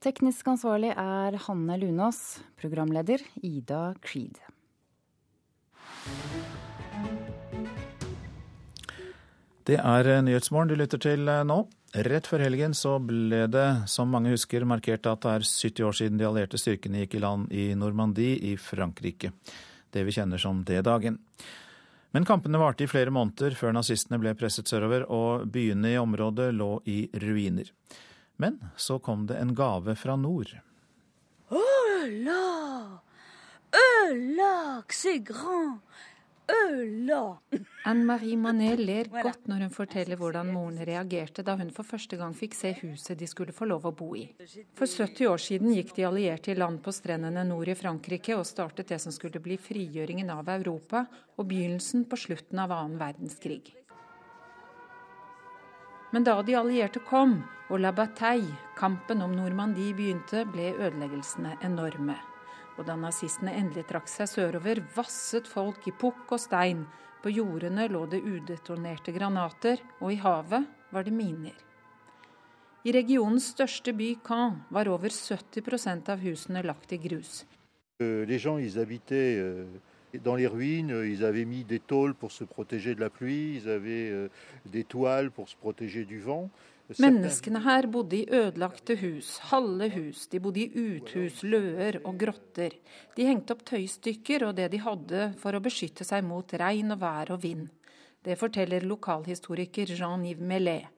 Teknisk 0.03 0.47
ansvarlig 0.47 0.91
er 0.95 1.37
Hanne 1.47 1.77
Lunås. 1.81 2.41
Programleder 2.59 3.23
Ida 3.41 3.93
Creed. 4.03 4.39
Det 9.67 9.77
er 9.77 10.09
Nyhetsmorgen 10.25 10.71
du 10.71 10.79
lytter 10.79 11.01
til 11.01 11.29
nå. 11.47 11.63
Rett 11.91 12.23
før 12.23 12.45
helgen 12.45 12.71
så 12.71 12.93
ble 13.03 13.41
det, 13.51 13.65
som 13.91 14.13
mange 14.13 14.31
husker, 14.31 14.63
markert 14.63 15.09
at 15.11 15.25
det 15.25 15.31
er 15.31 15.43
70 15.43 15.83
år 15.89 15.97
siden 15.97 16.21
de 16.21 16.23
allierte 16.23 16.59
styrkene 16.59 17.01
gikk 17.01 17.17
i 17.17 17.19
land 17.19 17.51
i 17.51 17.65
Normandie 17.75 18.37
i 18.47 18.53
Frankrike. 18.55 19.33
Det 19.91 20.05
vi 20.07 20.13
kjenner 20.15 20.39
som 20.39 20.61
D-dagen. 20.63 21.17
Men 22.15 22.27
kampene 22.27 22.61
varte 22.61 22.85
i 22.85 22.91
flere 22.91 23.11
måneder 23.11 23.57
før 23.59 23.75
nazistene 23.75 24.21
ble 24.23 24.31
presset 24.39 24.71
sørover, 24.71 25.03
og 25.11 25.43
byene 25.51 25.91
i 25.91 25.99
området 25.99 26.53
lå 26.55 26.77
i 26.87 27.01
ruiner. 27.11 27.67
Men 28.39 28.61
så 28.79 29.01
kom 29.03 29.27
det 29.27 29.41
en 29.41 29.51
gave 29.55 29.97
fra 29.99 30.15
nord. 30.15 30.55
Oh 31.51 32.07
la! 32.23 33.01
Øla, 33.75 34.83
c'est 34.87 35.19
grand! 35.27 35.83
Anne-Marie 37.85 38.37
Manet 38.37 38.79
ler 38.79 39.09
godt 39.11 39.47
når 39.49 39.65
hun 39.65 39.73
forteller 39.73 40.19
hvordan 40.19 40.51
moren 40.53 40.79
reagerte 40.87 41.43
da 41.45 41.55
hun 41.59 41.71
for 41.73 41.87
første 41.87 42.17
gang 42.19 42.33
fikk 42.37 42.55
se 42.57 42.73
huset 42.81 43.19
de 43.19 43.27
skulle 43.29 43.55
få 43.55 43.67
lov 43.69 43.87
å 43.89 43.93
bo 43.95 44.11
i. 44.19 44.25
For 44.77 44.85
70 44.89 45.29
år 45.31 45.41
siden 45.41 45.73
gikk 45.75 45.93
de 45.97 46.07
allierte 46.07 46.53
i 46.53 46.57
land 46.57 46.81
på 46.85 46.93
strendene 46.95 47.43
nord 47.47 47.71
i 47.71 47.77
Frankrike 47.77 48.37
og 48.37 48.47
startet 48.49 48.93
det 48.93 49.01
som 49.03 49.15
skulle 49.15 49.41
bli 49.43 49.59
frigjøringen 49.61 50.31
av 50.33 50.49
Europa 50.53 51.05
og 51.37 51.47
begynnelsen 51.51 52.07
på 52.09 52.19
slutten 52.25 52.61
av 52.63 52.73
annen 52.75 52.99
verdenskrig. 53.01 53.75
Men 56.11 56.25
da 56.27 56.41
de 56.43 56.57
allierte 56.59 56.99
kom 57.07 57.39
og 57.71 57.79
la 57.79 57.93
bataille, 57.95 58.57
kampen 58.75 59.23
om 59.23 59.31
Normandie, 59.31 59.95
begynte, 59.95 60.43
ble 60.51 60.73
ødeleggelsene 60.75 61.55
enorme 61.63 62.17
og 62.77 62.85
da 62.87 62.95
nazistene 62.95 63.53
endelig 63.59 63.85
trakk 63.89 64.07
seg 64.09 64.29
sørover, 64.29 64.83
vasset 64.95 65.47
folk 65.47 65.87
i 65.87 65.93
pukk 65.93 66.31
og 66.31 66.41
stein. 66.41 66.85
På 67.21 67.29
jordene 67.29 67.87
lå 67.91 68.05
det 68.09 68.21
udetonerte 68.23 69.13
granater, 69.13 69.81
og 70.01 70.13
i 70.13 70.21
havet 70.21 70.65
var 70.91 71.05
det 71.05 71.13
miner. 71.13 71.57
I 72.81 72.93
regionens 72.95 73.51
største 73.53 73.93
by, 73.93 74.15
Caen, 74.25 74.63
var 74.73 74.89
over 74.89 75.13
70% 75.13 76.09
av 76.09 76.23
husene 76.23 76.63
lagt 76.65 76.95
i 76.95 76.97
grus. 76.97 77.43
Euh, 78.01 78.25
les 78.25 78.39
gens, 78.39 78.57
ils 78.57 78.79
habitaient 78.79 79.37
euh, 79.37 79.65
dans 80.23 80.35
les 80.35 80.47
ruines, 80.47 80.89
ils 81.05 81.23
avaient 81.23 81.45
mis 81.45 81.63
des 81.63 81.79
tôles 81.79 82.15
pour 82.15 82.31
se 82.31 82.43
de 82.43 82.99
la 82.99 83.09
pluie, 83.11 83.57
ils 83.57 83.69
avaient 83.69 84.09
euh, 84.09 84.29
des 84.65 84.83
toiles 84.83 85.29
pour 85.29 85.47
se. 85.47 85.55
Menneskene 86.99 87.61
her 87.63 87.87
bodde 87.87 88.17
i 88.17 88.25
ødelagte 88.27 88.97
hus, 88.99 89.37
halve 89.51 89.87
hus, 89.93 90.25
de 90.27 90.39
bodde 90.43 90.63
i 90.65 90.71
uthus, 90.75 91.43
løer 91.43 92.01
og 92.03 92.17
grotter. 92.19 92.75
De 93.15 93.27
hengte 93.27 93.55
opp 93.55 93.63
tøystykker 93.69 94.47
og 94.47 94.57
det 94.57 94.71
de 94.73 94.81
hadde 94.83 95.29
for 95.39 95.55
å 95.55 95.63
beskytte 95.63 96.07
seg 96.07 96.25
mot 96.27 96.57
regn 96.59 96.91
og 96.95 96.99
vær 97.03 97.31
og 97.35 97.43
vind. 97.45 97.69
Det 98.21 98.35
forteller 98.37 98.83
lokalhistoriker 98.85 99.95
Jean-Yves 99.95 100.45
Mellet. 100.45 100.89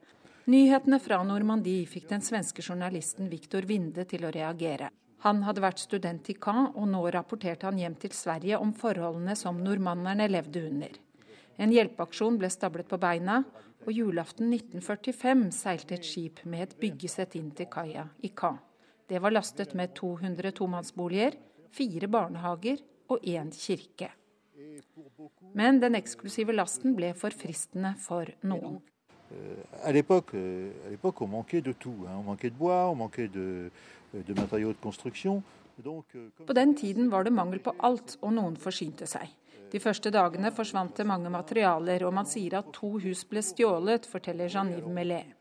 Nyhetene 0.50 0.98
fra 1.00 1.22
Normandie 1.24 1.86
fikk 1.88 2.10
den 2.10 2.24
svenske 2.24 2.60
journalisten 2.60 3.30
Victor 3.30 3.64
Winde 3.68 4.04
til 4.08 4.26
å 4.26 4.32
reagere. 4.34 4.90
Han 5.24 5.40
hadde 5.46 5.62
vært 5.64 5.80
student 5.80 6.28
i 6.28 6.34
Caen, 6.36 6.66
og 6.76 6.90
nå 6.90 7.00
rapporterte 7.14 7.64
han 7.70 7.78
hjem 7.80 7.94
til 8.02 8.12
Sverige 8.12 8.58
om 8.60 8.74
forholdene 8.76 9.32
som 9.40 9.62
nordmannerne 9.64 10.26
levde 10.28 10.66
under. 10.68 10.98
En 11.58 11.70
hjelpeaksjon 11.70 12.38
ble 12.38 12.50
stablet 12.50 12.88
på 12.90 12.98
beina, 12.98 13.42
og 13.84 13.92
julaften 13.92 14.52
1945 14.52 15.50
seilte 15.54 15.98
et 15.98 16.06
skip 16.06 16.40
med 16.48 16.68
et 16.68 16.76
byggesett 16.80 17.36
inn 17.38 17.50
til 17.56 17.68
kaia 17.70 18.08
i 18.24 18.32
Caen. 18.34 18.58
Det 19.06 19.20
var 19.20 19.34
lastet 19.34 19.74
med 19.76 19.92
200 19.94 20.54
tomannsboliger, 20.56 21.36
fire 21.74 22.08
barnehager 22.08 22.80
og 23.12 23.20
én 23.20 23.50
kirke. 23.52 24.08
Men 25.52 25.80
den 25.82 25.98
eksklusive 25.98 26.54
lasten 26.56 26.96
ble 26.96 27.12
for 27.18 27.36
fristende 27.36 27.94
for 28.00 28.30
noen. 28.42 28.80
À 29.82 29.92
l'époque, 29.92 30.34
on 31.20 31.26
manquait 31.26 31.60
de 31.60 31.72
tout. 31.72 32.06
On 32.08 32.22
manquait 32.22 32.50
de 32.50 32.56
bois, 32.56 32.88
on 32.88 32.94
manquait 32.94 33.28
de, 33.28 33.70
de 34.12 34.34
matériaux 34.34 34.72
de 34.72 34.80
construction. 34.80 35.42
På 36.46 36.52
den 36.52 36.74
tiden 36.74 37.10
var 37.10 37.24
det 37.24 37.32
mangel 37.32 37.58
på 37.58 37.74
alt, 37.82 38.16
og 38.22 38.32
noen 38.32 38.56
forsynte 38.56 39.08
seg. 39.10 39.26
De 39.74 39.80
første 39.82 40.10
dagene 40.14 40.52
forsvant 40.54 40.92
det 40.94 41.04
mange 41.10 41.30
materialer, 41.34 42.04
og 42.06 42.12
man 42.14 42.28
sier 42.30 42.60
at 42.60 42.68
to 42.76 42.92
hus 43.02 43.24
ble 43.26 43.40
stjålet, 43.42 44.06
forteller 44.06 44.46
Jean-Yves 44.52 44.92
Mellet. 44.94 45.32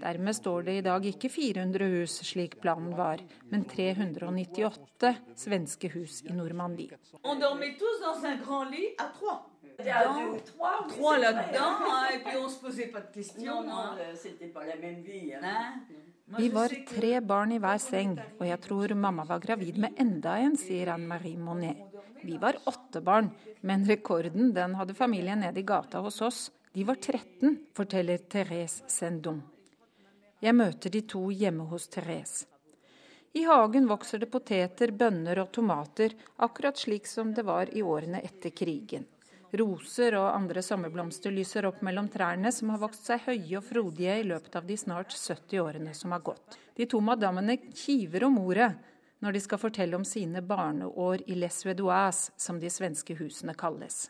Dermed 0.00 0.32
står 0.32 0.64
det 0.64 0.76
i 0.78 0.84
dag 0.86 1.04
ikke 1.10 1.28
400 1.28 1.88
hus, 1.98 2.14
slik 2.24 2.56
planen 2.62 2.94
var, 2.96 3.20
men 3.52 3.66
398 3.68 5.12
svenske 5.36 5.92
hus 5.92 6.22
i 6.24 6.32
Normandie. 6.32 6.96
Vi 16.38 16.48
var 16.56 16.78
tre 16.88 17.14
barn 17.20 17.52
i 17.52 17.60
hver 17.60 17.80
seng, 17.90 18.16
og 18.40 18.46
jeg 18.48 18.64
tror 18.64 18.96
mamma 18.96 19.28
var 19.28 19.44
gravid 19.44 19.84
med 19.84 20.00
enda 20.00 20.38
en, 20.40 20.56
sier 20.56 20.96
Anne-Marie 20.96 21.36
Monet. 21.36 21.91
Vi 22.22 22.36
var 22.36 22.56
åtte 22.64 23.00
barn, 23.00 23.30
men 23.60 23.84
rekorden 23.84 24.52
den 24.54 24.74
hadde 24.74 24.94
familien 24.94 25.40
nede 25.40 25.60
i 25.60 25.62
gata 25.62 25.98
hos 25.98 26.20
oss. 26.22 26.50
De 26.72 26.84
var 26.84 26.94
13, 26.94 27.56
forteller 27.74 28.18
Therese 28.18 28.84
Sendon. 28.86 29.42
Jeg 30.40 30.54
møter 30.54 30.90
de 30.90 31.02
to 31.06 31.28
hjemme 31.30 31.66
hos 31.70 31.88
Therese. 31.88 32.46
I 33.32 33.42
hagen 33.48 33.88
vokser 33.88 34.20
det 34.22 34.28
poteter, 34.30 34.92
bønner 34.92 35.38
og 35.40 35.50
tomater, 35.56 36.14
akkurat 36.36 36.78
slik 36.78 37.06
som 37.08 37.34
det 37.34 37.42
var 37.48 37.70
i 37.72 37.82
årene 37.82 38.20
etter 38.20 38.52
krigen. 38.54 39.06
Roser 39.52 40.14
og 40.16 40.30
andre 40.30 40.62
sommerblomster 40.64 41.32
lyser 41.32 41.66
opp 41.68 41.82
mellom 41.84 42.08
trærne, 42.12 42.52
som 42.52 42.70
har 42.72 42.80
vokst 42.80 43.08
seg 43.08 43.26
høye 43.26 43.58
og 43.58 43.66
frodige 43.66 44.14
i 44.20 44.26
løpet 44.28 44.56
av 44.56 44.68
de 44.68 44.76
snart 44.80 45.12
70 45.12 45.60
årene 45.60 45.92
som 45.96 46.14
har 46.14 46.22
gått. 46.24 46.56
De 46.76 46.86
to 46.88 47.00
madammene 47.04 47.58
kiver 47.76 48.28
om 48.28 48.38
ordet, 48.40 48.70
når 49.22 49.36
de 49.36 49.40
skal 49.44 49.60
fortelle 49.62 49.96
om 49.96 50.04
sine 50.06 50.42
barneår 50.42 51.22
i 51.30 51.36
Les 51.38 51.60
Suédoises, 51.62 52.32
som 52.36 52.58
de 52.60 52.70
svenske 52.70 53.14
husene 53.20 53.54
kalles. 53.54 54.08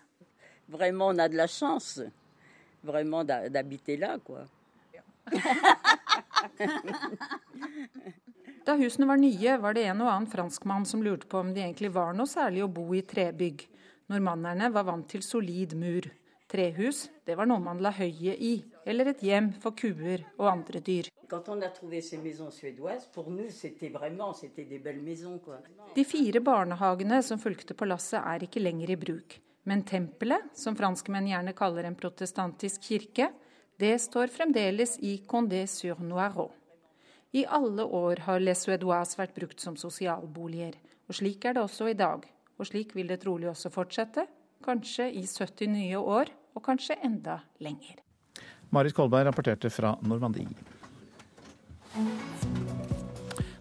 Da 8.62 8.76
husene 8.78 9.06
var 9.06 9.18
nye, 9.18 9.56
var 9.58 9.74
det 9.74 9.88
en 9.90 10.02
og 10.04 10.10
annen 10.10 10.30
franskmann 10.30 10.84
som 10.86 11.02
lurte 11.02 11.26
på 11.26 11.40
om 11.42 11.50
det 11.54 11.64
egentlig 11.64 11.90
var 11.96 12.14
noe 12.14 12.30
særlig 12.30 12.62
å 12.62 12.70
bo 12.70 12.84
i 12.94 13.02
trebygg. 13.02 13.64
Normannerne 14.12 14.68
var 14.70 14.86
vant 14.86 15.08
til 15.10 15.24
solid 15.26 15.74
mur. 15.78 16.06
Trehus, 16.52 17.06
det 17.24 17.32
var 17.38 17.46
noe 17.48 17.62
man 17.64 17.78
la 17.80 17.88
høyet 17.96 18.36
i, 18.44 18.58
eller 18.84 19.08
et 19.08 19.22
hjem 19.24 19.46
for 19.62 19.72
kuer 19.72 20.20
og 20.36 20.50
andre 20.50 20.82
dyr. 20.84 21.06
De 25.96 26.04
fire 26.04 26.42
barnehagene 26.44 27.20
som 27.24 27.40
fulgte 27.40 27.76
på 27.78 27.88
lasset 27.88 28.18
er 28.20 28.44
ikke 28.44 28.60
lenger 28.60 28.92
i 28.92 28.98
bruk. 29.00 29.38
Men 29.64 29.84
tempelet, 29.88 30.50
som 30.52 30.76
franskmenn 30.76 31.30
gjerne 31.30 31.54
kaller 31.56 31.88
en 31.88 31.96
protestantisk 31.96 32.84
kirke, 32.84 33.30
det 33.80 33.94
står 34.04 34.28
fremdeles 34.34 34.98
i 35.00 35.14
Condé 35.24 35.62
sur 35.66 36.04
Noireau. 36.04 36.50
I 37.32 37.46
alle 37.48 37.86
år 37.86 38.26
har 38.26 38.44
Les 38.44 38.66
Suédoises 38.66 39.16
vært 39.16 39.32
brukt 39.38 39.64
som 39.64 39.80
sosialboliger, 39.80 40.76
og 41.08 41.16
slik 41.16 41.48
er 41.48 41.56
det 41.56 41.64
også 41.64 41.88
i 41.88 41.96
dag. 41.96 42.28
Og 42.60 42.68
slik 42.68 42.92
vil 42.92 43.08
det 43.08 43.22
trolig 43.24 43.48
også 43.48 43.72
fortsette, 43.72 44.26
kanskje 44.62 45.08
i 45.16 45.24
70 45.24 45.72
nye 45.72 45.98
år 45.98 46.28
og 46.54 46.64
kanskje 46.64 46.98
enda 47.04 47.40
lenger. 47.62 48.00
Marit 48.72 48.96
Kolberg 48.96 49.26
rapporterte 49.28 49.70
fra 49.70 49.96
Normandie. 50.02 50.48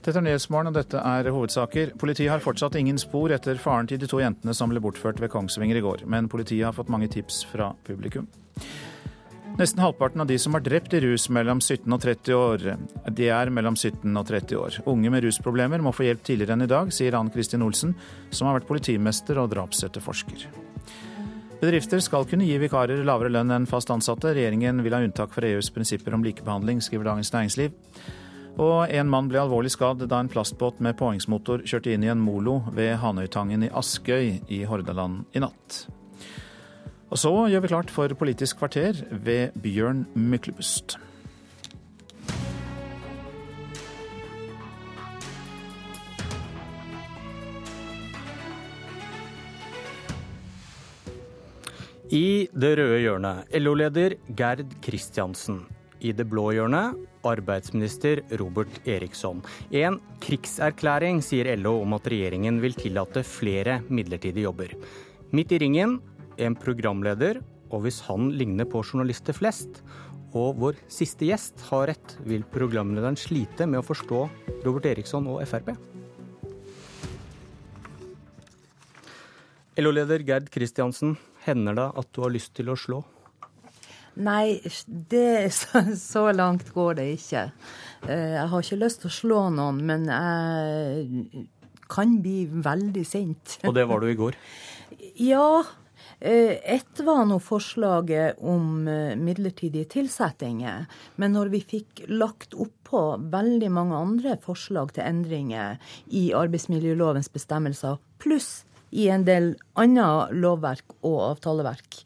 Dette 0.01 0.17
er 0.17 0.23
Nyhetsmorgen, 0.25 0.71
og 0.71 0.77
dette 0.79 0.97
er 0.97 1.27
hovedsaker. 1.29 1.91
Politiet 2.01 2.31
har 2.31 2.41
fortsatt 2.41 2.77
ingen 2.79 2.97
spor 2.97 3.33
etter 3.35 3.59
faren 3.61 3.89
til 3.89 3.99
de 4.01 4.07
to 4.09 4.21
jentene 4.21 4.55
som 4.57 4.71
ble 4.71 4.81
bortført 4.81 5.19
ved 5.21 5.29
Kongsvinger 5.29 5.77
i 5.77 5.83
går, 5.85 6.07
men 6.09 6.29
politiet 6.31 6.65
har 6.65 6.73
fått 6.73 6.89
mange 6.89 7.11
tips 7.11 7.43
fra 7.51 7.73
publikum. 7.85 8.25
Nesten 9.59 9.83
halvparten 9.83 10.23
av 10.23 10.29
de 10.31 10.39
som 10.39 10.55
er 10.55 10.63
drept 10.63 10.95
i 10.95 11.03
rus 11.03 11.27
mellom 11.29 11.59
17 11.61 11.85
og 11.91 12.01
30 12.01 12.33
år, 12.33 12.65
de 13.13 13.29
er 13.29 13.51
mellom 13.53 13.75
17 13.75 14.07
og 14.09 14.25
30 14.25 14.57
år. 14.57 14.79
Unge 14.89 15.11
med 15.13 15.25
rusproblemer 15.27 15.83
må 15.83 15.93
få 15.93 16.07
hjelp 16.07 16.23
tidligere 16.25 16.55
enn 16.55 16.65
i 16.65 16.71
dag, 16.71 16.89
sier 16.95 17.19
Ann 17.19 17.29
Kristin 17.29 17.67
Olsen, 17.67 17.93
som 18.31 18.47
har 18.47 18.57
vært 18.57 18.69
politimester 18.71 19.43
og 19.43 19.51
drapsetterforsker. 19.53 20.70
Bedrifter 21.61 22.01
skal 22.01 22.25
kunne 22.25 22.47
gi 22.47 22.55
vikarer 22.57 23.03
lavere 23.05 23.29
lønn 23.29 23.53
enn 23.53 23.67
fast 23.69 23.91
ansatte. 23.93 24.31
Regjeringen 24.33 24.81
vil 24.81 24.95
ha 24.97 25.01
unntak 25.05 25.29
fra 25.35 25.45
EUs 25.45 25.69
prinsipper 25.69 26.15
om 26.17 26.23
likebehandling, 26.25 26.79
skriver 26.81 27.11
Dagens 27.11 27.29
Næringsliv. 27.35 27.75
Og 28.57 28.89
en 28.89 29.11
mann 29.11 29.29
ble 29.29 29.43
alvorlig 29.43 29.69
skadd 29.75 30.01
da 30.09 30.23
en 30.23 30.31
plastbåt 30.31 30.81
med 30.81 30.97
påhengsmotor 30.97 31.61
kjørte 31.69 31.93
inn 31.93 32.07
i 32.07 32.09
en 32.09 32.23
molo 32.23 32.63
ved 32.73 32.95
Hanøytangen 33.03 33.67
i 33.67 33.69
Askøy 33.77 34.41
i 34.49 34.63
Hordaland 34.65 35.37
i 35.37 35.43
natt. 35.45 35.83
Og 37.11 37.21
så 37.21 37.31
gjør 37.51 37.61
vi 37.61 37.71
klart 37.75 37.93
for 37.93 38.17
Politisk 38.17 38.57
kvarter 38.57 38.97
ved 39.11 39.53
Bjørn 39.61 40.07
Myklebust. 40.17 40.97
I 52.11 52.49
det 52.51 52.73
røde 52.75 52.97
hjørnet 52.99 53.53
LO-leder 53.55 54.17
Gerd 54.35 54.73
Kristiansen. 54.83 55.61
I 56.03 56.11
det 56.11 56.25
blå 56.27 56.49
hjørnet 56.51 56.97
arbeidsminister 57.23 58.19
Robert 58.41 58.81
Eriksson. 58.83 59.39
En 59.71 59.95
krigserklæring, 60.19 61.21
sier 61.23 61.47
LO 61.55 61.77
om 61.85 61.95
at 61.95 62.09
regjeringen 62.11 62.59
vil 62.59 62.75
tillate 62.75 63.23
flere 63.23 63.77
midlertidige 63.87 64.43
jobber. 64.43 64.75
Midt 65.31 65.55
i 65.55 65.61
ringen 65.63 66.01
en 66.35 66.59
programleder, 66.59 67.39
og 67.71 67.85
hvis 67.87 68.01
han 68.09 68.27
ligner 68.35 68.67
på 68.67 68.83
journalister 68.83 69.31
flest, 69.31 69.79
og 70.35 70.59
vår 70.59 70.83
siste 70.91 71.31
gjest 71.31 71.63
har 71.69 71.93
rett, 71.93 72.19
vil 72.27 72.43
programlederen 72.43 73.15
slite 73.15 73.63
med 73.63 73.79
å 73.79 73.87
forstå 73.87 74.25
Robert 74.67 74.91
Eriksson 74.91 75.31
og 75.31 75.45
Frp. 75.47 75.77
LO-leder 79.79 80.27
Gerd 80.27 80.51
Kristiansen, 80.51 81.15
hender 81.45 81.77
det 81.77 81.89
at 82.01 82.11
du 82.13 82.21
har 82.25 82.33
lyst 82.33 82.53
til 82.57 82.71
å 82.71 82.77
slå? 82.79 83.01
Nei, 84.21 84.59
det, 84.85 85.53
så, 85.53 86.25
langt 86.35 86.73
går 86.75 86.99
det 86.99 87.07
ikke. 87.15 87.45
Eh, 88.07 88.33
jeg 88.35 88.47
har 88.51 88.65
ikke 88.65 88.81
lyst 88.81 89.03
til 89.03 89.11
å 89.11 89.17
slå 89.17 89.43
noen, 89.55 89.79
men 89.87 90.09
jeg 90.11 91.45
kan 91.91 92.17
bli 92.23 92.45
veldig 92.51 93.05
sint. 93.07 93.59
Og 93.67 93.75
det 93.75 93.87
var 93.87 94.03
du 94.03 94.09
i 94.11 94.17
går? 94.19 94.35
Ja. 95.19 95.63
Eh, 96.19 96.59
ett 96.75 96.99
var 97.05 97.23
nå 97.25 97.39
forslaget 97.41 98.41
om 98.45 98.87
eh, 98.87 99.15
midlertidige 99.17 99.89
tilsettinger. 99.95 100.85
Men 101.15 101.33
når 101.37 101.53
vi 101.55 101.63
fikk 101.75 102.03
lagt 102.11 102.53
oppå 102.53 103.15
veldig 103.31 103.71
mange 103.73 103.97
andre 103.97 104.35
forslag 104.43 104.93
til 104.97 105.07
endringer 105.07 105.79
i 106.13 106.27
arbeidsmiljølovens 106.37 107.31
bestemmelser, 107.33 107.97
pluss 108.21 108.51
i 108.91 109.07
en 109.11 109.25
del 109.27 109.53
annet 109.79 110.35
lovverk 110.35 110.97
og 111.01 111.17
avtaleverk, 111.31 112.01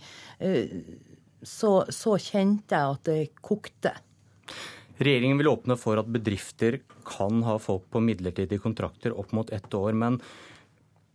så, 1.46 1.72
så 1.90 2.18
kjente 2.22 2.78
jeg 2.78 2.96
at 2.98 3.08
det 3.10 3.20
kokte. 3.46 3.94
Regjeringen 4.96 5.40
vil 5.42 5.52
åpne 5.52 5.76
for 5.80 6.00
at 6.00 6.08
bedrifter 6.08 6.80
kan 7.08 7.42
ha 7.46 7.58
folk 7.60 7.90
på 7.92 8.02
midlertidige 8.04 8.64
kontrakter 8.64 9.16
opp 9.18 9.34
mot 9.36 9.50
ett 9.54 9.74
år. 9.76 9.92
Men 9.98 10.22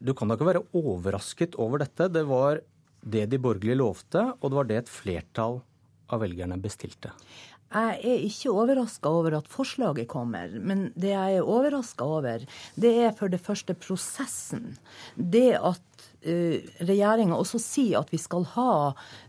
du 0.01 0.13
kan 0.17 0.29
da 0.29 0.37
ikke 0.37 0.51
være 0.51 0.67
overrasket 0.77 1.57
over 1.61 1.83
dette? 1.85 2.11
Det 2.13 2.27
var 2.29 2.61
det 3.01 3.27
de 3.33 3.41
borgerlige 3.41 3.81
lovte, 3.81 4.27
og 4.41 4.51
det 4.51 4.59
var 4.59 4.69
det 4.69 4.79
et 4.83 4.93
flertall 4.93 5.61
av 6.11 6.21
velgerne 6.21 6.59
bestilte. 6.61 7.13
Jeg 7.71 8.01
er 8.03 8.23
ikke 8.27 8.51
overraska 8.51 9.11
over 9.15 9.37
at 9.39 9.51
forslaget 9.51 10.09
kommer, 10.11 10.51
men 10.59 10.89
det 10.99 11.13
jeg 11.13 11.37
er 11.39 11.47
overraska 11.47 12.03
over, 12.03 12.43
det 12.75 12.91
er 13.05 13.13
for 13.15 13.31
det 13.31 13.39
første 13.39 13.77
prosessen. 13.79 14.73
Det 15.15 15.55
at 15.55 16.03
uh, 16.27 16.57
regjeringa 16.83 17.39
også 17.39 17.61
sier 17.63 18.01
at 18.01 18.11
vi 18.11 18.19
skal 18.19 18.49
ha 18.57 18.73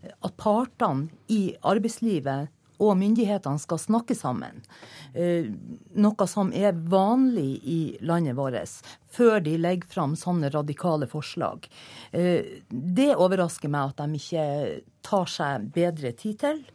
at 0.10 0.34
partene 0.42 1.12
i 1.30 1.54
arbeidslivet 1.62 2.50
og 2.82 2.98
myndighetene 2.98 3.62
skal 3.62 3.78
snakke 3.78 4.18
sammen. 4.18 4.66
Uh, 5.14 5.54
noe 6.02 6.26
som 6.26 6.50
er 6.50 6.74
vanlig 6.74 7.62
i 7.62 7.80
landet 8.02 8.40
vårt, 8.42 8.82
før 9.14 9.38
de 9.46 9.54
legger 9.62 9.94
fram 9.94 10.18
sånne 10.18 10.50
radikale 10.50 11.06
forslag. 11.06 11.70
Uh, 12.10 12.42
det 12.74 13.12
overrasker 13.14 13.70
meg 13.70 13.94
at 13.94 14.02
de 14.02 14.18
ikke 14.26 14.52
tar 15.06 15.30
seg 15.30 15.74
bedre 15.78 16.18
tid 16.18 16.42
til. 16.42 16.70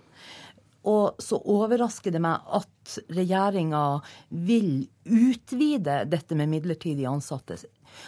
Og 0.86 1.18
så 1.22 1.38
overrasker 1.42 2.14
det 2.14 2.22
meg 2.22 2.44
at 2.54 2.98
regjeringa 3.10 3.82
vil 4.30 4.86
utvide 5.04 6.04
dette 6.06 6.38
med 6.38 6.52
midlertidig 6.52 7.08
ansatte. 7.10 7.58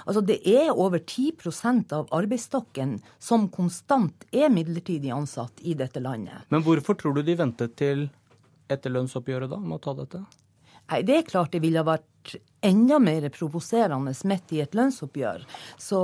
Altså 0.05 0.23
Det 0.23 0.39
er 0.47 0.71
over 0.71 1.01
10% 1.01 1.95
av 1.97 2.11
arbeidsstokken 2.15 2.99
som 3.19 3.49
konstant 3.51 4.27
er 4.31 4.53
midlertidig 4.53 5.11
ansatt 5.15 5.63
i 5.67 5.75
dette 5.79 6.03
landet. 6.05 6.47
Men 6.55 6.63
hvorfor 6.67 6.99
tror 6.99 7.19
du 7.19 7.25
de 7.27 7.39
ventet 7.39 7.75
til 7.79 8.09
etter 8.69 8.93
lønnsoppgjøret 8.93 9.51
da 9.51 9.59
med 9.63 9.79
å 9.79 9.83
ta 9.83 9.97
dette? 9.99 10.23
Nei, 10.89 11.03
Det 11.03 11.17
er 11.17 11.29
klart 11.29 11.53
det 11.53 11.65
ville 11.65 11.85
vært 11.85 12.37
enda 12.65 12.99
mer 12.99 13.29
provoserende 13.33 14.15
midt 14.29 14.53
i 14.53 14.63
et 14.63 14.77
lønnsoppgjør. 14.77 15.45
Så 15.81 16.01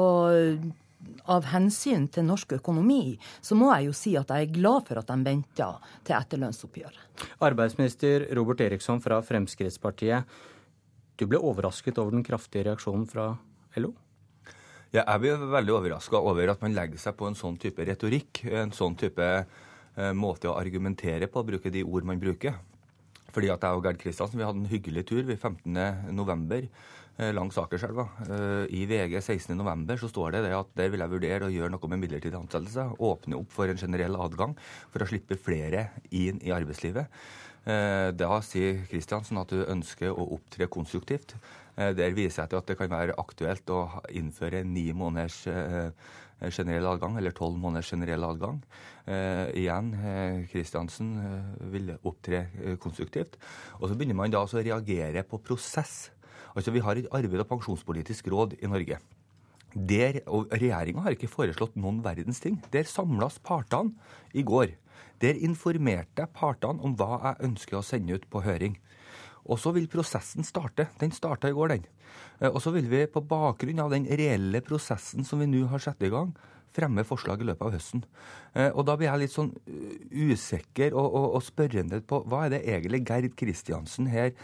av 1.30 1.48
hensyn 1.52 2.06
til 2.12 2.26
norsk 2.28 2.56
økonomi, 2.58 3.16
så 3.44 3.56
må 3.58 3.70
jeg 3.74 3.88
jo 3.88 3.96
si 3.96 4.14
at 4.20 4.30
jeg 4.32 4.48
er 4.48 4.54
glad 4.54 4.88
for 4.88 5.00
at 5.00 5.10
de 5.10 5.18
venta 5.26 5.70
til 6.04 6.16
etterlønnsoppgjøret. 6.18 7.26
Arbeidsminister 7.44 8.28
Robert 8.36 8.62
Eriksson 8.64 9.02
fra 9.04 9.20
Fremskrittspartiet. 9.24 10.24
Du 11.16 11.28
ble 11.30 11.38
overrasket 11.38 11.98
over 12.02 12.16
den 12.16 12.26
kraftige 12.26 12.66
reaksjonen 12.68 13.06
fra 13.10 13.32
LO? 13.78 13.94
Ja, 14.94 15.02
jeg 15.02 15.24
blir 15.24 15.48
veldig 15.50 15.72
overraska 15.74 16.20
over 16.22 16.52
at 16.52 16.60
man 16.62 16.74
legger 16.76 17.00
seg 17.02 17.16
på 17.18 17.26
en 17.26 17.38
sånn 17.38 17.56
type 17.58 17.82
retorikk. 17.86 18.44
En 18.46 18.70
sånn 18.74 18.94
type 18.98 19.24
eh, 19.26 20.12
måte 20.14 20.50
å 20.50 20.58
argumentere 20.58 21.26
på, 21.30 21.42
bruke 21.46 21.72
de 21.74 21.82
ord 21.82 22.06
man 22.06 22.20
bruker. 22.22 22.60
Fordi 23.34 23.50
at 23.50 23.64
jeg 23.66 23.74
og 23.74 23.86
Gerd 23.86 23.98
Kristiansen 23.98 24.38
vi 24.38 24.46
hadde 24.46 24.62
en 24.62 24.70
hyggelig 24.70 25.06
tur 25.10 25.24
ved 25.26 25.40
15.11. 25.40 26.68
Eh, 27.16 27.30
langs 27.30 27.58
Akerselva. 27.58 28.08
Eh, 28.26 28.74
I 28.74 28.86
VG 28.90 29.20
16.11. 29.20 29.98
så 30.00 30.08
står 30.10 30.34
det, 30.34 30.40
det 30.48 30.56
at 30.56 30.70
der 30.74 30.90
vil 30.90 31.02
jeg 31.04 31.12
vurdere 31.12 31.46
å 31.46 31.52
gjøre 31.52 31.70
noe 31.70 31.90
med 31.92 32.00
midlertidig 32.02 32.34
ansettelse. 32.40 32.88
Åpne 32.98 33.38
opp 33.38 33.52
for 33.54 33.70
en 33.70 33.78
generell 33.78 34.18
adgang 34.18 34.56
for 34.90 35.04
å 35.04 35.06
slippe 35.06 35.38
flere 35.38 35.92
inn 36.10 36.42
i 36.42 36.50
arbeidslivet. 36.54 37.06
Eh, 37.70 38.08
da 38.18 38.40
sier 38.42 38.82
Kristiansen 38.90 39.38
at 39.38 39.54
du 39.54 39.62
ønsker 39.62 40.10
å 40.10 40.26
opptre 40.40 40.66
konstruktivt. 40.66 41.36
Der 41.74 42.12
viser 42.14 42.44
jeg 42.44 42.52
til 42.52 42.58
at 42.60 42.68
det 42.70 42.76
kan 42.78 42.90
være 42.90 43.16
aktuelt 43.18 43.70
å 43.74 43.80
innføre 44.14 44.60
ni 44.62 44.84
måneders 44.94 45.40
generell 46.54 46.86
adgang, 46.86 47.16
eller 47.18 47.34
tolv 47.34 47.58
måneders 47.58 47.90
generell 47.90 48.22
adgang. 48.28 48.60
igjen, 49.58 49.90
Kristiansen 50.52 51.16
vil 51.74 51.90
opptre 52.06 52.46
konstruktivt. 52.78 53.34
Og 53.80 53.88
så 53.88 53.98
begynner 53.98 54.14
man 54.14 54.30
da 54.30 54.44
å 54.46 54.62
reagere 54.62 55.26
på 55.26 55.42
prosess. 55.42 56.13
Altså, 56.54 56.70
Vi 56.70 56.80
har 56.80 56.96
et 56.96 57.10
arbeid- 57.10 57.40
og 57.40 57.48
pensjonspolitisk 57.48 58.28
råd 58.28 58.56
i 58.62 58.66
Norge. 58.66 58.98
Der, 59.74 60.20
og 60.26 60.46
Regjeringa 60.52 61.02
har 61.02 61.10
ikke 61.16 61.28
foreslått 61.28 61.74
noen 61.76 62.02
verdens 62.04 62.40
ting. 62.40 62.62
Der 62.70 62.84
samles 62.84 63.40
partene 63.42 63.94
i 64.32 64.42
går. 64.42 64.76
Der 65.20 65.34
informerte 65.34 66.22
jeg 66.22 66.34
partene 66.34 66.82
om 66.82 66.94
hva 66.94 67.18
jeg 67.24 67.50
ønsker 67.50 67.78
å 67.78 67.82
sende 67.82 68.14
ut 68.14 68.28
på 68.30 68.42
høring. 68.44 68.78
Og 69.44 69.58
så 69.58 69.74
vil 69.74 69.90
prosessen 69.90 70.46
starte. 70.46 70.88
Den 71.00 71.10
starta 71.10 71.50
i 71.50 71.56
går, 71.56 71.74
den. 71.74 71.86
Eh, 72.40 72.48
og 72.48 72.62
så 72.62 72.72
vil 72.74 72.86
vi 72.88 73.04
på 73.10 73.22
bakgrunn 73.26 73.82
av 73.82 73.90
den 73.90 74.06
reelle 74.06 74.62
prosessen 74.64 75.26
som 75.26 75.42
vi 75.42 75.50
nå 75.50 75.66
har 75.68 75.82
satt 75.82 76.02
i 76.02 76.12
gang, 76.12 76.32
fremme 76.74 77.04
forslag 77.06 77.42
i 77.42 77.48
løpet 77.50 77.66
av 77.66 77.76
høsten. 77.76 78.04
Eh, 78.54 78.70
og 78.72 78.84
da 78.88 78.98
blir 78.98 79.10
jeg 79.10 79.24
litt 79.24 79.34
sånn 79.34 79.52
eh, 79.70 79.94
usikker 80.34 80.96
og, 80.96 81.06
og, 81.06 81.30
og 81.38 81.46
spørrende 81.46 82.02
på 82.06 82.22
hva 82.28 82.46
er 82.46 82.56
det 82.56 82.64
egentlig 82.74 83.04
Gerd 83.08 83.32
Kristiansen 83.38 84.10
her 84.12 84.34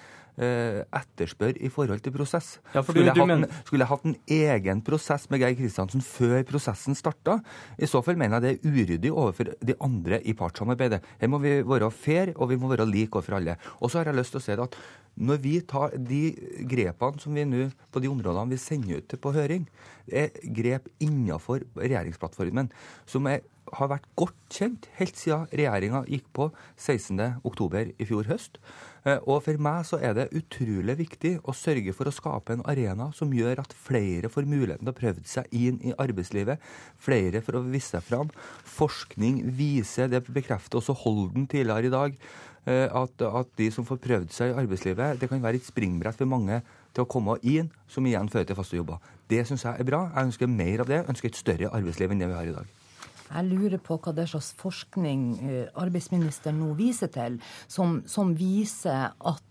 Eh, 0.40 0.78
etterspør 0.96 1.58
i 1.60 1.68
forhold 1.68 2.00
til 2.00 2.14
prosess. 2.14 2.54
Ja, 2.72 2.80
skulle, 2.80 3.10
jeg 3.10 3.26
men... 3.28 3.42
en, 3.44 3.56
skulle, 3.66 3.82
jeg 3.82 3.90
hatt 3.90 4.06
en 4.08 4.14
egen 4.24 4.78
prosess 4.86 5.26
med 5.28 5.42
Geir 5.42 5.56
Kristiansen 5.58 6.00
før 6.06 6.38
prosessen 6.48 6.96
starta? 6.96 7.34
I 7.76 7.88
så 7.90 8.00
fall 8.06 8.16
mener 8.16 8.38
jeg 8.38 8.46
det 8.46 8.52
er 8.54 8.70
uryddig 8.70 9.10
overfor 9.10 9.50
de 9.60 9.76
andre 9.84 10.22
i 10.24 10.32
partssamarbeidet. 10.38 11.02
Her 11.20 11.32
må 11.32 11.42
vi 11.42 11.58
være 11.66 11.90
fair, 11.92 12.32
og 12.38 12.54
vi 12.54 12.60
må 12.62 12.70
være 12.72 12.88
like 12.88 13.20
overfor 13.20 13.36
alle. 13.36 13.58
Og 13.82 13.92
så 13.92 14.00
har 14.00 14.08
jeg 14.08 14.20
lyst 14.22 14.32
til 14.36 14.40
å 14.40 14.44
si 14.46 14.56
at 14.56 14.80
når 15.20 15.40
vi 15.44 15.54
tar 15.68 15.94
de 15.94 16.22
grepene 16.70 17.20
som 17.20 17.36
vi 17.36 17.44
nå 17.44 17.68
på 17.92 18.02
de 18.02 18.10
områdene 18.10 18.54
vi 18.54 18.60
sender 18.60 19.02
ut 19.02 19.16
på 19.20 19.34
høring, 19.36 19.66
er 20.10 20.32
grep 20.56 20.88
innenfor 20.98 21.66
regjeringsplattformen 21.78 22.70
som 23.06 23.28
er 23.30 23.44
har 23.76 23.90
vært 23.90 24.06
godt 24.18 24.38
kjent 24.50 24.86
helt 24.98 25.18
siden 25.18 25.46
regjeringa 25.54 26.02
gikk 26.08 26.26
på 26.36 26.48
16.10 26.80 27.92
i 28.00 28.06
fjor 28.08 28.26
høst. 28.30 28.58
Eh, 29.06 29.20
og 29.24 29.44
for 29.46 29.60
meg 29.62 29.86
så 29.88 30.00
er 30.02 30.16
det 30.16 30.26
utrolig 30.36 30.96
viktig 30.98 31.36
å 31.48 31.54
sørge 31.56 31.94
for 31.96 32.10
å 32.10 32.14
skape 32.14 32.56
en 32.56 32.64
arena 32.68 33.10
som 33.16 33.32
gjør 33.32 33.62
at 33.62 33.74
flere 33.76 34.30
får 34.32 34.48
muligheten 34.50 34.84
til 34.84 34.92
å 34.92 34.98
prøve 34.98 35.24
seg 35.28 35.48
inn 35.56 35.80
i 35.86 35.94
arbeidslivet. 35.94 36.60
Flere 37.00 37.42
for 37.44 37.60
å 37.60 37.64
vise 37.68 37.94
seg 37.94 38.06
fram. 38.06 38.32
Forskning 38.68 39.44
viser, 39.56 40.10
det 40.10 40.24
bekrefter 40.28 40.80
også 40.80 40.96
Holden 41.04 41.48
tidligere 41.50 41.88
i 41.88 41.94
dag, 41.94 42.18
at, 42.70 43.22
at 43.26 43.54
de 43.58 43.68
som 43.74 43.86
får 43.86 44.00
prøvd 44.02 44.34
seg 44.34 44.52
i 44.52 44.58
arbeidslivet, 44.62 45.20
det 45.20 45.28
kan 45.30 45.42
være 45.42 45.60
et 45.60 45.68
springbrett 45.68 46.18
for 46.18 46.30
mange 46.30 46.60
til 46.94 47.04
å 47.04 47.10
komme 47.10 47.36
inn, 47.46 47.70
som 47.90 48.06
igjen 48.06 48.30
fører 48.30 48.48
til 48.48 48.58
faste 48.58 48.78
jobber. 48.78 49.00
Det 49.30 49.44
syns 49.46 49.66
jeg 49.66 49.78
er 49.78 49.86
bra. 49.86 50.04
Jeg 50.14 50.30
ønsker 50.30 50.50
mer 50.50 50.82
av 50.82 50.90
det. 50.90 51.00
Jeg 51.00 51.12
ønsker 51.12 51.30
et 51.30 51.40
større 51.40 51.72
arbeidsliv 51.76 52.14
enn 52.14 52.22
det 52.22 52.30
vi 52.30 52.38
har 52.38 52.50
i 52.50 52.54
dag. 52.56 52.76
Jeg 53.30 53.46
lurer 53.46 53.78
på 53.78 53.94
hva 54.02 54.12
det 54.14 54.26
slags 54.32 54.50
forskning 54.58 55.20
eh, 55.46 55.68
arbeidsministeren 55.78 56.58
nå 56.58 56.72
viser 56.78 57.12
til, 57.14 57.38
som, 57.70 58.00
som 58.10 58.32
viser 58.34 59.14
at 59.14 59.44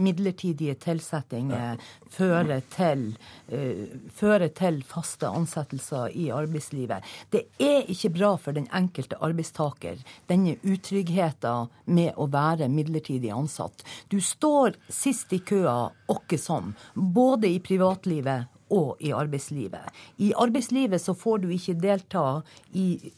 midlertidige 0.00 0.74
tilsettinger 0.80 1.80
fører 2.10 2.62
til, 2.72 3.06
uh, 3.52 3.86
fører 4.16 4.48
til 4.56 4.82
faste 4.86 5.28
ansettelser 5.28 6.16
i 6.16 6.30
arbeidslivet. 6.34 7.06
Det 7.32 7.46
er 7.60 7.88
ikke 7.90 8.12
bra 8.16 8.34
for 8.40 8.56
den 8.56 8.68
enkelte 8.74 9.18
arbeidstaker, 9.20 10.00
denne 10.30 10.56
utryggheten 10.64 11.70
med 11.86 12.16
å 12.16 12.28
være 12.30 12.70
midlertidig 12.72 13.32
ansatt. 13.34 13.84
Du 14.08 14.20
står 14.20 14.78
sist 14.88 15.32
i 15.36 15.42
køa 15.44 15.90
åkke 16.10 16.38
som, 16.38 16.74
både 16.94 17.50
i 17.50 17.60
privatlivet 17.62 18.50
og 18.70 19.00
i 19.02 19.10
arbeidslivet. 19.14 19.88
I 20.22 20.32
arbeidslivet 20.38 21.02
så 21.02 21.14
får 21.18 21.42
du 21.42 21.50
ikke 21.54 21.78
delta 21.80 22.26
i 22.78 23.12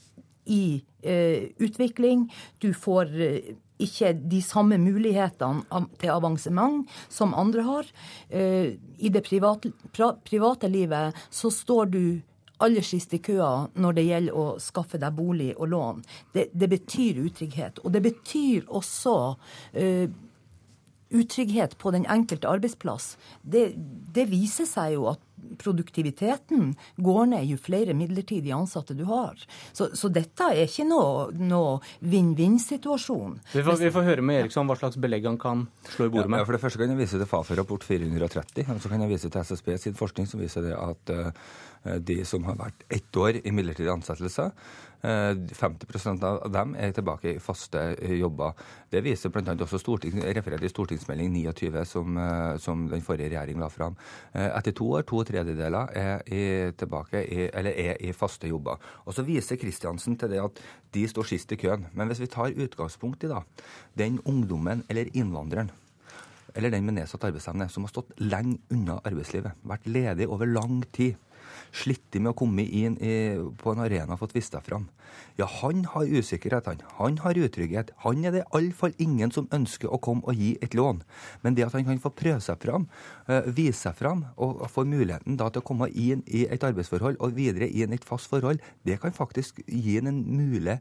i 0.45 0.83
eh, 1.03 1.43
utvikling. 1.59 2.35
Du 2.59 2.75
får 2.75 3.21
eh, 3.21 3.55
ikke 3.85 4.13
de 4.17 4.43
samme 4.45 4.79
mulighetene 4.81 5.87
til 6.01 6.13
avansement 6.15 6.91
som 7.13 7.35
andre 7.39 7.65
har. 7.67 7.89
Eh, 8.31 8.75
I 8.99 9.13
det 9.13 9.25
private, 9.27 9.73
private 10.25 10.71
livet 10.71 11.19
så 11.31 11.51
står 11.51 11.91
du 11.93 12.05
aller 12.63 12.85
sist 12.87 13.15
i 13.15 13.19
køa 13.19 13.69
når 13.75 13.97
det 13.97 14.05
gjelder 14.07 14.39
å 14.39 14.45
skaffe 14.63 15.01
deg 15.03 15.17
bolig 15.17 15.51
og 15.57 15.71
lån. 15.73 16.03
Det, 16.35 16.49
det 16.53 16.69
betyr 16.71 17.23
utrygghet. 17.27 17.81
Og 17.83 17.95
det 17.95 18.05
betyr 18.05 18.69
også 18.71 19.15
uh, 19.35 20.07
utrygghet 21.13 21.77
på 21.79 21.93
den 21.95 22.07
enkelte 22.11 22.49
arbeidsplass. 22.51 23.17
Det, 23.43 23.73
det 24.15 24.27
viser 24.31 24.69
seg 24.69 24.97
jo 24.97 25.11
at 25.13 25.23
produktiviteten 25.59 26.73
går 26.97 27.27
ned 27.33 27.47
jo 27.51 27.59
flere 27.61 27.95
midlertidige 27.97 28.55
ansatte 28.57 28.95
du 28.95 29.05
har. 29.09 29.39
Så, 29.73 29.91
så 29.99 30.11
dette 30.13 30.49
er 30.53 30.65
ikke 30.67 30.87
noe, 30.89 31.29
noe 31.37 31.79
vinn-vinn-situasjon. 32.01 33.39
Vi, 33.53 33.65
vi, 33.65 33.91
får 33.95 34.07
høre 34.07 34.27
med 34.27 34.45
Eriksson 34.45 34.71
hva 34.71 34.79
slags 34.79 35.01
belegg 35.03 35.27
han 35.29 35.41
kan 35.41 35.67
slå 35.95 36.09
i 36.09 36.15
bordet 36.15 36.33
med. 36.33 36.43
Ja, 36.43 36.49
for 36.49 36.57
det 36.57 36.63
første 36.63 36.83
kan 36.83 36.95
jeg 36.95 37.03
vise 37.03 37.21
til 37.21 37.29
Fafo-rapport 37.29 37.87
430, 37.89 38.71
og 38.77 38.81
så 38.85 38.93
kan 38.93 39.05
jeg 39.05 39.15
vise 39.15 39.33
til 39.33 39.51
SSB 39.51 39.75
sin 39.83 39.99
forskning 39.99 40.31
som 40.31 40.43
viser 40.43 40.69
det 40.69 40.79
at 40.79 41.15
uh, 41.17 41.99
de 41.99 42.23
som 42.29 42.47
har 42.47 42.59
vært 42.61 42.87
ett 42.93 43.19
år 43.19 43.43
i 43.43 43.55
midlertidig 43.55 43.91
ansettelse, 43.93 44.51
50 45.03 45.87
eh, 46.07 46.25
av 46.29 46.51
dem 46.53 46.77
er 46.79 46.93
tilbake 46.95 47.33
i 47.33 47.41
faste 47.43 47.81
eh, 47.97 48.15
jobber. 48.21 48.55
Det 48.91 49.03
viser 49.03 49.33
bl.a. 49.35 49.55
også 49.55 49.81
storting, 49.83 50.21
referert 50.23 50.63
i 50.63 50.71
stortingsmelding 50.71 51.33
29 51.35 51.85
som, 51.89 52.21
som 52.63 52.87
den 52.91 53.03
forrige 53.03 53.33
regjering 53.33 53.59
la 53.59 53.71
fram. 53.73 53.97
Etter 54.33 54.77
to 54.77 54.93
år, 54.95 55.07
to 55.09 55.25
tredjedeler 55.27 55.91
er 55.99 56.23
i, 56.27 56.45
tilbake 56.79 57.25
i, 57.25 57.49
eller 57.51 57.75
er 57.75 57.99
i 58.05 58.15
faste 58.15 58.51
jobber. 58.51 58.79
Og 59.07 59.17
Så 59.17 59.27
viser 59.27 59.59
Kristiansen 59.59 60.17
til 60.21 60.31
det 60.31 60.43
at 60.43 60.63
de 60.95 61.07
står 61.09 61.33
sist 61.33 61.53
i 61.53 61.59
køen. 61.59 61.89
Men 61.93 62.13
hvis 62.13 62.23
vi 62.23 62.31
tar 62.31 62.55
utgangspunkt 62.55 63.25
i 63.25 63.33
da, 63.33 63.43
den 63.99 64.21
ungdommen 64.29 64.85
eller 64.89 65.11
innvandreren 65.15 65.73
eller 66.55 66.69
den 66.69 66.85
med 66.85 66.99
nedsatt 66.99 67.25
arbeidsevne, 67.25 67.69
som 67.73 67.87
har 67.87 67.93
stått 67.93 68.13
lenge 68.21 68.59
unna 68.75 68.99
arbeidslivet, 69.09 69.57
vært 69.65 69.87
ledig 69.89 70.29
over 70.29 70.51
lang 70.51 70.83
tid, 70.93 71.17
slitt 71.73 72.19
med 72.21 72.33
å 72.33 72.37
komme 72.37 72.65
inn 72.65 72.99
i, 73.01 73.15
på 73.59 73.73
en 73.73 73.83
arena 73.85 74.15
og 74.15 74.23
fått 74.23 74.37
vist 74.37 74.55
seg 74.55 74.65
fram. 74.67 74.89
Ja, 75.37 75.47
han 75.49 75.85
har 75.93 76.09
usikkerhet, 76.09 76.67
han. 76.69 76.83
Han 76.99 77.19
har 77.25 77.39
utrygghet. 77.41 77.93
Han 78.05 78.25
er 78.25 78.35
det 78.35 78.43
iallfall 78.45 78.93
ingen 79.01 79.33
som 79.33 79.49
ønsker 79.53 79.93
å 79.93 80.01
komme 80.03 80.25
og 80.29 80.37
gi 80.37 80.55
et 80.65 80.77
lån. 80.77 81.03
Men 81.45 81.57
det 81.57 81.67
at 81.67 81.77
han 81.77 81.87
kan 81.89 82.01
få 82.03 82.13
prøve 82.17 82.41
seg 82.45 82.61
fram, 82.63 82.87
uh, 83.31 83.49
vise 83.49 83.79
seg 83.81 83.97
fram, 83.99 84.27
og 84.37 84.65
få 84.73 84.85
muligheten 84.89 85.39
da 85.41 85.49
til 85.51 85.65
å 85.65 85.69
komme 85.69 85.89
inn 85.89 86.25
i 86.29 86.45
et 86.53 86.65
arbeidsforhold 86.65 87.21
og 87.21 87.37
videre 87.37 87.69
inn 87.69 87.93
i 87.93 88.01
et 88.01 88.09
fast 88.09 88.29
forhold, 88.33 88.61
det 88.85 89.01
kan 89.03 89.17
faktisk 89.17 89.63
gi 89.67 89.99
en 90.01 90.13
mulig 90.13 90.79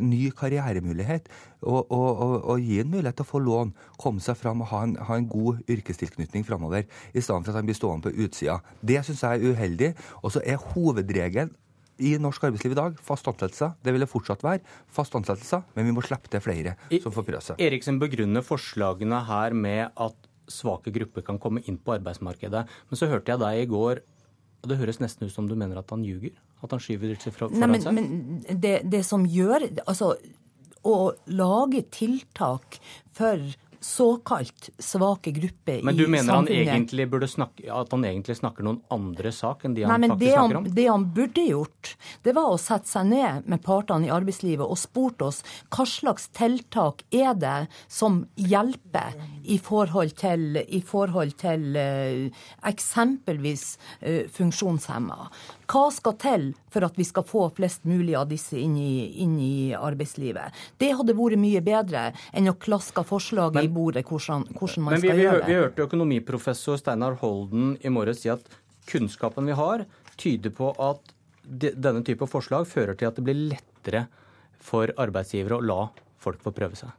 ny 0.00 0.28
karrieremulighet. 0.36 1.28
Og, 1.64 1.90
og, 1.92 2.08
og, 2.20 2.34
og, 2.44 2.60
gi 2.60 2.82
en 2.82 2.90
mulighet 2.92 3.16
til 3.16 3.24
å 3.24 3.30
få 3.30 3.40
lån, 3.40 3.70
komme 4.00 4.20
seg 4.20 4.36
fram 4.36 4.60
og 4.60 4.68
ha 4.68 4.82
en, 4.84 4.98
ha 5.00 5.16
en 5.16 5.28
god 5.30 5.62
yrkestilknytning 5.70 6.44
framover, 6.44 6.84
i 7.14 7.22
stedet 7.24 7.46
for 7.46 7.54
at 7.54 7.60
han 7.60 7.68
blir 7.68 7.78
stående 7.78 8.10
på 8.10 8.26
utsida. 8.26 8.58
Det 8.84 9.00
syns 9.06 9.22
jeg 9.24 9.40
er 9.40 9.54
uheldig. 9.54 9.90
Og 10.20 10.33
så 10.34 10.42
er 10.44 10.60
hovedregelen 10.74 11.52
i 12.02 12.16
norsk 12.18 12.48
arbeidsliv 12.48 12.74
i 12.74 12.78
dag 12.78 12.96
fast 13.06 13.28
ansettelse. 13.30 13.70
Det 13.84 13.94
vil 13.94 14.02
det 14.02 14.10
fortsatt 14.10 14.42
være. 14.44 14.62
Fast 14.92 15.14
ansettelse, 15.14 15.62
men 15.76 15.86
vi 15.86 15.94
må 15.94 16.02
slippe 16.04 16.30
til 16.30 16.42
flere 16.42 16.74
som 16.90 17.14
får 17.14 17.26
prøve 17.28 17.42
seg. 17.48 17.60
Eriksen 17.62 18.00
begrunner 18.02 18.44
forslagene 18.46 19.20
her 19.28 19.54
med 19.54 19.92
at 19.94 20.30
svake 20.50 20.92
grupper 20.94 21.24
kan 21.24 21.38
komme 21.40 21.62
inn 21.70 21.78
på 21.80 21.94
arbeidsmarkedet. 21.96 22.64
Men 22.90 23.00
så 23.00 23.08
hørte 23.08 23.32
jeg 23.32 23.40
deg 23.40 23.62
i 23.62 23.68
går, 23.70 24.02
og 24.64 24.70
det 24.70 24.80
høres 24.80 25.00
nesten 25.00 25.28
ut 25.28 25.34
som 25.34 25.48
du 25.48 25.54
mener 25.56 25.78
at 25.80 25.92
han 25.94 26.04
ljuger? 26.04 26.34
At 26.64 26.74
han 26.74 26.82
skyver 26.82 27.14
seg 27.20 27.36
foran 27.36 27.54
Nei, 27.60 27.68
men, 27.76 27.84
men 27.96 28.60
det, 28.60 28.78
det 28.88 29.02
som 29.04 29.26
gjør 29.28 29.66
Altså, 29.84 30.14
å 30.84 30.96
lage 31.32 31.84
tiltak 31.92 32.78
for 33.16 33.40
såkalt 33.84 34.70
svake 34.78 35.30
grupper 35.30 35.72
i 35.72 35.76
samfunnet. 35.76 35.84
Men 35.84 35.96
du 35.96 36.06
mener 36.06 36.34
han 36.34 36.48
egentlig 36.48 37.30
snakke, 37.30 37.66
at 37.72 37.92
han 37.92 38.04
egentlig 38.04 38.36
snakker 38.38 38.64
noen 38.64 38.80
andre 38.94 39.32
sak 39.32 39.66
enn 39.66 39.74
de 39.76 39.84
han 39.84 40.00
Nei, 40.00 40.08
faktisk 40.08 40.24
det 40.24 40.38
snakker 40.38 40.56
om? 40.56 40.68
det 40.78 40.86
han 40.88 41.04
burde 41.14 41.44
gjort, 41.44 41.90
det 42.24 42.32
var 42.38 42.54
å 42.54 42.60
sette 42.60 42.88
seg 42.88 43.10
ned 43.10 43.50
med 43.50 43.62
partene 43.64 44.08
i 44.08 44.12
arbeidslivet 44.14 44.64
og 44.64 44.80
spurt 44.80 45.24
oss 45.26 45.42
hva 45.68 45.84
slags 45.88 46.30
tiltak 46.32 47.04
er 47.12 47.36
det 47.36 47.58
som 47.92 48.22
hjelper 48.40 49.18
i 49.44 49.58
forhold 49.60 50.16
til, 50.16 50.56
i 50.64 50.80
forhold 50.80 51.36
til 51.44 51.76
uh, 51.76 52.48
eksempelvis 52.64 53.66
uh, 54.00 54.24
funksjonshemma. 54.32 55.28
Hva 55.70 55.84
skal 55.94 56.16
til 56.20 56.46
for 56.72 56.86
at 56.86 56.98
vi 56.98 57.06
skal 57.08 57.24
få 57.28 57.46
flest 57.56 57.86
mulig 57.88 58.16
av 58.18 58.28
disse 58.30 58.58
inn 58.60 58.76
i, 58.80 59.22
inn 59.24 59.36
i 59.40 59.54
arbeidslivet? 59.76 60.54
Det 60.80 60.90
hadde 60.98 61.16
vært 61.16 61.40
mye 61.40 61.62
bedre 61.64 62.06
enn 62.32 62.50
å 62.50 62.56
klaske 62.60 63.04
forslaget 63.06 63.60
men, 63.60 63.70
i 63.70 63.74
bordet 63.74 64.04
hvordan, 64.08 64.46
hvordan 64.58 64.86
man 64.86 64.96
men 64.96 65.04
vi, 65.04 65.12
skal 65.12 65.22
gjøre 65.24 65.40
det. 65.40 65.48
Vi 65.48 65.60
hørte 65.62 65.86
økonomiprofessor 65.88 66.80
Steinar 66.80 67.18
Holden 67.22 67.74
i 67.80 67.92
morges 67.92 68.24
si 68.24 68.32
at 68.32 68.44
kunnskapen 68.90 69.48
vi 69.48 69.56
har, 69.56 69.86
tyder 70.20 70.52
på 70.54 70.74
at 70.82 71.14
de, 71.44 71.72
denne 71.72 72.04
type 72.06 72.28
forslag 72.30 72.68
fører 72.68 72.96
til 72.98 73.10
at 73.10 73.18
det 73.18 73.24
blir 73.26 73.40
lettere 73.54 74.06
for 74.64 74.92
arbeidsgivere 75.00 75.58
å 75.58 75.64
la 75.64 75.80
folk 76.24 76.44
få 76.44 76.52
prøve 76.56 76.78
seg. 76.78 76.92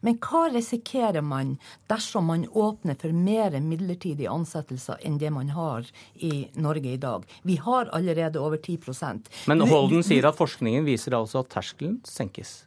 Men 0.00 0.18
hva 0.22 0.46
risikerer 0.52 1.24
man 1.24 1.56
dersom 1.90 2.28
man 2.30 2.46
åpner 2.48 2.98
for 2.98 3.14
mer 3.14 3.56
midlertidige 3.64 4.30
ansettelser 4.32 5.00
enn 5.06 5.18
det 5.20 5.32
man 5.34 5.52
har 5.56 5.88
i 6.14 6.48
Norge 6.58 6.94
i 6.94 7.00
dag? 7.00 7.26
Vi 7.42 7.58
har 7.62 7.90
allerede 7.96 8.40
over 8.40 8.58
10% 8.58 9.28
Men 9.50 9.66
Holden 9.68 10.04
sier 10.06 10.28
at 10.28 10.38
forskningen 10.38 10.86
viser 10.88 11.16
altså 11.18 11.42
at 11.42 11.52
terskelen 11.52 11.98
senkes. 12.06 12.62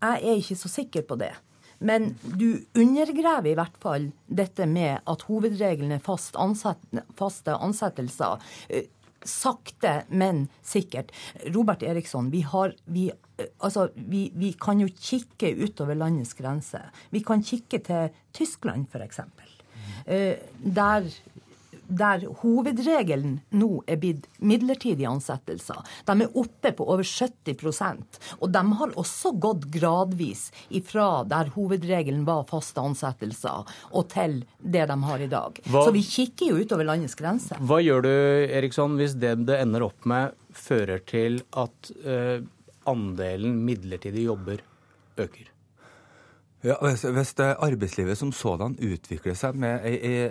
Jeg 0.00 0.24
er 0.24 0.40
ikke 0.40 0.56
så 0.56 0.70
sikker 0.72 1.04
på 1.06 1.18
det. 1.20 1.34
Men 1.80 2.14
du 2.22 2.60
undergraver 2.76 3.52
i 3.52 3.56
hvert 3.56 3.76
fall 3.80 4.10
dette 4.28 4.66
med 4.68 5.00
at 5.08 5.22
hovedregelen 5.28 5.94
er 5.96 6.02
fast 6.04 6.36
ansett, 6.40 6.82
faste 7.16 7.56
ansettelser. 7.56 8.42
Sakte, 9.26 10.04
men 10.08 10.46
sikkert. 10.64 11.12
Robert 11.54 11.82
Eriksson, 11.82 12.30
vi, 12.32 12.40
har, 12.46 12.74
vi, 12.84 13.10
eh, 13.10 13.50
altså, 13.58 13.88
vi, 13.94 14.28
vi 14.34 14.54
kan 14.60 14.80
jo 14.80 14.88
kikke 14.88 15.52
utover 15.60 15.98
landets 15.98 16.34
grenser. 16.38 16.88
Vi 17.10 17.22
kan 17.26 17.44
kikke 17.44 17.82
til 17.84 18.22
Tyskland, 18.36 18.88
f.eks. 18.92 19.20
Eh, 20.06 20.38
der 20.60 21.08
der 21.90 22.24
hovedregelen 22.42 23.40
nå 23.50 23.82
er 23.90 24.00
blitt 24.00 24.28
midlertidige 24.38 25.10
ansettelser. 25.10 25.82
De 26.06 26.16
er 26.24 26.38
oppe 26.38 26.72
på 26.76 26.86
over 26.86 27.06
70% 27.06 28.20
og 28.38 28.50
de 28.54 28.62
har 28.80 28.94
også 29.00 29.32
gått 29.42 29.66
gradvis 29.74 30.48
ifra 30.68 31.24
der 31.28 31.50
hovedregelen 31.54 32.24
var 32.28 32.46
faste 32.50 32.82
ansettelser, 32.82 33.66
og 33.90 34.08
til 34.12 34.40
det 34.60 34.86
de 34.90 34.98
har 35.06 35.24
i 35.24 35.30
dag. 35.30 35.60
Hva, 35.66 35.84
Så 35.86 35.94
vi 35.94 36.04
kikker 36.06 36.52
jo 36.52 36.64
utover 36.64 36.88
landets 36.88 37.16
grenser. 37.18 37.60
Hva 37.60 37.80
gjør 37.82 38.06
du, 38.06 38.12
Eriksson, 38.60 38.96
hvis 39.00 39.16
det 39.20 39.36
det 39.48 39.60
ender 39.62 39.86
opp 39.86 40.08
med, 40.08 40.36
fører 40.56 41.02
til 41.06 41.40
at 41.58 41.92
uh, 42.04 42.42
andelen 42.90 43.60
midlertidige 43.66 44.28
jobber 44.30 44.62
øker? 45.20 45.50
Ja, 46.60 46.74
hvis, 46.84 47.06
hvis 47.08 47.30
arbeidslivet 47.40 48.18
som 48.20 48.32
sådan 48.36 48.74
utvikler 48.84 49.36
seg 49.38 49.56
med, 49.56 49.80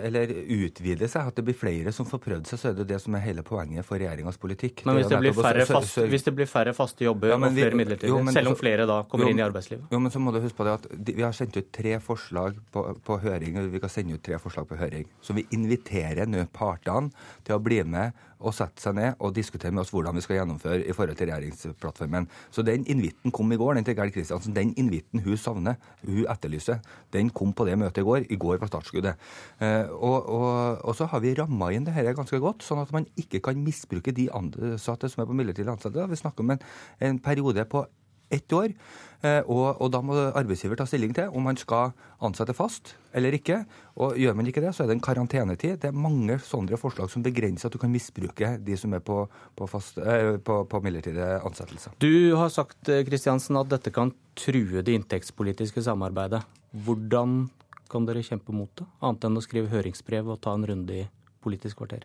eller 0.06 0.30
utvider 0.30 1.10
seg, 1.10 1.26
at 1.26 1.40
det 1.40 1.44
blir 1.48 1.56
flere 1.58 1.90
som 1.94 2.06
får 2.06 2.22
prøvd 2.22 2.50
seg, 2.52 2.60
så 2.60 2.70
er 2.70 2.76
det 2.78 2.86
det 2.92 3.00
som 3.02 3.16
er 3.18 3.24
hele 3.24 3.42
poenget 3.46 3.86
for 3.86 3.98
regjeringas 3.98 4.38
politikk. 4.38 4.84
Men 4.86 5.00
hvis 5.00 5.10
det, 5.10 5.18
det, 5.26 5.34
færre 5.34 5.66
fast, 5.66 5.98
hvis 6.12 6.26
det, 6.28 6.34
blir 6.38 6.50
færre 6.50 6.74
faste 6.76 7.06
jobber 7.08 7.32
ja, 7.32 7.40
og 7.40 7.50
flere 7.56 7.80
midlertidige, 7.82 8.36
selv 8.36 8.52
om 8.52 8.58
flere 8.60 8.86
da 8.86 9.00
kommer 9.10 9.26
jo, 9.26 9.34
inn 9.34 9.42
i 9.42 9.46
arbeidslivet? 9.48 9.90
Jo, 9.90 10.02
men 10.06 10.14
så 10.14 10.22
må 10.22 10.34
du 10.34 10.38
huske 10.44 10.60
på 10.60 10.68
det 10.68 10.76
at 10.78 10.88
Vi 11.10 11.26
har 11.26 11.34
sendt 11.34 11.58
ut 11.58 11.72
tre 11.74 11.98
forslag 12.04 12.62
på, 12.70 12.86
på 13.06 13.20
høring, 13.26 13.58
og 13.58 13.74
vi 13.74 13.82
kan 13.82 13.90
sende 13.90 14.14
ut 14.14 14.22
tre 14.22 14.38
forslag 14.38 14.70
på 14.70 14.78
høring. 14.78 15.10
Så 15.24 15.34
vi 15.34 15.48
inviterer 15.56 16.30
nå 16.30 16.46
partene 16.54 17.10
til 17.42 17.58
å 17.58 17.62
bli 17.62 17.82
med 17.82 18.14
og 18.40 18.54
sette 18.56 18.80
seg 18.80 18.96
ned 18.96 19.20
og 19.20 19.34
diskutere 19.36 19.72
med 19.74 19.82
oss 19.84 19.92
hvordan 19.92 20.16
vi 20.16 20.22
skal 20.24 20.40
gjennomføre 20.40 20.84
i 20.84 20.94
forhold 20.96 21.18
til 21.18 21.28
regjeringsplattformen. 21.28 22.28
Så 22.54 22.64
den 22.64 22.86
invitten 22.88 23.34
kom 23.36 23.52
i 23.52 23.58
går, 23.60 23.76
den 23.76 23.86
til 23.88 23.96
Gerd 23.98 24.14
Kristiansen. 24.14 24.56
Den 24.56 24.72
invitten 24.80 25.20
hun 25.24 25.36
savner, 25.40 25.76
hun 26.06 26.19
etterlyser, 26.28 26.80
den 27.14 27.30
kom 27.34 27.54
på 27.56 27.66
det 27.68 27.78
møtet 27.80 28.02
i 28.02 28.06
går. 28.06 28.26
I 28.28 28.38
går 28.40 28.60
var 28.60 28.70
startskuddet. 28.70 29.30
Eh, 29.60 29.88
og, 29.94 30.28
og, 30.28 30.50
og, 30.84 30.92
så 30.98 31.08
har 31.10 31.22
vi 31.24 31.34
ramma 31.38 31.70
inn 31.74 31.86
det 31.86 31.94
dette 31.96 32.16
ganske 32.18 32.42
godt, 32.42 32.64
sånn 32.66 32.82
at 32.82 32.92
man 32.94 33.08
ikke 33.20 33.42
kan 33.44 33.60
misbruke 33.60 34.14
de 34.16 34.28
ansatte 34.36 35.10
som 35.10 35.24
er 35.24 35.30
på 35.30 35.38
midlertidig 35.38 35.72
ansatte. 35.72 36.08
Vi 36.10 36.20
snakker 36.20 36.44
om 36.44 36.54
en, 36.56 36.62
en 37.08 37.22
periode 37.22 37.64
på 37.70 37.84
ett 38.30 38.52
år. 38.56 38.74
Eh, 39.20 39.42
og, 39.52 39.76
og, 39.82 39.90
da 39.92 40.00
må 40.00 40.14
arbeidsgiver 40.16 40.78
ta 40.80 40.86
stilling 40.88 41.12
til 41.12 41.28
om 41.36 41.44
man 41.44 41.58
skal 41.60 41.90
ansette 42.24 42.54
fast 42.56 42.94
eller 43.16 43.34
ikke. 43.36 43.58
Og 44.00 44.16
gjør 44.16 44.36
man 44.38 44.48
ikke 44.48 44.62
det, 44.64 44.72
så 44.72 44.84
er 44.84 44.90
det 44.90 44.96
en 44.96 45.04
karantenetid. 45.04 45.76
Det 45.82 45.90
er 45.90 45.98
mange 46.06 46.38
sånne 46.44 46.78
forslag 46.80 47.10
som 47.12 47.24
begrenser 47.24 47.68
at 47.68 47.76
du 47.76 47.80
kan 47.82 47.92
misbruke 47.92 48.54
de 48.64 48.78
som 48.80 48.94
er 48.96 49.04
på, 49.04 49.22
på, 49.58 49.68
fast, 49.68 50.00
eh, 50.00 50.38
på, 50.40 50.62
på 50.70 50.82
midlertidige 50.84 51.40
ansettelser. 51.44 51.96
Du 52.00 52.36
har 52.40 52.52
sagt 52.54 52.88
Kristiansen, 53.08 53.58
eh, 53.58 53.66
at 53.66 53.74
dette 53.74 53.92
kan 53.94 54.14
true 54.38 54.84
det 54.86 54.96
inntektspolitiske 54.96 55.84
samarbeidet. 55.84 56.40
Hvordan 56.86 57.42
kan 57.90 58.06
dere 58.06 58.24
kjempe 58.24 58.54
mot 58.54 58.70
det, 58.78 58.86
annet 59.02 59.26
enn 59.26 59.36
å 59.36 59.44
skrive 59.44 59.72
høringsbrev 59.72 60.32
og 60.32 60.40
ta 60.44 60.54
en 60.56 60.68
runde 60.70 61.02
i 61.02 61.08
Politisk 61.40 61.80
kvarter? 61.80 62.04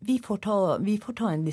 Vi 0.00 0.18
får, 0.18 0.36
ta, 0.36 0.78
vi 0.78 0.98
får 0.98 1.12
ta, 1.12 1.30
en 1.30 1.44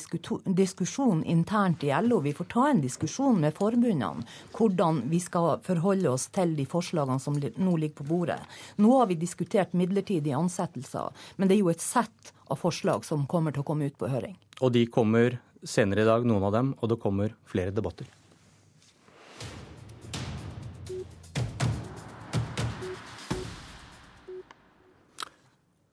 diskusjon 0.55 1.23
internt 1.23 1.83
i 1.83 1.93
LO. 2.01 2.19
Vi 2.19 2.33
får 2.33 2.45
ta 2.45 2.67
en 2.69 2.81
diskusjon 2.81 3.39
med 3.41 3.55
forbundene 3.57 4.25
hvordan 4.53 5.01
vi 5.09 5.19
skal 5.19 5.59
forholde 5.65 6.11
oss 6.13 6.27
til 6.35 6.53
de 6.57 6.65
forslagene 6.69 7.19
som 7.21 7.39
nå 7.39 7.77
ligger 7.77 8.01
på 8.01 8.09
bordet. 8.09 8.39
Nå 8.77 8.91
har 8.99 9.09
vi 9.09 9.17
diskutert 9.19 9.73
midlertidige 9.73 10.37
ansettelser, 10.37 11.09
men 11.35 11.49
det 11.49 11.57
er 11.57 11.63
jo 11.63 11.73
et 11.73 11.81
sett 11.83 12.33
av 12.45 12.61
forslag 12.61 13.05
som 13.05 13.25
kommer 13.29 13.55
til 13.55 13.65
å 13.65 13.69
komme 13.71 13.89
ut 13.89 13.97
på 13.97 14.11
høring. 14.11 14.37
Og 14.61 14.75
de 14.75 14.85
kommer 14.85 15.39
senere 15.65 16.05
i 16.05 16.07
dag, 16.07 16.27
noen 16.27 16.45
av 16.45 16.53
dem, 16.53 16.75
og 16.79 16.93
det 16.93 17.01
kommer 17.01 17.33
flere 17.49 17.73
debatter. 17.73 18.07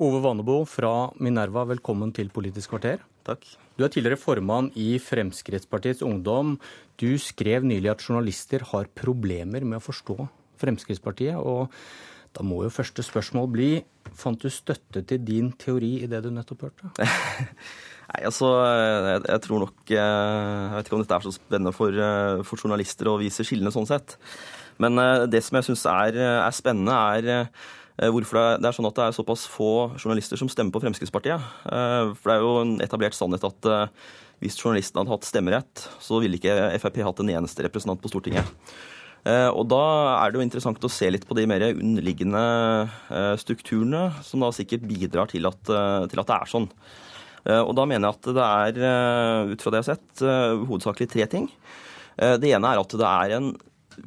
Ove 0.02 0.18
Vanebo 0.18 0.64
fra 0.66 1.12
Minerva, 1.22 1.62
velkommen 1.70 2.10
til 2.10 2.26
Politisk 2.34 2.72
kvarter. 2.72 3.04
Takk. 3.22 3.44
Du 3.78 3.84
er 3.86 3.90
tidligere 3.92 4.18
formann 4.18 4.72
i 4.74 4.96
Fremskrittspartiets 4.98 6.02
Ungdom. 6.02 6.56
Du 6.98 7.12
skrev 7.22 7.62
nylig 7.62 7.92
at 7.92 8.02
journalister 8.02 8.64
har 8.72 8.88
problemer 8.98 9.62
med 9.62 9.78
å 9.78 9.84
forstå 9.84 10.16
Fremskrittspartiet. 10.58 11.38
og 11.38 11.70
da 12.34 12.42
må 12.42 12.64
jo 12.64 12.72
første 12.72 13.04
spørsmål 13.04 13.46
bli 13.52 13.68
fant 14.16 14.40
du 14.40 14.48
støtte 14.50 15.04
til 15.06 15.20
din 15.22 15.52
teori 15.52 16.00
i 16.02 16.08
det 16.10 16.22
du 16.24 16.30
nettopp 16.32 16.64
hørte? 16.66 16.90
Nei, 18.10 18.22
altså, 18.24 18.48
jeg, 18.64 19.20
jeg, 19.28 19.42
tror 19.44 19.62
nok 19.62 19.92
eh, 19.92 19.98
Jeg 20.00 20.72
vet 20.74 20.88
ikke 20.88 20.96
om 20.96 21.04
dette 21.04 21.18
er 21.18 21.26
så 21.28 21.34
spennende 21.36 21.74
for, 21.76 22.00
eh, 22.08 22.40
for 22.48 22.58
journalister 22.58 23.12
å 23.12 23.20
vise 23.20 23.46
skillene 23.46 23.70
sånn 23.70 23.86
sett. 23.86 24.16
Men 24.82 24.98
eh, 24.98 25.28
det 25.30 25.44
som 25.44 25.60
jeg 25.60 25.68
syns 25.68 25.86
er, 25.92 26.18
er 26.40 26.56
spennende, 26.56 26.98
er 27.20 27.52
hvorfor 28.10 28.58
det 28.58 28.66
er 28.66 28.74
sånn 28.74 28.88
at 28.88 28.96
det 28.98 29.04
er 29.04 29.14
såpass 29.14 29.44
få 29.50 29.72
journalister 29.94 30.40
som 30.40 30.50
stemmer 30.50 30.74
på 30.74 30.80
Fremskrittspartiet. 30.82 31.44
Eh, 31.70 32.12
for 32.16 32.30
det 32.30 32.34
er 32.34 32.42
jo 32.42 32.54
en 32.62 32.72
etablert 32.82 33.14
sannhet 33.14 33.44
at 33.46 33.68
eh, 33.70 34.08
hvis 34.42 34.58
journalistene 34.58 35.02
hadde 35.02 35.14
hatt 35.14 35.28
stemmerett, 35.28 35.84
så 36.02 36.18
ville 36.22 36.40
ikke 36.40 36.56
Frp 36.82 36.98
hatt 37.06 37.22
en 37.22 37.30
eneste 37.36 37.62
representant 37.62 38.02
på 38.02 38.10
Stortinget. 38.10 38.48
Og 39.22 39.68
Da 39.70 39.84
er 40.16 40.32
det 40.32 40.40
jo 40.40 40.42
interessant 40.42 40.82
å 40.82 40.88
se 40.90 41.06
litt 41.14 41.28
på 41.28 41.36
de 41.38 41.44
mer 41.46 41.62
underliggende 41.68 42.40
strukturene, 43.38 44.00
som 44.26 44.42
da 44.42 44.48
sikkert 44.50 44.82
bidrar 44.90 45.30
til 45.30 45.46
at, 45.46 45.60
til 45.62 46.22
at 46.24 46.32
det 46.32 46.34
er 46.40 46.50
sånn. 46.50 46.66
Og 47.54 47.70
Da 47.78 47.84
mener 47.86 48.08
jeg 48.08 48.18
at 48.18 48.30
det 48.34 48.48
er, 48.48 49.52
ut 49.52 49.62
fra 49.62 49.70
det 49.70 49.84
jeg 49.84 49.86
har 49.86 49.90
sett, 49.92 50.24
hovedsakelig 50.66 51.08
tre 51.14 51.28
ting. 51.30 51.46
Det 52.18 52.50
ene 52.50 52.74
er 52.74 52.82
at 52.82 52.98
det 52.98 53.12
er 53.12 53.36
en 53.38 53.52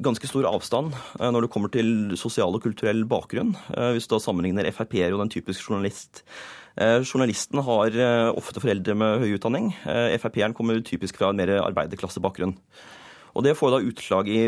ganske 0.02 0.28
stor 0.28 0.48
avstand 0.48 0.94
eh, 0.94 1.30
når 1.30 1.46
det 1.46 1.52
kommer 1.54 1.72
til 1.72 2.16
sosial 2.18 2.54
og 2.56 2.64
kulturell 2.64 3.04
bakgrunn, 3.08 3.54
eh, 3.76 3.94
hvis 3.96 4.08
du 4.08 4.16
da 4.16 4.22
sammenligner 4.22 4.68
Frp-er 4.74 5.14
og 5.14 5.24
den 5.24 5.32
typiske 5.32 5.64
journalist. 5.66 6.24
Eh, 6.76 7.00
journalisten 7.04 7.62
har 7.64 7.96
ofte 8.36 8.60
foreldre 8.60 8.96
med 8.98 9.22
høy 9.22 9.38
utdanning. 9.38 9.72
Frp-eren 10.20 10.56
kommer 10.56 10.82
typisk 10.84 11.16
fra 11.20 11.32
en 11.32 11.40
mer 11.40 11.58
arbeiderklassebakgrunn. 11.62 12.56
Og 13.36 13.44
Det 13.44 13.52
får 13.52 13.68
da 13.68 13.78
utslag 13.84 14.28
i 14.32 14.38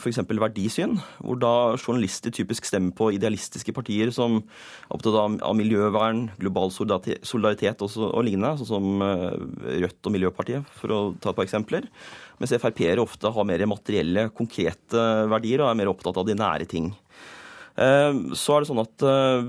f.eks. 0.00 0.22
verdisyn, 0.24 0.94
hvor 1.20 1.36
da 1.36 1.76
journalister 1.76 2.32
typisk 2.32 2.64
stemmer 2.64 2.94
på 2.96 3.10
idealistiske 3.12 3.74
partier 3.76 4.08
som 4.08 4.38
er 4.40 4.94
opptatt 4.96 5.18
av 5.44 5.52
miljøvern, 5.56 6.30
global 6.40 6.72
solidaritet 6.72 7.84
og, 7.84 7.98
og 8.08 8.24
lignende, 8.24 8.54
sånn 8.56 8.70
som 8.70 9.04
Rødt 9.04 10.08
og 10.08 10.16
Miljøpartiet, 10.16 10.72
for 10.80 10.96
å 10.96 11.02
ta 11.20 11.34
et 11.34 11.36
par 11.36 11.44
eksempler. 11.44 11.90
Mens 12.38 12.54
Frp-ere 12.54 13.02
ofte 13.02 13.30
har 13.34 13.46
mer 13.46 13.64
materielle, 13.66 14.28
konkrete 14.34 15.04
verdier 15.30 15.64
og 15.64 15.72
er 15.72 15.78
mer 15.80 15.90
opptatt 15.90 16.20
av 16.20 16.26
de 16.28 16.36
nære 16.38 16.68
ting. 16.70 16.92
Eh, 17.78 18.12
så 18.34 18.56
er 18.56 18.64
det 18.64 18.68
sånn 18.72 18.82
at 18.82 19.02
eh, 19.06 19.44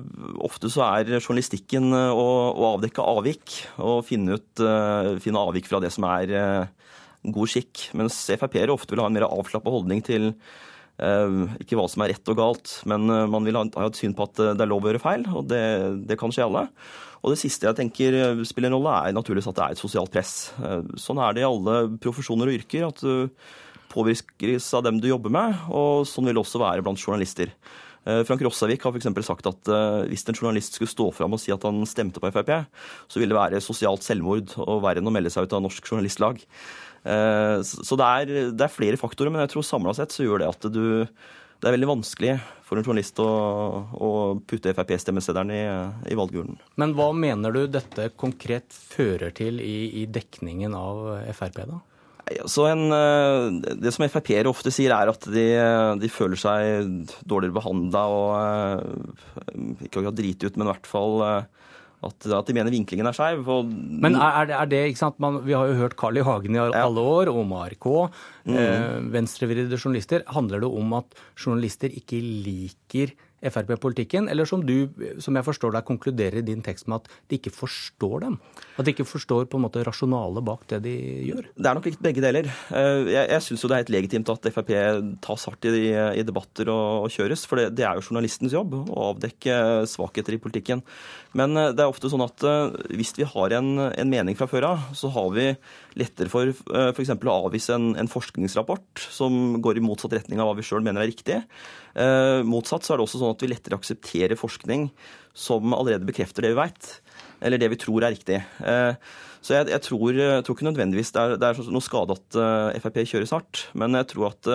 Ofte 0.45 0.69
så 0.69 0.83
er 0.85 1.15
journalistikken 1.17 1.89
eh, 1.97 2.11
å, 2.13 2.27
å 2.53 2.67
avdekke 2.75 3.01
avvik 3.01 3.55
og 3.81 4.03
finne, 4.05 4.37
ut, 4.37 4.63
finne 5.23 5.41
avvik 5.41 5.69
fra 5.69 5.81
det 5.81 5.89
som 5.95 6.05
er 6.11 6.33
god 7.25 7.51
skikk. 7.51 7.89
Mens 7.97 8.21
Frp-ere 8.29 8.75
ofte 8.75 8.93
vil 8.93 9.01
ha 9.03 9.09
en 9.09 9.17
mer 9.17 9.29
avslappa 9.29 9.73
holdning 9.73 10.03
til 10.05 10.31
ikke 10.99 11.77
hva 11.79 11.85
som 11.87 12.03
er 12.03 12.11
rett 12.11 12.31
og 12.31 12.35
galt, 12.35 12.73
men 12.89 13.05
man 13.31 13.45
vil 13.47 13.55
ha 13.55 13.63
et 13.85 13.99
syn 13.99 14.11
på 14.17 14.25
at 14.27 14.41
det 14.57 14.65
er 14.65 14.69
lov 14.69 14.83
å 14.83 14.91
gjøre 14.91 15.01
feil, 15.03 15.23
og 15.31 15.47
det, 15.47 15.61
det 16.09 16.17
kan 16.19 16.33
skje 16.35 16.47
alle. 16.49 16.65
Og 17.19 17.33
det 17.33 17.39
siste 17.41 17.67
jeg 17.67 17.77
tenker 17.77 18.43
spiller 18.47 18.71
en 18.71 18.77
rolle, 18.77 18.95
er 18.95 19.15
naturligvis 19.15 19.49
at 19.51 19.57
det 19.57 19.65
er 19.65 19.75
et 19.75 19.81
sosialt 19.81 20.11
press. 20.13 20.53
Eh, 20.63 20.95
sånn 20.99 21.19
er 21.23 21.35
det 21.35 21.43
i 21.43 21.49
alle 21.49 21.81
profesjoner 22.01 22.51
og 22.51 22.59
yrker, 22.61 22.87
at 22.87 23.03
du 23.03 23.29
påvirkes 23.89 24.69
av 24.77 24.85
dem 24.85 24.99
du 25.01 25.09
jobber 25.09 25.33
med, 25.33 25.55
og 25.73 26.07
sånn 26.07 26.29
vil 26.29 26.37
det 26.37 26.43
også 26.43 26.61
være 26.61 26.85
blant 26.85 27.01
journalister. 27.01 27.51
Eh, 28.07 28.21
Frank 28.27 28.43
Rossavik 28.45 28.85
har 28.85 28.95
f.eks. 28.95 29.09
sagt 29.27 29.49
at 29.51 29.71
eh, 29.73 30.05
hvis 30.11 30.23
en 30.29 30.37
journalist 30.37 30.77
skulle 30.77 30.91
stå 30.91 31.09
fram 31.17 31.35
og 31.35 31.41
si 31.43 31.51
at 31.51 31.65
han 31.67 31.81
stemte 31.89 32.23
på 32.23 32.31
Frp, 32.31 32.53
så 33.11 33.19
ville 33.19 33.35
det 33.35 33.41
være 33.41 33.63
sosialt 33.63 34.05
selvmord 34.05 34.55
og 34.63 34.85
verre 34.85 35.03
enn 35.03 35.11
å 35.11 35.15
melde 35.15 35.33
seg 35.33 35.49
ut 35.49 35.57
av 35.57 35.65
Norsk 35.65 35.91
Journalistlag. 35.91 36.39
Så 37.03 37.97
det 37.99 38.05
er, 38.05 38.31
det 38.51 38.65
er 38.65 38.71
flere 38.71 38.99
faktorer, 38.99 39.31
men 39.31 39.45
jeg 39.45 39.53
tror 39.53 39.63
samla 39.65 39.93
sett 39.97 40.11
så 40.11 40.25
gjør 40.25 40.43
det 40.43 40.49
at 40.51 40.67
du 40.73 40.83
det 41.59 41.67
er 41.67 41.75
veldig 41.75 41.89
vanskelig 41.89 42.33
for 42.63 42.79
en 42.79 42.85
journalist 42.87 43.17
å, 43.19 43.27
å 43.91 44.09
putte 44.47 44.71
Frp-stemmeseddelen 44.77 45.51
i, 45.51 45.63
i 46.13 46.15
valgurnen. 46.15 46.55
Men 46.79 46.93
hva 46.95 47.09
mener 47.11 47.51
du 47.51 47.65
dette 47.67 48.05
konkret 48.19 48.71
fører 48.71 49.33
til 49.35 49.59
i, 49.59 49.89
i 49.99 50.05
dekningen 50.07 50.75
av 50.77 51.01
Frp, 51.35 51.59
da? 51.67 51.81
Så 52.47 52.67
en, 52.69 52.85
eh, 52.93 53.73
det 53.81 53.91
som 53.91 54.05
Frp-ere 54.05 54.51
ofte 54.51 54.71
sier, 54.71 54.93
er 54.93 55.11
at 55.11 55.25
de, 55.33 55.47
de 55.99 56.11
føler 56.13 56.39
seg 56.39 57.11
dårligere 57.27 57.57
behandla 57.57 58.03
og 58.13 58.29
eh, 58.37 59.87
ikke 59.87 59.99
akkurat 59.99 60.19
driti 60.19 60.47
ut, 60.47 60.59
men 60.59 60.69
i 60.69 60.71
hvert 60.71 60.89
fall 60.89 61.25
eh, 61.25 61.58
at, 61.99 62.27
at, 62.31 62.47
de 62.47 62.55
mener 62.55 62.71
vinklingen 62.71 63.09
er 63.09 63.15
skeiv. 63.15 63.47
Men 63.67 64.15
er 64.15 64.49
det, 64.49 64.55
er 64.55 64.69
det, 64.71 64.81
ikke 64.91 65.01
sant, 65.01 65.19
Man, 65.19 65.41
Vi 65.45 65.55
har 65.57 65.67
jo 65.67 65.79
hørt 65.81 65.97
Carl 65.99 66.19
I. 66.19 66.23
Hagen 66.23 66.55
i 66.55 66.61
alle 66.61 67.03
år, 67.03 67.31
og 67.33 67.55
ARK. 67.59 67.87
Mm. 68.45 68.55
Eh, 68.55 68.99
venstrevridde 69.15 69.79
journalister. 69.79 70.23
Handler 70.27 70.63
det 70.63 70.69
om 70.69 70.93
at 70.99 71.17
journalister 71.35 71.91
ikke 71.91 72.21
liker 72.21 73.15
Frp-politikken, 73.39 74.27
eller 74.27 74.47
som 74.47 74.63
du, 74.65 74.89
som 75.23 75.37
jeg 75.37 75.45
forstår 75.47 75.75
deg, 75.75 75.85
konkluderer 75.87 76.41
i 76.41 76.45
din 76.45 76.63
tekst 76.63 76.89
med 76.91 76.99
at 76.99 77.13
de 77.31 77.37
ikke 77.39 77.53
forstår 77.55 78.25
dem? 78.25 78.35
At 78.75 78.87
de 78.87 78.91
ikke 78.91 79.07
forstår 79.07 79.47
på 79.49 79.59
en 79.59 79.63
måte 79.63 79.83
rasjonalet 79.87 80.43
bak 80.45 80.65
det 80.73 80.81
de 80.83 80.95
gjør? 81.29 81.47
Det 81.55 81.69
er 81.69 81.77
nok 81.77 81.87
litt 81.87 82.03
begge 82.03 82.23
deler. 82.23 82.49
Eh, 82.75 83.07
jeg, 83.13 83.23
jeg 83.31 83.45
syns 83.45 83.63
jo 83.63 83.71
det 83.71 83.77
er 83.77 83.83
helt 83.85 83.93
legitimt 83.95 84.33
at 84.33 84.49
Frp 84.51 84.73
tas 85.23 85.47
hardt 85.47 85.69
i, 85.71 85.87
i 86.19 86.25
debatter 86.27 86.71
og, 86.73 87.05
og, 87.05 87.13
kjøres, 87.15 87.45
for 87.47 87.61
det, 87.61 87.69
det, 87.79 87.87
er 87.87 87.99
jo 87.99 88.09
journalistens 88.09 88.55
jobb 88.55 88.75
å 88.81 89.07
avdekke 89.13 89.55
svakheter 89.89 90.35
i 90.35 90.41
politikken. 90.43 90.83
Men 91.37 91.53
eh, 91.57 91.71
det 91.75 91.83
er 91.83 91.91
ofte 91.91 92.09
sånn 92.09 92.23
at 92.25 92.43
eh, 92.47 92.73
hvis 92.97 93.13
vi 93.17 93.27
har 93.27 93.55
en, 93.57 93.69
en 93.89 94.11
mening 94.11 94.37
fra 94.37 94.47
før 94.49 94.69
av, 94.71 94.89
så 94.97 95.11
har 95.13 95.29
vi 95.35 95.45
lettere 95.99 96.31
for 96.31 96.49
f.eks. 96.49 97.13
å 97.13 97.35
avvise 97.35 97.75
en, 97.75 97.91
en, 97.99 98.09
forskningsrapport 98.09 99.05
som 99.13 99.59
går 99.63 99.79
i 99.79 99.85
motsatt 99.85 100.15
retning 100.17 100.41
av 100.41 100.49
hva 100.49 100.57
vi 100.57 100.65
sjøl 100.65 100.85
mener 100.85 101.03
er 101.03 101.11
riktig. 101.11 101.41
Eh, 101.93 102.41
motsatt 102.47 102.85
så 102.85 102.95
er 102.95 102.99
det 102.99 103.07
også 103.07 103.21
sånn 103.21 103.35
at 103.35 103.45
vi 103.45 103.51
lettere 103.51 103.77
aksepterer 103.79 104.39
forskning 104.39 104.89
som 105.37 105.75
allerede 105.77 106.07
bekrefter 106.07 106.45
det 106.45 106.53
vi 106.55 106.61
veit, 106.61 106.93
eller 107.45 107.61
det 107.61 107.69
vi 107.75 107.81
tror 107.81 108.05
er 108.05 108.15
riktig. 108.15 108.39
Eh, 108.65 108.93
så 109.39 109.55
jeg, 109.55 109.69
jeg, 109.71 109.83
tror, 109.85 110.17
jeg, 110.17 110.43
tror, 110.43 110.57
ikke 110.57 110.67
nødvendigvis 110.67 111.13
det 111.15 111.21
er, 111.21 111.35
det 111.39 111.51
er 111.51 111.69
noe 111.71 111.85
skade 111.85 112.11
at 112.11 112.35
uh, 112.35 112.79
Frp 112.83 112.97
kjøres 113.07 113.31
hardt. 113.31 113.61
Men 113.71 113.95
jeg 113.95 114.09
tror 114.11 114.33
at 114.33 114.49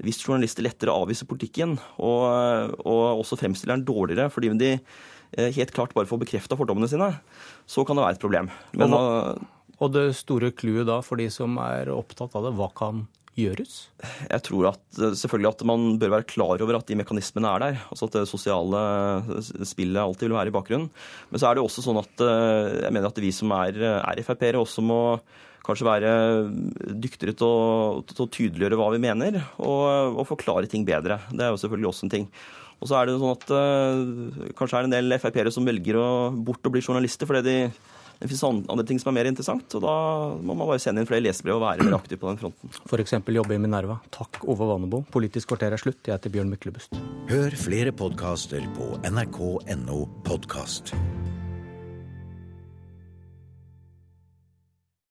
hvis 0.00 0.22
journalister 0.24 0.64
lettere 0.64 0.94
avviser 0.96 1.28
politikken, 1.28 1.74
og, 2.00 2.72
og 2.88 3.20
også 3.20 3.36
fremstiller 3.36 3.76
den 3.76 3.84
dårligere 3.84 4.32
fordi 4.32 4.54
de 4.56 4.70
helt 5.36 5.74
klart 5.74 5.94
bare 5.96 6.08
får 6.10 6.22
bekrefta 6.24 6.58
fordommene 6.58 6.90
sine, 6.90 7.10
så 7.66 7.84
kan 7.86 7.98
det 7.98 8.06
være 8.06 8.18
et 8.18 8.24
problem. 8.24 8.50
Men, 8.76 8.94
og, 8.94 9.42
og 9.80 9.92
det 9.94 10.08
store 10.18 10.52
clouet 10.56 10.88
da 10.88 11.00
for 11.04 11.20
de 11.20 11.28
som 11.32 11.58
er 11.62 11.92
opptatt 11.94 12.36
av 12.38 12.48
det, 12.48 12.54
hva 12.58 12.70
kan 12.76 13.04
gjøres? 13.38 13.72
Jeg 14.30 14.42
tror 14.46 14.68
at 14.70 15.00
selvfølgelig 15.18 15.50
at 15.50 15.64
man 15.66 15.86
bør 15.98 16.12
være 16.16 16.28
klar 16.30 16.62
over 16.62 16.78
at 16.78 16.86
de 16.90 16.98
mekanismene 17.00 17.50
er 17.50 17.64
der. 17.64 17.80
Altså 17.90 18.06
at 18.06 18.18
det 18.18 18.28
sosiale 18.30 18.82
spillet 19.66 20.02
alltid 20.02 20.28
vil 20.28 20.36
være 20.38 20.52
i 20.52 20.54
bakgrunnen. 20.54 20.92
Men 21.30 21.42
så 21.42 21.50
er 21.50 21.58
det 21.58 21.64
også 21.64 21.82
sånn 21.84 21.98
at 22.02 22.22
jeg 22.22 22.94
mener 22.94 23.10
at 23.10 23.18
vi 23.24 23.32
som 23.34 23.50
er, 23.56 23.80
er 23.98 24.22
Frp-ere, 24.26 24.62
også 24.62 24.84
må 24.86 25.00
kanskje 25.64 25.88
være 25.88 26.10
dyktigere 27.00 27.36
til 27.40 27.48
å, 27.48 28.02
til 28.06 28.26
å, 28.26 28.28
tydeliggjøre 28.28 28.78
hva 28.78 28.90
vi 28.92 29.00
mener, 29.00 29.38
og, 29.56 30.18
og 30.20 30.28
forklare 30.28 30.68
ting 30.70 30.84
bedre. 30.86 31.22
Det 31.32 31.46
er 31.46 31.54
jo 31.54 31.60
selvfølgelig 31.62 31.90
også 31.90 32.06
en 32.06 32.12
ting. 32.12 32.28
Og 32.80 32.90
så 32.90 32.98
er 32.98 33.08
det 33.08 33.18
sånn 33.20 33.34
at 33.34 33.50
uh, 33.54 34.52
kanskje 34.58 34.78
er 34.78 34.86
det 34.86 34.90
en 34.90 34.96
del 34.98 35.18
Frp-ere 35.18 35.52
som 35.54 35.66
velger 35.66 35.98
å 36.00 36.08
bort 36.34 36.64
og 36.66 36.74
bli 36.74 36.84
journalister 36.84 37.30
fordi 37.30 37.44
de 37.46 37.58
det 38.20 38.30
finnes 38.30 38.44
andre 38.70 38.84
ting 38.86 39.00
som 39.02 39.10
er 39.10 39.18
mer 39.18 39.28
interessant, 39.28 39.74
og 39.76 39.82
da 39.84 39.94
må 40.38 40.54
man 40.54 40.68
bare 40.70 40.80
sende 40.82 41.02
inn 41.02 41.08
flere 41.08 41.24
lesebrev 41.26 41.58
og 41.58 41.64
være 41.64 41.84
mer 41.84 41.96
aktiv 41.98 42.20
på 42.22 42.30
den 42.30 42.38
fronten. 42.40 42.72
F.eks. 42.86 43.16
jobbe 43.36 43.56
i 43.56 43.60
Minerva. 43.60 43.98
Takk, 44.14 44.40
Ove 44.48 44.68
Vanebo. 44.70 45.02
Politisk 45.12 45.50
kvarter 45.52 45.74
er 45.74 45.82
slutt. 45.82 46.00
Jeg 46.06 46.16
heter 46.16 46.32
Bjørn 46.32 46.52
Myklebust. 46.52 46.94
Hør 47.28 47.58
flere 47.58 47.92
podkaster 47.92 48.64
på 48.78 48.94
nrk.no 49.10 50.04
podkast. 50.24 50.94